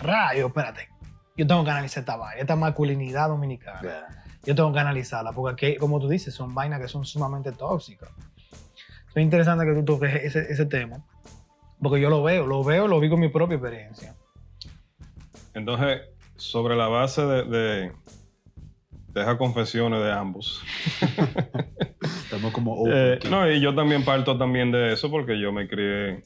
rayo, 0.00 0.46
espérate. 0.48 0.88
Yo 1.36 1.46
tengo 1.46 1.62
que 1.64 1.70
analizar 1.70 2.00
esta 2.00 2.16
vaina, 2.16 2.40
esta 2.40 2.56
masculinidad 2.56 3.28
dominicana 3.28 3.80
Yeah. 3.82 4.06
Yo 4.48 4.54
tengo 4.54 4.72
que 4.72 4.78
analizarla, 4.80 5.32
porque 5.32 5.66
aquí, 5.66 5.76
como 5.78 6.00
tú 6.00 6.08
dices, 6.08 6.34
son 6.34 6.54
vainas 6.54 6.80
que 6.80 6.88
son 6.88 7.04
sumamente 7.04 7.52
tóxicas. 7.52 8.08
Es 9.14 9.22
interesante 9.22 9.64
que 9.64 9.74
tú 9.74 9.84
toques 9.84 10.14
ese, 10.24 10.40
ese 10.50 10.66
tema, 10.66 11.04
porque 11.82 12.00
yo 12.00 12.08
lo 12.10 12.22
veo, 12.22 12.46
lo 12.46 12.64
veo, 12.64 12.88
lo 12.88 12.98
vi 13.00 13.08
con 13.08 13.20
mi 13.20 13.28
propia 13.28 13.56
experiencia. 13.56 14.14
Entonces, 15.54 16.02
sobre 16.36 16.76
la 16.76 16.88
base 16.88 17.22
de, 17.26 17.44
de, 17.44 17.92
de 19.12 19.20
esas 19.20 19.36
confesiones 19.36 20.00
de 20.02 20.12
ambos, 20.12 20.62
Estamos 22.24 22.52
como 22.52 22.72
open, 22.74 22.92
Eh, 22.94 23.18
no, 23.30 23.50
y 23.50 23.60
yo 23.60 23.74
también 23.74 24.04
parto 24.04 24.36
también 24.38 24.70
de 24.70 24.92
eso 24.92 25.10
porque 25.10 25.40
yo 25.40 25.52
me 25.52 25.66
crié, 25.66 26.22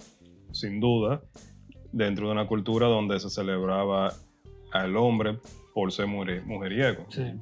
sin 0.51 0.81
duda, 0.81 1.23
dentro 1.93 2.27
de 2.27 2.33
una 2.33 2.47
cultura 2.47 2.87
donde 2.89 3.19
se 3.21 3.31
celebraba 3.31 4.13
al 4.73 4.97
hombre 4.97 5.39
por 5.75 5.93
ser 5.93 6.07
mujer- 6.09 6.43
mujeriego. 6.45 7.07
Sí. 7.09 7.33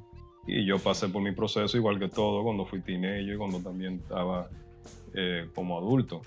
Y 0.47 0.65
yo 0.65 0.79
pasé 0.79 1.07
por 1.09 1.21
mi 1.21 1.31
proceso 1.33 1.77
igual 1.77 1.99
que 1.99 2.09
todo 2.09 2.43
cuando 2.43 2.65
fui 2.65 2.81
teenager 2.81 3.33
y 3.35 3.37
cuando 3.37 3.59
también 3.59 3.95
estaba 3.95 4.49
eh, 5.13 5.49
como 5.53 5.77
adulto. 5.77 6.21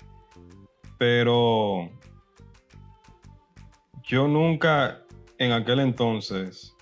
Pero 0.97 1.89
yo 4.03 4.27
nunca 4.27 5.01
en 5.37 5.51
aquel 5.51 5.79
entonces 5.81 6.73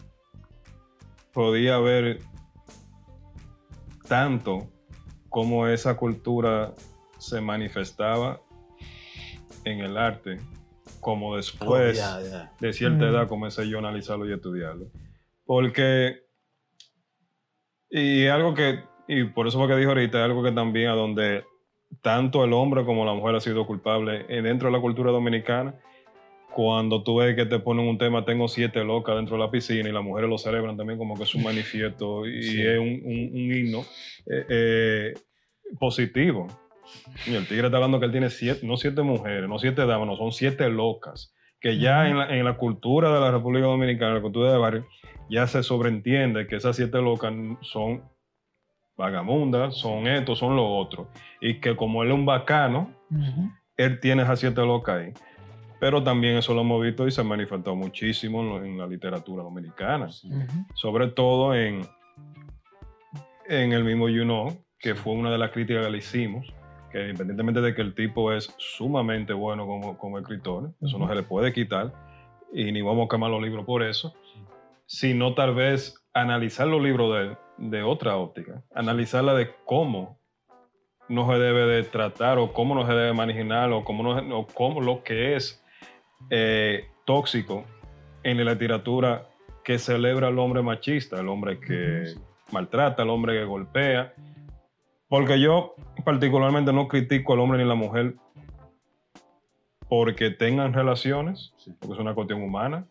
podía 1.33 1.79
ver 1.79 2.19
tanto 4.07 4.69
cómo 5.29 5.67
esa 5.67 5.97
cultura 5.97 6.73
se 7.17 7.41
manifestaba 7.41 8.41
en 9.63 9.79
el 9.79 9.97
arte 9.97 10.37
como 10.99 11.35
después 11.35 11.99
Oh, 11.99 12.19
yeah, 12.21 12.29
yeah. 12.29 12.51
de 12.59 12.73
cierta 12.73 13.05
Mm. 13.05 13.09
edad 13.09 13.27
comencé 13.27 13.67
yo 13.67 13.77
a 13.77 13.79
analizarlo 13.79 14.29
y 14.29 14.33
estudiarlo. 14.33 14.87
Porque, 15.45 16.22
y 17.93 18.27
algo 18.27 18.53
que, 18.53 18.79
y 19.07 19.23
por 19.25 19.47
eso 19.47 19.59
fue 19.59 19.67
que 19.67 19.75
dijo 19.75 19.89
ahorita, 19.91 20.17
es 20.19 20.23
algo 20.25 20.43
que 20.43 20.51
también 20.51 20.89
a 20.89 20.93
donde 20.95 21.43
tanto 22.01 22.43
el 22.43 22.53
hombre 22.53 22.83
como 22.85 23.05
la 23.05 23.13
mujer 23.13 23.35
ha 23.35 23.39
sido 23.39 23.65
culpable 23.67 24.25
eh, 24.29 24.41
dentro 24.41 24.67
de 24.69 24.73
la 24.73 24.81
cultura 24.81 25.11
dominicana, 25.11 25.75
cuando 26.55 27.03
tú 27.03 27.17
ves 27.17 27.35
que 27.35 27.45
te 27.45 27.59
ponen 27.59 27.87
un 27.87 27.97
tema, 27.97 28.25
tengo 28.25 28.47
siete 28.47 28.83
locas 28.83 29.15
dentro 29.15 29.37
de 29.37 29.43
la 29.43 29.49
piscina 29.51 29.89
y 29.89 29.91
las 29.91 30.03
mujeres 30.03 30.29
lo 30.29 30.37
celebran 30.37 30.77
también 30.77 30.97
como 30.99 31.15
que 31.17 31.23
es 31.23 31.33
un 31.35 31.43
manifiesto 31.43 32.25
y 32.27 32.43
Sí. 32.43 32.61
es 32.61 32.79
un, 32.79 32.87
un- 33.03 33.29
un 33.33 33.53
himno 33.53 33.79
eh, 34.27 34.45
eh, 34.49 35.13
positivo. 35.79 36.47
Y 37.25 37.33
el 37.35 37.47
tigre 37.47 37.65
está 37.67 37.77
hablando 37.77 37.99
que 37.99 38.05
él 38.05 38.11
tiene 38.11 38.29
siete, 38.29 38.65
no 38.65 38.77
siete 38.77 39.01
mujeres, 39.01 39.47
no 39.49 39.57
siete 39.59 39.85
damas, 39.85 40.07
no, 40.07 40.15
son 40.17 40.31
siete 40.31 40.69
locas. 40.69 41.33
Que 41.59 41.77
ya 41.77 42.07
en, 42.09 42.17
la, 42.17 42.37
en 42.37 42.43
la 42.43 42.57
cultura 42.57 43.13
de 43.13 43.19
la 43.21 43.31
República 43.31 43.65
Dominicana, 43.67 44.09
en 44.09 44.15
la 44.15 44.21
cultura 44.21 44.51
de 44.51 44.57
barrio, 44.57 44.85
ya 45.29 45.47
se 45.47 45.63
sobreentiende 45.63 46.47
que 46.47 46.55
esas 46.57 46.75
siete 46.75 47.01
locas 47.01 47.33
son 47.61 48.03
vagamundas, 48.97 49.75
son 49.77 50.07
esto, 50.07 50.35
son 50.35 50.55
lo 50.55 50.67
otro. 50.77 51.07
Y 51.41 51.59
que 51.59 51.75
como 51.75 52.03
él 52.03 52.09
es 52.09 52.15
un 52.15 52.25
bacano, 52.25 52.91
él 53.77 53.99
tiene 53.99 54.23
esas 54.23 54.39
siete 54.39 54.61
locas 54.61 55.01
ahí. 55.01 55.13
Pero 55.79 56.01
también 56.03 56.37
eso 56.37 56.53
lo 56.53 56.61
hemos 56.61 56.81
visto 56.81 57.07
y 57.07 57.11
se 57.11 57.21
ha 57.21 57.23
manifestado 57.23 57.75
muchísimo 57.75 58.41
en, 58.41 58.49
lo- 58.49 58.63
en 58.63 58.77
la 58.77 58.87
literatura 58.87 59.43
dominicana. 59.43 60.09
Sobre 60.75 61.07
todo 61.07 61.53
en, 61.55 61.81
en 63.49 63.73
el 63.73 63.83
mismo 63.83 64.07
You 64.09 64.23
Know, 64.23 64.57
que 64.79 64.95
fue 64.95 65.13
una 65.13 65.31
de 65.31 65.37
las 65.37 65.51
críticas 65.51 65.85
que 65.85 65.91
le 65.91 65.97
hicimos, 65.97 66.53
que 66.91 67.01
independientemente 67.01 67.61
de 67.61 67.73
que 67.73 67.81
el 67.81 67.95
tipo 67.95 68.31
es 68.31 68.53
sumamente 68.57 69.33
bueno 69.33 69.65
como, 69.65 69.97
como 69.97 70.19
escritor, 70.19 70.71
eso 70.81 70.97
no 70.99 71.07
se 71.07 71.15
le 71.15 71.23
puede 71.23 71.51
quitar, 71.51 71.91
y 72.53 72.71
ni 72.71 72.81
vamos 72.81 73.05
a 73.05 73.09
quemar 73.09 73.31
los 73.31 73.41
libros 73.41 73.65
por 73.65 73.81
eso, 73.83 74.13
sino 74.85 75.33
tal 75.33 75.55
vez 75.55 75.95
analizar 76.13 76.67
los 76.67 76.81
libros 76.81 77.13
de, 77.13 77.37
de 77.69 77.83
otra 77.83 78.17
óptica, 78.17 78.63
analizarla 78.73 79.33
de 79.33 79.51
cómo 79.65 80.19
no 81.09 81.27
se 81.31 81.37
debe 81.39 81.65
de 81.65 81.83
tratar 81.83 82.37
o 82.37 82.53
cómo 82.53 82.75
no 82.75 82.85
se 82.85 82.93
debe 82.93 83.13
manejar 83.13 83.71
o 83.71 83.83
cómo, 83.83 84.03
no, 84.21 84.39
o 84.39 84.47
cómo 84.47 84.81
lo 84.81 85.03
que 85.03 85.35
es 85.35 85.63
eh, 86.29 86.85
tóxico 87.05 87.65
en 88.23 88.43
la 88.43 88.53
literatura 88.53 89.27
que 89.63 89.77
celebra 89.79 90.27
al 90.27 90.39
hombre 90.39 90.61
machista, 90.61 91.19
el 91.19 91.27
hombre 91.27 91.59
que 91.59 92.13
maltrata, 92.51 93.03
el 93.03 93.09
hombre 93.09 93.33
que 93.39 93.45
golpea. 93.45 94.13
Porque 95.09 95.39
yo 95.39 95.75
particularmente 96.05 96.71
no 96.73 96.87
critico 96.87 97.33
al 97.33 97.39
hombre 97.39 97.57
ni 97.57 97.65
a 97.65 97.67
la 97.67 97.75
mujer 97.75 98.15
porque 99.87 100.31
tengan 100.31 100.73
relaciones, 100.73 101.53
Sí. 101.57 101.71
porque 101.79 101.93
es 101.95 101.99
una 101.99 102.15
cuestión 102.15 102.41
humana, 102.41 102.87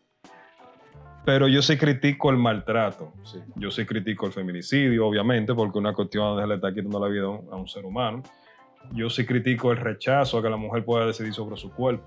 pero 1.25 1.47
yo 1.49 1.63
sí 1.63 1.77
critico 1.77 2.31
el 2.31 2.37
maltrato. 2.37 3.13
Sí. 3.25 3.39
Yo 3.57 3.71
sí 3.71 3.85
critico 3.87 4.27
el 4.27 4.33
feminicidio, 4.33 5.07
obviamente, 5.07 5.55
porque 5.55 5.79
una 5.79 5.93
cuestión 5.93 6.41
se 6.41 6.47
le 6.47 6.55
está 6.57 6.73
quitando 6.73 6.99
la 7.01 7.09
vida 7.09 7.25
a 7.27 7.57
un, 7.57 7.69
ser 7.69 7.85
humano. 7.85 8.23
Yo 8.93 9.09
sí 9.09 9.25
critico 9.25 9.71
el 9.71 9.79
rechazo 9.79 10.39
a 10.39 10.43
que 10.43 10.51
la 10.51 10.57
mujer 10.57 10.85
pueda 10.85 11.07
decidir 11.07 11.33
sobre 11.33 11.57
su 11.57 11.71
cuerpo, 11.71 12.05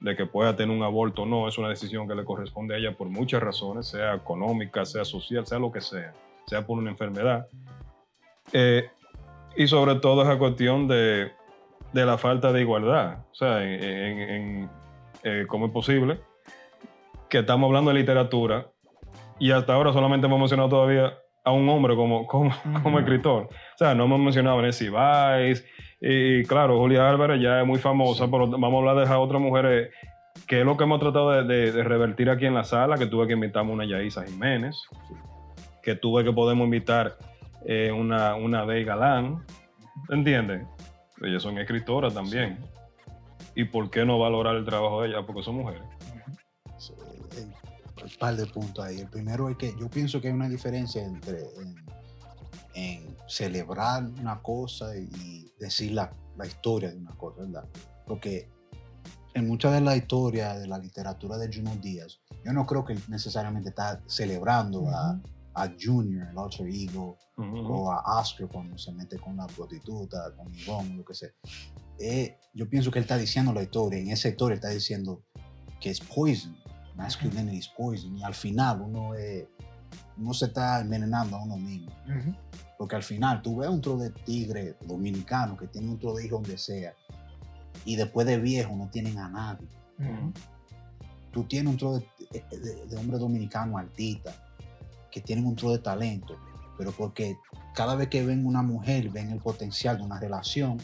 de 0.00 0.14
que 0.16 0.26
pueda 0.26 0.54
tener 0.54 0.76
un 0.76 0.82
aborto 0.82 1.22
o 1.22 1.26
no, 1.26 1.48
es 1.48 1.56
una 1.56 1.70
decisión 1.70 2.06
que 2.06 2.14
le 2.14 2.24
corresponde 2.24 2.74
a 2.74 2.78
ella 2.78 2.92
por 2.92 3.08
muchas 3.08 3.42
razones, 3.42 3.86
sea 3.86 4.14
económica, 4.14 4.84
sea 4.84 5.04
social, 5.04 5.46
sea 5.46 5.58
lo 5.58 5.72
que 5.72 5.80
sea, 5.80 6.12
sea 6.46 6.66
por 6.66 6.76
una 6.78 6.90
enfermedad. 6.90 7.46
Eh, 8.52 8.90
y 9.56 9.66
sobre 9.66 9.94
todo 9.96 10.22
esa 10.22 10.36
cuestión 10.38 10.86
de, 10.88 11.32
de 11.92 12.04
la 12.06 12.18
falta 12.18 12.52
de 12.52 12.60
igualdad. 12.60 13.20
O 13.30 13.34
sea, 13.34 13.62
en, 13.64 13.82
en- 13.82 14.20
en, 14.30 14.70
eh, 15.22 15.44
cómo 15.48 15.66
es 15.66 15.72
posible 15.72 16.20
que 17.32 17.38
estamos 17.38 17.66
hablando 17.68 17.90
de 17.90 17.98
literatura 17.98 18.66
y 19.40 19.50
hasta 19.52 19.72
ahora 19.72 19.90
solamente 19.94 20.26
hemos 20.26 20.38
mencionado 20.38 20.68
todavía 20.68 21.14
a 21.44 21.50
un 21.50 21.66
hombre 21.70 21.96
como, 21.96 22.26
como, 22.26 22.50
como 22.82 22.98
escritor. 22.98 23.44
O 23.44 23.78
sea, 23.78 23.94
no 23.94 24.04
hemos 24.04 24.20
mencionado 24.20 24.58
a 24.58 24.62
Nancy 24.62 24.90
Weiss 24.90 25.64
y 25.98 26.44
claro, 26.44 26.78
Julia 26.78 27.08
Álvarez 27.08 27.40
ya 27.40 27.60
es 27.62 27.66
muy 27.66 27.78
famosa, 27.78 28.26
pero 28.30 28.46
vamos 28.46 28.74
a 28.74 28.78
hablar 28.78 28.96
de 28.96 29.04
esas 29.04 29.16
otras 29.16 29.40
mujeres 29.40 29.90
que 30.46 30.60
es 30.60 30.66
lo 30.66 30.76
que 30.76 30.84
hemos 30.84 31.00
tratado 31.00 31.30
de, 31.30 31.44
de- 31.44 31.72
de 31.72 31.82
revertir 31.84 32.28
aquí 32.28 32.44
en 32.44 32.52
la 32.54 32.64
sala, 32.64 32.96
que 32.98 33.06
tuve 33.06 33.26
que 33.26 33.32
invitarme 33.32 33.72
una 33.72 33.84
Yaisa 33.86 34.24
Jiménez, 34.24 34.76
que 35.82 35.94
tuve 35.94 36.24
que 36.24 36.32
podemos 36.32 36.64
invitar 36.66 37.16
eh, 37.66 37.90
una, 37.92 38.34
una 38.34 38.66
Day 38.66 38.84
Galán, 38.84 39.42
¿entiendes? 40.10 40.66
Ellas 41.22 41.42
son 41.42 41.58
escritoras 41.58 42.12
también. 42.14 42.58
¿Y 43.54 43.64
por 43.64 43.90
qué 43.90 44.04
no 44.04 44.18
valorar 44.18 44.56
el 44.56 44.64
trabajo 44.64 45.02
de 45.02 45.08
ellas? 45.08 45.22
Porque 45.26 45.42
son 45.42 45.56
mujeres. 45.56 45.82
Par 48.18 48.36
de 48.36 48.46
puntos 48.46 48.84
ahí. 48.84 49.00
El 49.00 49.08
primero 49.08 49.48
es 49.48 49.56
que 49.56 49.74
yo 49.78 49.88
pienso 49.90 50.20
que 50.20 50.28
hay 50.28 50.34
una 50.34 50.48
diferencia 50.48 51.04
entre 51.04 51.40
en, 51.60 51.76
en 52.74 53.16
celebrar 53.28 54.04
una 54.04 54.40
cosa 54.42 54.96
y 54.96 55.52
decir 55.58 55.92
la, 55.92 56.12
la 56.36 56.46
historia 56.46 56.90
de 56.90 56.98
una 56.98 57.12
cosa, 57.16 57.40
¿verdad? 57.40 57.68
Porque 58.06 58.48
en 59.34 59.48
muchas 59.48 59.72
de 59.72 59.80
las 59.80 59.96
historias 59.96 60.60
de 60.60 60.66
la 60.68 60.78
literatura 60.78 61.38
de 61.38 61.50
Juno 61.52 61.74
Díaz, 61.76 62.20
yo 62.44 62.52
no 62.52 62.66
creo 62.66 62.84
que 62.84 62.96
necesariamente 63.08 63.70
está 63.70 64.00
celebrando 64.06 64.88
a, 64.90 65.20
a 65.54 65.70
Junior, 65.80 66.28
el 66.30 66.38
alter 66.38 66.66
ego, 66.68 67.16
Ujú. 67.38 67.72
o 67.72 67.90
a 67.92 68.20
Oscar 68.20 68.46
cuando 68.48 68.76
se 68.76 68.92
mete 68.92 69.18
con 69.18 69.36
la 69.38 69.46
prostituta, 69.46 70.34
con 70.36 70.52
Yvonne, 70.52 70.96
lo 70.96 71.04
que 71.04 71.14
sea. 71.14 71.30
Eh, 71.98 72.36
yo 72.52 72.68
pienso 72.68 72.90
que 72.90 72.98
él 72.98 73.04
está 73.04 73.16
diciendo 73.16 73.52
la 73.54 73.62
historia, 73.62 73.98
en 73.98 74.10
esa 74.10 74.28
historia 74.28 74.56
está 74.56 74.68
diciendo 74.68 75.22
que 75.80 75.90
es 75.90 75.98
poison, 76.00 76.54
masculinity 76.96 77.56
is 77.58 77.68
poison, 77.68 78.16
y 78.16 78.22
al 78.22 78.34
final 78.34 78.80
uno, 78.82 79.14
es- 79.14 79.46
uno 80.16 80.32
se 80.34 80.46
está 80.46 80.80
envenenando 80.80 81.36
a 81.36 81.42
uno 81.42 81.56
mismo. 81.56 81.90
Porque 82.78 82.96
al 82.96 83.02
final 83.02 83.40
tú 83.42 83.56
ves 83.56 83.68
un 83.70 83.80
tro 83.80 83.96
de 83.96 84.10
tigre 84.10 84.76
dominicano 84.86 85.56
que 85.56 85.66
tiene 85.68 85.88
un 85.88 85.98
tro 85.98 86.14
de 86.14 86.26
hijo 86.26 86.36
donde 86.36 86.58
sea, 86.58 86.94
y 87.84 87.96
después 87.96 88.26
de 88.26 88.38
viejo 88.38 88.74
no 88.76 88.88
tienen 88.88 89.18
a 89.18 89.28
nadie. 89.28 89.68
Tú 91.32 91.44
tienes 91.44 91.70
un 91.72 91.76
tro 91.78 91.94
de, 91.98 92.06
de, 92.30 92.86
de 92.86 92.96
hombre 92.96 93.18
dominicano 93.18 93.78
altita, 93.78 94.32
que 95.10 95.20
tienen 95.20 95.46
un 95.46 95.56
tro 95.56 95.70
de 95.70 95.78
talento, 95.78 96.36
pero 96.76 96.92
porque 96.92 97.36
cada 97.74 97.94
vez 97.94 98.08
que 98.08 98.24
ven 98.24 98.44
una 98.46 98.62
mujer, 98.62 99.08
ven 99.10 99.30
el 99.30 99.38
potencial 99.38 99.96
de 99.98 100.02
una 100.04 100.18
relación, 100.20 100.78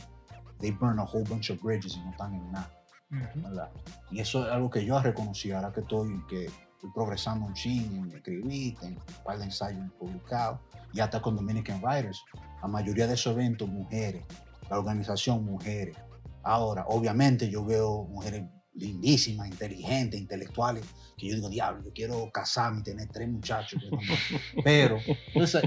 they 0.60 0.70
burn 0.70 0.98
a 0.98 1.04
whole 1.04 1.24
bunch 1.24 1.50
of 1.50 1.60
bridges 1.62 1.96
y 1.96 2.00
no 2.00 2.10
están 2.10 2.34
en 2.34 2.50
nada. 2.52 2.70
Ujú. 3.10 3.42
¿verdad? 3.42 3.70
Y 4.10 4.20
eso 4.20 4.46
es 4.46 4.52
algo 4.52 4.70
que 4.70 4.84
yo 4.84 4.98
he 4.98 5.02
reconocido 5.02 5.56
ahora 5.56 5.72
que 5.72 5.80
estoy, 5.80 6.22
que 6.28 6.44
estoy 6.46 6.90
progresando 6.94 7.46
un 7.46 7.54
ching 7.54 7.96
en 7.96 8.16
escribir, 8.16 8.76
tengo 8.78 9.00
un 9.00 9.24
par 9.24 9.38
de 9.38 9.44
ensayos 9.44 9.90
publicados, 9.98 10.60
y 10.92 11.00
hasta 11.00 11.20
con 11.20 11.36
Dominican 11.36 11.82
Writers. 11.82 12.24
La 12.62 12.68
mayoría 12.68 13.06
de 13.06 13.14
esos 13.14 13.32
eventos, 13.32 13.68
mujeres. 13.68 14.24
La 14.70 14.78
organización, 14.78 15.44
mujeres. 15.44 15.96
Ahora, 16.42 16.84
obviamente, 16.88 17.48
yo 17.48 17.64
veo 17.64 18.04
mujeres 18.04 18.44
lindísimas, 18.74 19.48
inteligentes, 19.48 20.20
intelectuales, 20.20 20.84
que 21.16 21.28
yo 21.28 21.34
digo, 21.34 21.48
diablo, 21.48 21.82
yo 21.84 21.92
quiero 21.92 22.30
casarme 22.32 22.80
y 22.80 22.82
tener 22.84 23.08
tres 23.08 23.28
muchachos. 23.28 23.82
me-". 23.82 24.62
pero, 24.64 24.98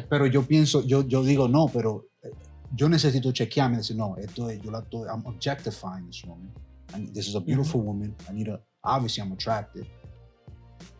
pero 0.09 0.25
yo 0.27 0.43
pienso, 0.43 0.81
yo, 0.85 1.05
yo 1.07 1.23
digo, 1.23 1.47
no, 1.47 1.67
pero 1.67 2.05
eh, 2.23 2.29
yo 2.73 2.87
necesito 2.87 3.31
chequearme 3.31 3.75
y 3.75 3.77
decir, 3.79 3.97
no, 3.97 4.15
esto 4.17 4.49
es, 4.49 4.61
yo 4.61 4.71
la 4.71 4.79
estoy, 4.79 5.07
I'm 5.09 5.25
objectifying 5.25 6.07
this 6.07 6.23
woman. 6.23 6.53
And 6.93 7.13
this 7.13 7.27
is 7.27 7.35
a 7.35 7.39
beautiful 7.39 7.81
woman. 7.81 8.15
I 8.29 8.33
need 8.33 8.47
a, 8.47 8.59
obviously 8.83 9.23
I'm 9.23 9.31
attracted. 9.31 9.87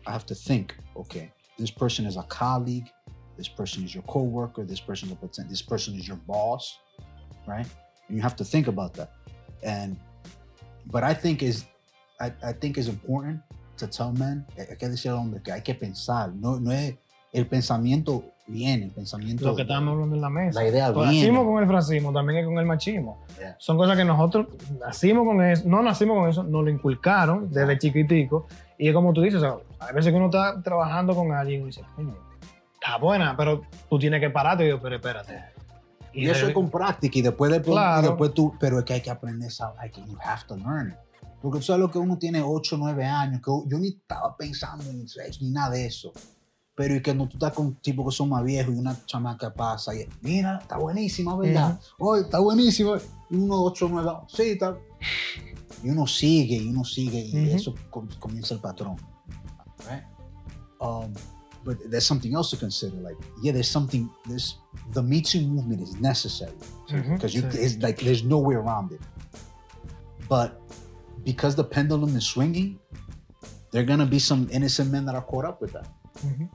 I 0.06 0.12
have 0.12 0.26
to 0.26 0.34
think, 0.34 0.76
okay, 0.96 1.32
this 1.58 1.70
person 1.70 2.06
is 2.06 2.16
a 2.16 2.22
colleague, 2.24 2.88
this 3.36 3.48
person 3.48 3.84
is 3.84 3.94
your 3.94 4.02
coworker, 4.04 4.64
this 4.64 4.80
person 4.80 5.08
is 5.08 5.14
a 5.14 5.16
poten- 5.16 5.48
this 5.48 5.62
person 5.62 5.94
is 5.94 6.06
your 6.06 6.16
boss, 6.16 6.78
right? 7.46 7.66
And 8.08 8.16
you 8.16 8.22
have 8.22 8.36
to 8.36 8.44
think 8.44 8.66
about 8.66 8.94
that. 8.94 9.12
And 9.62 9.96
but 10.86 11.04
I 11.04 11.14
think 11.14 11.42
is 11.42 11.64
I, 12.20 12.32
I 12.42 12.52
think 12.52 12.78
is 12.78 12.88
important 12.88 13.40
to 13.76 13.86
tell 13.86 14.12
men, 14.12 14.46
hay 14.56 14.76
que 14.76 14.88
decir 14.88 15.10
al 15.10 15.18
hombre 15.18 15.40
que 15.40 15.52
hay 15.52 15.60
que 15.60 15.74
pensar, 15.74 16.34
no, 16.34 16.58
no 16.58 16.70
es 16.70 16.94
el 17.32 17.46
pensamiento 17.46 18.24
viene, 18.46 18.84
el 18.86 18.90
pensamiento 18.90 19.46
Lo 19.46 19.56
que 19.56 19.62
estábamos 19.62 19.92
hablando 19.94 20.16
en 20.16 20.20
la 20.22 20.28
mesa. 20.30 20.62
la 20.62 20.68
idea 20.68 20.92
Pues 20.92 21.08
viene. 21.10 21.26
nacimos 21.28 21.46
con 21.46 21.62
el 21.62 21.68
francismo, 21.68 22.12
también 22.12 22.38
es 22.40 22.44
con 22.46 22.58
el 22.58 22.66
machismo. 22.66 23.24
Yeah. 23.38 23.56
Son 23.58 23.76
cosas 23.76 23.96
que 23.96 24.04
nosotros 24.04 24.48
nacimos 24.78 25.24
con 25.26 25.42
eso, 25.42 25.62
no 25.66 25.82
nacimos 25.82 26.18
con 26.18 26.28
eso, 26.28 26.42
nos 26.42 26.64
lo 26.64 26.70
inculcaron 26.70 27.50
desde 27.50 27.78
chiquitico. 27.78 28.46
Y 28.78 28.88
es 28.88 28.94
como 28.94 29.12
tú 29.12 29.22
dices, 29.22 29.42
o 29.42 29.62
sea, 29.78 29.86
hay 29.86 29.94
veces 29.94 30.10
que 30.12 30.16
uno 30.16 30.26
está 30.26 30.60
trabajando 30.62 31.14
con 31.14 31.32
alguien 31.32 31.62
y 31.62 31.66
dice, 31.66 31.82
coño, 31.96 32.14
está 32.74 32.96
buena, 32.98 33.34
pero 33.36 33.62
tú 33.88 33.98
tienes 33.98 34.20
que 34.20 34.28
pararte 34.30 34.66
y 34.66 34.68
yo, 34.70 34.80
pero 34.80 34.96
espérate. 34.96 35.38
Y 36.12 36.28
eso 36.28 36.42
de- 36.44 36.48
es 36.48 36.54
con 36.54 36.68
práctica 36.68 37.18
y 37.18 37.22
después, 37.22 37.50
después, 37.50 37.72
Claro. 37.74 38.00
y 38.06 38.08
después 38.10 38.34
tú, 38.34 38.54
pero 38.60 38.78
es 38.80 38.84
que 38.84 38.92
hay 38.94 39.00
que 39.00 39.10
aprender 39.10 39.48
esa, 39.48 39.72
hay 39.78 39.90
que, 39.90 40.02
you 40.02 40.18
have 40.22 40.42
to 40.46 40.56
learn. 40.56 40.94
Porque 41.40 41.58
tú 41.58 41.64
sabes 41.64 41.80
lo 41.80 41.90
que 41.90 41.98
uno 41.98 42.18
tiene 42.18 42.42
8, 42.42 42.76
9 42.78 43.04
años, 43.06 43.40
que 43.40 43.50
yo 43.70 43.78
ni 43.78 43.88
estaba 43.88 44.36
pensando 44.36 44.84
en 44.90 45.08
sexo 45.08 45.40
ni 45.42 45.50
nada 45.50 45.70
de 45.70 45.86
eso. 45.86 46.12
Pero 46.74 46.94
y 46.94 47.02
que 47.02 47.10
cuando 47.10 47.26
tú 47.28 47.36
estás 47.36 47.52
con 47.52 47.74
tipos 47.76 48.06
que 48.06 48.16
son 48.16 48.30
más 48.30 48.42
viejos 48.42 48.74
y 48.74 48.78
una 48.78 48.96
chamaca 49.04 49.52
pasa 49.52 49.94
y 49.94 50.08
mira, 50.22 50.58
está 50.62 50.78
buenísima, 50.78 51.36
¿verdad? 51.36 51.78
Oye, 51.98 52.22
está 52.22 52.38
buenísima. 52.38 52.98
Y 53.30 53.36
uno 53.36 53.62
8, 53.64 53.88
9, 53.90 54.10
sí, 54.28 54.42
está. 54.50 54.78
Y 55.84 55.90
uno 55.90 56.06
sigue 56.06 56.56
y 56.56 56.68
uno 56.70 56.84
sigue 56.84 57.20
y 57.20 57.46
Ujú. 57.48 57.56
eso 57.56 57.74
com- 57.90 58.08
comienza 58.18 58.54
el 58.54 58.60
patrón. 58.60 58.96
Right? 59.88 60.04
Um, 60.80 61.12
but 61.64 61.78
there's 61.90 62.06
something 62.06 62.34
else 62.34 62.50
to 62.50 62.56
consider. 62.56 62.96
Like, 63.02 63.16
yeah, 63.42 63.52
there's 63.52 63.68
something, 63.70 64.08
there's, 64.26 64.58
the 64.92 65.02
Me 65.02 65.20
Too 65.20 65.42
movement 65.42 65.82
is 65.82 65.94
necessary 66.00 66.52
because 66.88 67.34
you 67.34 67.42
it's 67.52 67.76
like 67.82 67.98
there's 68.02 68.24
no 68.24 68.38
way 68.38 68.54
around 68.54 68.92
it. 68.92 69.00
But 70.28 70.58
because 71.24 71.54
the 71.54 71.64
pendulum 71.64 72.16
is 72.16 72.24
swinging, 72.24 72.78
there 73.72 73.82
are 73.82 73.86
gonna 73.86 74.06
be 74.06 74.18
some 74.18 74.48
innocent 74.50 74.90
men 74.90 75.04
that 75.06 75.14
are 75.14 75.22
caught 75.24 75.44
up 75.44 75.60
with 75.60 75.72
that. 75.74 75.88
Ujú. 76.24 76.48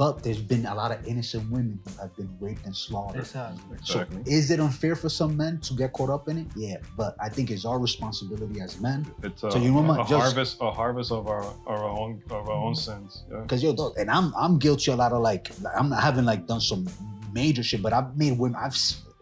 But 0.00 0.22
there's 0.22 0.40
been 0.40 0.64
a 0.64 0.74
lot 0.74 0.90
of 0.92 1.06
innocent 1.06 1.44
women 1.50 1.78
who 1.84 1.92
have 2.00 2.16
been 2.16 2.30
raped 2.40 2.64
and 2.64 2.74
slaughtered. 2.74 3.20
Exacto. 3.20 3.58
So 3.84 4.06
is 4.24 4.50
it 4.50 4.58
unfair 4.58 4.96
for 4.96 5.10
some 5.10 5.36
men 5.36 5.60
to 5.66 5.74
get 5.74 5.92
caught 5.92 6.08
up 6.08 6.26
in 6.30 6.38
it? 6.38 6.46
Yeah, 6.56 6.78
but 6.96 7.12
I 7.20 7.28
think 7.28 7.50
it's 7.50 7.66
our 7.66 7.78
responsibility 7.78 8.62
as 8.62 8.80
men. 8.80 8.98
It's 9.22 9.42
a, 9.42 9.50
So 9.50 9.58
you 9.58 9.72
know 9.72 9.82
what, 9.82 10.00
a 10.00 10.08
just- 10.08 10.22
harvest, 10.22 10.56
a 10.62 10.70
harvest 10.70 11.12
of 11.12 11.26
our, 11.28 11.44
our 11.66 11.84
own, 11.84 12.22
of 12.30 12.48
our 12.48 12.58
own 12.66 12.74
sins. 12.74 13.24
Yeah. 13.30 13.44
Cause 13.46 13.62
yo, 13.62 13.74
dog, 13.74 13.92
and 13.98 14.10
I'm 14.10 14.32
I'm 14.34 14.58
guilty 14.58 14.90
a 14.90 14.96
lot 14.96 15.12
of 15.12 15.20
like 15.20 15.50
I'm 15.78 15.92
I 15.92 16.00
haven't 16.00 16.24
like 16.24 16.46
done 16.46 16.62
some 16.62 16.88
major 17.34 17.62
shit, 17.62 17.82
but 17.82 17.92
I've 17.92 18.16
made 18.16 18.38
women 18.38 18.56
I've 18.58 18.74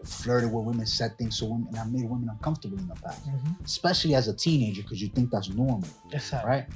flirted 0.05 0.53
with 0.53 0.65
women, 0.65 0.87
said 0.87 1.19
things 1.19 1.41
to 1.41 1.47
women, 1.47 1.67
and 1.71 1.77
I've 1.83 1.91
made 1.91 2.09
women 2.09 2.29
uncomfortable 2.31 2.79
in 2.79 2.87
the 2.87 2.95
past, 2.95 3.27
Ujú. 3.29 3.65
especially 3.65 4.15
as 4.15 4.29
a 4.29 4.33
teenager, 4.47 4.83
because 4.83 5.03
you 5.03 5.09
think 5.09 5.33
that's 5.33 5.49
normal. 5.49 5.83
Exacto. 6.13 6.45
right? 6.47 6.67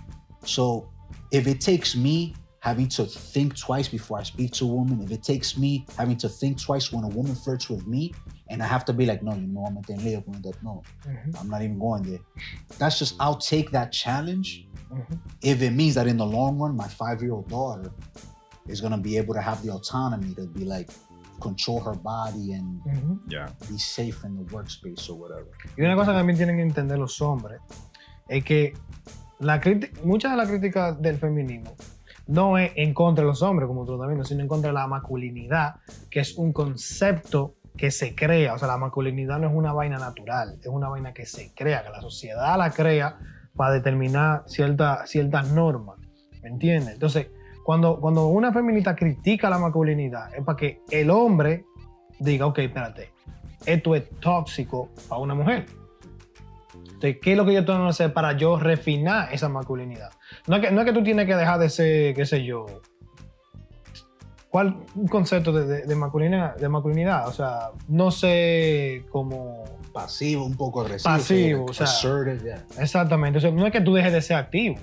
So 0.44 0.88
if 1.30 1.46
it 1.46 1.60
takes 1.60 1.94
me 1.94 2.34
having 2.62 2.88
to 2.88 3.04
think 3.04 3.56
twice 3.58 3.88
before 3.88 4.16
I 4.20 4.22
speak 4.22 4.52
to 4.52 4.64
a 4.64 4.72
woman, 4.78 5.02
if 5.02 5.10
it 5.10 5.22
takes 5.24 5.58
me 5.58 5.84
having 5.98 6.16
to 6.18 6.28
think 6.28 6.60
twice 6.62 6.92
when 6.92 7.02
a 7.02 7.08
woman 7.08 7.34
flirts 7.34 7.68
with 7.68 7.84
me, 7.88 8.14
and 8.50 8.62
I 8.62 8.66
have 8.74 8.84
to 8.84 8.92
be 8.92 9.04
like, 9.04 9.20
no, 9.28 9.32
you 9.34 9.48
know, 9.48 9.64
I'm 9.66 9.80
gonna 9.82 10.00
leo 10.00 10.20
con 10.20 10.40
that. 10.42 10.56
No, 10.62 10.82
Ujú, 11.08 11.40
I'm 11.40 11.48
not 11.50 11.62
even 11.62 11.78
going 11.86 12.04
there. 12.04 12.20
That's 12.78 12.98
just 13.00 13.16
I'll 13.18 13.40
take 13.54 13.72
that 13.72 13.90
challenge 13.90 14.48
ujú. 14.92 15.18
if 15.42 15.60
it 15.60 15.72
means 15.72 15.94
that 15.96 16.06
in 16.06 16.16
the 16.16 16.24
long 16.38 16.56
run, 16.62 16.76
my 16.76 16.86
five-year-old 16.86 17.48
daughter 17.48 17.90
is 18.68 18.80
gonna 18.80 19.02
be 19.08 19.16
able 19.16 19.34
to 19.34 19.40
have 19.40 19.58
the 19.64 19.70
autonomy 19.72 20.32
to 20.34 20.46
be 20.46 20.64
like 20.64 20.88
control 21.40 21.80
her 21.80 21.94
body 21.96 22.52
and 22.52 22.80
Ujú. 22.86 23.18
Yeah. 23.28 23.48
be 23.68 23.76
safe 23.78 24.22
in 24.24 24.36
the 24.36 24.44
workspace 24.54 25.10
or 25.10 25.14
whatever. 25.18 25.48
Y 25.76 25.82
una 25.84 25.96
cosa 25.96 26.12
que 26.12 26.18
también 26.18 26.36
tienen 26.36 26.56
que 26.58 26.62
entender 26.62 26.96
los 26.98 27.20
hombres 27.20 27.60
es 28.28 28.44
que 28.44 28.74
la 29.40 29.60
criti- 29.60 29.90
muchas 30.04 30.30
de 30.30 30.36
las 30.36 30.48
críticas 30.48 31.02
del 31.02 31.18
feminismo 31.18 31.74
no 32.32 32.58
es 32.58 32.72
en 32.76 32.94
contra 32.94 33.22
de 33.22 33.28
los 33.28 33.42
hombres, 33.42 33.66
como 33.66 33.84
tú 33.84 33.98
viendo, 33.98 34.24
sino 34.24 34.40
en 34.42 34.48
contra 34.48 34.68
de 34.68 34.74
la 34.74 34.86
masculinidad, 34.86 35.76
que 36.10 36.20
es 36.20 36.36
un 36.36 36.52
concepto 36.52 37.54
que 37.76 37.90
se 37.90 38.14
crea. 38.14 38.54
O 38.54 38.58
sea, 38.58 38.68
la 38.68 38.76
masculinidad 38.76 39.38
no 39.38 39.48
es 39.48 39.54
una 39.54 39.72
vaina 39.72 39.98
natural, 39.98 40.58
es 40.60 40.66
una 40.66 40.88
vaina 40.88 41.12
que 41.12 41.26
se 41.26 41.52
crea, 41.54 41.82
que 41.82 41.90
la 41.90 42.00
sociedad 42.00 42.56
la 42.58 42.70
crea 42.70 43.18
para 43.56 43.72
determinar 43.72 44.44
cierta- 44.46 45.06
ciertas 45.06 45.50
normas. 45.52 45.98
¿Me 46.42 46.48
entiendes? 46.48 46.94
Entonces, 46.94 47.28
cuando, 47.64 48.00
cuando 48.00 48.26
una 48.26 48.52
feminista 48.52 48.96
critica 48.96 49.48
la 49.48 49.58
masculinidad, 49.58 50.34
es 50.34 50.44
para 50.44 50.56
que 50.56 50.80
el 50.90 51.10
hombre 51.10 51.64
diga, 52.18 52.46
ok, 52.46 52.58
espérate, 52.58 53.12
esto 53.64 53.94
es 53.94 54.08
tóxico 54.20 54.88
para 55.08 55.20
una 55.20 55.34
mujer. 55.34 55.66
¿Qué 57.02 57.32
es 57.32 57.36
lo 57.36 57.44
que 57.44 57.52
yo 57.54 57.64
tengo 57.64 57.82
que 57.84 57.88
hacer 57.90 58.12
para 58.12 58.32
yo 58.36 58.58
refinar 58.58 59.32
esa 59.32 59.48
masculinidad? 59.48 60.10
No 60.46 60.56
es 60.56 60.62
que, 60.62 60.70
no 60.70 60.80
es 60.80 60.86
que 60.86 60.92
tú 60.92 61.02
tienes 61.02 61.26
que 61.26 61.34
dejar 61.36 61.58
de 61.58 61.68
ser, 61.68 62.14
qué 62.14 62.24
sé 62.26 62.44
yo, 62.44 62.66
¿cuál 64.48 64.76
concepto 65.10 65.52
de, 65.52 65.66
de- 65.66 65.86
de 65.86 65.94
masculinidad, 65.96 66.56
de 66.56 66.68
masculinidad? 66.68 67.28
O 67.28 67.32
sea, 67.32 67.70
no 67.88 68.10
sé 68.10 69.04
cómo... 69.10 69.64
Pasivo, 69.92 70.44
un 70.46 70.56
poco 70.56 70.80
agresivo. 70.80 71.12
Pasivo, 71.14 71.64
o 71.66 71.72
sea. 71.74 71.84
assertive, 71.84 72.38
yeah. 72.42 72.64
Exactamente, 72.82 73.38
o 73.38 73.40
sea, 73.40 73.50
no 73.50 73.66
es 73.66 73.72
que 73.72 73.80
tú 73.82 73.92
dejes 73.94 74.12
de 74.12 74.22
ser 74.22 74.36
activo. 74.36 74.76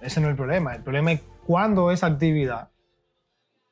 Ese 0.00 0.20
no 0.20 0.26
es 0.26 0.30
el 0.32 0.36
problema. 0.36 0.74
El 0.74 0.82
problema 0.82 1.12
es 1.12 1.20
cuando 1.46 1.90
esa 1.92 2.06
actividad 2.06 2.70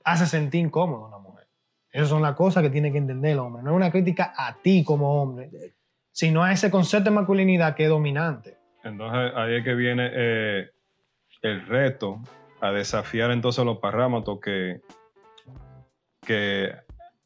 hace 0.05 0.27
sentir 0.27 0.61
incómodo 0.61 1.05
a 1.05 1.09
una 1.09 1.19
mujer. 1.19 1.49
Esas 1.91 2.09
son 2.09 2.23
las 2.23 2.35
cosas 2.37 2.63
que 2.63 2.71
tiene 2.71 2.93
que 2.93 2.99
entender 2.99 3.33
el 3.33 3.39
hombre. 3.41 3.63
No 3.63 3.71
es 3.71 3.77
una 3.77 3.91
crítica 3.91 4.35
a 4.37 4.57
ti 4.63 4.85
como 4.85 5.21
hombre, 5.23 5.51
sino 6.17 6.43
a 6.43 6.51
ese 6.51 6.71
concepto 6.71 7.11
de 7.11 7.15
masculinidad 7.17 7.75
que 7.75 7.83
es 7.85 7.91
dominante. 7.91 8.57
Entonces 8.85 9.33
ahí 9.37 9.57
es 9.57 9.65
que 9.65 9.75
viene 9.75 10.11
eh, 10.15 10.71
el 11.43 11.67
reto 11.67 12.23
a 12.63 12.71
desafiar 12.73 13.31
entonces 13.33 13.63
los 13.67 13.77
parámetros 13.81 14.39
que, 14.41 14.81
que 16.27 16.73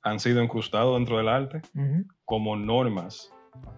han 0.02 0.18
sido 0.18 0.42
incrustados 0.42 0.96
dentro 0.96 1.18
del 1.18 1.28
arte 1.28 1.60
Ujú. 1.76 2.04
como 2.24 2.56
normas 2.56 3.32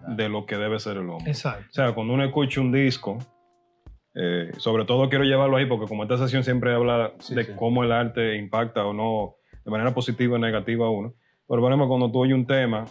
de 0.07 0.29
lo 0.29 0.47
que 0.47 0.57
debe 0.57 0.79
ser 0.79 0.97
el 0.97 1.07
hombre. 1.07 1.29
Exacto. 1.29 1.63
O 1.69 1.73
sea, 1.73 1.91
cuando 1.93 2.13
uno 2.15 2.23
escucha 2.23 2.59
un 2.59 2.71
disco, 2.71 3.19
eh, 4.15 4.49
sobre 4.57 4.85
todo 4.85 5.09
quiero 5.09 5.25
llevarlo 5.25 5.57
ahí 5.57 5.67
porque 5.67 5.85
como 5.85 6.01
esta 6.03 6.17
sesión 6.17 6.43
siempre 6.43 6.73
habla 6.73 7.13
Sí, 7.19 7.35
de 7.35 7.43
sí. 7.43 7.51
cómo 7.55 7.83
el 7.83 7.91
arte 7.91 8.35
impacta 8.35 8.83
o 8.83 8.93
no 8.93 9.35
de 9.63 9.69
manera 9.69 9.93
positiva 9.93 10.37
o 10.37 10.39
negativa 10.39 10.87
a 10.87 10.89
uno. 10.89 11.13
Pero 11.47 11.61
por 11.61 11.71
ejemplo, 11.71 11.87
cuando 11.87 12.11
tú 12.11 12.19
oyes 12.21 12.33
un 12.35 12.47
tema, 12.47 12.85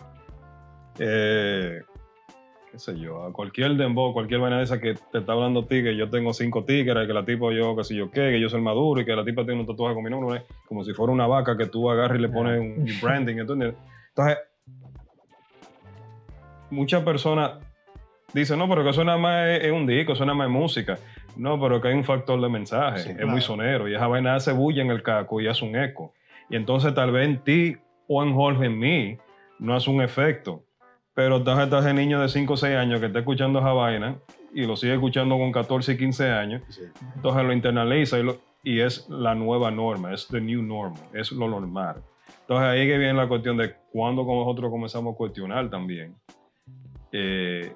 eh, 1.01 1.81
qué 2.73 2.79
sé 2.79 2.99
yo, 2.99 3.23
a 3.23 3.33
cualquier 3.35 3.77
dembow, 3.77 4.15
cualquier 4.15 4.41
vaina 4.41 4.57
de 4.57 4.65
esa 4.65 4.81
que 4.81 4.95
te 4.95 5.19
está 5.19 5.33
hablando 5.33 5.61
a 5.61 5.67
ti, 5.67 5.83
que 5.83 5.95
yo 5.95 6.09
tengo 6.09 6.33
cinco 6.33 6.65
tigres, 6.65 7.07
que 7.07 7.13
la 7.13 7.23
tipa 7.23 7.53
yo, 7.53 7.77
qué 7.77 7.85
sé 7.85 7.95
yo 7.95 8.11
qué, 8.11 8.31
que 8.31 8.41
yo 8.41 8.49
soy 8.49 8.61
el 8.61 8.65
maduro 8.65 9.03
y 9.03 9.05
que 9.05 9.15
la 9.15 9.23
tipa 9.23 9.45
tiene 9.45 9.61
un 9.61 9.67
tatuaje 9.67 9.95
con 9.95 10.03
mi 10.03 10.09
nombre, 10.09 10.45
como 10.67 10.83
si 10.83 10.95
fuera 10.95 11.13
una 11.13 11.27
vaca 11.27 11.55
que 11.59 11.67
tú 11.67 11.91
agarras 11.91 12.19
y 12.19 12.23
le 12.23 12.31
pones 12.31 12.59
un 12.61 12.87
branding, 13.03 13.37
¿entiendes? 13.37 13.75
Entonces, 14.09 14.39
muchas 16.71 17.03
personas 17.03 17.59
dicen, 18.33 18.59
no, 18.59 18.67
pero 18.71 18.83
que 18.83 18.91
eso 18.91 19.05
nada 19.05 19.19
más 19.19 19.49
es, 19.51 19.71
un 19.71 19.87
disco, 19.87 20.15
eso 20.15 20.25
nada 20.25 20.39
más 20.39 20.49
música. 20.49 20.99
No, 21.37 21.61
pero 21.61 21.79
que 21.79 21.89
hay 21.89 21.95
un 21.95 22.05
factor 22.05 22.41
de 22.41 22.49
mensaje, 22.49 23.01
Sí, 23.01 23.11
es 23.11 23.17
claro. 23.17 23.33
muy 23.33 23.43
sonero 23.43 23.89
y 23.89 23.95
esa 23.95 24.07
vaina 24.07 24.35
hace 24.35 24.53
bulla 24.53 24.83
en 24.83 24.91
el 24.91 25.03
caco 25.03 25.43
y 25.43 25.47
hace 25.47 25.65
un 25.67 25.77
eco. 25.77 26.15
Y 26.49 26.57
entonces 26.57 26.95
tal 26.95 27.13
vez 27.13 27.27
en 27.27 27.39
ti 27.45 27.77
o 28.09 28.23
en 28.23 28.35
Jorge, 28.35 28.67
en 28.67 28.79
mí, 28.79 29.19
no 29.59 29.75
hace 29.75 29.91
un 29.91 30.01
efecto. 30.01 30.65
Pero 31.15 31.37
estás 31.39 31.85
el 31.87 31.97
niño 31.97 32.21
de 32.21 32.29
5 32.29 32.55
o 32.55 32.57
6 32.57 32.77
años 32.77 33.01
que 33.01 33.07
está 33.07 33.19
escuchando 33.19 33.59
esa 33.59 33.73
vaina 33.73 34.17
y 34.55 34.67
lo 34.67 34.77
sigue 34.77 34.95
escuchando 34.95 35.37
con 35.39 35.53
14 35.53 35.93
y 35.93 35.97
15 35.99 36.31
años, 36.31 36.63
Sí. 36.71 36.83
entonces 37.17 37.45
lo 37.45 37.53
internaliza 37.53 38.19
y, 38.19 38.23
lo- 38.23 38.39
y 38.63 38.81
es 38.81 39.09
la 39.11 39.35
nueva 39.35 39.71
norma, 39.71 40.13
es 40.15 40.27
the 40.29 40.41
new 40.41 40.63
normal, 40.63 41.03
es 41.13 41.33
lo 41.33 41.49
normal. 41.49 41.97
Entonces 42.41 42.67
ahí 42.67 42.87
que 42.87 42.99
viene 42.99 43.15
la 43.15 43.29
cuestión 43.29 43.57
de 43.57 43.75
cuando 43.93 44.25
nosotros 44.25 44.71
comenzamos 44.71 45.15
a 45.15 45.17
cuestionar 45.17 45.69
también 45.71 46.15
eh, 47.13 47.75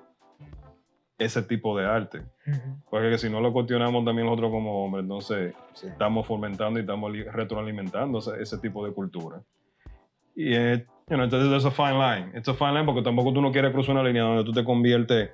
ese 1.19 1.43
tipo 1.43 1.77
de 1.79 1.87
arte. 1.87 2.23
Porque 2.91 3.11
que 3.11 3.19
si 3.19 3.29
no 3.29 3.41
lo 3.41 3.53
cuestionamos 3.53 4.05
también 4.05 4.27
nosotros 4.27 4.51
como 4.51 4.85
hombres, 4.85 5.03
entonces 5.03 5.55
Sí. 5.75 5.89
estamos 5.89 6.27
fomentando 6.27 6.79
y 6.79 6.83
estamos 6.83 7.11
li- 7.13 7.25
retroalimentando 7.25 8.19
ese, 8.19 8.41
ese 8.41 8.59
tipo 8.59 8.85
de 8.87 8.93
cultura. 8.93 9.41
Y 10.37 10.55
eh, 10.55 10.87
you 11.09 11.17
know, 11.17 11.25
entonces 11.25 11.51
es 11.51 11.65
a 11.65 11.71
fine 11.71 11.99
line. 11.99 12.39
It's 12.39 12.49
a 12.49 12.55
fine 12.55 12.75
line 12.75 12.85
porque 12.85 13.03
tampoco 13.03 13.33
tú 13.33 13.41
no 13.41 13.51
quieres 13.51 13.73
cruzar 13.73 13.95
una 13.95 14.05
línea 14.05 14.23
donde 14.23 14.45
tú 14.45 14.53
te 14.53 14.63
conviertes 14.63 15.31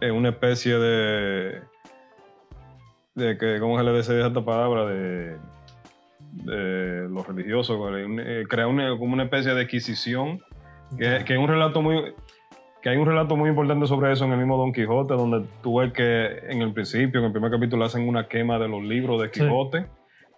en 0.00 0.14
una 0.14 0.30
especie 0.30 0.78
de 0.78 1.60
de 3.14 3.36
que 3.36 3.58
cómo 3.60 3.76
se 3.76 3.84
le 3.84 3.92
dice 3.92 4.20
esta 4.20 4.44
palabra 4.44 4.86
de 4.86 5.36
de 6.32 7.08
los 7.08 7.26
religiosos 7.26 7.78
eh, 7.96 8.44
crear 8.48 8.68
una, 8.68 8.90
como 8.96 9.14
una 9.14 9.24
especie 9.24 9.54
de 9.54 9.62
adquisición 9.62 10.40
que, 10.96 11.24
que 11.24 11.34
es 11.34 11.38
un 11.38 11.48
relato 11.48 11.82
muy 11.82 12.14
que 12.80 12.90
hay 12.90 12.96
un 12.96 13.06
relato 13.06 13.36
muy 13.36 13.50
importante 13.50 13.86
sobre 13.86 14.12
eso 14.12 14.24
en 14.24 14.32
el 14.32 14.38
mismo 14.38 14.56
Don 14.56 14.72
Quijote 14.72 15.14
donde 15.14 15.44
tú 15.62 15.80
ves 15.80 15.92
que 15.92 16.38
en 16.48 16.62
el 16.62 16.72
principio 16.72 17.20
en 17.20 17.26
el 17.26 17.32
primer 17.32 17.50
capítulo 17.50 17.84
hacen 17.84 18.06
una 18.06 18.28
quema 18.28 18.58
de 18.58 18.68
los 18.68 18.84
libros 18.84 19.20
de. 19.20 19.30
Quijote 19.30 19.86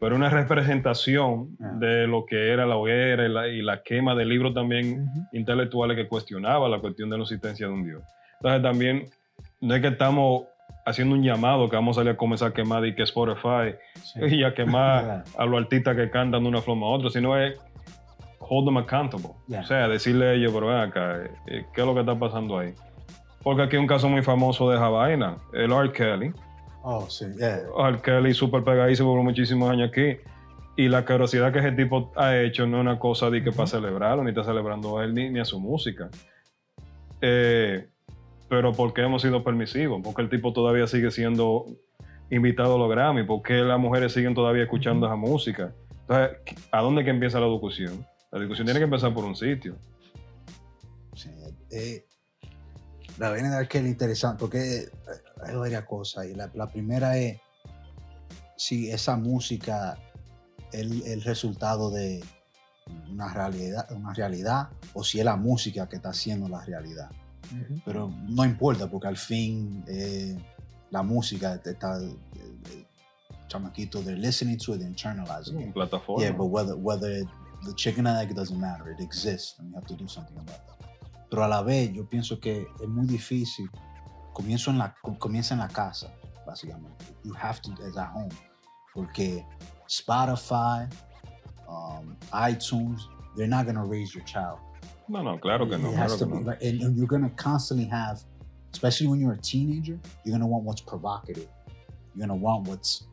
pero 0.00 0.16
una 0.16 0.28
representación 0.30 1.56
Ah. 1.62 1.72
de 1.78 2.06
lo 2.06 2.24
que 2.26 2.50
era 2.52 2.66
la 2.66 2.76
hoguera 2.76 3.26
y 3.26 3.28
la, 3.28 3.48
y 3.48 3.62
la 3.62 3.82
quema 3.82 4.14
de 4.14 4.24
libros 4.24 4.54
también 4.54 5.02
Ujú. 5.02 5.26
intelectuales 5.32 5.96
que 5.96 6.08
cuestionaba 6.08 6.68
la 6.68 6.78
cuestión 6.78 7.10
de 7.10 7.16
la 7.18 7.22
existencia 7.24 7.66
de 7.66 7.72
un 7.72 7.84
Dios. 7.84 8.02
Entonces 8.40 8.62
también 8.62 9.04
no 9.60 9.74
es 9.74 9.82
que 9.82 9.88
estamos 9.88 10.44
haciendo 10.86 11.14
un 11.14 11.22
llamado 11.22 11.68
que 11.68 11.76
vamos 11.76 11.96
a 11.96 12.00
salir 12.00 12.12
a 12.12 12.16
comenzar 12.16 12.48
a 12.48 12.54
quemar 12.54 12.84
y 12.86 12.94
que 12.94 13.02
Spotify 13.02 13.74
Sí. 14.02 14.20
y 14.40 14.44
a 14.44 14.54
quemar 14.54 15.24
a 15.38 15.44
los 15.46 15.60
artistas 15.60 15.94
que 15.96 16.10
cantan 16.10 16.42
de 16.42 16.48
una 16.48 16.60
forma 16.62 16.86
u 16.88 16.90
otra, 16.92 17.10
sino 17.10 17.36
es 17.36 17.58
hold 18.38 18.66
them 18.66 18.78
accountable. 18.78 19.30
Yeah. 19.48 19.60
O 19.60 19.64
sea, 19.64 19.86
decirle 19.88 20.28
a 20.28 20.32
ellos, 20.32 20.50
pero 20.52 20.66
ven 20.68 20.78
acá, 20.78 21.18
eh, 21.46 21.64
¿qué 21.74 21.80
es 21.82 21.86
lo 21.86 21.94
que 21.94 22.00
está 22.00 22.18
pasando 22.18 22.58
ahí? 22.58 22.72
Porque 23.42 23.62
aquí 23.62 23.76
hay 23.76 23.80
un 23.82 23.86
caso 23.86 24.08
muy 24.08 24.22
famoso 24.22 24.68
de 24.70 24.76
esa 24.76 24.88
vaina, 24.88 25.36
el 25.52 25.70
R. 25.72 25.92
Kelly. 25.92 26.32
Oh, 26.82 27.08
sí. 27.08 27.26
Yeah. 27.36 27.62
R. 27.88 28.00
Kelly 28.00 28.34
súper 28.34 28.64
pegadísimo 28.64 29.14
por 29.14 29.22
muchísimos 29.22 29.70
años 29.70 29.90
aquí. 29.90 30.18
Y 30.76 30.88
la 30.88 31.04
carosidad 31.04 31.52
que 31.52 31.58
ese 31.58 31.72
tipo 31.72 32.12
ha 32.16 32.36
hecho 32.38 32.66
no 32.66 32.78
es 32.78 32.80
una 32.80 32.98
cosa 32.98 33.28
de 33.28 33.42
que 33.42 33.52
para 33.52 33.66
celebrarlo, 33.66 34.22
ni 34.24 34.30
está 34.30 34.44
celebrando 34.44 34.98
a 34.98 35.04
él 35.04 35.14
ni, 35.14 35.28
ni 35.28 35.40
a 35.40 35.44
su 35.44 35.60
música. 35.60 36.08
Eh, 37.20 37.86
pero 38.48 38.72
¿por 38.72 38.94
qué 38.94 39.02
hemos 39.02 39.22
sido 39.22 39.44
permisivos? 39.44 40.00
Porque 40.02 40.22
el 40.22 40.30
tipo 40.30 40.52
todavía 40.52 40.86
sigue 40.86 41.10
siendo 41.10 41.66
invitado 42.30 42.76
a 42.76 42.78
los 42.78 42.90
Grammy. 42.90 43.24
¿Por 43.24 43.42
qué 43.42 43.54
las 43.54 43.78
mujeres 43.78 44.12
siguen 44.12 44.34
todavía 44.34 44.62
escuchando 44.62 45.06
esa 45.06 45.16
música? 45.16 45.72
Entonces, 46.02 46.38
¿a 46.72 46.80
dónde 46.80 47.04
que 47.04 47.10
empieza 47.10 47.38
la 47.40 47.46
discusión? 47.46 48.06
La 48.32 48.38
discusión 48.38 48.66
tiene 48.66 48.80
que 48.80 48.84
empezar 48.84 49.12
por 49.12 49.24
un 49.24 49.36
sitio. 49.36 49.76
Sí, 51.14 51.30
eh, 51.70 52.04
la 53.18 53.30
vaina 53.30 53.58
de 53.58 53.78
interesante 53.80 54.40
porque 54.40 54.58
eh, 54.58 54.88
hay 55.44 55.56
varias 55.56 55.84
cosas. 55.84 56.26
Y 56.26 56.34
la, 56.34 56.50
la 56.54 56.66
primera 56.68 57.16
es 57.16 57.40
si 58.56 58.90
esa 58.90 59.16
música 59.16 59.98
es 60.72 60.80
el, 60.80 61.02
el 61.02 61.22
resultado 61.22 61.90
de 61.90 62.22
una 63.10 63.32
realidad, 63.32 63.90
una 63.92 64.12
realidad 64.12 64.68
o 64.94 65.04
si 65.04 65.18
es 65.18 65.24
la 65.24 65.36
música 65.36 65.88
que 65.88 65.96
está 65.96 66.10
haciendo 66.10 66.48
la 66.48 66.64
realidad. 66.64 67.10
Ujú. 67.52 67.80
Pero 67.84 68.08
no 68.28 68.44
importa 68.44 68.90
porque 68.90 69.08
al 69.08 69.16
fin 69.16 69.84
eh, 69.88 70.36
la 70.90 71.02
música 71.02 71.60
está... 71.64 72.00
eh, 72.02 72.86
chamaquito, 73.50 74.00
they're 74.04 74.16
listening 74.16 74.56
to 74.56 74.74
it, 74.74 74.78
they're 74.78 74.88
internalizing 74.88 75.60
it. 75.60 75.74
Plataforma. 75.74 76.22
Yeah, 76.22 76.30
but 76.30 76.46
whether 76.46 76.76
whether 76.76 77.24
the 77.64 77.74
chicken 77.74 78.06
and 78.06 78.16
egg 78.16 78.32
doesn't 78.32 78.60
matter, 78.60 78.92
it 78.92 79.00
exists, 79.00 79.58
and 79.58 79.70
you 79.70 79.74
have 79.74 79.86
to 79.88 79.96
do 79.96 80.06
something 80.06 80.38
about 80.38 80.64
that. 80.68 80.86
Pero 81.28 81.42
a 81.42 81.48
la 81.48 81.60
vez, 81.60 81.92
yo 81.92 82.08
pienso 82.08 82.38
que 82.38 82.64
es 82.80 82.88
muy 82.88 83.06
difícil. 83.06 83.68
Comienzo 84.40 84.70
en 84.70 84.78
la, 84.78 84.94
comienza 85.18 85.54
en 85.54 85.60
la 85.60 85.68
casa, 85.68 86.10
básicamente. 86.46 87.04
You 87.24 87.34
have 87.34 87.60
to, 87.60 87.72
as 87.86 87.96
at 87.98 88.08
home. 88.08 88.30
Porque 88.94 89.44
Spotify, 89.86 90.88
um, 91.68 92.16
iTunes, 92.32 93.02
they're 93.36 93.46
not 93.46 93.66
going 93.66 93.76
to 93.76 93.84
raise 93.84 94.14
your 94.14 94.24
child. 94.24 94.58
no, 95.08 95.22
no, 95.22 95.36
claro 95.38 95.66
que 95.66 95.76
no. 95.76 95.90
It 95.90 95.94
Claro 95.94 95.96
has 95.96 96.12
que 96.12 96.18
to 96.20 96.26
be, 96.26 96.42
no. 96.42 96.50
and, 96.52 96.82
and 96.82 96.96
you're 96.96 97.06
going 97.06 97.22
to 97.22 97.30
constantly 97.30 97.84
have, 97.86 98.22
especially 98.72 99.08
when 99.08 99.20
you're 99.20 99.32
a 99.34 99.38
teenager, 99.38 99.98
you're 100.24 100.32
going 100.32 100.40
to 100.40 100.46
want 100.46 100.64
what's 100.64 100.80
provocative. 100.80 101.48
You're 102.14 102.26
going 102.26 102.40
to 102.40 102.42
want 102.42 102.66
what's 102.66 103.06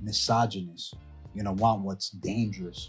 misogynist. 0.00 0.94
You're 1.34 1.44
going 1.44 1.56
to 1.56 1.62
want 1.62 1.82
what's 1.82 2.10
dangerous. 2.10 2.88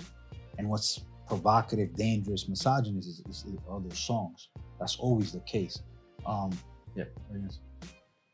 And 0.57 0.69
what's 0.69 1.03
provocative, 1.27 1.95
dangerous, 1.95 2.47
misogynist 2.47 3.09
is, 3.09 3.23
is, 3.27 3.45
are 3.69 3.81
those 3.81 3.99
songs. 3.99 4.49
That's 4.79 4.97
always 4.97 5.31
the 5.33 5.41
case. 5.41 5.81
Um, 6.25 6.51
yeah. 6.95 7.05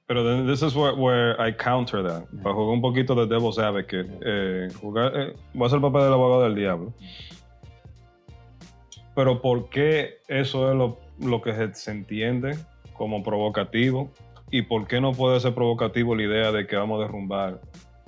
Pero 0.10 0.24
then 0.24 0.48
this 0.48 0.64
is 0.64 0.76
where, 0.76 0.96
where 0.96 1.40
I 1.40 1.52
counter 1.54 2.02
that. 2.02 2.24
Yeah. 2.34 2.42
Para 2.42 2.56
jugar 2.56 2.74
un 2.74 2.82
poquito 2.82 3.14
de 3.14 3.28
Devil's 3.28 3.60
Advocate. 3.60 4.10
eh, 4.26 4.68
jugar, 4.82 5.12
eh, 5.16 5.34
voy 5.54 5.68
a 5.68 5.70
ser 5.70 5.76
el 5.78 5.84
papel 5.84 6.02
del 6.02 6.14
abogado 6.14 6.42
del 6.46 6.56
diablo. 6.56 6.94
Pero 9.16 9.40
¿por 9.42 9.70
qué 9.70 10.18
eso 10.28 10.72
es 10.72 10.76
lo, 10.76 10.98
lo 11.20 11.42
que 11.42 11.54
se, 11.54 11.74
se 11.76 11.92
entiende 11.92 12.58
como 12.94 13.22
provocativo? 13.22 14.10
¿Y 14.50 14.64
por 14.64 14.88
qué 14.88 15.00
no 15.00 15.12
puede 15.12 15.40
ser 15.40 15.54
provocativo 15.54 16.16
la 16.16 16.24
idea 16.24 16.52
de 16.52 16.66
que 16.66 16.76
vamos 16.76 17.00
a 17.00 17.04
derrumbar 17.04 17.60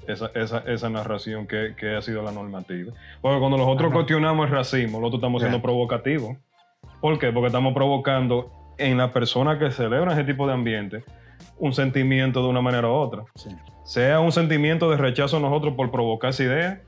esa, 0.08 0.32
esa, 0.34 0.60
esa 0.66 0.90
narración 0.90 1.46
que, 1.46 1.76
que 1.78 1.96
ha 1.96 2.02
sido 2.02 2.24
la 2.24 2.32
normativa? 2.32 2.94
Porque 3.22 3.40
cuando 3.40 3.58
nosotros 3.58 3.90
Ajá. 3.90 3.94
cuestionamos 3.94 4.48
el 4.48 4.52
racismo, 4.56 5.00
nosotros 5.00 5.20
estamos 5.20 5.42
siendo 5.42 5.58
Yeah. 5.60 5.62
provocativos. 5.64 6.38
¿Por 7.00 7.20
qué? 7.20 7.32
Porque 7.32 7.48
estamos 7.48 7.74
provocando 7.76 8.52
en 8.80 8.98
la 8.98 9.14
persona 9.14 9.60
que 9.60 9.70
celebra 9.70 10.14
ese 10.14 10.24
tipo 10.24 10.48
de 10.48 10.54
ambiente 10.54 11.04
un 11.58 11.74
sentimiento 11.74 12.42
de 12.44 12.50
una 12.50 12.62
manera 12.62 12.88
u 12.88 12.92
otra. 12.94 13.24
Sí. 13.36 13.50
Sea 13.84 14.20
un 14.20 14.32
sentimiento 14.32 14.90
de 14.90 14.98
rechazo 14.98 15.38
a 15.38 15.40
nosotros 15.40 15.74
por 15.76 15.92
provocar 15.92 16.30
esa 16.32 16.44
idea 16.44 16.82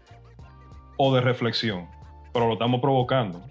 o 0.97 1.13
de 1.13 1.21
reflexión, 1.21 1.87
pero 2.33 2.47
lo 2.47 2.53
estamos 2.53 2.81
provocando. 2.81 3.41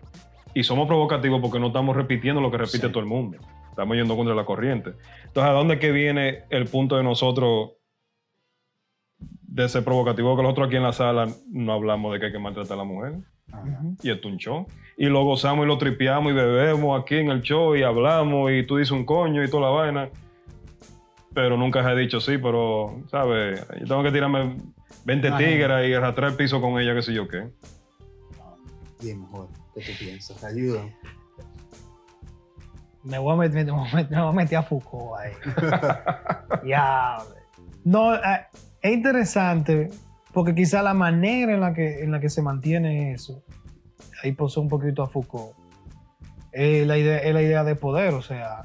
Y 0.54 0.64
somos 0.64 0.86
provocativos 0.86 1.40
porque 1.40 1.58
no 1.58 1.68
estamos 1.68 1.96
repitiendo 1.96 2.40
lo 2.40 2.50
que 2.50 2.58
repite 2.58 2.86
Sí. 2.86 2.88
todo 2.92 3.00
el 3.00 3.06
mundo. 3.06 3.38
Estamos 3.70 3.96
yendo 3.96 4.16
contra 4.16 4.34
la 4.34 4.44
corriente. 4.44 4.90
Entonces, 5.24 5.50
¿a 5.50 5.52
dónde 5.52 5.78
que 5.78 5.92
viene 5.92 6.44
el 6.50 6.66
punto 6.66 6.96
de 6.96 7.02
nosotros 7.02 7.70
de 9.18 9.68
ser 9.68 9.82
provocativo? 9.84 10.36
Que 10.36 10.42
nosotros 10.42 10.66
aquí 10.68 10.76
en 10.76 10.82
la 10.82 10.92
sala 10.92 11.28
no 11.50 11.72
hablamos 11.72 12.12
de 12.12 12.20
que 12.20 12.26
hay 12.26 12.32
que 12.32 12.38
maltratar 12.38 12.74
a 12.74 12.76
la 12.78 12.84
mujer 12.84 13.14
Ajá. 13.50 13.80
Y 14.02 14.10
esto 14.10 14.28
es 14.28 14.32
un 14.34 14.38
show. 14.38 14.66
Y 14.96 15.06
lo 15.06 15.24
gozamos 15.24 15.64
y 15.64 15.68
lo 15.68 15.76
tripeamos 15.78 16.32
y 16.32 16.34
bebemos 16.34 17.00
aquí 17.00 17.16
en 17.16 17.28
el 17.30 17.42
show 17.42 17.74
y 17.76 17.82
hablamos 17.82 18.50
y 18.52 18.62
tú 18.66 18.76
dices 18.76 18.92
un 18.92 19.04
coño 19.04 19.42
y 19.42 19.50
toda 19.50 19.64
la 19.64 19.68
vaina. 19.70 20.08
Pero 21.34 21.56
nunca 21.56 21.82
se 21.82 21.90
ha 21.90 21.94
dicho 21.94 22.20
sí, 22.20 22.38
pero, 22.38 23.02
¿sabes? 23.10 23.66
Yo 23.80 23.86
tengo 23.86 24.02
que 24.02 24.12
tirarme 24.12 24.56
20 25.04 25.28
Ajá. 25.28 25.38
tigres 25.38 25.88
y 25.88 25.94
arrastrar 25.94 26.30
el 26.30 26.36
piso 26.36 26.60
con 26.60 26.78
ella, 26.78 26.94
qué 26.94 27.02
sé 27.02 27.14
yo 27.14 27.26
qué. 27.26 27.48
Bien 29.00 29.20
mejor. 29.20 29.48
¿Qué 29.74 29.80
tú 29.80 29.92
piensas? 29.98 30.36
¿Te 30.38 30.46
ayuda? 30.46 30.82
Me 33.02 33.18
voy 33.18 33.32
a 33.32 33.36
meter, 33.36 33.64
me 33.64 33.72
voy 33.72 33.88
a 33.88 33.94
meter, 33.96 34.10
me 34.10 34.20
voy 34.20 34.28
a, 34.28 34.32
meter 34.32 34.58
a 34.58 34.62
Foucault 34.62 35.18
ahí. 35.18 35.32
ya. 36.68 37.18
No, 37.84 38.14
eh, 38.14 38.46
es 38.80 38.92
interesante 38.92 39.88
porque 40.32 40.54
quizá 40.54 40.82
la 40.82 40.94
manera 40.94 41.52
en 41.54 41.60
la 41.60 41.74
que, 41.74 42.02
en 42.02 42.12
la 42.12 42.20
que 42.20 42.28
se 42.28 42.42
mantiene 42.42 43.12
eso 43.12 43.42
ahí 44.22 44.32
posó 44.32 44.60
un 44.60 44.68
poquito 44.68 45.02
a 45.02 45.08
Foucault, 45.08 45.56
es 46.52 46.86
la, 46.86 46.98
idea, 46.98 47.18
es 47.18 47.34
la 47.34 47.42
idea 47.42 47.64
de 47.64 47.74
poder, 47.74 48.14
o 48.14 48.22
sea, 48.22 48.62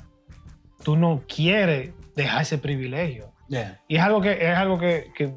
tú 0.83 0.95
no 0.95 1.23
quieres 1.27 1.91
dejar 2.17 2.41
ese 2.41 2.57
privilegio. 2.57 3.31
Yeah. 3.47 3.79
Y 3.87 3.95
es 3.95 4.01
algo 4.01 4.19
que, 4.19 4.31
es 4.31 4.57
algo 4.57 4.77
que, 4.79 5.11
que, 5.15 5.33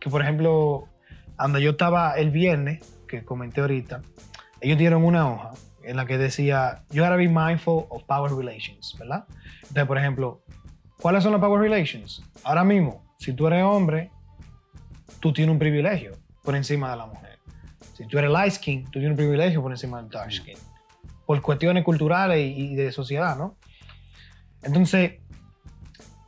que, 0.00 0.10
por 0.10 0.22
ejemplo, 0.22 0.88
cuando 1.36 1.58
yo 1.58 1.72
estaba 1.72 2.14
el 2.14 2.30
viernes, 2.30 2.80
que 3.06 3.22
comenté 3.24 3.60
ahorita, 3.60 4.00
ellos 4.60 4.78
dieron 4.78 5.04
una 5.04 5.30
hoja 5.30 5.52
en 5.84 5.96
la 5.96 6.06
que 6.06 6.18
decía, 6.18 6.82
you 6.90 7.02
gotta 7.02 7.16
be 7.16 7.28
mindful 7.28 7.84
of 7.90 8.02
power 8.04 8.32
relations, 8.32 8.96
¿verdad? 8.98 9.24
Entonces, 9.60 9.86
por 9.86 9.98
ejemplo, 9.98 10.42
¿cuáles 11.00 11.22
son 11.22 11.32
las 11.32 11.40
power 11.40 11.60
relations? 11.60 12.22
Ahora 12.44 12.64
mismo, 12.64 13.04
si 13.18 13.34
tú 13.34 13.46
eres 13.46 13.62
hombre, 13.62 14.10
tú 15.20 15.32
tienes 15.32 15.52
un 15.52 15.58
privilegio 15.58 16.12
por 16.42 16.56
encima 16.56 16.90
de 16.90 16.96
la 16.96 17.06
mujer. 17.06 17.38
Si 17.94 18.06
tú 18.06 18.18
eres 18.18 18.30
light 18.30 18.52
skin, 18.52 18.84
tú 18.84 18.92
tienes 18.92 19.10
un 19.10 19.16
privilegio 19.16 19.60
por 19.60 19.70
encima 19.70 20.00
del 20.00 20.08
dark 20.08 20.32
skin. 20.32 20.56
Por 21.26 21.40
cuestiones 21.42 21.84
culturales 21.84 22.38
y, 22.38 22.72
y 22.72 22.74
de 22.74 22.90
sociedad, 22.90 23.36
¿no? 23.36 23.56
Entonces, 24.62 25.19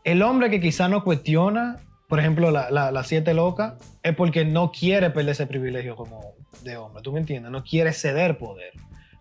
el 0.04 0.22
hombre 0.22 0.50
que 0.50 0.60
quizá 0.60 0.88
no 0.88 1.04
cuestiona, 1.04 1.78
por 2.08 2.18
ejemplo, 2.20 2.50
la, 2.50 2.70
la, 2.70 2.90
la 2.90 3.04
siete 3.04 3.34
loca, 3.34 3.76
es 4.02 4.14
porque 4.14 4.44
no 4.44 4.70
quiere 4.72 5.10
perder 5.10 5.32
ese 5.32 5.46
privilegio 5.46 5.96
como 5.96 6.20
de 6.62 6.76
hombre, 6.76 7.02
¿tú 7.02 7.12
me 7.12 7.20
entiendes? 7.20 7.50
No 7.50 7.62
quiere 7.64 7.92
ceder 7.92 8.38
poder. 8.38 8.72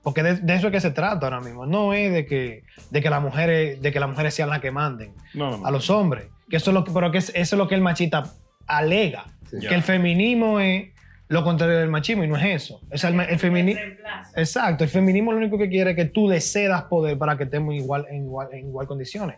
Porque 0.04 0.24
de, 0.24 0.36
de 0.38 0.56
eso 0.56 0.68
es 0.68 0.74
que 0.74 0.82
se 0.82 0.90
trata 0.92 1.28
ahora 1.28 1.40
mismo. 1.42 1.66
No 1.68 1.94
es 1.94 2.12
de 2.12 2.26
que, 2.26 2.64
de 2.90 3.02
que, 3.02 3.10
las, 3.12 3.22
mujeres, 3.22 3.80
de 3.82 3.92
que 3.92 4.00
las 4.00 4.10
mujeres 4.10 4.34
sean 4.34 4.50
las 4.50 4.60
que 4.60 4.72
manden 4.72 5.14
No, 5.36 5.52
no, 5.52 5.58
no. 5.60 5.66
a 5.68 5.72
los 5.72 5.90
hombres. 5.92 6.26
Que 6.50 6.58
eso 6.58 6.72
es 6.72 6.74
lo 6.74 6.84
que, 6.84 6.92
pero 6.92 7.12
que 7.12 7.20
es- 7.20 7.30
eso 7.30 7.56
es 7.56 7.58
lo 7.60 7.68
que 7.68 7.76
el 7.76 7.82
machista 7.82 8.24
alega. 8.68 9.26
Sí. 9.50 9.60
Que 9.68 9.76
el 9.76 9.84
feminismo 9.84 10.60
es 10.60 10.90
lo 11.28 11.44
contrario 11.44 11.78
del 11.78 11.90
machismo 11.90 12.24
y 12.24 12.28
no 12.28 12.36
es 12.36 12.64
eso. 12.64 12.82
Es 12.90 13.04
el, 13.04 13.18
el 13.20 13.38
feminismo... 13.40 13.80
Exacto, 14.36 14.84
el 14.84 14.90
feminismo 14.90 15.32
lo 15.32 15.38
único 15.38 15.58
que 15.58 15.70
quiere 15.70 15.92
es 15.92 15.96
que 15.96 16.06
tú 16.06 16.28
le 16.30 16.42
cedas 16.42 16.84
poder 16.84 17.18
para 17.18 17.38
que 17.38 17.44
estemos 17.44 17.74
igual, 17.76 18.06
en, 18.10 18.24
igual, 18.24 18.48
en 18.54 18.68
igual 18.68 18.88
condiciones. 18.88 19.38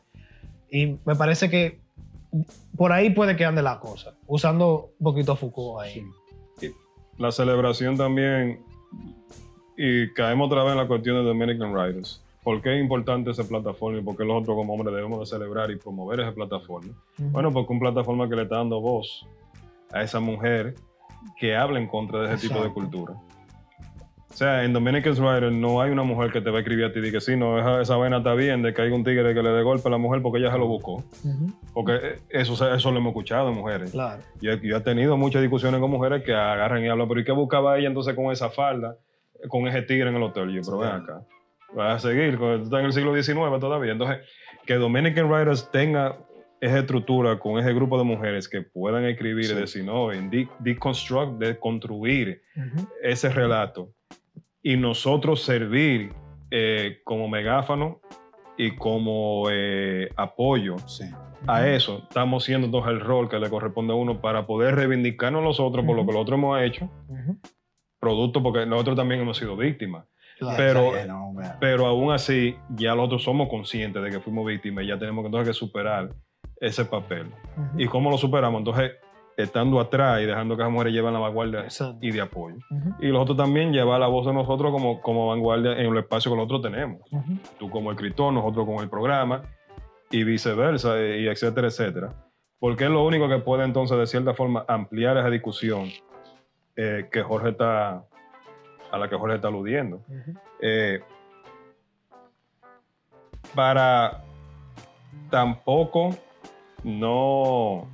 Y 0.73 0.97
me 1.05 1.15
parece 1.15 1.51
que 1.51 1.79
por 2.75 2.91
ahí 2.91 3.11
puede 3.11 3.35
que 3.35 3.45
ande 3.45 3.61
la 3.61 3.79
cosa, 3.79 4.15
usando 4.25 4.89
un 4.97 5.03
poquito 5.03 5.33
a 5.33 5.35
Foucault 5.35 5.83
ahí. 5.83 6.03
La 7.19 7.31
celebración 7.31 7.95
también, 7.95 8.59
y 9.77 10.11
caemos 10.13 10.47
otra 10.47 10.63
vez 10.63 10.71
en 10.71 10.79
la 10.79 10.87
cuestión 10.87 11.17
de 11.17 11.23
Dominican 11.25 11.71
Writers. 11.71 12.23
¿Por 12.41 12.59
qué 12.63 12.75
es 12.75 12.81
importante 12.81 13.29
esa 13.29 13.43
plataforma 13.43 13.99
y 13.99 14.01
por 14.01 14.17
qué 14.17 14.25
nosotros 14.25 14.57
como 14.57 14.73
hombres 14.73 14.95
debemos 14.95 15.19
de 15.19 15.27
celebrar 15.27 15.69
y 15.69 15.75
promover 15.75 16.21
esa 16.21 16.33
plataforma? 16.33 16.91
Bueno, 17.19 17.53
porque 17.53 17.71
es 17.71 17.79
una 17.79 17.91
plataforma 17.91 18.27
que 18.27 18.35
le 18.35 18.41
está 18.41 18.57
dando 18.57 18.81
voz 18.81 19.27
a 19.91 20.01
esa 20.01 20.19
mujer 20.19 20.73
que 21.39 21.55
habla 21.55 21.79
en 21.79 21.87
contra 21.87 22.23
de 22.23 22.33
ese 22.33 22.47
tipo 22.47 22.63
de 22.63 22.73
cultura. 22.73 23.13
O 24.33 24.35
sea, 24.35 24.63
en 24.63 24.73
Dominican's 24.73 25.19
Writer 25.19 25.51
no 25.51 25.79
hay 25.79 25.91
una 25.91 26.01
mujer 26.01 26.31
que 26.31 26.41
te 26.41 26.49
va 26.49 26.57
a 26.57 26.61
escribir 26.61 26.85
a 26.85 26.91
ti 26.91 26.99
y 27.03 27.11
que 27.11 27.21
sí, 27.21 27.35
no, 27.37 27.59
esa, 27.59 27.81
esa 27.83 27.95
vaina 27.97 28.17
está 28.17 28.33
bien 28.33 28.63
de 28.63 28.73
que 28.73 28.81
hay 28.81 28.89
un 28.91 29.03
tigre 29.03 29.31
que 29.35 29.43
le 29.43 29.49
dé 29.51 29.61
golpe 29.61 29.87
a 29.87 29.91
la 29.91 29.99
mujer 29.99 30.23
porque 30.23 30.39
ella 30.39 30.51
se 30.51 30.57
lo 30.57 30.65
buscó. 30.65 31.03
Porque 31.71 31.93
eh, 32.01 32.19
eso, 32.29 32.53
eso 32.73 32.91
lo 32.91 32.97
hemos 32.97 33.11
escuchado 33.11 33.49
de 33.49 33.55
mujeres. 33.55 33.91
Claro. 33.91 34.23
Yo, 34.41 34.53
he- 34.53 34.59
yo 34.67 34.77
he 34.77 34.81
tenido 34.81 35.17
muchas 35.17 35.41
discusiones 35.43 35.79
con 35.79 35.91
mujeres 35.91 36.23
que 36.23 36.33
agarran 36.33 36.83
y 36.83 36.87
hablan, 36.89 37.07
pero 37.07 37.19
¿y 37.19 37.23
qué 37.23 37.31
buscaba 37.31 37.77
ella 37.77 37.87
entonces 37.89 38.15
con 38.15 38.31
esa 38.31 38.49
falda, 38.49 38.97
con 39.49 39.67
ese 39.67 39.83
tigre 39.83 40.09
en 40.09 40.15
el 40.15 40.23
hotel? 40.23 40.49
Y 40.49 40.55
yo, 40.55 40.61
pero 40.65 40.79
ven 40.79 40.89
acá, 40.89 41.21
vas 41.75 42.03
a 42.03 42.09
seguir, 42.09 42.33
estás 42.63 42.79
en 42.79 42.85
el 42.85 42.93
siglo 42.93 43.13
XIX 43.21 43.59
todavía. 43.59 43.91
Entonces, 43.91 44.17
que 44.65 44.73
Dominican 44.75 45.29
Writers 45.31 45.69
tenga 45.71 46.17
esa 46.59 46.79
estructura 46.79 47.37
con 47.37 47.59
ese 47.59 47.71
grupo 47.73 47.97
de 47.99 48.03
mujeres 48.05 48.47
que 48.49 48.61
puedan 48.61 49.03
escribir 49.05 49.45
Sí. 49.45 49.51
y 49.53 49.55
decir, 49.57 49.83
no, 49.83 50.11
en 50.11 50.29
de- 50.31 50.47
deconstruct, 50.59 51.33
de 51.37 51.59
construir 51.59 52.41
ese 53.03 53.29
relato 53.29 53.89
y 54.63 54.77
nosotros 54.77 55.43
servir 55.43 56.13
eh, 56.49 57.01
como 57.03 57.27
megáfano 57.27 57.99
y 58.57 58.75
como 58.75 59.47
eh, 59.51 60.09
apoyo 60.15 60.77
Sí. 60.87 61.05
a 61.47 61.67
eso 61.67 62.03
estamos 62.07 62.43
siendo 62.43 62.65
entonces 62.67 62.91
el 62.91 62.99
rol 63.01 63.27
que 63.29 63.39
le 63.39 63.49
corresponde 63.49 63.93
a 63.93 63.95
uno 63.95 64.21
para 64.21 64.45
poder 64.47 64.75
reivindicarnos 64.75 65.43
nosotros 65.43 65.83
por 65.85 65.95
lo 65.95 66.05
que 66.05 66.13
nosotros 66.13 66.37
hemos 66.37 66.61
hecho, 66.61 66.89
producto 67.99 68.41
porque 68.43 68.65
nosotros 68.65 68.95
también 68.95 69.21
hemos 69.21 69.37
sido 69.37 69.55
víctimas. 69.55 70.05
claro. 70.37 70.57
Pero- 70.93 71.05
no. 71.07 71.33
Pero 71.59 71.85
aún 71.87 72.11
así, 72.11 72.55
ya 72.69 72.95
nosotros 72.95 73.23
somos 73.23 73.49
conscientes 73.49 74.01
de 74.03 74.09
que 74.11 74.19
fuimos 74.19 74.45
víctimas 74.45 74.83
y 74.83 74.87
ya 74.87 74.97
tenemos 74.99 75.23
que, 75.23 75.27
entonces 75.27 75.49
que 75.49 75.53
superar 75.53 76.09
ese 76.61 76.85
papel. 76.85 77.27
¿Y 77.77 77.87
cómo 77.87 78.09
lo 78.09 78.17
superamos? 78.17 78.59
Entonces, 78.59 78.91
estando 79.37 79.79
atrás 79.79 80.21
y 80.21 80.25
dejando 80.25 80.55
que 80.55 80.63
las 80.63 80.71
mujeres 80.71 80.93
lleven 80.93 81.13
la 81.13 81.19
vanguardia 81.19 81.61
Exacto. 81.61 81.97
y 82.01 82.11
de 82.11 82.21
apoyo. 82.21 82.57
Y 82.99 83.11
nosotros 83.11 83.37
también 83.37 83.71
llevar 83.71 83.99
la 83.99 84.07
voz 84.07 84.25
de 84.25 84.33
nosotros 84.33 84.71
como, 84.71 85.01
como 85.01 85.27
vanguardia 85.27 85.73
en 85.73 85.91
el 85.91 85.97
espacio 85.97 86.31
que 86.31 86.37
nosotros 86.37 86.61
tenemos. 86.61 87.01
tú 87.57 87.69
como 87.69 87.91
escritor, 87.91 88.33
nosotros 88.33 88.65
con 88.65 88.83
el 88.83 88.89
programa 88.89 89.43
y 90.11 90.23
viceversa, 90.23 90.99
y 91.01 91.27
etcétera, 91.27 91.67
etcétera. 91.67 92.13
Porque 92.59 92.85
es 92.85 92.89
lo 92.89 93.03
único 93.05 93.27
que 93.27 93.39
puede 93.39 93.63
entonces 93.63 93.97
de 93.97 94.07
cierta 94.07 94.33
forma 94.33 94.63
ampliar 94.67 95.17
esa 95.17 95.29
discusión 95.29 95.89
eh, 96.75 97.07
que 97.11 97.21
Jorge 97.21 97.49
está, 97.49 98.03
a 98.91 98.97
la 98.97 99.09
que 99.09 99.15
Jorge 99.15 99.35
está 99.35 99.47
aludiendo. 99.47 100.01
Eh, 100.61 101.01
para 103.55 104.23
tampoco 105.29 106.11
no, 106.83 107.87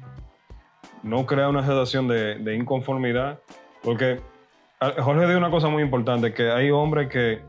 no 1.04 1.26
crear 1.26 1.50
una 1.50 1.66
sensación 1.66 2.08
de, 2.08 2.36
de 2.36 2.56
inconformidad, 2.56 3.40
porque 3.84 4.20
Jorge 4.80 5.26
dijo 5.26 5.38
una 5.38 5.52
cosa 5.52 5.68
muy 5.70 5.84
importante, 5.84 6.34
que 6.34 6.52
hay 6.52 6.72
hombres 6.72 7.10
que 7.10 7.42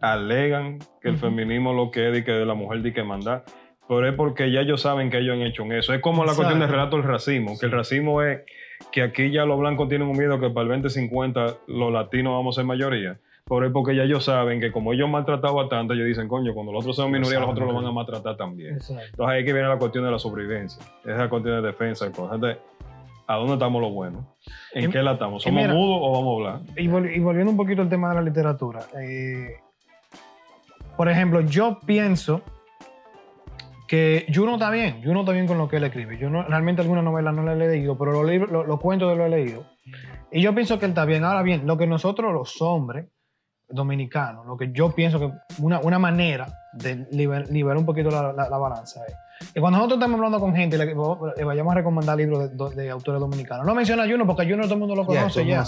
alegan 0.00 0.78
que 1.00 1.08
el 1.08 1.14
Ujú. 1.14 1.26
feminismo 1.26 1.72
lo 1.72 1.90
que 1.90 2.10
es 2.10 2.18
y 2.18 2.24
que 2.24 2.32
de 2.32 2.44
la 2.46 2.54
mujer 2.54 2.82
di 2.82 2.92
que 2.92 3.02
mandar, 3.02 3.44
pero 3.88 4.06
es 4.08 4.14
porque 4.14 4.50
ya 4.50 4.60
ellos 4.60 4.82
saben 4.82 5.10
que 5.10 5.18
ellos 5.18 5.34
han 5.34 5.42
hecho 5.42 5.62
en 5.62 5.72
eso. 5.72 5.94
Es 5.94 6.00
como 6.00 6.24
la 6.24 6.34
cuestión 6.34 6.58
del 6.58 6.68
relato 6.68 6.96
del 6.96 7.06
racismo, 7.06 7.58
que 7.58 7.66
el 7.66 7.72
racismo 7.72 8.20
es 8.22 8.40
que 8.92 9.02
aquí 9.02 9.30
ya 9.30 9.44
los 9.44 9.58
blancos 9.58 9.88
tienen 9.88 10.08
un 10.08 10.16
miedo 10.16 10.38
que 10.40 10.50
para 10.50 10.62
el 10.62 10.68
2050 10.68 11.46
los 11.68 11.92
latinos 11.92 12.32
vamos 12.32 12.56
a 12.56 12.60
ser 12.60 12.66
mayoría. 12.66 13.18
Pero 13.48 13.64
es 13.66 13.72
porque 13.72 13.94
ya 13.94 14.02
ellos 14.02 14.24
saben 14.24 14.58
que 14.60 14.72
como 14.72 14.92
ellos 14.92 15.08
a 15.14 15.68
tanto, 15.68 15.94
ellos 15.94 16.06
dicen, 16.06 16.26
coño, 16.26 16.52
cuando 16.52 16.72
los 16.72 16.80
otros 16.82 16.96
sean 16.96 17.12
minoría, 17.12 17.38
los 17.38 17.50
otros 17.50 17.68
lo 17.68 17.74
van 17.74 17.86
a 17.86 17.92
maltratar 17.92 18.36
también. 18.36 18.74
Exacto. 18.74 19.04
Entonces 19.04 19.32
ahí 19.34 19.40
es 19.40 19.44
que 19.46 19.52
viene 19.52 19.68
la 19.68 19.78
cuestión 19.78 20.04
de 20.04 20.10
la 20.10 20.18
sobrevivencia, 20.18 20.82
esa 21.04 21.28
cuestión 21.28 21.62
de 21.62 21.66
defensa. 21.68 22.06
Entonces, 22.06 22.56
¿a 23.28 23.36
dónde 23.36 23.52
estamos 23.52 23.80
los 23.80 23.92
buenos? 23.92 24.24
¿En 24.72 24.90
Y- 24.90 24.92
qué 24.92 25.00
la 25.00 25.12
estamos? 25.12 25.44
¿Somos 25.44 25.62
mira- 25.62 25.72
mudos 25.72 25.98
o 26.02 26.12
vamos 26.12 26.32
a 26.46 26.56
hablar? 26.56 26.70
Y, 26.76 26.88
vol- 26.88 27.14
y 27.14 27.20
volviendo 27.20 27.52
un 27.52 27.56
poquito 27.56 27.82
al 27.82 27.88
tema 27.88 28.08
de 28.08 28.14
la 28.16 28.22
literatura. 28.22 28.80
eh, 29.00 29.48
por 30.96 31.08
ejemplo, 31.08 31.40
yo 31.42 31.78
pienso 31.86 32.40
que 33.86 34.26
Juno 34.34 34.54
está 34.54 34.70
bien. 34.70 35.02
Juno 35.04 35.20
está 35.20 35.30
bien 35.32 35.46
con 35.46 35.58
lo 35.58 35.68
que 35.68 35.76
él 35.76 35.84
escribe. 35.84 36.18
Yo 36.18 36.28
no, 36.30 36.42
realmente 36.42 36.82
alguna 36.82 37.02
novela 37.02 37.30
no 37.30 37.42
la 37.44 37.52
he 37.52 37.56
leído, 37.56 37.96
pero 37.96 38.10
los 38.12 38.24
libros, 38.26 38.50
los, 38.50 38.66
los 38.66 38.80
cuentos 38.80 39.08
de 39.10 39.16
lo 39.16 39.26
he 39.26 39.28
leído. 39.28 39.64
Y 40.32 40.40
yo 40.42 40.52
pienso 40.54 40.78
que 40.80 40.86
él 40.86 40.90
está 40.90 41.04
bien. 41.04 41.22
Ahora 41.22 41.42
bien, 41.42 41.66
lo 41.66 41.76
que 41.76 41.86
nosotros 41.86 42.32
los 42.32 42.60
hombres 42.60 43.06
dominicanos, 43.68 44.46
lo 44.46 44.56
que 44.56 44.70
yo 44.72 44.92
pienso 44.94 45.18
que 45.18 45.30
una, 45.60 45.80
una 45.80 45.98
manera 45.98 46.46
de 46.72 47.08
liber- 47.10 47.48
liberar 47.50 47.76
un 47.78 47.84
poquito 47.86 48.10
la, 48.10 48.32
la- 48.32 48.48
la 48.48 48.58
balanza 48.58 49.04
es 49.06 49.16
que 49.52 49.60
cuando 49.60 49.76
nosotros 49.78 49.98
estamos 49.98 50.16
hablando 50.16 50.40
con 50.40 50.54
gente, 50.56 50.78
le, 50.78 50.86
le 50.86 51.44
vayamos 51.44 51.72
a 51.72 51.74
recomendar 51.76 52.16
libros 52.16 52.50
de, 52.56 52.82
de 52.82 52.90
autores 52.90 53.20
dominicanos. 53.20 53.66
No 53.66 53.74
menciona 53.74 54.04
a 54.04 54.08
Juno 54.08 54.26
porque 54.26 54.48
Juno 54.50 54.62
todo 54.64 54.74
el 54.74 54.80
mundo 54.80 54.94
lo 54.96 55.02
conoce 55.04 55.40
ya. 55.50 55.60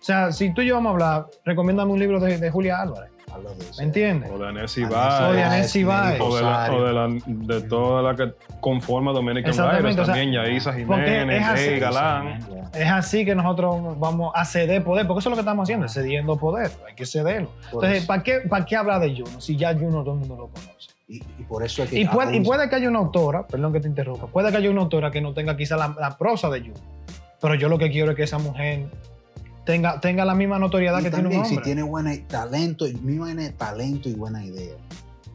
O 0.00 0.02
sea, 0.02 0.32
si 0.32 0.54
tú 0.54 0.62
y 0.62 0.68
yo 0.68 0.76
vamos 0.76 0.90
a 0.90 0.92
hablar, 0.94 1.26
recomiéndame 1.44 1.92
un 1.92 1.98
libro 1.98 2.18
de, 2.20 2.38
de 2.38 2.50
Julia 2.50 2.80
Álvarez. 2.80 3.11
Hablar 3.30 3.54
de 3.54 3.64
eso. 3.64 3.74
¿Me 3.78 3.84
entiendes? 3.84 4.30
O 4.30 4.38
de 4.38 4.48
Anesi 4.48 4.84
O 4.84 4.88
de 4.88 5.42
Anesi 5.42 5.84
o 5.84 5.88
de, 5.88 6.42
la, 6.42 6.72
o 6.72 6.84
de, 6.84 6.92
la, 6.92 7.08
de 7.26 7.60
toda 7.68 8.02
la 8.02 8.14
que 8.14 8.32
conforma 8.60 9.12
Dominican 9.12 9.50
o 9.50 9.54
sea, 9.54 9.94
también, 10.04 10.32
Yaisa 10.32 10.72
Jiménez, 10.72 11.40
es 11.40 11.46
así. 11.46 11.68
Ey 11.68 11.80
Galán. 11.80 12.38
Es 12.74 12.90
así 12.90 13.24
que 13.24 13.34
nosotros 13.34 13.98
vamos 13.98 14.32
a 14.34 14.44
ceder 14.44 14.82
poder, 14.82 15.06
porque 15.06 15.20
eso 15.20 15.28
es 15.28 15.32
lo 15.32 15.36
que 15.36 15.40
estamos 15.40 15.64
haciendo, 15.64 15.86
es 15.86 15.92
cediendo 15.92 16.36
poder. 16.36 16.70
Hay 16.88 16.94
que 16.94 17.06
cederlo. 17.06 17.50
Por 17.70 17.84
Entonces. 17.84 18.06
¿para 18.06 18.22
qué, 18.22 18.40
¿para 18.48 18.64
qué 18.64 18.76
hablar 18.76 19.00
de 19.00 19.14
Juno 19.14 19.40
si 19.40 19.56
ya 19.56 19.74
Juno 19.74 20.02
todo 20.02 20.14
el 20.14 20.20
mundo 20.20 20.36
lo 20.36 20.48
conoce? 20.48 20.90
Y, 21.08 21.16
y 21.16 21.44
por 21.46 21.62
eso 21.62 21.82
es 21.82 21.90
que 21.90 22.00
Y 22.00 22.06
puede, 22.06 22.36
y 22.36 22.40
puede 22.40 22.68
que 22.68 22.76
haya 22.76 22.88
una 22.88 23.00
autora, 23.00 23.46
perdón 23.46 23.72
que 23.72 23.80
te 23.80 23.88
interrumpa, 23.88 24.26
puede 24.28 24.50
que 24.50 24.56
haya 24.56 24.70
una 24.70 24.82
autora 24.82 25.10
que 25.10 25.20
no 25.20 25.34
tenga 25.34 25.56
quizá 25.56 25.76
la, 25.76 25.94
la 25.98 26.16
prosa 26.16 26.48
de 26.48 26.60
Juno. 26.60 26.74
Pero 27.40 27.54
yo 27.56 27.68
lo 27.68 27.76
que 27.76 27.90
quiero 27.90 28.12
es 28.12 28.16
que 28.16 28.22
esa 28.22 28.38
mujer 28.38 28.86
tenga, 29.64 30.00
tenga 30.00 30.24
la 30.24 30.34
misma 30.34 30.58
notoriedad 30.58 31.00
y 31.00 31.04
que 31.04 31.10
tiene 31.10 31.28
un 31.28 31.32
también 31.34 31.44
si 31.46 31.50
hombre. 31.56 31.64
tiene 31.64 31.82
buena 31.82 32.12
talento, 32.28 32.86
y 32.86 32.94
mi 32.94 33.18
vaina 33.18 33.44
es 33.46 33.56
talento 33.56 34.08
y 34.08 34.14
buena 34.14 34.44
idea. 34.44 34.74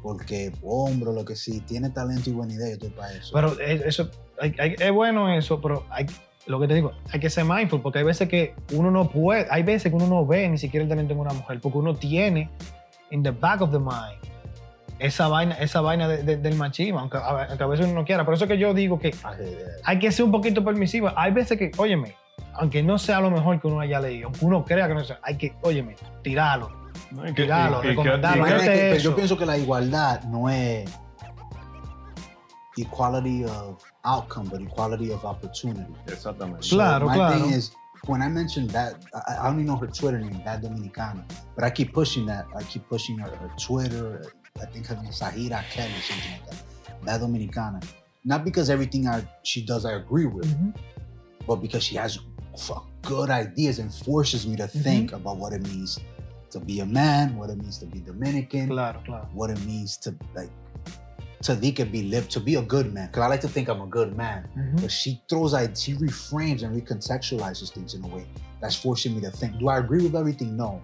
Porque 0.03 0.51
hombre, 0.63 1.11
lo 1.13 1.25
que 1.25 1.35
sí, 1.35 1.59
tiene 1.61 1.89
talento 1.89 2.29
y 2.29 2.33
buena 2.33 2.53
idea, 2.53 2.67
yo 2.67 2.73
estoy 2.73 2.89
para 2.89 3.11
eso. 3.13 3.31
Pero 3.33 3.59
es- 3.59 3.81
eso, 3.81 4.09
hay- 4.39 4.55
hay- 4.59 4.75
es 4.79 4.91
bueno 4.91 5.33
eso, 5.33 5.59
pero 5.59 5.85
hay, 5.89 6.05
lo 6.45 6.59
que 6.59 6.67
te 6.67 6.75
digo, 6.75 6.93
hay 7.11 7.19
que 7.19 7.29
ser 7.29 7.45
mindful, 7.45 7.81
porque 7.81 7.99
hay 7.99 8.05
veces 8.05 8.29
que 8.29 8.53
uno 8.73 8.91
no 8.91 9.09
puede, 9.09 9.47
hay 9.49 9.63
veces 9.63 9.91
que 9.91 9.95
uno 9.95 10.07
no 10.07 10.25
ve 10.25 10.47
ni 10.47 10.57
siquiera 10.57 10.83
el 10.83 10.89
talento 10.89 11.13
en 11.13 11.19
una 11.19 11.33
mujer, 11.33 11.59
porque 11.59 11.77
uno 11.77 11.93
tiene 11.95 12.49
in 13.11 13.23
the 13.23 13.31
back 13.31 13.61
of 13.61 13.71
the 13.71 13.79
mind 13.79 14.19
esa 14.99 15.27
vaina, 15.27 15.55
esa 15.55 15.81
vaina 15.81 16.07
de- 16.07 16.23
de- 16.23 16.37
del 16.37 16.55
machismo, 16.55 16.99
aunque, 16.99 17.17
a- 17.17 17.45
aunque 17.49 17.63
a 17.63 17.67
veces 17.67 17.85
uno 17.85 17.95
no 17.95 18.05
quiera. 18.05 18.23
Por 18.25 18.33
eso 18.33 18.45
es 18.45 18.49
que 18.51 18.57
yo 18.57 18.73
digo 18.73 18.99
que 18.99 19.13
hay 19.83 19.99
que 19.99 20.11
ser 20.11 20.25
un 20.25 20.31
poquito 20.31 20.63
permisiva. 20.63 21.13
Hay 21.17 21.31
veces 21.33 21.57
que, 21.57 21.71
óyeme, 21.77 22.15
aunque 22.57 22.81
no 22.83 22.97
sea 22.97 23.19
lo 23.19 23.29
mejor 23.31 23.59
que 23.61 23.67
uno 23.67 23.79
haya 23.79 23.99
leído, 23.99 24.27
aunque 24.27 24.45
uno 24.45 24.63
crea 24.65 24.87
que 24.87 24.93
no 24.93 25.03
sea, 25.03 25.19
hay 25.23 25.37
que, 25.37 25.55
óyeme, 25.63 25.95
tirarlo. 26.23 26.71
Tirarlo, 27.35 27.81
que- 27.81 27.89
recomendarlo. 27.89 28.45
que- 28.45 28.65
que- 28.93 28.99
yo 28.99 29.15
pienso 29.15 29.37
que 29.37 29.45
la 29.45 29.57
igualdad 29.57 30.23
no 30.23 30.49
es 30.49 30.89
equality 32.77 33.43
of 33.45 33.81
outcome, 34.03 34.49
but 34.49 34.61
equality 34.61 35.11
of 35.11 35.23
opportunity. 35.25 35.93
Exactamente. 36.07 36.63
So 36.63 36.75
Claro, 36.75 37.07
my 37.07 37.15
claro. 37.15 37.35
thing 37.39 37.53
is, 37.53 37.71
when 38.07 38.21
I 38.21 38.29
mentioned 38.29 38.69
that, 38.71 38.95
I, 39.13 39.35
I 39.45 39.47
only 39.49 39.63
know 39.63 39.75
her 39.77 39.87
Twitter 39.87 40.19
name, 40.19 40.41
Bad 40.45 40.61
Dominicana, 40.63 41.23
but 41.55 41.63
I 41.63 41.71
keep 41.71 41.93
pushing 41.93 42.25
that. 42.27 42.45
I 42.55 42.63
keep 42.63 42.87
pushing 42.87 43.17
her, 43.17 43.29
her 43.29 43.49
Twitter. 43.57 44.31
I 44.61 44.65
think 44.65 44.85
her 44.87 44.95
name 44.95 45.09
is 45.09 45.19
Sahira 45.19 45.61
Ken 45.71 45.89
or 45.89 46.01
something 46.01 46.31
like 46.33 46.45
that. 46.51 47.03
Bad 47.05 47.21
Dominicana. 47.21 47.83
Not 48.23 48.43
because 48.43 48.69
everything 48.69 49.07
I, 49.07 49.23
she 49.43 49.65
does 49.65 49.85
I 49.85 49.93
agree 49.93 50.25
with, 50.25 50.53
but 51.47 51.57
because 51.61 51.83
she 51.83 51.95
has 51.95 52.19
f- 52.57 52.83
good 53.03 53.29
ideas 53.29 53.79
and 53.79 53.93
forces 53.93 54.45
me 54.47 54.55
to 54.57 54.67
think 54.67 55.13
about 55.13 55.37
what 55.37 55.53
it 55.53 55.61
means 55.63 55.99
to 56.49 56.59
be 56.59 56.79
a 56.79 56.85
man, 56.85 57.35
what 57.37 57.49
it 57.49 57.57
means 57.57 57.77
to 57.79 57.85
be 57.85 57.99
Dominican, 57.99 58.67
Claro, 58.69 59.01
claro. 59.05 59.27
what 59.33 59.49
it 59.49 59.59
means 59.65 59.97
to 59.97 60.15
like 60.35 60.49
to 61.43 61.55
be 61.55 62.03
lived 62.03 62.31
to 62.31 62.39
be 62.39 62.55
a 62.55 62.61
good 62.61 62.93
man. 62.93 63.09
Cause 63.11 63.21
I 63.23 63.27
like 63.27 63.41
to 63.41 63.47
think 63.47 63.69
I'm 63.69 63.81
a 63.81 63.87
good 63.87 64.17
man. 64.17 64.47
Ujú. 64.57 64.81
But 64.81 64.91
she 64.91 65.21
throws 65.29 65.53
out, 65.53 65.77
she 65.77 65.93
reframes 65.93 66.63
and 66.63 66.75
recontextualizes 66.81 67.71
things 67.71 67.93
in 67.93 68.03
a 68.03 68.07
way 68.07 68.25
that's 68.59 68.75
forcing 68.75 69.13
me 69.15 69.21
to 69.21 69.31
think. 69.31 69.59
Do 69.59 69.67
I 69.69 69.77
agree 69.77 70.01
with 70.01 70.15
everything? 70.15 70.57
No. 70.57 70.81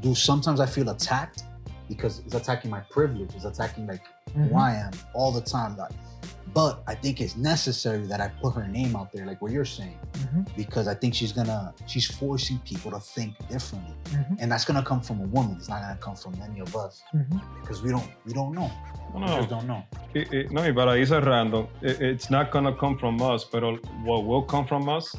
Do 0.00 0.14
sometimes 0.14 0.58
I 0.60 0.66
feel 0.66 0.88
attacked 0.90 1.44
because 1.88 2.20
it's 2.26 2.34
attacking 2.34 2.70
my 2.70 2.80
privilege, 2.90 3.30
it's 3.34 3.44
attacking 3.44 3.86
like 3.86 4.02
who 4.34 4.54
I 4.56 4.74
am 4.74 4.92
all 5.14 5.32
the 5.32 5.40
time. 5.40 5.76
Like, 5.76 5.92
but 6.54 6.82
I 6.86 6.94
think 6.94 7.20
it's 7.20 7.36
necessary 7.36 8.06
that 8.06 8.20
I 8.20 8.28
put 8.42 8.54
her 8.54 8.66
name 8.68 8.96
out 8.96 9.12
there, 9.12 9.26
like 9.26 9.40
what 9.42 9.52
you're 9.52 9.64
saying, 9.64 9.98
Ujú. 10.14 10.46
because 10.56 10.88
I 10.88 10.94
think 10.94 11.14
she's 11.14 11.32
gonna, 11.32 11.74
she's 11.86 12.06
forcing 12.06 12.58
people 12.60 12.90
to 12.92 13.00
think 13.00 13.36
differently, 13.48 13.94
Ujú. 14.12 14.36
and 14.40 14.50
that's 14.50 14.64
gonna 14.64 14.82
come 14.82 15.00
from 15.00 15.20
a 15.20 15.26
woman. 15.26 15.56
It's 15.58 15.68
not 15.68 15.80
gonna 15.82 15.98
come 16.00 16.16
from 16.16 16.34
any 16.42 16.60
of 16.60 16.74
us 16.76 17.02
Ujú. 17.14 17.40
because 17.60 17.82
we 17.82 17.90
don't, 17.90 18.08
we 18.26 18.32
don't 18.32 18.52
know. 18.54 18.70
No, 19.14 19.20
We 19.20 19.20
no. 19.26 19.36
just 19.38 19.48
don't 19.48 19.66
know. 19.66 19.82
No, 20.50 20.64
y 20.66 20.72
para 20.72 20.96
ir 20.98 21.06
cerrando, 21.06 21.68
i- 21.82 21.96
it's 22.10 22.30
not 22.30 22.50
gonna 22.50 22.74
come 22.76 22.96
from 22.98 23.20
us, 23.22 23.44
pero 23.44 23.78
what 24.04 24.24
will 24.24 24.42
come 24.46 24.66
from 24.66 24.88
us 24.88 25.16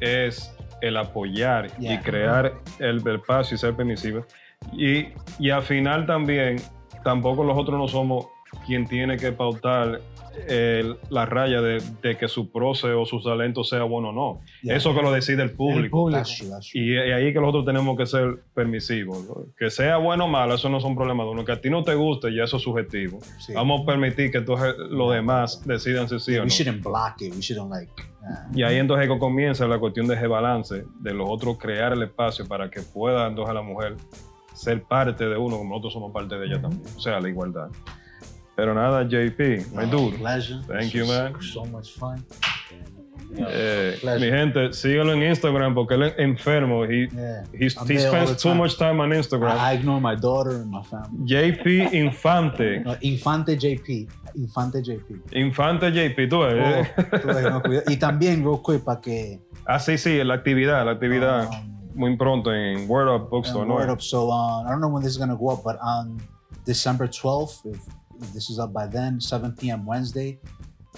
es 0.00 0.50
el 0.82 0.96
apoyar 0.96 1.70
y 1.78 1.96
crear 1.98 2.54
el, 2.78 3.02
el 3.06 3.14
espacio 3.16 3.54
y 3.54 3.58
ser 3.58 3.74
permisivo. 3.74 4.24
Y, 4.72 5.12
y 5.38 5.50
al 5.50 5.62
final 5.62 6.06
también, 6.06 6.60
tampoco 7.04 7.44
nosotros 7.44 7.78
no 7.78 7.88
somos 7.88 8.26
quien 8.66 8.86
tiene 8.86 9.16
que 9.16 9.32
pautar 9.32 10.00
el- 10.48 10.96
la 11.10 11.26
raya 11.26 11.60
de, 11.60 11.82
de 12.02 12.16
que 12.16 12.28
su 12.28 12.50
proce 12.50 12.88
o 12.88 13.04
su 13.04 13.22
talento 13.22 13.64
sea 13.64 13.82
bueno 13.84 14.08
o 14.08 14.12
no. 14.12 14.40
Yeah. 14.62 14.76
Eso 14.76 14.94
que 14.94 15.02
lo 15.02 15.12
decide 15.12 15.42
el 15.42 15.50
El 15.50 15.56
público. 15.56 16.10
That's. 16.10 16.48
That's. 16.48 16.74
Y, 16.74 16.92
y 16.94 16.96
ahí 17.12 17.32
que 17.32 17.40
nosotros 17.40 17.64
tenemos 17.64 17.96
que 17.96 18.06
ser 18.06 18.40
permisivos. 18.54 19.24
¿no? 19.26 19.46
Que 19.58 19.70
sea 19.70 19.96
bueno 19.98 20.24
o 20.24 20.28
malo, 20.28 20.54
eso 20.54 20.68
no 20.68 20.80
son 20.80 20.94
problemas 20.96 21.26
de 21.26 21.32
uno. 21.32 21.44
Que 21.44 21.52
a 21.52 21.60
ti 21.60 21.70
no 21.70 21.82
te 21.82 21.94
guste, 21.94 22.34
ya 22.34 22.44
eso 22.44 22.56
es 22.58 22.62
subjetivo. 22.62 23.18
Sí. 23.38 23.52
Vamos 23.54 23.82
a 23.82 23.86
permitir 23.86 24.30
que 24.30 24.38
entonces 24.38 24.74
los 24.90 25.12
demás 25.12 25.62
decidan 25.66 26.08
si 26.08 26.18
sí 26.18 26.36
o 26.36 26.40
we 26.42 26.46
no. 26.46 26.50
shouldn't 26.50 26.82
block 26.82 27.20
it. 27.20 27.34
We 27.34 27.40
shouldn't 27.40 27.70
like. 27.70 27.92
uh, 28.22 28.56
Y 28.58 28.62
ahí 28.62 28.76
entonces 28.76 29.08
que 29.08 29.18
comienza 29.18 29.66
la 29.66 29.78
cuestión 29.78 30.06
de 30.06 30.14
ese 30.14 30.26
balance, 30.26 30.84
de 31.00 31.14
los 31.14 31.26
otros 31.28 31.58
crear 31.58 31.92
el 31.92 32.02
espacio 32.02 32.46
para 32.46 32.70
que 32.70 32.80
pueda 32.82 33.26
entonces 33.26 33.54
la 33.54 33.62
mujer 33.62 33.96
ser 34.54 34.82
parte 34.84 35.24
de 35.28 35.36
uno, 35.36 35.56
como 35.58 35.70
nosotros 35.70 35.92
somos 35.94 36.12
parte 36.12 36.36
de 36.38 36.46
ella 36.46 36.60
también. 36.60 36.82
O 36.96 37.00
sea, 37.00 37.18
la 37.20 37.28
igualdad. 37.28 37.68
Pero 38.56 38.72
nada, 38.74 39.04
JP, 39.04 39.72
my 39.74 39.84
dude. 39.86 40.16
Pleasure. 40.18 40.60
Thank 40.68 40.94
you, 40.94 41.06
man. 41.06 41.34
So 41.42 41.64
much 41.64 41.90
fun. 41.92 42.24
Eh, 43.36 43.98
mi 44.20 44.26
gente, 44.30 44.72
síguelo 44.72 45.12
en 45.12 45.22
Instagram 45.24 45.74
porque 45.74 45.94
él 45.94 46.04
es 46.04 46.14
enfermo. 46.18 46.84
He, 46.84 47.08
Yeah. 47.12 47.42
he 47.52 47.64
all 47.66 47.98
spends 47.98 48.40
too 48.42 48.54
much 48.54 48.76
time 48.76 49.00
on 49.00 49.10
Instagram. 49.12 49.56
I, 49.58 49.72
I 49.72 49.74
ignore 49.74 50.00
my 50.00 50.14
daughter 50.14 50.50
and 50.52 50.70
my 50.70 50.82
family. 50.84 51.24
JP 51.26 51.92
Infante. 51.94 52.80
No, 52.84 52.96
Infante 53.00 53.56
JP. 53.58 54.08
Infante 54.36 54.82
JP. 54.82 55.32
Infante 55.32 55.90
JP, 55.90 56.28
tú 56.28 56.40
ves. 56.40 56.88
Oh, 56.96 57.18
tú 57.18 57.26
ves, 57.26 57.42
no, 57.42 57.62
y 57.92 57.96
también, 57.96 58.44
real 58.44 58.60
quick, 58.62 58.84
para 58.84 59.00
que. 59.00 59.40
Ah, 59.66 59.80
sí, 59.80 59.98
sí, 59.98 60.22
la 60.22 60.34
actividad, 60.34 60.84
la 60.84 60.92
actividad. 60.92 61.48
um, 61.48 61.74
muy 61.94 62.16
pronto 62.16 62.52
en 62.52 62.88
Word 62.88 63.08
Up 63.08 63.30
Bookstore, 63.30 63.66
¿no? 63.66 63.74
word 63.74 63.90
up. 63.90 64.00
So 64.00 64.28
uh, 64.30 64.62
I 64.64 64.68
don't 64.70 64.80
know 64.80 64.88
when 64.88 65.02
this 65.02 65.12
is 65.12 65.18
gonna 65.18 65.36
go 65.36 65.50
up, 65.50 65.62
but 65.64 65.76
on 65.80 66.20
December 66.64 67.06
12th, 67.08 67.64
if, 67.66 67.76
if 67.76 67.82
this 68.32 68.50
is 68.50 68.58
up 68.58 68.72
by 68.72 68.86
then, 68.86 69.20
7 69.20 69.52
p.m. 69.52 69.84
Wednesday, 69.86 70.38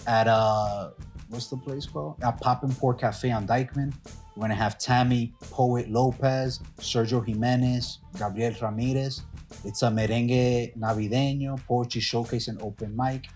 at 0.06 0.28
uh, 0.28 0.90
what's 1.28 1.48
the 1.48 1.56
place 1.56 1.86
called? 1.86 2.22
At 2.22 2.40
Pop 2.40 2.62
and 2.62 2.76
Pour 2.76 2.94
Cafe 2.94 3.30
on 3.30 3.46
Dykeman. 3.46 3.92
We're 4.34 4.42
gonna 4.42 4.54
have 4.54 4.78
Tammy, 4.78 5.32
Poet 5.50 5.90
Lopez, 5.90 6.60
Sergio 6.78 7.26
Jimenez, 7.26 7.98
Gabriel 8.18 8.54
Ramirez. 8.60 9.22
It's 9.64 9.82
a 9.82 9.88
merengue 9.88 10.76
navideño 10.76 11.58
poetry 11.66 12.00
showcase 12.00 12.48
and 12.48 12.60
open 12.60 12.94
mic. 12.96 13.26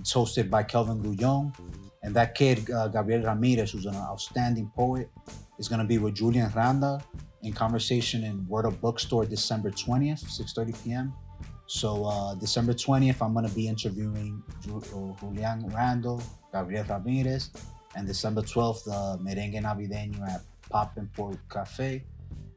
It's 0.00 0.12
hosted 0.12 0.50
by 0.50 0.64
Kelvin 0.64 1.00
Gullon. 1.02 1.52
And 2.02 2.14
that 2.14 2.34
kid, 2.34 2.70
uh, 2.70 2.88
Gabriel 2.88 3.22
Ramirez, 3.22 3.72
who's 3.72 3.86
an 3.86 3.94
outstanding 3.96 4.70
poet, 4.74 5.10
is 5.58 5.68
to 5.68 5.84
be 5.84 5.98
with 5.98 6.14
Julian 6.14 6.50
Randa 6.54 7.02
in 7.42 7.52
conversation 7.52 8.24
in 8.24 8.46
Word 8.48 8.66
Up 8.66 8.80
Bookstore 8.80 9.26
December 9.26 9.70
20th, 9.70 10.24
6.30 10.24 10.84
p.m. 10.84 11.12
So 11.68 12.06
uh, 12.06 12.34
December 12.34 12.72
20th, 12.72 13.20
I'm 13.20 13.34
going 13.34 13.46
to 13.46 13.54
be 13.54 13.68
interviewing 13.68 14.42
uh, 14.72 15.12
Julian 15.20 15.68
Randall, 15.68 16.22
Gabriel 16.50 16.84
Ramirez, 16.88 17.50
and 17.94 18.06
December 18.06 18.40
12th, 18.40 18.84
the 18.84 19.22
Merengue 19.22 19.60
Navideño 19.60 20.26
at 20.26 20.40
Pop 20.70 20.96
and 20.96 21.12
Port 21.12 21.36
Cafe. 21.48 22.04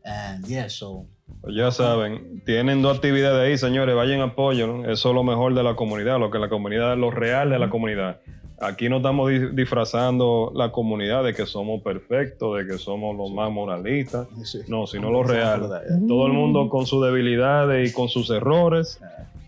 And 0.05 0.47
yeah, 0.47 0.67
so 0.67 1.05
Pues 1.41 1.55
ya 1.55 1.71
saben, 1.71 2.43
tienen 2.45 2.81
dos 2.81 2.97
actividades 2.97 3.47
ahí, 3.47 3.57
señores, 3.57 3.95
vayan 3.95 4.21
apoyo. 4.21 4.85
Eso 4.85 5.09
es 5.09 5.15
lo 5.15 5.23
mejor 5.23 5.53
de 5.53 5.63
la 5.63 5.75
comunidad, 5.75 6.19
lo 6.19 6.29
que 6.29 6.39
la 6.39 6.49
comunidad, 6.49 6.97
lo 6.97 7.11
real 7.11 7.49
de 7.49 7.59
la 7.59 7.69
comunidad. 7.69 8.21
Aquí 8.61 8.89
no 8.89 8.97
estamos 8.97 9.29
di- 9.31 9.49
disfrazando 9.53 10.51
la 10.55 10.71
comunidad 10.71 11.23
de 11.23 11.33
que 11.33 11.45
somos 11.47 11.81
perfectos, 11.81 12.57
de 12.59 12.67
que 12.67 12.77
somos 12.77 13.17
los 13.17 13.31
más 13.31 13.51
moralistas, 13.51 14.27
no, 14.67 14.85
sino 14.85 15.09
lo 15.09 15.23
real. 15.23 15.67
Todo 16.07 16.27
el 16.27 16.33
mundo 16.33 16.69
con 16.69 16.85
sus 16.85 17.03
debilidades 17.03 17.89
y 17.89 17.93
con 17.93 18.07
sus 18.07 18.29
errores, 18.29 19.01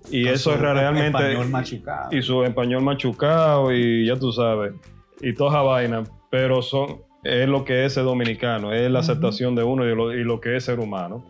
y 0.09 0.23
Con 0.25 0.33
eso 0.33 0.49
su 0.49 0.55
es 0.55 0.61
realmente... 0.61 1.05
español 1.19 1.49
machucado. 1.49 2.15
y 2.17 2.21
su 2.23 2.43
español 2.43 2.81
machucado 2.83 3.71
y 3.71 4.05
ya 4.07 4.17
tú 4.17 4.31
sabes, 4.33 4.73
y 5.21 5.33
toda 5.33 5.51
esa 5.51 5.61
vaina, 5.61 6.03
pero 6.31 6.61
son, 6.61 6.97
es 7.23 7.47
lo 7.47 7.63
que 7.65 7.85
es 7.85 7.93
ser 7.93 8.03
dominicano, 8.05 8.73
es 8.73 8.89
la 8.91 8.99
aceptación 8.99 9.53
de 9.55 9.63
uno 9.63 9.85
y 9.85 9.95
lo, 9.95 10.11
y 10.13 10.23
lo 10.23 10.41
que 10.41 10.55
es 10.57 10.65
ser 10.65 10.79
humano. 10.79 11.23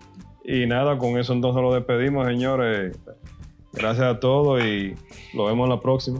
Y 0.45 0.65
nada, 0.65 0.97
con 0.97 1.17
eso 1.19 1.33
entonces 1.33 1.61
lo 1.61 1.73
despedimos, 1.73 2.25
señores. 2.27 2.97
Gracias 3.73 4.05
a 4.07 4.19
todos 4.19 4.63
y 4.63 4.93
lo 5.35 5.45
vemos 5.45 5.65
en 5.65 5.69
la 5.69 5.79
próxima. 5.81 6.19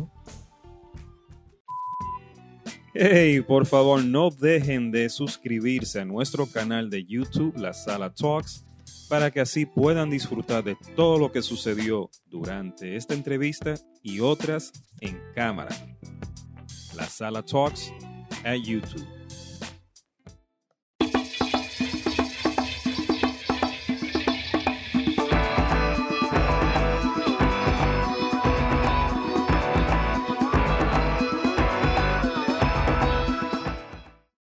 Hey, 2.96 3.42
por 3.42 3.66
favor, 3.66 4.06
no 4.06 4.30
dejen 4.30 4.92
de 4.92 5.10
suscribirse 5.10 6.00
a 6.00 6.06
nuestro 6.06 6.46
canal 6.46 6.92
de 6.92 7.04
YouTube, 7.04 7.58
La 7.58 7.74
Sala 7.74 8.14
Talks, 8.14 8.68
para 9.10 9.32
que 9.32 9.42
así 9.42 9.66
puedan 9.66 10.12
disfrutar 10.12 10.64
de 10.64 10.78
todo 10.96 11.18
lo 11.18 11.32
que 11.32 11.42
sucedió 11.42 12.12
durante 12.30 12.96
esta 12.96 13.16
entrevista 13.16 13.74
y 14.04 14.20
otras 14.20 14.72
en 15.02 15.20
cámara. 15.34 15.76
La 16.96 17.08
Sala 17.08 17.42
Talks 17.42 17.92
at 18.44 18.58
YouTube. 18.64 19.23